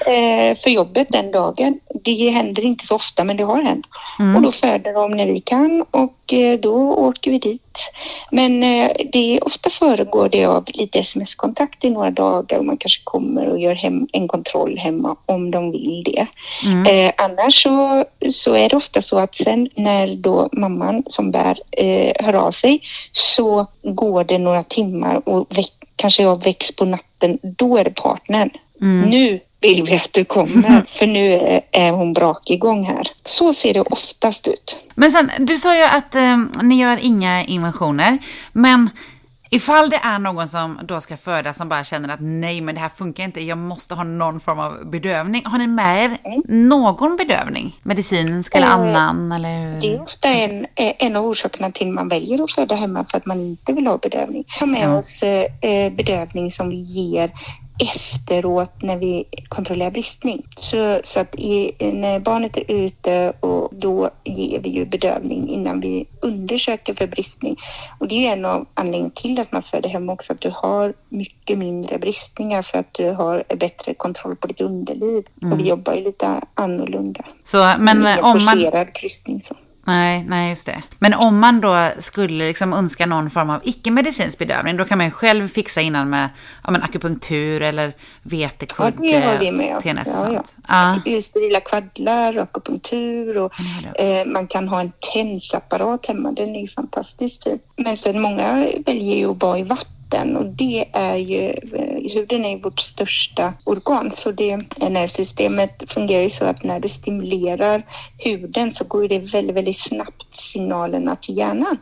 eh, 0.07 0.57
för 0.57 0.69
jobbet 0.69 1.07
den 1.09 1.31
dagen. 1.31 1.79
Det 2.07 2.29
händer 2.29 2.65
inte 2.65 2.85
så 2.85 2.95
ofta 2.95 3.23
men 3.23 3.37
det 3.37 3.43
har 3.43 3.61
hänt. 3.61 3.87
Och 4.35 4.41
då 4.41 4.51
föder 4.51 4.93
de 4.93 5.11
när 5.11 5.25
vi 5.25 5.41
kan 5.41 5.85
och 5.91 6.33
eh, 6.33 6.59
då 6.59 6.75
åker 6.93 7.31
vi 7.31 7.39
dit. 7.39 7.91
Men 8.31 8.63
eh, 8.63 8.91
det 9.11 9.37
är 9.37 9.43
ofta 9.43 9.69
föregår 9.69 10.29
det 10.29 10.45
av 10.45 10.65
lite 10.73 10.99
sms-kontakt 10.99 11.83
i 11.83 11.89
några 11.89 12.11
dagar 12.11 12.57
och 12.57 12.65
man 12.65 12.77
kanske 12.77 13.01
kommer 13.03 13.49
och 13.49 13.59
gör 13.59 13.75
hem, 13.75 14.07
en 14.13 14.27
kontroll 14.27 14.77
hemma 14.77 15.15
om 15.25 15.51
de 15.51 15.71
vill 15.71 16.03
det. 16.03 16.27
Eh, 16.91 17.11
annars 17.17 17.63
så, 17.63 18.05
så 18.29 18.53
är 18.53 18.69
det 18.69 18.75
ofta 18.75 19.01
så 19.01 19.19
att 19.19 19.35
sen 19.35 19.69
när 19.75 20.15
då 20.15 20.49
mamman 20.51 21.03
som 21.07 21.31
bär 21.31 21.59
eh, 21.71 22.25
hör 22.25 22.33
av 22.33 22.51
sig 22.51 22.81
så 23.11 23.65
går 23.83 24.23
det 24.23 24.37
några 24.37 24.63
timmar 24.63 25.29
och 25.29 25.57
väck, 25.57 25.73
kanske 25.95 26.23
jag 26.23 26.43
väcks 26.43 26.71
på 26.71 26.85
natten. 26.85 27.39
Då 27.41 27.77
är 27.77 27.83
det 27.83 27.91
partnern. 27.91 28.49
Nu 29.09 29.39
vill 29.61 29.83
vi 29.83 29.95
att 29.95 30.13
du 30.13 30.25
kommer 30.25 30.83
för 30.87 31.07
nu 31.07 31.59
är, 31.71 31.91
hon 31.91 32.13
brak 32.13 32.49
igång 32.49 32.85
här. 32.85 33.07
Så 33.25 33.53
ser 33.53 33.73
det 33.73 33.81
oftast 33.81 34.47
ut. 34.47 34.77
Men 34.95 35.11
sen, 35.11 35.31
du 35.39 35.57
sa 35.57 35.75
ju 35.77 35.83
att 35.83 36.15
eh, 36.15 36.37
ni 36.63 36.75
gör 36.81 36.97
inga 37.01 37.43
inventioner, 37.43 38.17
men 38.51 38.89
ifall 39.49 39.89
det 39.89 39.95
är 40.03 40.19
någon 40.19 40.47
som 40.47 40.79
då 40.83 41.01
ska 41.01 41.17
föda 41.17 41.53
som 41.53 41.69
bara 41.69 41.83
känner 41.83 42.09
att 42.09 42.19
nej, 42.21 42.61
men 42.61 42.75
det 42.75 42.81
här 42.81 42.89
funkar 42.89 43.23
inte, 43.23 43.41
jag 43.41 43.57
måste 43.57 43.95
ha 43.95 44.03
någon 44.03 44.39
form 44.39 44.59
av 44.59 44.89
bedövning. 44.91 45.45
Har 45.45 45.57
ni 45.57 45.67
med 45.67 46.03
er 46.05 46.17
någon 46.47 47.15
bedövning? 47.17 47.79
Medicinsk 47.83 48.55
eller 48.55 48.67
Eh, 48.67 48.73
annan? 48.73 49.31
Eller? 49.31 49.81
Det 49.81 49.93
är 49.95 50.01
ofta 50.01 50.27
en, 50.27 50.65
eh, 50.75 50.93
en 50.99 51.15
av 51.15 51.25
orsakerna 51.25 51.71
till 51.71 51.91
man 51.91 52.09
väljer 52.09 52.43
att 52.43 52.51
föda 52.51 52.75
hemma 52.75 53.05
för 53.05 53.17
att 53.17 53.25
man 53.25 53.39
inte 53.39 53.73
vill 53.73 53.87
ha 53.87 53.97
bedövning. 53.97 54.43
Ta 54.59 54.65
med 54.65 54.83
Ja. 54.89 54.97
oss 54.97 55.23
eh, 55.23 55.91
bedövning 55.93 56.51
som 56.51 56.69
vi 56.69 56.75
ger 56.81 57.31
efteråt 57.79 58.81
när 58.81 58.97
vi 58.97 59.25
kontrollerar 59.49 59.91
bristning. 59.91 60.43
Så, 60.57 60.99
så 61.03 61.19
att 61.19 61.35
i, 61.35 61.75
när 61.93 62.19
barnet 62.19 62.57
är 62.57 62.71
ute 62.71 63.33
och 63.39 63.69
då 63.71 64.09
ger 64.23 64.59
vi 64.59 64.69
ju 64.69 64.85
bedövning 64.85 65.49
innan 65.49 65.79
vi 65.79 66.05
undersöker 66.21 66.93
för 66.93 67.07
bristning. 67.07 67.55
Och 67.99 68.07
det 68.07 68.15
är 68.15 68.19
ju 68.19 68.25
en 68.25 68.45
av 68.45 68.65
anledningarna 68.73 69.11
till 69.15 69.39
att 69.39 69.51
man 69.51 69.63
föder 69.63 69.89
hemma 69.89 70.13
också, 70.13 70.33
att 70.33 70.41
du 70.41 70.51
har 70.55 70.93
mycket 71.09 71.57
mindre 71.57 71.97
bristningar 71.97 72.61
för 72.61 72.79
att 72.79 72.93
du 72.93 73.11
har 73.11 73.43
bättre 73.57 73.93
kontroll 73.93 74.35
på 74.35 74.47
ditt 74.47 74.61
underliv. 74.61 75.25
Och 75.51 75.59
vi 75.59 75.63
jobbar 75.63 75.93
ju 75.93 76.03
lite 76.03 76.41
annorlunda. 76.53 77.25
Så, 77.43 77.57
men 77.79 78.19
om 78.23 78.39
man... 78.45 78.85
kryssning 78.93 79.41
så. 79.41 79.55
Nej, 79.87 80.23
nej, 80.27 80.49
just 80.49 80.65
det. 80.65 80.83
Men 80.99 81.13
om 81.13 81.39
man 81.39 81.61
då 81.61 81.89
skulle 81.99 82.47
liksom 82.47 82.73
önska 82.73 83.05
någon 83.05 83.29
form 83.29 83.49
av 83.49 83.61
icke-medicinsk 83.63 84.39
bedövning, 84.39 84.77
då 84.77 84.85
kan 84.85 84.97
man 84.97 85.07
ju 85.07 85.11
själv 85.11 85.47
fixa 85.47 85.81
innan 85.81 86.09
med 86.09 86.29
ja, 86.63 86.71
men 86.71 86.83
akupunktur 86.83 87.61
eller 87.61 87.85
Ja, 87.87 87.91
vetekudd, 88.21 88.93
det 88.97 89.19
har 89.25 89.37
vi 89.37 89.51
med 89.51 89.77
oss. 89.77 89.83
TNS 89.83 90.07
och 90.07 90.33
Ja, 90.33 90.43
ja. 90.67 90.95
Ja. 91.05 91.21
Sterila 91.21 91.59
kvaddlar, 91.59 92.37
akupunktur 92.37 93.37
och 93.37 93.53
Ja, 93.95 94.03
eh, 94.05 94.25
man 94.25 94.47
kan 94.47 94.67
ha 94.67 94.81
en 94.81 94.91
tensapparat 95.13 96.05
hemma. 96.05 96.31
Den 96.31 96.55
är 96.55 96.61
ju 96.61 96.67
fantastiskt 96.67 97.43
fin. 97.43 97.59
Men 97.75 97.97
sen 97.97 98.21
många 98.21 98.53
väljer 98.85 99.17
ju 99.17 99.31
att 99.31 99.41
vara 99.41 99.59
i 99.59 99.63
vatten 99.63 99.91
och 100.13 100.45
det 100.45 100.85
är 100.93 101.15
ju, 101.15 101.49
eh, 101.49 102.13
huden 102.13 102.45
är 102.45 102.57
vårt 102.57 102.79
största 102.79 103.53
organ 103.63 104.11
så 104.11 104.31
det 104.31 104.57
nervsystemet 104.89 105.83
fungerar 105.87 106.23
ju 106.23 106.29
så 106.29 106.45
att 106.45 106.63
när 106.63 106.79
du 106.79 106.89
stimulerar 106.89 107.83
huden 108.17 108.71
så 108.71 108.83
går 108.83 109.07
det 109.07 109.33
väldigt, 109.33 109.55
väldigt 109.55 109.77
snabbt 109.77 110.33
signalerna 110.33 111.15
till 111.15 111.37
hjärnan. 111.37 111.77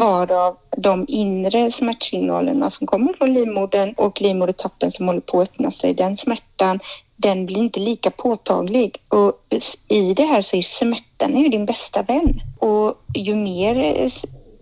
Varav 0.00 0.56
de 0.76 1.04
inre 1.08 1.70
smärtsignalerna 1.70 2.70
som 2.70 2.86
kommer 2.86 3.12
från 3.12 3.34
livmodern 3.34 3.94
och 3.96 4.20
livmodertappen 4.20 4.90
som 4.90 5.06
håller 5.06 5.20
på 5.20 5.40
att 5.40 5.48
öppna 5.48 5.70
sig, 5.70 5.94
den 5.94 6.16
smärtan 6.16 6.80
den 7.22 7.46
blir 7.46 7.58
inte 7.58 7.80
lika 7.80 8.10
påtaglig. 8.10 8.96
Och 9.08 9.32
i 9.88 10.14
det 10.14 10.24
här 10.24 10.42
så 10.42 10.56
är 10.56 10.62
smärtan 10.62 11.36
är 11.36 11.40
ju 11.40 11.48
din 11.48 11.66
bästa 11.66 12.02
vän. 12.02 12.40
Och 12.58 12.94
ju 13.14 13.34
mer 13.34 13.76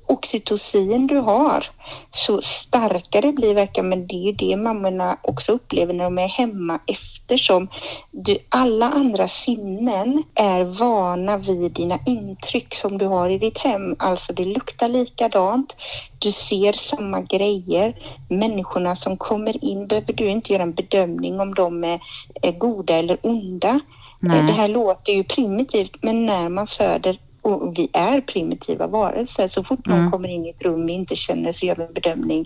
oxytocin 0.09 1.07
du 1.07 1.19
har, 1.19 1.67
så 2.11 2.43
starkare 2.43 3.33
blir 3.33 3.55
verkan. 3.55 3.89
Men 3.89 4.07
det 4.07 4.15
är 4.15 4.25
ju 4.25 4.33
det 4.33 4.57
mammorna 4.57 5.19
också 5.23 5.53
upplever 5.53 5.95
när 5.95 6.05
de 6.05 6.19
är 6.19 6.29
hemma 6.29 6.79
eftersom 6.87 7.69
du, 8.11 8.39
alla 8.49 8.91
andra 8.91 9.29
sinnen 9.29 10.23
är 10.35 10.65
vana 10.65 11.37
vid 11.37 11.73
dina 11.73 11.99
intryck 12.07 12.75
som 12.75 12.99
du 12.99 13.07
har 13.07 13.31
i 13.31 13.39
ditt 13.39 13.59
hem. 13.59 13.95
Alltså 13.99 14.33
det 14.33 14.45
luktar 14.45 14.89
likadant, 14.89 15.77
du 16.19 16.33
ser 16.33 16.73
samma 16.73 17.21
grejer. 17.21 17.97
Människorna 18.29 18.97
som 18.97 19.17
kommer 19.17 19.65
in 19.65 19.87
behöver 19.87 20.13
du 20.13 20.31
inte 20.31 20.53
göra 20.53 20.63
en 20.63 20.75
bedömning 20.75 21.41
om 21.41 21.55
de 21.55 21.85
är, 21.85 22.01
är 22.43 22.53
goda 22.53 22.95
eller 22.95 23.19
onda. 23.23 23.81
Nej. 24.21 24.43
Det 24.47 24.53
här 24.53 24.69
låter 24.69 25.13
ju 25.13 25.25
primitivt 25.25 26.03
men 26.03 26.27
när 26.27 26.49
man 26.49 26.67
föder 26.67 27.19
och 27.55 27.79
vi 27.79 27.89
är 27.93 28.21
primitiva 28.21 28.87
varelser. 28.87 29.49
Så 29.49 29.65
fort 29.65 29.87
någon 29.87 29.99
Mm. 29.99 30.11
kommer 30.11 30.29
in 30.29 30.47
i 30.47 30.51
ett 30.51 30.63
rum 30.63 30.87
vi 30.87 30.93
inte 30.93 31.17
känner 31.17 31.53
så 31.53 31.67
gör 31.67 31.77
vi 31.77 31.83
en 31.83 31.93
bedömning. 31.93 32.45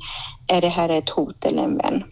Är 0.48 0.61
det 0.61 0.68
här 0.68 0.88
ett 0.88 1.09
hot 1.09 1.44
eller 1.44 1.62
en 1.62 1.76
vän? 1.76 2.05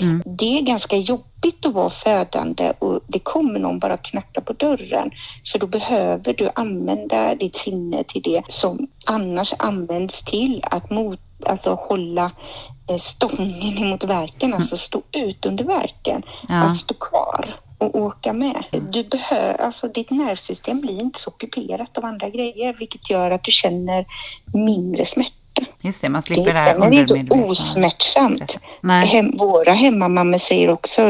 Mm. 0.00 0.22
Det 0.26 0.58
är 0.58 0.62
ganska 0.62 0.96
jobbigt 0.96 1.66
att 1.66 1.72
vara 1.74 1.90
födande 1.90 2.72
och 2.78 3.00
det 3.06 3.18
kommer 3.18 3.60
någon 3.60 3.78
bara 3.78 3.96
knacka 3.96 4.40
på 4.40 4.52
dörren. 4.52 5.10
För 5.52 5.58
då 5.58 5.66
behöver 5.66 6.34
du 6.34 6.50
använda 6.54 7.34
ditt 7.34 7.56
sinne 7.56 8.04
till 8.04 8.22
det 8.22 8.42
som 8.48 8.86
annars 9.04 9.54
används 9.58 10.24
till 10.24 10.64
att 10.70 10.90
mot, 10.90 11.20
alltså 11.46 11.74
hålla 11.74 12.30
eh, 12.90 12.98
stången 12.98 13.78
emot 13.78 14.04
verken, 14.04 14.54
alltså 14.54 14.76
stå 14.76 15.02
ut 15.12 15.46
under 15.46 15.64
verken. 15.64 16.22
Ja. 16.48 16.54
Alltså 16.54 16.82
stå 16.82 16.94
kvar 16.94 17.56
och 17.78 17.94
åka 17.94 18.32
med. 18.32 18.64
Du 18.90 19.04
behöver, 19.04 19.60
alltså 19.60 19.88
ditt 19.88 20.10
nervsystem 20.10 20.80
blir 20.80 21.02
inte 21.02 21.20
så 21.20 21.30
ockuperat 21.30 21.98
av 21.98 22.04
andra 22.04 22.28
grejer 22.28 22.76
vilket 22.78 23.10
gör 23.10 23.30
att 23.30 23.44
du 23.44 23.50
känner 23.50 24.06
mindre 24.52 25.04
smärta. 25.04 25.32
Just 25.80 26.02
det, 26.02 26.08
man 26.08 26.20
Det 26.20 26.26
slipper 26.26 26.52
det 26.52 26.58
här 26.58 26.92
är 26.92 27.16
inte 27.16 27.34
osmärtsamt. 27.34 28.58
Hem, 28.82 29.36
våra 29.36 29.72
hemmamammor 29.72 30.38
säger 30.38 30.70
också 30.70 31.02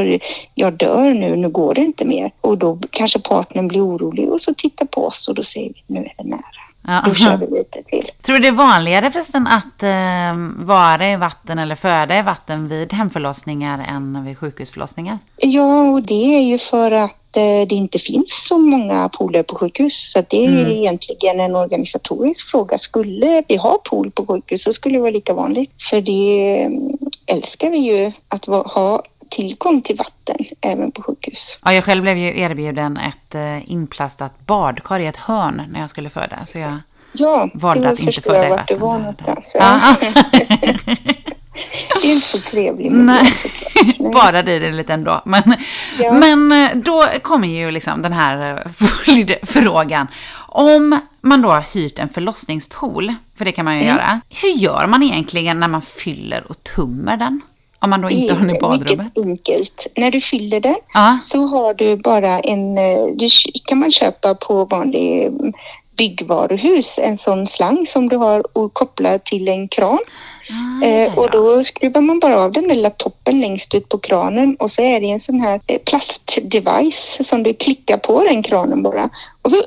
jag 0.54 0.72
dör 0.72 1.14
nu, 1.14 1.36
nu 1.36 1.48
går 1.48 1.74
det 1.74 1.80
inte 1.80 2.04
mer. 2.04 2.32
Och 2.40 2.58
då 2.58 2.78
kanske 2.90 3.20
partnern 3.20 3.68
blir 3.68 3.86
orolig 3.86 4.28
och 4.28 4.40
så 4.40 4.54
tittar 4.54 4.86
på 4.86 5.06
oss 5.06 5.28
och 5.28 5.34
då 5.34 5.42
säger 5.42 5.68
vi 5.68 5.82
nu 5.86 6.00
är 6.00 6.12
det 6.16 6.28
nära. 6.28 6.63
Ja. 6.86 7.02
Då 7.06 7.14
kör 7.14 7.36
vi 7.36 7.46
lite 7.46 7.82
till. 7.82 8.10
Tror 8.22 8.36
du 8.36 8.42
det 8.42 8.48
är 8.48 8.52
vanligare 8.52 9.10
förresten 9.10 9.46
att 9.46 9.82
eh, 9.82 10.64
vara 10.66 11.12
i 11.12 11.16
vatten 11.16 11.58
eller 11.58 11.74
föda 11.74 12.18
i 12.18 12.22
vatten 12.22 12.68
vid 12.68 12.92
hemförlossningar 12.92 13.86
än 13.88 14.24
vid 14.24 14.38
sjukhusförlossningar? 14.38 15.18
Ja, 15.36 15.90
och 15.90 16.02
det 16.02 16.36
är 16.36 16.40
ju 16.40 16.58
för 16.58 16.90
att 16.90 17.36
eh, 17.36 17.68
det 17.68 17.72
inte 17.72 17.98
finns 17.98 18.46
så 18.48 18.58
många 18.58 19.08
pooler 19.08 19.42
på 19.42 19.56
sjukhus. 19.56 20.12
Så 20.12 20.24
det 20.30 20.46
är 20.46 20.68
egentligen 20.68 21.40
en 21.40 21.56
organisatorisk 21.56 22.50
fråga. 22.50 22.78
Skulle 22.78 23.42
vi 23.48 23.56
ha 23.56 23.78
pool 23.84 24.10
på 24.10 24.26
sjukhus 24.26 24.62
så 24.62 24.72
skulle 24.72 24.94
det 24.94 25.00
vara 25.00 25.10
lika 25.10 25.34
vanligt. 25.34 25.82
För 25.90 26.00
det 26.00 26.62
eh, 26.62 26.70
älskar 27.36 27.70
vi 27.70 27.78
ju 27.78 28.12
att 28.28 28.44
ha 28.46 29.02
tillgång 29.30 29.82
till 29.82 29.96
vatten 29.96 30.36
även 30.60 30.92
på 30.92 31.02
sjukhus. 31.02 31.58
Ja, 31.64 31.72
jag 31.72 31.84
själv 31.84 32.02
blev 32.02 32.18
ju 32.18 32.40
erbjuden 32.40 32.96
ett 32.98 33.34
eh, 33.34 33.70
inplastat 33.70 34.46
badkar 34.46 35.00
i 35.00 35.06
ett 35.06 35.16
hörn 35.16 35.62
när 35.72 35.80
jag 35.80 35.90
skulle 35.90 36.10
föda. 36.10 36.44
Så 36.46 36.58
jag 36.58 36.76
Ja, 37.12 37.48
valde 37.54 37.86
då 37.86 37.92
att 37.92 37.98
inte 37.98 38.12
förstår 38.12 38.34
jag 38.34 38.42
föda 38.44 38.54
i 38.54 38.56
vart 38.56 38.68
du 38.68 38.74
vatten. 38.74 38.86
var 38.88 38.98
någonstans. 38.98 39.52
Ja. 39.54 39.96
det 42.02 42.08
är 42.08 42.12
inte 42.14 42.26
så 42.26 42.38
trevligt. 42.38 42.92
Nej, 42.96 43.32
bara 44.12 44.42
det 44.42 44.52
är 44.52 44.60
det 44.60 44.72
lite 44.72 44.92
ändå. 44.92 45.22
Men, 45.24 45.42
Ja. 45.98 46.12
men 46.12 46.52
eh, 46.52 46.70
då 46.76 47.04
kommer 47.22 47.48
ju 47.48 47.70
liksom 47.70 48.02
den 48.02 48.12
här 48.12 48.62
eh, 49.08 49.36
frågan. 49.42 50.06
Om 50.48 51.00
man 51.20 51.42
då 51.42 51.50
har 51.50 51.64
hyrt 51.74 51.98
en 51.98 52.08
förlossningspool, 52.08 53.14
för 53.38 53.44
det 53.44 53.52
kan 53.52 53.64
man 53.64 53.74
ju 53.74 53.82
Mm. 53.82 53.94
göra. 53.96 54.20
Hur 54.42 54.48
gör 54.48 54.86
man 54.86 55.02
egentligen 55.02 55.60
när 55.60 55.68
man 55.68 55.82
fyller 55.82 56.44
och 56.48 56.64
tummer 56.64 57.16
den? 57.16 57.40
Om 57.78 57.90
man 57.90 58.00
då 58.00 58.10
inte 58.10 58.34
har 58.34 58.40
den 58.40 58.56
i 58.56 58.58
badrummet? 58.60 59.06
Mycket 59.16 59.24
enkelt. 59.26 59.86
När 59.96 60.10
du 60.10 60.20
fyller 60.20 60.60
den 60.60 60.76
Ja. 60.94 61.18
så 61.22 61.46
har 61.46 61.74
du 61.74 61.96
bara 61.96 62.40
en, 62.40 62.78
eh, 62.78 63.06
det 63.14 63.28
kan 63.64 63.78
man 63.78 63.90
köpa 63.90 64.34
på 64.34 64.64
vanlig 64.64 65.26
mm, 65.26 65.52
byggvaruhus, 65.96 66.98
en 66.98 67.18
sån 67.18 67.46
slang 67.46 67.86
som 67.86 68.08
du 68.08 68.16
har 68.16 68.58
och 68.58 68.74
kopplar 68.74 69.18
till 69.18 69.48
en 69.48 69.68
kran. 69.68 69.98
Ah, 70.50 70.86
Eh, 70.86 71.18
och 71.18 71.30
då 71.30 71.64
skruvar 71.64 72.00
man 72.00 72.18
bara 72.20 72.38
av 72.38 72.52
den 72.52 72.64
lilla 72.64 72.90
toppen 72.90 73.40
längst 73.40 73.74
ut 73.74 73.88
på 73.88 73.98
kranen 73.98 74.56
och 74.58 74.70
så 74.70 74.82
är 74.82 75.00
det 75.00 75.10
en 75.10 75.20
sån 75.20 75.40
här 75.40 75.60
eh, 75.66 75.78
plastdevice 75.78 77.18
som 77.28 77.42
du 77.42 77.54
klickar 77.54 77.96
på 77.96 78.24
den 78.24 78.42
kranen 78.42 78.82
bara. 78.82 79.08
Och 79.42 79.50
så 79.50 79.62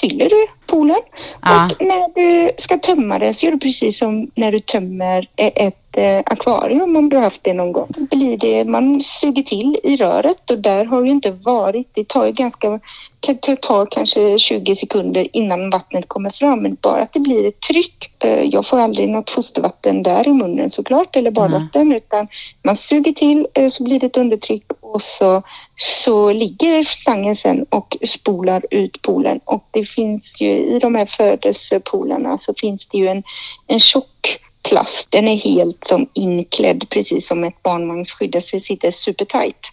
fyller 0.00 0.28
du 0.28 0.46
poolen 0.66 0.96
Ja. 1.42 1.64
och 1.78 1.86
när 1.86 2.14
du 2.14 2.52
ska 2.58 2.78
tömma 2.78 3.18
den 3.18 3.34
så 3.34 3.46
gör 3.46 3.52
du 3.52 3.58
precis 3.58 3.98
som 3.98 4.30
när 4.34 4.52
du 4.52 4.60
tömmer 4.60 5.28
e- 5.36 5.66
ett 5.66 5.85
eh, 5.98 6.22
akvarium 6.26 6.96
om 6.96 7.08
du 7.08 7.16
har 7.16 7.22
haft 7.22 7.44
det 7.44 7.54
någon 7.54 7.72
gång. 7.72 7.88
Blir 8.10 8.36
det, 8.38 8.64
man 8.64 9.02
suger 9.02 9.42
till 9.42 9.76
i 9.82 9.96
röret 9.96 10.50
och 10.50 10.58
där 10.58 10.84
har 10.84 11.04
ju 11.04 11.10
inte 11.10 11.30
varit, 11.30 11.88
det 11.94 12.08
tar 12.08 12.26
ju 12.26 12.32
ganska, 12.32 12.80
kan 13.20 13.38
ta- 13.60 13.86
kanske 13.86 14.38
20 14.38 14.76
sekunder 14.76 15.28
innan 15.36 15.70
vattnet 15.70 16.08
kommer 16.08 16.30
fram 16.30 16.62
men 16.62 16.76
bara 16.80 17.02
att 17.02 17.12
det 17.12 17.20
blir 17.20 17.46
ett 17.46 17.60
tryck. 17.60 18.10
Eh, 18.18 18.42
Jag 18.42 18.66
får 18.66 18.78
aldrig 18.78 19.08
något 19.08 19.30
fostervatten 19.30 20.02
där 20.02 20.28
i 20.28 20.32
munnen 20.32 20.70
såklart 20.70 21.16
eller 21.16 21.30
badvatten 21.30 21.92
utan 21.92 22.28
man 22.62 22.76
suger 22.76 23.12
till 23.12 23.46
eh, 23.54 23.68
så 23.68 23.84
blir 23.84 24.00
det 24.00 24.06
ett 24.06 24.16
undertryck 24.16 24.64
och 24.80 25.02
så, 25.02 25.42
så 25.76 26.32
ligger 26.32 26.84
slangen 26.84 27.36
sen 27.36 27.66
och 27.70 27.96
spolar 28.06 28.64
ut 28.70 29.02
poolen 29.02 29.40
och 29.44 29.64
det 29.70 29.84
finns 29.84 30.40
ju 30.40 30.48
i 30.50 30.78
de 30.78 30.94
här 30.94 31.06
födelsepolarna 31.06 32.38
så 32.38 32.54
finns 32.56 32.86
det 32.86 32.98
ju 32.98 33.08
en, 33.08 33.22
en 33.66 33.80
tjock 33.80 34.38
plast. 34.68 35.10
Den 35.10 35.28
är 35.28 35.36
helt 35.36 35.84
som 35.84 36.06
inklädd 36.12 36.86
precis 36.90 37.26
som 37.26 37.44
ett 37.44 37.62
barnvagnsskydd. 37.62 38.30
Det 38.32 38.40
sitter 38.40 38.90
supertight 38.90 39.72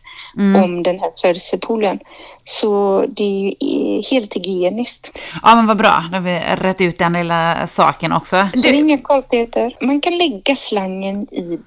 om 0.63 0.83
den 0.83 0.99
här 0.99 1.11
födelsepoolen. 1.21 1.99
Så 2.45 3.05
det 3.07 3.23
är 3.23 3.39
ju 3.39 3.49
eh, 3.49 4.03
helt 4.11 4.35
hygieniskt. 4.35 5.19
Ja, 5.43 5.55
men 5.55 5.67
vad 5.67 5.77
bra. 5.77 6.03
Då 6.11 6.17
har 6.17 6.21
vi 6.21 6.39
rätt 6.55 6.81
ut 6.81 6.99
den 6.99 7.13
lilla 7.13 7.67
saken 7.67 8.13
också. 8.13 8.47
Så 8.55 8.61
det 8.61 8.69
är 8.69 8.73
inga 8.73 8.97
konstigheter. 8.97 9.77
Man 9.81 10.01
kan 10.01 10.17
lägga 10.17 10.55
slangen 10.55 11.27
i 11.31 11.59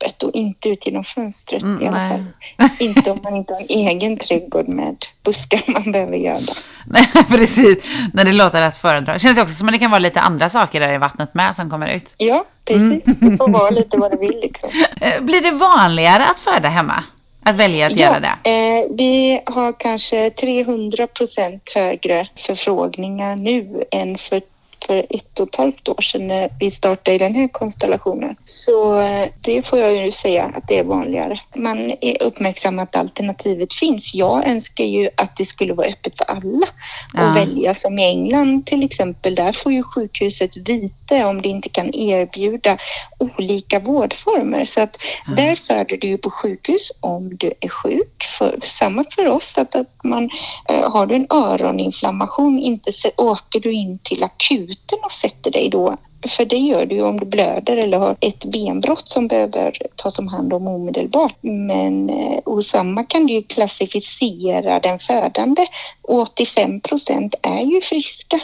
duschavloppet 0.00 0.22
och 0.22 0.34
inte 0.34 0.68
ut 0.68 0.86
genom 0.86 1.04
fönstret 1.04 1.62
Mm, 1.62 1.82
i 1.82 1.88
alla 1.88 2.00
fall. 2.08 2.24
inte 2.80 3.10
om 3.10 3.20
man 3.22 3.36
inte 3.36 3.54
har 3.54 3.60
en 3.60 3.66
egen 3.68 4.16
trädgård 4.18 4.68
med 4.68 4.96
buskar 5.24 5.62
man 5.66 5.92
behöver 5.92 6.16
göda. 6.16 6.52
nej, 6.86 7.06
precis. 7.28 7.84
När 8.14 8.24
det 8.24 8.32
låter 8.32 8.62
att 8.62 8.76
föredra. 8.78 9.12
Det 9.12 9.18
känns 9.18 9.38
också 9.38 9.54
som 9.54 9.68
att 9.68 9.72
det 9.74 9.78
kan 9.78 9.90
vara 9.90 9.98
lite 9.98 10.20
andra 10.20 10.48
saker 10.48 10.80
där 10.80 10.94
i 10.94 10.98
vattnet 10.98 11.34
med 11.34 11.56
som 11.56 11.70
kommer 11.70 11.88
ut. 11.88 12.14
Ja, 12.16 12.44
precis. 12.64 13.06
Mm. 13.06 13.30
Det 13.30 13.36
får 13.36 13.48
vara 13.48 13.70
lite 13.70 13.96
vad 13.96 14.10
det 14.10 14.18
vill 14.18 14.40
liksom. 14.42 14.70
Eh, 15.00 15.20
Blir 15.22 15.40
det 15.40 15.50
vanligare 15.50 16.24
att 16.24 16.40
föda 16.40 16.68
hemma? 16.68 17.04
Att 17.44 17.56
välja 17.56 17.86
att 17.86 17.96
göra 17.96 18.20
det? 18.20 18.50
Eh, 18.50 18.84
vi 18.96 19.40
har 19.46 19.80
kanske 19.80 20.30
300 20.30 21.06
procent 21.06 21.62
högre 21.74 22.26
förfrågningar 22.36 23.36
nu 23.36 23.84
än 23.90 24.18
för, 24.18 24.42
för 24.86 25.06
ett 25.10 25.40
och 25.40 25.48
ett 25.48 25.56
halvt 25.56 25.88
år 25.88 26.00
sedan 26.00 26.28
när 26.28 26.50
vi 26.60 26.70
startade 26.70 27.14
i 27.14 27.18
den 27.18 27.34
här 27.34 27.48
konstellationen. 27.48 28.36
Så 28.44 29.00
eh, 29.00 29.28
det 29.40 29.66
får 29.66 29.78
jag 29.78 30.04
ju 30.06 30.10
säga 30.10 30.44
att 30.44 30.68
det 30.68 30.78
är 30.78 30.84
vanligare. 30.84 31.40
Man 31.54 31.92
är 32.00 32.22
uppmärksam 32.22 32.78
att 32.78 32.96
alternativet 32.96 33.72
finns. 33.72 34.14
Jag 34.14 34.48
önskar 34.48 34.84
ju 34.84 35.10
att 35.16 35.36
det 35.36 35.46
skulle 35.46 35.74
vara 35.74 35.86
öppet 35.86 36.18
för 36.18 36.24
alla 36.24 36.66
Ja. 37.14 37.20
att 37.20 37.36
välja. 37.36 37.74
Som 37.74 37.98
i 37.98 38.04
England 38.04 38.66
till 38.66 38.84
exempel, 38.84 39.34
där 39.34 39.52
får 39.52 39.72
ju 39.72 39.82
sjukhuset 39.82 40.56
vite 40.56 41.24
om 41.24 41.42
det 41.42 41.48
inte 41.48 41.68
kan 41.68 41.94
erbjuda 41.94 42.78
olika 43.18 43.78
vårdformer. 43.78 44.64
Så 44.64 44.80
att 44.80 44.96
där 45.36 45.54
föder 45.54 45.96
du 45.96 46.06
ju 46.06 46.18
på 46.18 46.30
sjukhus 46.30 46.92
om 47.00 47.36
du 47.36 47.52
är 47.60 47.68
sjuk. 47.68 48.24
För, 48.38 48.58
samma 48.62 49.04
för 49.14 49.28
oss, 49.28 49.58
att, 49.58 49.74
att 49.74 50.04
man 50.04 50.30
eh, 50.68 50.90
har 50.90 51.06
du 51.06 51.14
en 51.14 51.26
öroninflammation 51.30 52.58
inte 52.58 52.90
åker 53.16 53.60
du 53.60 53.72
in 53.72 53.98
till 53.98 54.22
akuten 54.70 54.98
och 55.04 55.12
sätter 55.12 55.50
dig 55.50 55.68
då. 55.68 55.96
För 56.28 56.44
det 56.44 56.56
gör 56.56 56.86
du 56.86 56.94
ju 56.94 57.02
om 57.02 57.20
du 57.20 57.26
blöder 57.26 57.76
eller 57.76 57.98
har 57.98 58.16
ett 58.20 58.44
benbrott 58.44 59.08
som 59.08 59.28
behöver 59.28 59.76
tas 59.96 60.18
om 60.18 60.28
hand 60.28 60.52
om 60.52 60.68
omedelbart. 60.68 61.36
Men 61.40 62.10
eh, 62.10 62.38
och 62.44 62.64
samma 62.64 63.04
kan 63.04 63.26
du 63.26 63.32
ju 63.32 63.42
klassificera 63.42 64.80
den 64.80 64.98
födande. 64.98 65.66
85 66.08 66.80
procent 66.80 67.34
är 67.42 67.60
ju 67.60 67.80
friska 67.80 68.40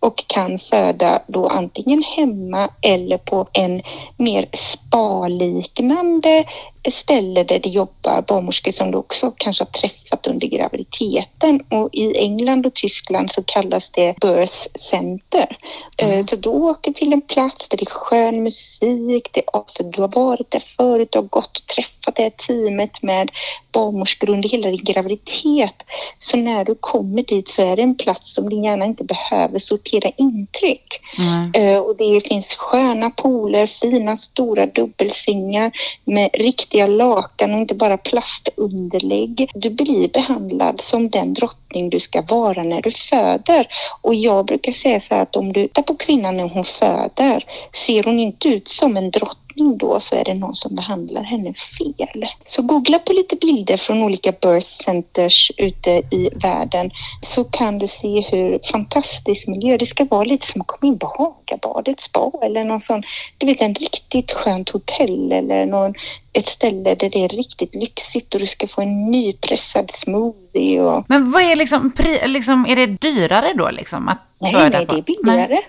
och 0.00 0.24
kan 0.26 0.58
föda 0.58 1.22
då 1.26 1.48
antingen 1.48 2.02
hemma 2.02 2.70
eller 2.82 3.18
på 3.18 3.48
en 3.52 3.82
mer 4.16 4.48
spaliknande 4.52 6.44
ställe 6.90 7.44
där 7.44 7.58
det 7.58 7.68
jobbar 7.68 8.22
barnmorskor 8.22 8.72
som 8.72 8.90
du 8.90 8.98
också 8.98 9.32
kanske 9.36 9.64
har 9.64 9.70
träffat 9.70 10.26
under 10.26 10.46
graviditeten. 10.46 11.60
Och 11.60 11.88
i 11.92 12.16
England 12.16 12.66
och 12.66 12.74
Tyskland 12.74 13.30
så 13.30 13.42
kallas 13.42 13.90
det 13.90 14.14
birth 14.20 14.66
center. 14.74 15.56
Eh, 15.96 16.24
Så 16.24 16.36
du 16.36 16.48
åker 16.48 16.92
till 16.92 17.12
en 17.12 17.20
plats 17.20 17.68
där 17.68 17.78
det 17.78 17.82
är 17.82 17.90
skön 17.90 18.42
musik, 18.42 19.28
det 19.32 19.40
är, 19.40 19.56
alltså, 19.56 19.82
du 19.82 20.00
har 20.00 20.08
varit 20.08 20.50
där 20.50 20.60
förut, 20.76 21.08
du 21.12 21.18
har 21.18 21.26
gått 21.26 21.56
och 21.58 21.66
träffat 21.66 22.16
det 22.16 22.22
här 22.22 22.30
teamet 22.30 23.02
med 23.02 23.30
barnmorskor 23.72 24.30
under 24.30 24.48
hela 24.48 24.70
din 24.70 24.84
graviditet. 24.84 25.74
Så 26.18 26.36
när 26.36 26.64
du 26.64 26.74
kommer 26.74 27.22
dit 27.22 27.48
så 27.48 27.62
är 27.62 27.76
det 27.76 27.82
en 27.82 27.96
plats 27.96 28.34
som 28.34 28.48
din 28.48 28.64
hjärna 28.64 28.84
inte 28.84 29.04
behöver 29.04 29.58
sortera 29.58 30.10
intryck. 30.16 31.00
Mm. 31.18 31.82
Och 31.82 31.96
det 31.96 32.28
finns 32.28 32.54
sköna 32.54 33.10
pooler, 33.10 33.66
fina 33.66 34.16
stora 34.16 34.66
dubbelsingar 34.66 35.72
med 36.04 36.30
riktiga 36.68 36.86
lakan 36.86 37.54
och 37.54 37.60
inte 37.60 37.74
bara 37.74 37.96
plastunderlägg. 37.98 39.50
Du 39.54 39.70
blir 39.70 40.08
behandlad 40.08 40.80
som 40.80 41.10
den 41.10 41.34
drottning 41.34 41.90
du 41.90 42.00
ska 42.00 42.22
vara 42.22 42.62
när 42.62 42.82
du 42.82 42.90
föder. 42.90 43.68
Och 44.02 44.14
jag 44.14 44.46
brukar 44.46 44.72
säga 44.72 45.00
så 45.00 45.14
här 45.14 45.22
att 45.22 45.36
om 45.36 45.52
du 45.52 45.62
tittar 45.62 45.82
på 45.82 45.94
kvinnan 45.94 46.36
när 46.36 46.48
hon 46.48 46.64
föder, 46.64 47.44
ser 47.72 48.04
hon 48.04 48.18
inte 48.18 48.48
ut 48.48 48.68
som 48.68 48.96
en 48.96 49.10
drottning 49.10 49.47
då 49.58 50.00
så 50.00 50.14
är 50.14 50.24
det 50.24 50.34
någon 50.34 50.54
som 50.54 50.74
behandlar 50.74 51.22
henne 51.22 51.52
fel. 51.54 52.26
Så 52.44 52.62
googla 52.62 52.98
på 52.98 53.12
lite 53.12 53.36
bilder 53.36 53.76
från 53.76 54.02
olika 54.02 54.32
birth 54.32 54.66
centers 54.66 55.52
ute 55.56 55.90
i 55.90 56.30
världen 56.34 56.90
så 57.20 57.44
kan 57.44 57.78
du 57.78 57.88
se 57.88 58.20
hur 58.20 58.58
fantastisk 58.72 59.48
miljö 59.48 59.76
det 59.76 59.86
ska 59.86 60.04
vara. 60.04 60.24
Lite 60.24 60.46
som 60.46 60.60
att 60.60 60.66
komma 60.66 60.92
in 60.92 60.98
på 60.98 61.06
Hagabadet 61.06 62.00
spa 62.00 62.32
eller 62.42 62.64
någon 62.64 62.80
sån, 62.80 63.02
du 63.38 63.46
vet 63.46 63.60
en 63.60 63.74
riktigt 63.74 64.32
skönt 64.32 64.68
hotell 64.68 65.32
eller 65.32 65.66
någon, 65.66 65.94
ett 66.32 66.46
ställe 66.46 66.94
där 66.94 67.10
det 67.10 67.24
är 67.24 67.28
riktigt 67.28 67.74
lyxigt 67.74 68.34
och 68.34 68.40
du 68.40 68.46
ska 68.46 68.66
få 68.66 68.82
en 68.82 69.10
nypressad 69.10 69.90
smoothie 69.90 70.80
och 70.80 71.04
Men 71.08 71.30
vad 71.30 71.42
är 71.42 71.56
liksom, 71.56 71.92
liksom, 72.26 72.66
är 72.66 72.76
det 72.76 72.86
dyrare 72.86 73.52
då 73.54 73.70
liksom 73.70 74.08
att 74.08 74.18
Nej, 74.40 74.52
nej, 74.52 74.70
det 74.70 74.76
är 74.76 75.02
billigare. 75.02 75.54
Nej. 75.54 75.66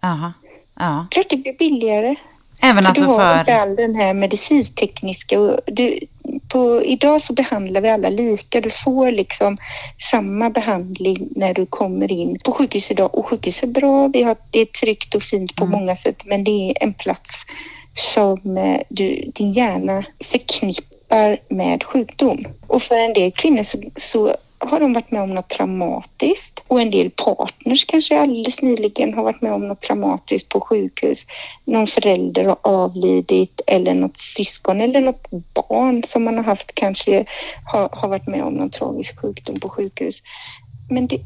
Jaha. 0.00 0.32
Ja. 0.74 1.06
Klart 1.10 1.30
det 1.30 1.36
blir 1.36 1.58
billigare. 1.58 2.16
Även 2.62 2.82
För 2.82 2.88
alltså 2.88 3.02
du 3.02 3.08
har 3.08 3.38
inte 3.38 3.52
för... 3.52 3.58
all 3.58 3.76
den 3.76 3.94
här 3.94 4.14
medicintekniska... 4.14 5.40
och 5.40 5.60
Du, 5.66 6.00
på, 6.48 6.82
idag 6.84 7.22
så 7.22 7.32
behandlar 7.32 7.80
vi 7.80 7.90
alla 7.90 8.08
lika. 8.08 8.60
Du 8.60 8.70
får 8.70 9.10
liksom 9.10 9.56
samma 10.10 10.50
behandling 10.50 11.28
när 11.36 11.54
du 11.54 11.66
kommer 11.66 12.12
in 12.12 12.38
på 12.44 12.52
sjukhus 12.52 12.90
idag. 12.90 13.14
Och 13.14 13.26
sjukhus 13.26 13.62
är 13.62 13.66
bra. 13.66 14.08
Vi 14.08 14.22
har, 14.22 14.36
det 14.50 14.60
är 14.60 14.66
tryggt 14.66 15.14
och 15.14 15.22
fint 15.22 15.56
på 15.56 15.66
många 15.66 15.96
sätt. 15.96 16.24
Men 16.26 16.44
det 16.44 16.50
är 16.50 16.82
en 16.82 16.94
plats 16.94 17.46
som 17.94 18.56
eh, 18.56 18.80
du, 18.88 19.30
din 19.34 19.52
hjärna 19.52 20.04
förknippar 20.24 21.38
med 21.48 21.84
sjukdom. 21.84 22.44
Och 22.66 22.82
för 22.82 22.98
en 22.98 23.12
del 23.12 23.32
kvinnor 23.32 23.62
så, 23.62 23.78
så 23.96 24.36
har 24.66 24.80
de 24.80 24.92
varit 24.92 25.10
med 25.10 25.22
om 25.22 25.34
något 25.34 25.48
traumatiskt 25.48 26.62
och 26.68 26.80
en 26.80 26.90
del 26.90 27.10
partners 27.10 27.84
kanske 27.84 28.20
alldeles 28.20 28.62
nyligen 28.62 29.14
har 29.14 29.22
varit 29.22 29.42
med 29.42 29.52
om 29.52 29.68
något 29.68 29.80
traumatiskt 29.80 30.48
på 30.48 30.60
sjukhus. 30.60 31.26
Någon 31.64 31.86
förälder 31.86 32.44
har 32.44 32.56
avlidit 32.62 33.60
eller 33.66 33.94
något 33.94 34.16
syskon 34.16 34.80
eller 34.80 35.00
något 35.00 35.30
barn 35.54 36.04
som 36.04 36.24
man 36.24 36.36
har 36.36 36.44
haft 36.44 36.74
kanske 36.74 37.24
har, 37.64 37.88
har 37.92 38.08
varit 38.08 38.26
med 38.26 38.42
om 38.42 38.54
någon 38.54 38.70
tragisk 38.70 39.20
sjukdom 39.20 39.56
på 39.60 39.68
sjukhus. 39.68 40.22
Men 40.90 41.06
det, 41.06 41.20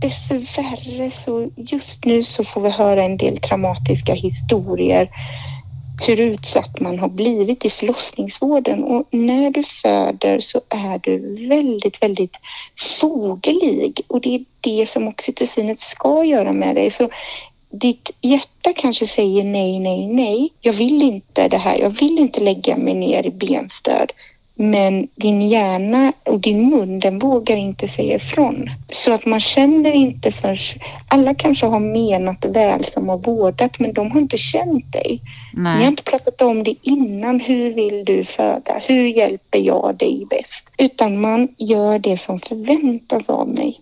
dessvärre 0.00 1.10
så 1.10 1.50
just 1.56 2.04
nu 2.04 2.22
så 2.22 2.44
får 2.44 2.60
vi 2.60 2.70
höra 2.70 3.04
en 3.04 3.16
del 3.16 3.38
traumatiska 3.38 4.14
historier 4.14 5.10
hur 6.02 6.20
utsatt 6.20 6.80
man 6.80 6.98
har 6.98 7.08
blivit 7.08 7.64
i 7.64 7.70
förlossningsvården 7.70 8.84
och 8.84 9.08
när 9.10 9.50
du 9.50 9.62
föder 9.62 10.40
så 10.40 10.60
är 10.68 10.98
du 10.98 11.46
väldigt, 11.48 12.02
väldigt 12.02 12.36
fogelig 13.00 14.00
och 14.06 14.20
det 14.20 14.34
är 14.34 14.44
det 14.60 14.88
som 14.88 15.08
oxytocinet 15.08 15.78
ska 15.78 16.24
göra 16.24 16.52
med 16.52 16.74
dig. 16.74 16.90
Så 16.90 17.08
ditt 17.70 18.10
hjärta 18.20 18.72
kanske 18.76 19.06
säger 19.06 19.44
nej, 19.44 19.78
nej, 19.78 20.06
nej. 20.06 20.52
Jag 20.60 20.72
vill 20.72 21.02
inte 21.02 21.48
det 21.48 21.58
här. 21.58 21.78
Jag 21.78 21.90
vill 21.90 22.18
inte 22.18 22.40
lägga 22.40 22.76
mig 22.76 22.94
ner 22.94 23.26
i 23.26 23.30
benstöd. 23.30 24.12
Men 24.56 25.08
din 25.14 25.42
hjärna 25.42 26.12
och 26.24 26.40
din 26.40 26.70
mun, 26.70 27.00
den 27.00 27.18
vågar 27.18 27.56
inte 27.56 27.88
säga 27.88 28.16
ifrån. 28.16 28.70
Så 28.88 29.12
att 29.12 29.26
man 29.26 29.40
känner 29.40 29.92
inte 29.92 30.32
för... 30.32 30.58
Alla 31.08 31.34
kanske 31.34 31.66
har 31.66 31.80
menat 31.80 32.44
väl 32.44 32.84
som 32.84 33.08
har 33.08 33.18
vårdat, 33.18 33.78
men 33.78 33.92
de 33.92 34.10
har 34.10 34.20
inte 34.20 34.38
känt 34.38 34.92
dig. 34.92 35.20
Ni 35.54 35.64
har 35.64 35.76
Nej. 35.76 35.86
inte 35.86 36.02
pratat 36.02 36.42
om 36.42 36.62
det 36.62 36.74
innan. 36.82 37.40
Hur 37.40 37.74
vill 37.74 38.04
du 38.04 38.24
föda? 38.24 38.74
Hur 38.86 39.06
hjälper 39.06 39.58
jag 39.58 39.96
dig 39.98 40.26
bäst? 40.30 40.72
Utan 40.78 41.20
man 41.20 41.48
gör 41.58 41.98
det 41.98 42.18
som 42.18 42.38
förväntas 42.38 43.30
av 43.30 43.48
mig 43.48 43.80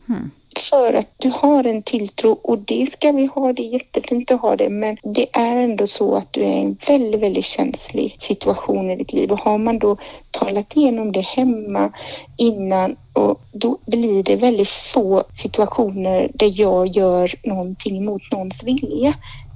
för 0.59 0.95
att 0.95 1.15
du 1.17 1.31
har 1.31 1.65
en 1.65 1.83
tilltro 1.83 2.31
och 2.31 2.59
det 2.59 2.93
ska 2.93 3.13
vi 3.13 3.27
ha, 3.27 3.53
det 3.53 3.63
är 3.63 3.73
jättefint 3.73 4.31
att 4.31 4.41
ha 4.41 4.57
det 4.57 4.69
men 4.69 4.97
det 5.03 5.27
är 5.33 5.57
ändå 5.57 5.87
så 5.87 6.15
att 6.15 6.33
du 6.33 6.41
är 6.41 6.53
i 6.53 6.61
en 6.61 6.77
väldigt, 6.87 7.21
väldigt 7.21 7.45
känslig 7.45 8.17
situation 8.19 8.91
i 8.91 8.97
ditt 8.97 9.13
liv 9.13 9.33
och 9.33 9.39
har 9.39 9.59
man 9.59 9.79
då 9.79 9.97
talat 10.31 10.77
igenom 10.77 11.13
det 11.13 11.21
hemma 11.21 11.93
innan 12.37 12.97
och 13.13 13.41
då 13.53 13.79
blir 13.87 14.23
det 14.23 14.37
väldigt 14.37 14.69
få 14.69 15.25
situationer 15.33 16.31
där 16.35 16.61
jag 16.61 16.87
gör 16.87 17.35
någonting 17.43 18.05
mot 18.05 18.23
någons 18.33 18.65
vilja. 18.65 19.15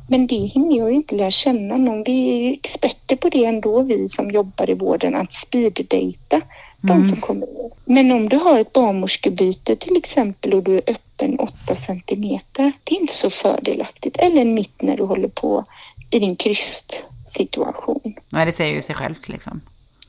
Men 0.08 0.26
det 0.26 0.36
hinner 0.36 0.78
jag 0.78 0.90
ju 0.90 0.96
inte 0.96 1.14
lära 1.14 1.30
känna 1.30 1.76
någon. 1.76 2.04
Vi 2.04 2.48
är 2.48 2.52
experter 2.52 3.16
på 3.16 3.28
det 3.28 3.44
ändå, 3.44 3.82
vi 3.82 4.08
som 4.08 4.30
jobbar 4.30 4.70
i 4.70 4.74
vården, 4.74 5.14
att 5.14 5.32
speeddejta 5.32 6.42
de 6.86 7.06
som 7.06 7.20
kommer 7.20 7.46
in. 7.46 7.70
Men 7.84 8.12
om 8.12 8.28
du 8.28 8.36
har 8.36 8.58
ett 8.58 8.72
barnmorskebyte 8.72 9.76
till 9.76 9.96
exempel 9.96 10.54
och 10.54 10.62
du 10.62 10.74
är 10.76 10.82
öppen 10.86 11.38
8 11.38 11.54
centimeter, 11.76 12.72
det 12.84 12.94
är 12.94 13.00
inte 13.00 13.14
så 13.14 13.30
fördelaktigt. 13.30 14.16
Eller 14.16 14.44
mitt 14.44 14.82
när 14.82 14.96
du 14.96 15.04
håller 15.04 15.28
på 15.28 15.64
i 16.10 16.18
din 16.18 16.36
krystsituation. 16.36 18.14
Nej, 18.28 18.46
det 18.46 18.52
säger 18.52 18.74
ju 18.74 18.82
sig 18.82 18.94
självt 18.94 19.28
liksom. 19.28 19.60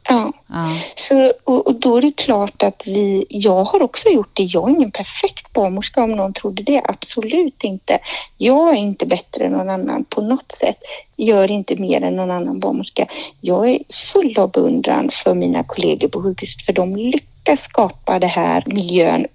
Ja. 0.07 0.33
Ja. 0.47 0.77
Så, 0.95 1.33
och, 1.43 1.67
och 1.67 1.75
då 1.75 1.97
är 1.97 2.01
det 2.01 2.17
klart 2.17 2.63
att 2.63 2.81
vi, 2.85 3.25
jag 3.29 3.63
har 3.63 3.81
också 3.81 4.09
gjort 4.09 4.29
det. 4.33 4.43
Jag 4.43 4.69
är 4.69 4.73
ingen 4.75 4.91
perfekt 4.91 5.53
barnmorska 5.53 6.03
om 6.03 6.11
någon 6.11 6.33
trodde 6.33 6.63
det. 6.63 6.81
Absolut 6.85 7.63
inte. 7.63 7.99
Jag 8.37 8.69
är 8.69 8.77
inte 8.77 9.05
bättre 9.05 9.45
än 9.45 9.51
någon 9.51 9.69
annan 9.69 10.05
på 10.05 10.21
något 10.21 10.51
sätt. 10.51 10.77
Gör 11.15 11.51
inte 11.51 11.75
mer 11.75 12.01
än 12.01 12.15
någon 12.15 12.31
annan 12.31 12.59
barnmorska. 12.59 13.07
Jag 13.41 13.69
är 13.69 13.79
full 13.89 14.37
av 14.37 14.51
beundran 14.51 15.09
för 15.11 15.35
mina 15.35 15.63
kollegor 15.63 16.07
på 16.07 16.23
sjukhuset 16.23 16.61
för 16.61 16.73
de 16.73 16.95
lyckas 16.95 17.61
skapa 17.61 18.19
det 18.19 18.27
här 18.27 18.63
miljön 18.65 19.27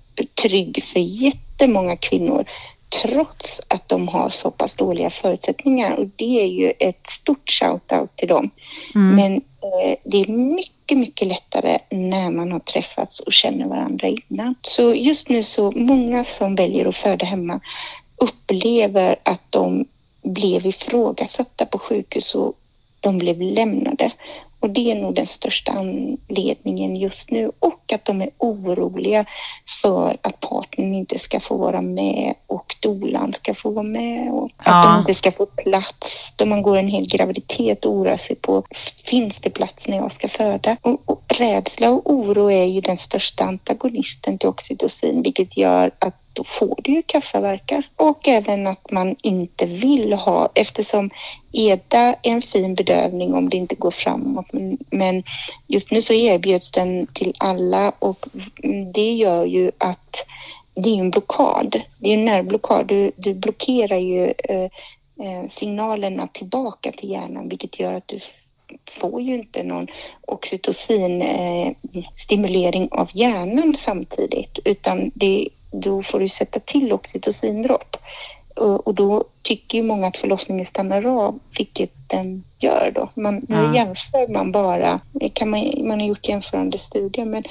trygg 0.42 0.84
för 0.84 1.00
jättemånga 1.00 1.96
kvinnor 1.96 2.44
trots 3.02 3.60
att 3.68 3.88
de 3.88 4.08
har 4.08 4.30
så 4.30 4.50
pass 4.50 4.74
dåliga 4.74 5.10
förutsättningar 5.10 5.92
och 5.92 6.06
det 6.16 6.40
är 6.40 6.46
ju 6.46 6.72
ett 6.78 7.06
stort 7.06 7.50
shout-out 7.50 8.08
till 8.16 8.28
dem. 8.28 8.50
Men 8.94 9.32
eh, 9.36 9.42
Eh, 9.62 9.96
det 10.04 10.20
är 10.20 10.26
mycket, 10.28 10.98
mycket 10.98 11.28
lättare 11.28 11.78
när 11.90 12.30
man 12.30 12.52
har 12.52 12.60
träffats 12.60 13.20
och 13.20 13.32
känner 13.32 13.66
varandra 13.66 14.08
innan. 14.08 14.54
Så 14.62 14.94
just 14.94 15.28
nu 15.28 15.42
så 15.42 15.72
många 15.72 16.24
som 16.24 16.54
väljer 16.54 16.86
att 16.86 16.96
föda 16.96 17.26
hemma 17.26 17.60
upplever 18.16 19.16
att 19.22 19.42
de 19.50 19.84
blev 20.22 20.66
ifrågasatta 20.66 21.66
på 21.66 21.78
sjukhus 21.78 22.34
och 22.34 22.54
de 23.00 23.18
blev 23.18 23.40
lämnade. 23.40 24.12
Och 24.62 24.70
det 24.70 24.90
är 24.90 24.94
nog 24.94 25.14
den 25.14 25.26
största 25.26 25.72
anledningen 25.72 26.96
just 26.96 27.30
nu 27.30 27.52
och 27.58 27.92
att 27.92 28.04
de 28.04 28.22
är 28.22 28.30
oroliga 28.38 29.24
för 29.82 30.16
att 30.20 30.40
partnern 30.40 30.94
inte 30.94 31.18
ska 31.18 31.40
få 31.40 31.56
vara 31.56 31.80
med 31.80 32.34
och 32.46 32.76
dolan 32.80 33.32
ska 33.32 33.54
få 33.54 33.70
vara 33.70 33.86
med 33.86 34.32
och 34.32 34.44
att 34.56 34.66
Ja. 34.66 34.92
de 34.92 34.98
inte 35.00 35.14
ska 35.14 35.32
få 35.32 35.46
plats 35.46 36.32
då 36.36 36.46
man 36.46 36.62
går 36.62 36.76
en 36.76 36.86
hel 36.86 37.06
graviditet 37.06 37.84
och 37.84 37.92
oroar 37.92 38.16
sig 38.16 38.36
på 38.36 38.62
finns 39.04 39.38
det 39.38 39.50
plats 39.50 39.88
när 39.88 39.96
jag 39.96 40.12
ska 40.12 40.28
föda? 40.28 40.76
Och, 40.82 41.02
och 41.04 41.22
rädsla 41.28 41.90
och 41.90 42.10
oro 42.12 42.50
är 42.50 42.64
ju 42.64 42.80
den 42.80 42.96
största 42.96 43.44
antagonisten 43.44 44.38
till 44.38 44.48
oxytocin 44.48 45.22
vilket 45.22 45.56
gör 45.56 45.90
att 45.98 46.21
då 46.32 46.44
får 46.44 46.78
du 46.82 46.92
ju 46.92 47.02
kaffeverkar. 47.02 47.84
Och 47.96 48.28
även 48.28 48.66
att 48.66 48.90
man 48.90 49.16
inte 49.22 49.66
vill 49.66 50.12
ha, 50.12 50.48
eftersom 50.54 51.10
EDA 51.52 51.98
är 51.98 52.16
en 52.22 52.42
fin 52.42 52.74
bedövning 52.74 53.34
om 53.34 53.48
det 53.48 53.56
inte 53.56 53.74
går 53.74 53.90
framåt. 53.90 54.46
Men, 54.90 55.22
just 55.66 55.90
nu 55.90 56.02
så 56.02 56.12
erbjuds 56.12 56.70
den 56.70 57.06
till 57.06 57.34
alla 57.38 57.92
och 57.98 58.26
det 58.94 59.12
gör 59.12 59.44
ju 59.44 59.70
att 59.78 60.26
det 60.74 60.90
är 60.90 60.98
en 60.98 61.10
blockad. 61.10 61.80
Det 61.98 62.08
är 62.08 62.14
en 62.14 62.24
nervblockad. 62.24 62.86
Du, 62.86 63.12
du 63.16 63.34
blockerar 63.34 63.98
ju 63.98 64.24
eh, 64.24 64.70
eh 65.26 65.46
signalerna 65.48 66.26
tillbaka 66.26 66.92
till 66.92 67.10
hjärnan 67.10 67.48
vilket 67.48 67.80
gör 67.80 67.92
att 67.92 68.08
du 68.08 68.18
får 68.90 69.20
ju 69.20 69.34
inte 69.34 69.62
någon 69.62 69.86
oxytocinstimulering 70.20 72.82
eh, 72.82 72.98
av 72.98 73.10
hjärnan 73.12 73.74
samtidigt 73.78 74.58
utan 74.64 75.10
det, 75.14 75.48
då 75.72 76.02
får 76.02 76.20
du 76.20 76.28
sätta 76.28 76.60
till 76.60 76.92
oxytocindropp. 76.92 77.96
Och, 78.56 78.94
då 78.94 79.24
tycker 79.42 79.78
ju 79.78 79.84
många 79.84 80.06
att 80.06 80.16
förlossningen 80.16 80.66
stannar 80.66 81.06
av, 81.06 81.38
vilket 81.58 81.90
den 82.06 82.44
gör 82.58 82.92
då. 82.94 83.08
Man, 83.16 83.34
Nu 83.48 83.56
Ja. 83.56 83.74
jämför 83.74 84.32
man 84.32 84.52
bara, 84.52 85.00
kan 85.32 85.50
man, 85.50 85.88
man 85.88 86.00
har 86.00 86.06
gjort 86.06 86.28
jämförande 86.28 86.78
studier, 86.78 87.24
men, 87.24 87.42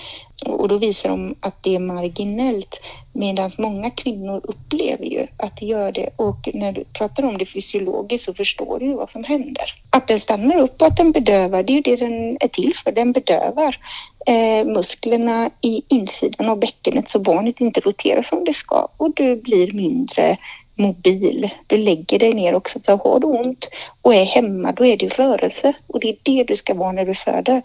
och 0.45 0.67
då 0.67 0.77
visar 0.77 1.09
de 1.09 1.35
att 1.39 1.63
det 1.63 1.75
är 1.75 1.79
marginellt 1.79 2.79
medan 3.13 3.51
många 3.57 3.89
kvinnor 3.89 4.41
upplever 4.43 5.05
ju 5.05 5.27
att 5.37 5.57
det 5.57 5.65
gör 5.65 5.91
det 5.91 6.09
och 6.15 6.49
när 6.53 6.71
du 6.71 6.83
pratar 6.83 7.23
om 7.23 7.37
det 7.37 7.45
fysiologiskt 7.45 8.25
så 8.25 8.33
förstår 8.33 8.79
du 8.79 8.85
ju 8.85 8.95
vad 8.95 9.09
som 9.09 9.23
händer. 9.23 9.65
Att 9.89 10.07
den 10.07 10.19
stannar 10.19 10.55
upp 10.57 10.81
och 10.81 10.87
att 10.87 10.97
den 10.97 11.11
bedövar, 11.11 11.63
det 11.63 11.73
är 11.73 11.75
ju 11.75 11.81
det 11.81 11.95
den 11.95 12.37
är 12.39 12.47
till 12.47 12.73
för. 12.83 12.91
Den 12.91 13.11
bedövar 13.11 13.77
eh, 14.25 14.65
musklerna 14.65 15.49
i 15.61 15.81
insidan 15.87 16.49
av 16.49 16.59
bäckenet 16.59 17.09
så 17.09 17.19
barnet 17.19 17.61
inte 17.61 17.79
roterar 17.79 18.21
som 18.21 18.45
det 18.45 18.53
ska 18.53 18.87
och 18.97 19.13
du 19.15 19.35
blir 19.35 19.71
mindre 19.71 20.37
mobil. 20.75 21.49
Du 21.67 21.77
lägger 21.77 22.19
dig 22.19 22.33
ner 22.33 22.55
också 22.55 22.79
för 22.79 22.97
har 22.97 23.19
du 23.19 23.27
ont 23.27 23.69
och 24.01 24.15
är 24.15 24.25
hemma 24.25 24.71
då 24.71 24.85
är 24.85 24.97
det 24.97 25.19
rörelse 25.19 25.73
och 25.87 25.99
det 25.99 26.09
är 26.09 26.17
det 26.23 26.43
du 26.43 26.55
ska 26.55 26.73
vara 26.73 26.91
när 26.91 27.05
du 27.05 27.13
föder. 27.13 27.61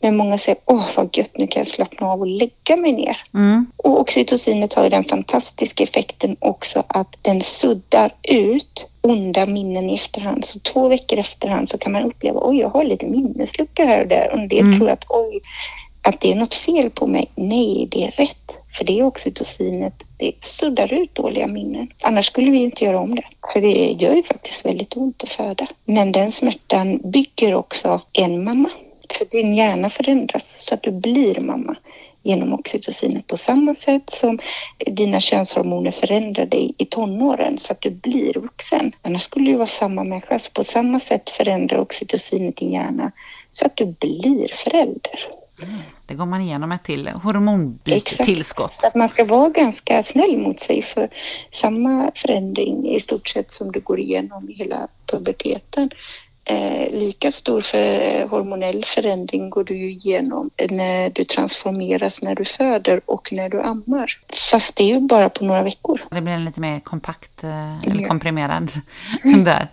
Men 0.00 0.16
många 0.16 0.38
säger 0.38 0.58
åh 0.64 0.84
vad 0.96 1.16
gött 1.16 1.36
nu 1.38 1.46
kan 1.46 1.60
jag 1.60 1.66
slappna 1.66 2.06
av 2.06 2.20
och 2.20 2.26
lägga 2.26 2.76
mig 2.76 2.92
ner. 2.92 3.16
Mm. 3.34 3.66
Och 3.76 4.00
oxytocinet 4.00 4.74
har 4.74 4.84
ju 4.84 4.90
den 4.90 5.04
fantastiska 5.04 5.84
effekten 5.84 6.36
också 6.38 6.84
att 6.86 7.16
den 7.22 7.42
suddar 7.42 8.14
ut 8.22 8.86
onda 9.00 9.46
minnen 9.46 9.90
i 9.90 9.96
efterhand. 9.96 10.44
Så 10.44 10.60
två 10.60 10.88
veckor 10.88 11.18
efterhand 11.18 11.68
så 11.68 11.78
kan 11.78 11.92
man 11.92 12.04
uppleva 12.04 12.40
oj 12.42 12.58
jag 12.58 12.68
har 12.68 12.84
lite 12.84 13.06
minnesluckor 13.06 13.84
här 13.84 14.02
och 14.02 14.08
där 14.08 14.30
och 14.32 14.48
del 14.48 14.58
Mm. 14.58 14.78
tror 14.78 14.90
att 14.90 15.04
oj 15.08 15.40
att 16.08 16.20
det 16.20 16.32
är 16.32 16.34
något 16.34 16.54
fel 16.54 16.90
på 16.90 17.06
mig. 17.06 17.30
Nej, 17.34 17.88
det 17.90 18.04
är 18.04 18.10
rätt. 18.10 18.36
För 18.78 18.84
det 18.84 18.98
är 18.98 19.04
oxytocinet, 19.04 19.94
det 20.16 20.44
suddar 20.44 20.92
ut 20.92 21.14
dåliga 21.14 21.46
minnen. 21.46 21.88
Annars 22.02 22.26
skulle 22.26 22.50
vi 22.50 22.58
inte 22.58 22.84
göra 22.84 23.00
om 23.00 23.14
det. 23.14 23.24
För 23.52 23.60
det 23.60 23.92
gör 23.92 24.14
ju 24.14 24.22
faktiskt 24.22 24.66
väldigt 24.66 24.96
ont 24.96 25.22
att 25.22 25.28
föda. 25.28 25.66
Men 25.84 26.12
den 26.12 26.32
smärtan 26.32 27.00
bygger 27.04 27.54
också 27.54 28.00
en 28.12 28.44
mamma. 28.44 28.70
För 29.10 29.24
din 29.24 29.54
hjärna 29.54 29.90
förändras 29.90 30.66
så 30.66 30.74
att 30.74 30.82
du 30.82 30.90
blir 30.92 31.40
mamma 31.40 31.76
genom 32.22 32.52
oxytocinet 32.52 33.26
på 33.26 33.36
samma 33.36 33.74
sätt 33.74 34.10
som 34.10 34.38
dina 34.86 35.20
könshormoner 35.20 35.90
förändrar 35.90 36.46
dig 36.46 36.74
i 36.78 36.84
tonåren 36.84 37.58
så 37.58 37.72
att 37.72 37.80
du 37.80 37.90
blir 37.90 38.34
vuxen. 38.34 38.92
Annars 39.02 39.22
skulle 39.22 39.50
du 39.50 39.56
vara 39.56 39.66
samma 39.66 40.04
människa. 40.04 40.38
Så 40.38 40.50
på 40.50 40.64
samma 40.64 41.00
sätt 41.00 41.30
förändrar 41.30 41.78
oxytocinet 41.78 42.56
din 42.56 42.72
hjärna 42.72 43.12
så 43.52 43.66
att 43.66 43.76
du 43.76 43.86
blir 43.86 44.48
förälder. 44.52 45.28
Det 46.06 46.14
går 46.14 46.26
man 46.26 46.40
igenom 46.40 46.72
ett 46.72 46.84
till 46.84 47.06
Exakt. 47.06 47.24
hormontillskott. 47.24 48.74
Så 48.74 48.86
att 48.86 48.94
man 48.94 49.08
ska 49.08 49.24
vara 49.24 49.48
ganska 49.48 50.02
snäll 50.02 50.38
mot 50.38 50.60
sig 50.60 50.82
för 50.82 51.10
samma 51.50 52.10
förändring 52.14 52.88
i 52.88 53.00
stort 53.00 53.28
sett 53.28 53.52
som 53.52 53.72
du 53.72 53.80
går 53.80 54.00
igenom 54.00 54.50
i 54.50 54.52
hela 54.52 54.88
puberteten. 55.06 55.90
Eh, 56.44 56.92
lika 56.92 57.32
stor 57.32 57.60
för 57.60 58.28
hormonell 58.28 58.84
förändring 58.84 59.50
går 59.50 59.64
du 59.64 59.76
ju 59.76 59.90
igenom 59.90 60.50
när 60.70 61.10
du 61.10 61.24
transformeras 61.24 62.22
när 62.22 62.34
du 62.34 62.44
föder 62.44 63.00
och 63.06 63.28
när 63.32 63.48
du 63.48 63.62
ammar. 63.62 64.20
Fast 64.50 64.76
det 64.76 64.82
är 64.82 64.86
ju 64.86 65.00
bara 65.00 65.28
på 65.28 65.44
några 65.44 65.62
veckor. 65.62 66.00
Det 66.10 66.20
blir 66.20 66.32
en 66.32 66.44
lite 66.44 66.60
mer 66.60 66.80
kompakt, 66.80 67.44
eh, 67.44 67.84
eller 67.86 68.08
komprimerad 68.08 68.72
där. 69.44 69.68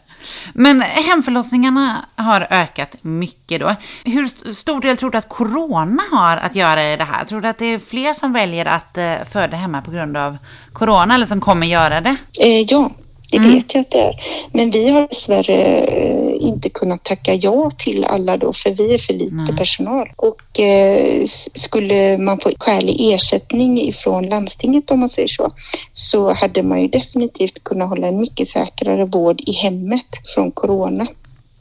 Men 0.53 0.81
hemförlossningarna 0.81 2.06
har 2.15 2.47
ökat 2.49 2.95
mycket 3.02 3.60
då. 3.60 3.76
Hur 4.03 4.53
stor 4.53 4.81
del 4.81 4.97
tror 4.97 5.11
du 5.11 5.18
att 5.18 5.30
corona 5.30 6.03
har 6.11 6.38
att 6.38 6.56
göra 6.56 6.93
i 6.93 6.97
det 6.97 7.03
här? 7.03 7.26
Tror 7.26 7.41
du 7.41 7.47
att 7.47 7.57
det 7.57 7.65
är 7.65 7.80
fler 7.80 8.14
som 8.14 8.34
väljer 8.34 8.65
att 8.65 8.97
eh, 8.97 9.15
föda 9.31 9.57
hemma 9.57 9.81
på 9.81 9.91
grund 9.91 10.18
av 10.18 10.38
corona 10.73 11.15
eller 11.15 11.26
som 11.26 11.41
kommer 11.41 11.68
göra 11.68 12.02
det? 12.02 12.15
Eh, 12.39 12.61
ja, 12.61 12.91
det 13.31 13.38
Mm. 13.38 13.53
vet 13.53 13.73
jag 13.73 13.81
att 13.81 13.91
det 13.91 14.02
är. 14.02 14.15
Men 14.52 14.72
vi 14.72 14.89
har 14.89 15.07
dessvärre 15.07 15.77
eh, 15.77 16.47
inte 16.47 16.69
kunnat 16.69 17.03
tacka 17.03 17.34
ja 17.34 17.72
till 17.77 18.06
alla 18.06 18.38
då 18.38 18.53
för 18.53 18.69
vi 18.72 18.93
är 18.93 18.97
för 18.97 19.14
lite 19.14 19.35
Nej. 19.35 19.56
personal. 19.57 20.10
Och 20.15 20.60
eh, 20.60 21.26
skulle 21.53 22.18
man 22.18 22.39
få 22.39 22.52
skälig 22.60 23.14
ersättning 23.14 23.81
ifrån 23.81 24.26
landstinget 24.26 24.91
om 24.91 24.99
man 24.99 25.10
säger 25.10 25.27
så, 25.27 25.52
så 25.93 26.34
hade 26.34 26.64
man 26.64 26.81
ju 26.81 26.88
definitivt 26.88 27.64
kunnat 27.64 27.89
hålla 27.89 28.07
en 28.07 28.18
mycket 28.22 28.49
säkrare 28.49 29.06
vård 29.06 29.41
i 29.45 29.52
hemmet 29.52 30.07
från 30.35 30.52
corona. 30.52 31.07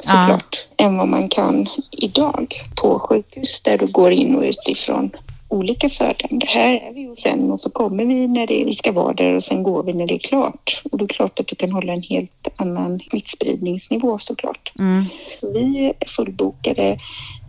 Såklart, 0.00 0.68
än 0.76 0.96
vad 0.96 1.08
man 1.08 1.28
kan 1.28 1.66
idag 1.90 2.62
på 2.74 2.98
sjukhus 2.98 3.60
där 3.60 3.78
du 3.78 3.86
går 3.86 4.12
in 4.12 4.36
och 4.36 4.42
ut 4.42 4.58
ifrån 4.68 5.10
olika 5.54 5.90
födande. 5.90 6.46
Här 6.46 6.74
är 6.74 6.92
vi 6.92 7.08
och 7.08 7.18
sen 7.18 7.50
och 7.50 7.60
så 7.60 7.70
kommer 7.70 8.04
vi 8.04 8.28
när 8.28 8.46
det, 8.46 8.64
vi 8.64 8.74
ska 8.74 8.92
vara 8.92 9.12
där 9.12 9.34
och 9.34 9.42
sen 9.42 9.62
går 9.62 9.82
vi 9.82 9.92
när 9.92 10.06
det 10.06 10.14
är 10.14 10.18
klart. 10.18 10.82
Och 10.84 10.98
då 10.98 11.04
är 11.04 11.08
det 11.08 11.14
klart 11.14 11.40
att 11.40 11.46
du 11.46 11.56
kan 11.56 11.72
hålla 11.72 11.92
en 11.92 12.02
helt 12.02 12.48
annan 12.56 13.00
smittspridningsnivå 13.00 14.18
såklart. 14.18 14.72
Mm. 14.80 15.04
Vi 15.54 15.86
är 15.86 16.08
fullbokade 16.08 16.96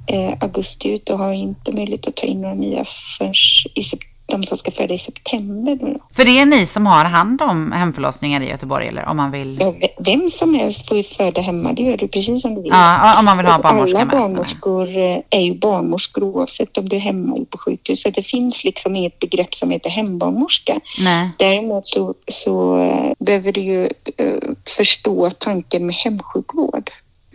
eh, 0.07 0.33
augusti 0.39 0.89
ut 0.89 1.09
och 1.09 1.17
har 1.17 1.33
inte 1.33 1.71
möjlighet 1.71 2.07
att 2.07 2.15
ta 2.15 2.27
in 2.27 2.41
några 2.41 2.55
nya 2.55 2.85
förrän 3.17 3.33
i 3.75 3.81
sep- 3.81 4.14
de 4.27 4.43
som 4.43 4.57
ska 4.57 4.71
föda 4.71 4.93
i 4.93 4.97
september. 4.97 5.75
Då. 5.75 5.95
För 6.13 6.25
det 6.25 6.39
är 6.39 6.45
ni 6.45 6.65
som 6.65 6.85
har 6.85 7.05
hand 7.05 7.41
om 7.41 7.71
hemförlossningar 7.71 8.41
i 8.41 8.49
Göteborg 8.49 8.87
eller 8.87 9.05
om 9.05 9.17
man 9.17 9.31
vill? 9.31 9.57
Ja, 9.61 9.71
ve- 9.81 10.11
vem 10.11 10.27
som 10.29 10.53
helst 10.53 10.87
får 10.87 10.97
ju 10.97 11.03
föda 11.03 11.41
hemma, 11.41 11.73
det 11.73 11.81
gör 11.83 11.97
du 11.97 12.07
precis 12.07 12.41
som 12.41 12.55
du 12.55 12.61
vill. 12.61 12.71
Ja, 12.73 13.19
om 13.19 13.25
man 13.25 13.37
vill 13.37 13.45
ha 13.47 13.59
barnmorska 13.59 13.97
Alla 13.97 14.05
med. 14.05 14.19
barnmorskor 14.21 14.97
eh, 14.97 15.17
är 15.29 15.39
ju 15.41 15.53
barnmorskor 15.59 16.23
oavsett 16.23 16.77
om 16.77 16.89
du 16.89 16.95
är 16.95 16.99
hemma 16.99 17.35
eller 17.35 17.45
på 17.45 17.57
sjukhus. 17.57 18.01
Så 18.01 18.09
det 18.09 18.21
finns 18.23 18.63
liksom 18.63 18.95
inget 18.95 19.19
begrepp 19.19 19.55
som 19.55 19.69
heter 19.71 19.89
hembarnmorska. 19.89 20.75
Nej. 20.99 21.29
Däremot 21.39 21.87
så, 21.87 22.13
så 22.27 22.77
eh, 22.83 23.11
behöver 23.25 23.51
du 23.51 23.61
ju 23.61 23.83
eh, 24.17 24.33
förstå 24.77 25.29
tanken 25.29 25.85
med 25.85 25.95
hemsjukvård 25.95 26.91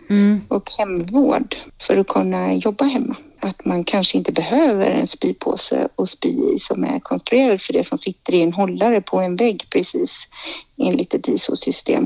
Mm. 0.09 0.41
och 0.47 0.71
hemvård 0.77 1.55
för 1.87 1.97
att 1.97 2.07
kunna 2.07 2.53
jobba 2.53 2.85
hemma. 2.85 3.15
Att 3.41 3.65
man 3.65 3.83
kanske 3.83 4.17
inte 4.17 4.31
behöver 4.31 4.91
en 4.91 5.07
spypåse 5.07 5.87
och 5.95 6.09
spy 6.09 6.53
i 6.55 6.59
som 6.59 6.83
är 6.83 6.99
konstruerad 6.99 7.61
för 7.61 7.73
det 7.73 7.83
som 7.83 7.97
sitter 7.97 8.33
i 8.33 8.41
en 8.41 8.53
hållare 8.53 9.01
på 9.01 9.19
en 9.19 9.35
vägg 9.35 9.65
precis 9.69 10.27
enligt 10.77 11.13
ett 11.13 11.27
ISO-system. 11.27 12.03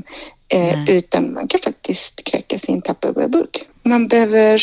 Eh, 0.47 0.89
utan 0.89 1.33
man 1.33 1.47
kan 1.47 1.59
faktiskt 1.59 2.23
kräkas 2.23 2.69
i 2.69 2.71
en 2.71 2.81
Tupperware-burk. 2.81 3.67
Man 3.83 4.07
behöver 4.07 4.61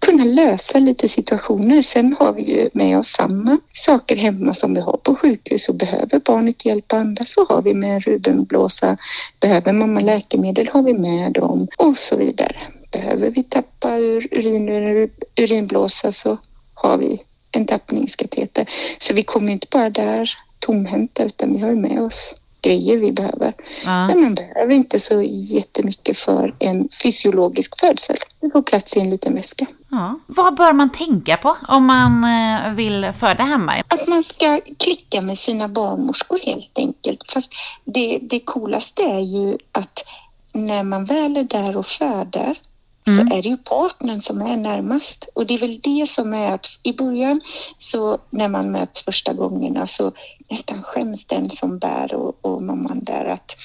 kunna 0.00 0.24
lösa 0.24 0.78
lite 0.78 1.08
situationer. 1.08 1.82
Sen 1.82 2.16
har 2.18 2.32
vi 2.32 2.42
ju 2.42 2.70
med 2.72 2.98
oss 2.98 3.08
samma 3.08 3.58
saker 3.72 4.16
hemma 4.16 4.54
som 4.54 4.74
vi 4.74 4.80
har 4.80 4.96
på 4.96 5.14
sjukhus 5.14 5.68
och 5.68 5.74
behöver 5.74 6.20
barnet 6.20 6.64
hjälp 6.64 6.92
att 6.92 7.00
andas 7.00 7.32
så 7.32 7.46
har 7.46 7.62
vi 7.62 7.74
med 7.74 7.94
en 7.94 8.00
Rubenblåsa. 8.00 8.96
Behöver 9.40 9.72
mamma 9.72 10.00
läkemedel 10.00 10.68
har 10.72 10.82
vi 10.82 10.94
med 10.94 11.32
dem 11.32 11.68
och 11.78 11.98
så 11.98 12.16
vidare. 12.16 12.56
Behöver 12.90 13.30
vi 13.30 13.42
tappa 13.42 13.96
ur 13.96 14.28
urin 14.30 14.68
ur 14.68 15.10
urinblåsa 15.36 16.12
så 16.12 16.38
har 16.74 16.98
vi 16.98 17.22
en 17.52 17.66
tappningskateter. 17.66 18.68
Så 18.98 19.14
vi 19.14 19.22
kommer 19.22 19.52
inte 19.52 19.66
bara 19.70 19.90
där 19.90 20.30
tomhänta 20.58 21.24
utan 21.24 21.52
vi 21.52 21.58
har 21.58 21.74
med 21.74 22.02
oss 22.02 22.34
grejer 22.62 22.96
vi 22.96 23.12
behöver. 23.12 23.54
Ja. 23.84 24.06
Men 24.06 24.20
man 24.20 24.34
behöver 24.34 24.74
inte 24.74 25.00
så 25.00 25.22
jättemycket 25.22 26.18
för 26.18 26.54
en 26.58 26.88
fysiologisk 27.02 27.80
födsel. 27.80 28.16
Det 28.40 28.50
får 28.50 28.62
plats 28.62 28.96
i 28.96 29.00
en 29.00 29.10
liten 29.10 29.34
väska. 29.34 29.66
Ja. 29.90 30.18
Vad 30.26 30.56
bör 30.56 30.72
man 30.72 30.92
tänka 30.92 31.36
på 31.36 31.56
om 31.68 31.84
man 31.84 32.24
eh, 32.24 32.72
vill 32.72 33.12
föda 33.12 33.44
hemma? 33.44 33.72
Att 33.88 34.08
man 34.08 34.24
ska 34.24 34.60
klicka 34.78 35.20
med 35.20 35.38
sina 35.38 35.68
barnmorskor 35.68 36.38
helt 36.38 36.78
enkelt. 36.78 37.32
Fast 37.32 37.52
det, 37.84 38.18
det 38.22 38.40
coolaste 38.40 39.02
är 39.02 39.20
ju 39.20 39.58
att 39.72 40.04
när 40.52 40.82
man 40.84 41.04
väl 41.04 41.36
är 41.36 41.44
där 41.44 41.76
och 41.76 41.86
föder 41.86 42.58
så 43.04 43.20
är 43.20 43.42
det 43.42 43.48
ju 43.48 43.56
partnern 43.56 44.20
som 44.20 44.40
är 44.42 44.56
närmast. 44.56 45.28
Och 45.34 45.46
det 45.46 45.54
är 45.54 45.58
väl 45.58 45.80
det 45.80 46.08
som 46.08 46.34
är 46.34 46.52
att 46.52 46.66
i 46.82 46.92
början 46.92 47.40
så 47.78 48.18
när 48.30 48.48
man 48.48 48.72
möts 48.72 49.04
första 49.04 49.32
gångerna 49.32 49.86
så 49.86 50.12
nästan 50.50 50.82
skäms 50.82 51.24
den 51.24 51.50
som 51.50 51.78
bär 51.78 52.14
och, 52.14 52.38
och 52.40 52.62
mamman 52.62 53.04
där 53.04 53.24
att, 53.24 53.56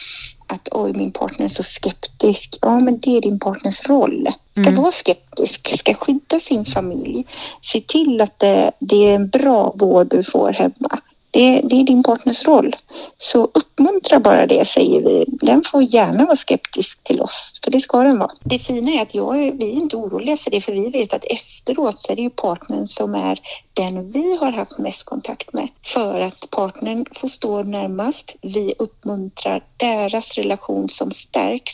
att 0.48 0.70
oj 0.72 0.94
min 0.94 1.12
partner 1.12 1.45
är 1.45 1.49
så 1.49 1.64
skeptisk. 1.64 2.57
Ja 2.62 2.80
men 2.80 2.99
det 2.99 3.18
är 3.18 3.22
din 3.22 3.40
partners 3.40 3.90
roll. 3.90 4.28
Ska 4.62 4.82
vara 4.82 4.91
skeptisk, 4.91 5.80
ska 5.80 5.94
skydda 5.94 6.40
sin 6.40 6.66
familj. 6.66 7.26
Se 7.62 7.82
till 7.82 8.22
att 8.22 8.40
det, 8.40 8.72
det 8.80 8.95
är 8.95 9.16
en 9.16 9.30
bra 9.30 9.74
vård 9.78 10.07
du 10.10 10.24
får 10.24 10.52
hemma. 10.52 10.99
Det, 11.36 11.62
det 11.62 11.76
är 11.76 11.84
din 11.84 12.03
partners 12.03 12.48
roll. 12.48 12.76
Så 13.18 13.44
uppmuntra 13.44 14.20
bara 14.20 14.48
det 14.48 14.68
säger 14.68 15.02
vi. 15.02 15.26
Den 15.28 15.64
får 15.64 15.84
gärna 15.84 16.26
vara 16.26 16.36
skeptisk 16.36 17.03
till 17.03 17.22
oss, 17.22 17.60
för 17.64 17.72
det 17.72 17.80
ska 17.80 18.03
den 18.03 18.20
vara. 18.20 18.32
Det 18.44 18.60
fina 18.60 18.91
är 18.91 19.02
att 19.02 19.16
jag 19.16 19.34
vi 19.34 19.70
är 19.70 19.74
inte 19.74 19.98
oroliga 19.98 20.38
för 20.38 20.52
det, 20.52 20.62
för 20.62 20.72
vi 20.72 20.90
vet 20.90 21.14
att 21.14 21.26
efteråt 21.26 21.99
så 21.99 22.12
är 22.12 22.16
det 22.16 22.22
ju 22.22 22.30
partnern 22.30 22.88
som 22.88 23.16
är 23.16 23.40
den 23.74 24.10
vi 24.10 24.38
har 24.38 24.52
haft 24.52 24.80
mest 24.80 25.03
kontakt 25.03 25.53
med. 25.53 25.68
För 25.86 26.22
att 26.22 26.49
partnern 26.49 27.06
får 27.12 27.28
stå 27.28 27.64
närmast. 27.64 28.36
Vi 28.41 28.74
uppmuntrar 28.80 29.64
deras 29.78 30.38
relation 30.38 30.90
som 30.90 31.12
stärks 31.12 31.74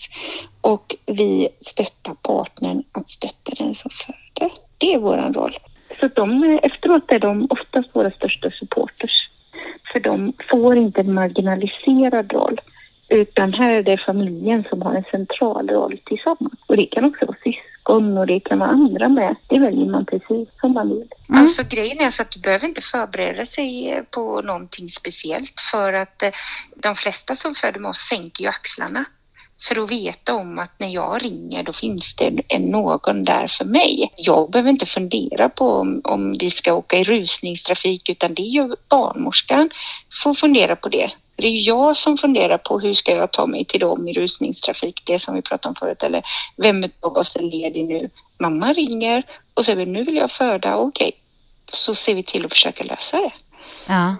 och 0.62 0.96
vi 1.06 1.50
stöttar 1.62 2.14
partnern 2.14 2.84
att 2.92 3.10
stötta 3.10 3.52
den 3.64 3.76
som 3.76 3.92
föder. 3.92 4.54
Det 4.78 4.94
är 4.94 5.00
vår 5.00 5.34
roll. 5.34 5.58
Så 6.00 6.08
de, 6.08 6.60
efteråt 6.64 7.12
är 7.12 7.20
de 7.20 7.48
oftast 7.50 7.96
våra 7.96 8.12
största 8.12 8.52
supporters. 8.52 9.31
För 9.92 10.00
de 10.00 10.34
får 10.50 10.78
inte 10.78 11.02
en 11.02 11.14
marginaliserad 11.14 12.34
roll. 12.34 12.62
Utan 13.10 13.54
här 13.54 13.70
är 13.70 13.84
det 13.84 13.98
familjen 13.98 14.64
som 14.70 14.82
har 14.82 14.96
en 14.96 15.04
central 15.12 15.70
roll 15.70 16.02
tillsammans. 16.06 16.54
Och 16.68 16.78
det 16.78 16.86
kan 16.86 17.06
också 17.06 17.26
vara 17.26 17.38
syskon 17.44 18.18
och 18.18 18.28
det 18.28 18.40
kan 18.40 18.60
vara 18.60 18.70
andra 18.70 19.10
med. 19.10 19.36
Det 19.48 19.60
väljer 19.60 19.86
man 19.86 20.06
precis 20.06 20.50
som 20.62 20.74
man 20.74 20.90
vill. 20.90 21.08
Alltså 21.30 21.64
grejen 21.70 22.00
är 22.00 22.12
så 22.12 22.22
att 22.22 22.32
du 22.32 22.40
behöver 22.40 22.68
inte 22.68 22.82
förbereda 22.82 23.46
sig 23.46 23.92
eh, 23.92 24.04
på 24.04 24.42
någonting 24.42 24.90
speciellt 24.90 25.62
för 25.72 25.94
att 25.94 26.24
eh, 26.24 26.30
de 26.76 26.96
flesta 26.96 27.36
som 27.36 27.56
föder 27.56 27.80
med 27.80 27.90
oss 27.90 28.08
sänker 28.10 28.44
ju 28.44 28.50
axlarna 28.50 29.06
för 29.62 29.84
att 29.84 29.92
veta 29.92 30.36
om 30.36 30.60
att 30.60 30.72
när 30.78 30.88
jag 30.88 31.24
ringer 31.24 31.64
då 31.64 31.74
finns 31.74 32.16
det 32.16 32.32
en, 32.48 32.62
någon 32.62 33.24
där 33.24 33.48
för 33.48 33.66
mig. 33.66 34.14
Jag 34.18 34.52
behöver 34.52 34.70
inte 34.70 34.86
fundera 34.86 35.50
på 35.50 35.70
om, 35.72 36.02
om 36.04 36.34
vi 36.40 36.50
ska 36.50 36.74
åka 36.74 36.98
i 36.98 37.04
rusningstrafik 37.04 38.10
utan 38.10 38.34
det 38.34 38.42
är 38.42 38.50
ju 38.50 38.76
barnmorskan 38.90 39.70
får 40.24 40.34
fundera 40.34 40.76
på 40.76 40.90
det. 40.90 41.10
Det 41.38 41.48
är 41.48 41.68
jag 41.68 41.98
som 41.98 42.18
funderar 42.18 42.58
på 42.58 42.80
hur 42.80 42.94
ska 42.94 43.16
jag 43.16 43.32
ta 43.32 43.46
mig 43.46 43.66
till 43.66 43.80
dem 43.80 44.08
i 44.08 44.14
rusningstrafik, 44.14 45.02
det 45.06 45.20
som 45.20 45.36
vi 45.36 45.42
pratade 45.42 45.70
om 45.70 45.76
förut, 45.76 46.04
eller 46.04 46.24
vem 46.58 46.84
av 47.00 47.18
oss 47.18 47.36
är 47.36 47.42
ledig 47.42 47.86
nu? 47.86 48.10
Mamma 48.40 48.74
ringer 48.74 49.24
och 49.54 49.66
säger 49.66 49.86
nu 49.86 50.04
vill 50.04 50.16
jag 50.16 50.32
föda, 50.32 50.78
okej, 50.78 51.12
så 51.66 51.96
ser 51.96 52.16
vi 52.16 52.24
till 52.24 52.46
att 52.46 52.52
försöka 52.52 52.84
lösa 52.84 53.18
det. 53.18 53.32
Ja. 53.88 54.16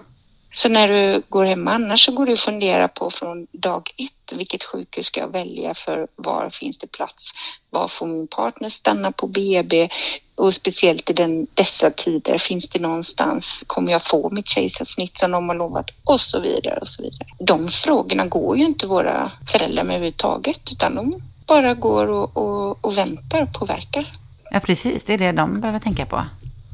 Så 0.52 0.68
när 0.68 0.88
du 0.88 1.22
går 1.28 1.44
hemma 1.44 1.70
annars 1.72 2.04
så 2.04 2.12
går 2.12 2.26
du 2.26 2.32
att 2.32 2.40
fundera 2.40 2.88
på 2.88 3.10
från 3.10 3.46
dag 3.52 3.90
ett 3.96 4.32
vilket 4.32 4.64
sjukhus 4.64 5.06
ska 5.06 5.20
jag 5.20 5.32
välja 5.32 5.74
för 5.74 6.06
var 6.16 6.50
finns 6.50 6.78
det 6.78 6.86
plats? 6.86 7.32
Var 7.70 7.88
får 7.88 8.06
min 8.06 8.26
partner 8.26 8.68
stanna 8.68 9.12
på 9.12 9.26
BB? 9.26 9.88
Och 10.34 10.54
speciellt 10.54 11.10
i 11.10 11.12
den, 11.12 11.46
dessa 11.54 11.90
tider, 11.90 12.38
finns 12.38 12.68
det 12.68 12.78
någonstans, 12.78 13.64
kommer 13.66 13.92
jag 13.92 14.04
få 14.04 14.30
mitt 14.30 14.48
kejsarsnitt 14.48 15.18
som 15.18 15.30
de 15.30 15.48
har 15.48 15.56
lovat? 15.56 15.90
Och 16.04 16.20
så 16.20 16.40
vidare 16.40 16.78
och 16.80 16.88
så 16.88 17.02
vidare. 17.02 17.28
De 17.38 17.68
frågorna 17.68 18.26
går 18.26 18.58
ju 18.58 18.64
inte 18.64 18.86
våra 18.86 19.30
föräldrar 19.52 19.84
med 19.84 19.96
överhuvudtaget 19.96 20.72
utan 20.72 20.94
de 20.94 21.12
bara 21.46 21.74
går 21.74 22.06
och, 22.06 22.36
och, 22.36 22.84
och 22.84 22.98
väntar 22.98 23.46
på 23.46 23.58
påverkar. 23.58 24.12
ja, 24.50 24.60
precis. 24.60 25.04
Det 25.04 25.14
är 25.14 25.18
det 25.18 25.32
de 25.32 25.60
behöver 25.60 25.78
tänka 25.78 26.06
på. 26.06 26.22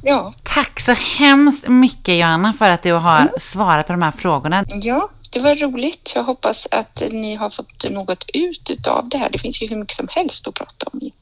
Ja, 0.02 0.32
Tack 0.42 0.80
så 0.80 0.92
hemskt 0.92 1.68
mycket 1.68 2.14
Johanna 2.14 2.52
för 2.52 2.70
att 2.70 2.82
du 2.82 2.92
har 2.92 3.30
svarat 3.40 3.86
på 3.86 3.92
de 3.92 4.02
här 4.02 4.10
frågorna. 4.10 4.64
Ja, 4.68 5.10
det 5.30 5.40
var 5.40 5.54
roligt. 5.54 6.12
Jag 6.14 6.24
hoppas 6.24 6.68
att 6.70 7.02
ni 7.10 7.34
har 7.34 7.50
fått 7.50 7.90
något 7.90 8.24
ut 8.34 8.70
utav 8.70 9.08
det 9.08 9.18
här. 9.18 9.30
Det 9.30 9.38
finns 9.38 9.62
ju 9.62 9.66
hur 9.66 9.76
mycket 9.76 9.96
som 9.96 10.08
helst 10.10 10.48
att 10.48 10.54
prata 10.54 10.86
om 10.92 11.00
i, 11.02 11.12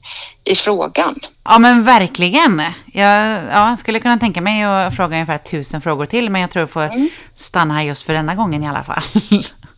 i 0.43 0.55
frågan. 0.55 1.15
Ja 1.43 1.59
men 1.59 1.83
verkligen. 1.83 2.61
Jag 2.93 3.43
ja, 3.51 3.75
skulle 3.75 3.99
kunna 3.99 4.19
tänka 4.19 4.41
mig 4.41 4.63
att 4.63 4.95
fråga 4.95 5.15
ungefär 5.15 5.37
tusen 5.37 5.81
frågor 5.81 6.05
till 6.05 6.29
men 6.29 6.41
jag 6.41 6.51
tror 6.51 6.61
jag 6.61 6.69
får 6.69 7.09
stanna 7.35 7.73
här 7.73 7.83
just 7.83 8.03
för 8.03 8.13
denna 8.13 8.35
gången 8.35 8.63
i 8.63 8.67
alla 8.67 8.83
fall. 8.83 9.03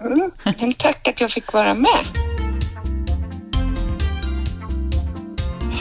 Mm. 0.02 0.32
Men 0.44 0.74
tack 0.74 1.08
att 1.08 1.22
jag 1.22 1.32
fick 1.32 1.54
vara 1.54 1.74
med. 1.74 2.06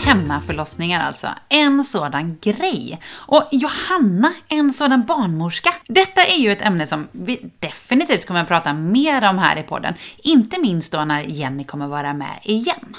Hemmaförlossningar 0.06 1.06
alltså. 1.06 1.28
En 1.48 1.84
sådan 1.84 2.38
grej. 2.42 2.98
Och 3.16 3.48
Johanna, 3.50 4.32
en 4.48 4.72
sådan 4.72 5.06
barnmorska. 5.06 5.74
Detta 5.88 6.24
är 6.24 6.38
ju 6.38 6.52
ett 6.52 6.62
ämne 6.62 6.86
som 6.86 7.08
vi 7.12 7.50
definitivt 7.58 8.26
kommer 8.26 8.40
att 8.40 8.48
prata 8.48 8.72
mer 8.72 9.28
om 9.28 9.38
här 9.38 9.58
i 9.58 9.62
podden. 9.62 9.94
Inte 10.16 10.60
minst 10.60 10.92
då 10.92 11.04
när 11.04 11.20
Jenny 11.20 11.64
kommer 11.64 11.86
vara 11.86 12.14
med 12.14 12.40
igen. 12.42 12.96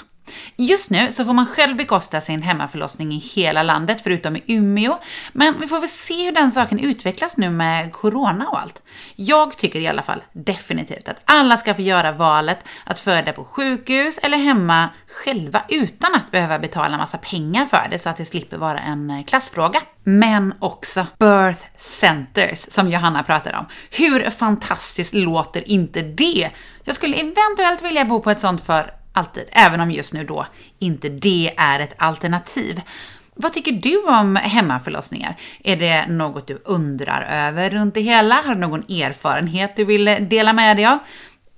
Just 0.56 0.90
nu 0.90 1.10
så 1.10 1.24
får 1.24 1.32
man 1.32 1.46
själv 1.46 1.76
bekosta 1.76 2.20
sin 2.20 2.42
hemmaförlossning 2.42 3.12
i 3.12 3.18
hela 3.18 3.62
landet 3.62 4.00
förutom 4.02 4.36
i 4.36 4.42
Umeå. 4.46 4.98
Men 5.32 5.60
vi 5.60 5.66
får 5.66 5.80
väl 5.80 5.88
se 5.88 6.24
hur 6.24 6.32
den 6.32 6.52
saken 6.52 6.78
utvecklas 6.78 7.36
nu 7.36 7.50
med 7.50 7.92
corona 7.92 8.48
och 8.48 8.60
allt. 8.60 8.82
Jag 9.16 9.56
tycker 9.56 9.80
i 9.80 9.88
alla 9.88 10.02
fall 10.02 10.22
definitivt 10.32 11.08
att 11.08 11.22
alla 11.24 11.56
ska 11.56 11.74
få 11.74 11.82
göra 11.82 12.12
valet 12.12 12.58
att 12.84 13.00
föda 13.00 13.32
på 13.32 13.44
sjukhus 13.44 14.18
eller 14.22 14.38
hemma 14.38 14.88
själva 15.24 15.62
utan 15.68 16.14
att 16.14 16.30
behöva 16.30 16.58
betala 16.58 16.96
massa 16.96 17.18
pengar 17.18 17.64
för 17.64 17.88
det 17.90 17.98
så 17.98 18.08
att 18.08 18.16
det 18.16 18.24
slipper 18.24 18.56
vara 18.56 18.78
en 18.78 19.10
eh, 19.10 19.24
klassfråga. 19.24 19.80
Men 20.04 20.54
också 20.58 21.06
birth 21.18 21.64
centers 21.76 22.66
som 22.68 22.88
Johanna 22.88 23.22
pratade 23.22 23.58
om. 23.58 23.66
Hur 23.90 24.30
fantastiskt 24.30 25.14
låter 25.14 25.68
inte 25.68 26.02
det? 26.02 26.50
Jag 26.84 26.94
skulle 26.94 27.16
eventuellt 27.16 27.82
vilja 27.82 28.04
bo 28.04 28.20
på 28.20 28.30
ett 28.30 28.40
sånt 28.40 28.66
för 28.66 28.99
alltid, 29.12 29.44
även 29.52 29.80
om 29.80 29.90
just 29.90 30.12
nu 30.12 30.24
då 30.24 30.46
inte 30.78 31.08
det 31.08 31.54
är 31.56 31.80
ett 31.80 31.94
alternativ. 31.98 32.80
Vad 33.34 33.52
tycker 33.52 33.72
du 33.72 34.02
om 34.02 34.36
hemmaförlossningar? 34.36 35.36
Är 35.64 35.76
det 35.76 36.06
något 36.06 36.46
du 36.46 36.62
undrar 36.64 37.22
över 37.22 37.70
runt 37.70 37.94
det 37.94 38.00
hela? 38.00 38.34
Har 38.34 38.54
du 38.54 38.60
någon 38.60 38.82
erfarenhet 38.82 39.76
du 39.76 39.84
vill 39.84 40.26
dela 40.30 40.52
med 40.52 40.76
dig 40.76 40.86
av? 40.86 40.98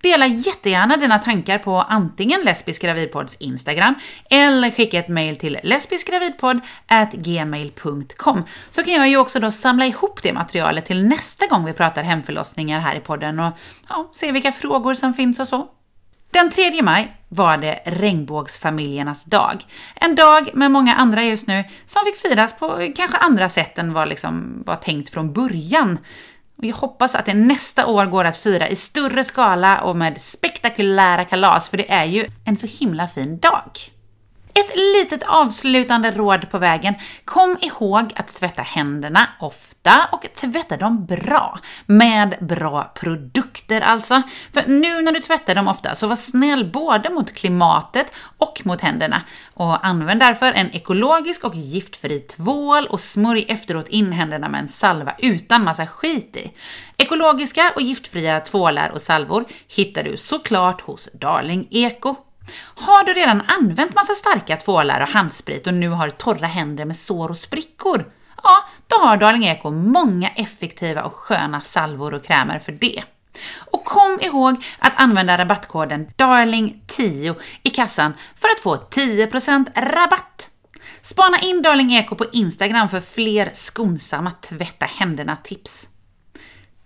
Dela 0.02 0.26
jättegärna 0.26 0.96
dina 0.96 1.18
tankar 1.18 1.58
på 1.58 1.80
antingen 1.80 2.40
Lesbisk 2.44 2.82
gravidpods 2.82 3.34
Instagram 3.34 3.94
eller 4.30 4.70
skicka 4.70 4.98
ett 4.98 5.08
mail 5.08 5.36
till 5.36 5.58
lesbiskgravidpodd@gmail.com 5.62 8.44
så 8.70 8.84
kan 8.84 8.94
jag 8.94 9.08
ju 9.08 9.16
också 9.16 9.40
då 9.40 9.50
samla 9.50 9.86
ihop 9.86 10.22
det 10.22 10.32
materialet 10.32 10.86
till 10.86 11.06
nästa 11.06 11.46
gång 11.46 11.64
vi 11.64 11.72
pratar 11.72 12.02
hemförlossningar 12.02 12.80
här 12.80 12.94
i 12.94 13.00
podden 13.00 13.40
och 13.40 13.52
ja, 13.88 14.10
se 14.12 14.32
vilka 14.32 14.52
frågor 14.52 14.94
som 14.94 15.14
finns 15.14 15.40
och 15.40 15.48
så. 15.48 15.68
Den 16.30 16.50
3 16.50 16.82
maj 16.82 17.16
var 17.32 17.56
det 17.56 17.78
regnbågsfamiljernas 17.84 19.24
dag. 19.24 19.64
En 19.94 20.14
dag 20.14 20.50
med 20.54 20.70
många 20.70 20.94
andra 20.94 21.24
just 21.24 21.46
nu 21.46 21.64
som 21.86 22.02
fick 22.04 22.16
firas 22.16 22.58
på 22.58 22.92
kanske 22.96 23.18
andra 23.18 23.48
sätt 23.48 23.78
än 23.78 23.92
vad 23.92 24.08
liksom 24.08 24.62
var 24.66 24.76
tänkt 24.76 25.10
från 25.10 25.32
början. 25.32 25.98
Och 26.58 26.64
jag 26.64 26.74
hoppas 26.74 27.14
att 27.14 27.26
det 27.26 27.34
nästa 27.34 27.86
år 27.86 28.06
går 28.06 28.24
att 28.24 28.36
fira 28.36 28.68
i 28.68 28.76
större 28.76 29.24
skala 29.24 29.80
och 29.80 29.96
med 29.96 30.20
spektakulära 30.20 31.24
kalas, 31.24 31.68
för 31.68 31.76
det 31.76 31.90
är 31.90 32.04
ju 32.04 32.26
en 32.44 32.56
så 32.56 32.66
himla 32.66 33.08
fin 33.08 33.38
dag. 33.38 33.70
Ett 34.54 34.76
litet 34.76 35.22
avslutande 35.26 36.10
råd 36.10 36.50
på 36.50 36.58
vägen. 36.58 36.94
Kom 37.24 37.56
ihåg 37.60 38.12
att 38.16 38.34
tvätta 38.34 38.62
händerna 38.62 39.28
ofta 39.40 40.08
och 40.12 40.26
tvätta 40.36 40.76
dem 40.76 41.06
bra. 41.06 41.58
Med 41.86 42.36
bra 42.40 42.92
produkter 42.94 43.80
alltså. 43.80 44.22
För 44.52 44.62
nu 44.66 45.02
när 45.02 45.12
du 45.12 45.20
tvättar 45.20 45.54
dem 45.54 45.68
ofta, 45.68 45.94
så 45.94 46.06
var 46.06 46.16
snäll 46.16 46.70
både 46.70 47.10
mot 47.10 47.34
klimatet 47.34 48.12
och 48.38 48.60
mot 48.64 48.80
händerna. 48.80 49.22
Och 49.54 49.86
använd 49.86 50.20
därför 50.20 50.52
en 50.52 50.76
ekologisk 50.76 51.44
och 51.44 51.54
giftfri 51.54 52.20
tvål 52.20 52.86
och 52.86 53.00
smörj 53.00 53.44
efteråt 53.48 53.88
in 53.88 54.12
händerna 54.12 54.48
med 54.48 54.60
en 54.60 54.68
salva 54.68 55.14
utan 55.18 55.64
massa 55.64 55.86
skit 55.86 56.36
i. 56.36 56.52
Ekologiska 56.96 57.72
och 57.74 57.82
giftfria 57.82 58.40
tvålar 58.40 58.90
och 58.90 59.00
salvor 59.00 59.44
hittar 59.68 60.02
du 60.02 60.16
såklart 60.16 60.80
hos 60.80 61.08
Darling 61.12 61.68
Eko. 61.70 62.16
Har 62.74 63.04
du 63.04 63.12
redan 63.12 63.42
använt 63.58 63.94
massa 63.94 64.14
starka 64.14 64.56
tvålar 64.56 65.00
och 65.00 65.08
handsprit 65.08 65.66
och 65.66 65.74
nu 65.74 65.88
har 65.88 66.10
torra 66.10 66.46
händer 66.46 66.84
med 66.84 66.96
sår 66.96 67.28
och 67.28 67.36
sprickor? 67.36 68.04
Ja, 68.42 68.64
då 68.86 68.96
har 68.96 69.16
Darling 69.16 69.44
Eco 69.44 69.70
många 69.70 70.28
effektiva 70.28 71.02
och 71.02 71.12
sköna 71.12 71.60
salvor 71.60 72.14
och 72.14 72.24
krämer 72.24 72.58
för 72.58 72.72
det. 72.72 73.02
Och 73.58 73.84
kom 73.84 74.18
ihåg 74.20 74.64
att 74.78 74.92
använda 74.96 75.38
rabattkoden 75.38 76.06
DARLING10 76.18 77.34
i 77.62 77.70
kassan 77.70 78.12
för 78.36 78.48
att 78.48 78.60
få 78.60 78.76
10% 78.76 79.66
rabatt. 79.74 80.48
Spana 81.02 81.38
in 81.38 81.62
Darling 81.62 81.94
Eco 81.94 82.14
på 82.14 82.24
Instagram 82.32 82.88
för 82.88 83.00
fler 83.00 83.50
skonsamma 83.54 84.30
tvätta 84.30 84.86
händerna-tips. 84.86 85.86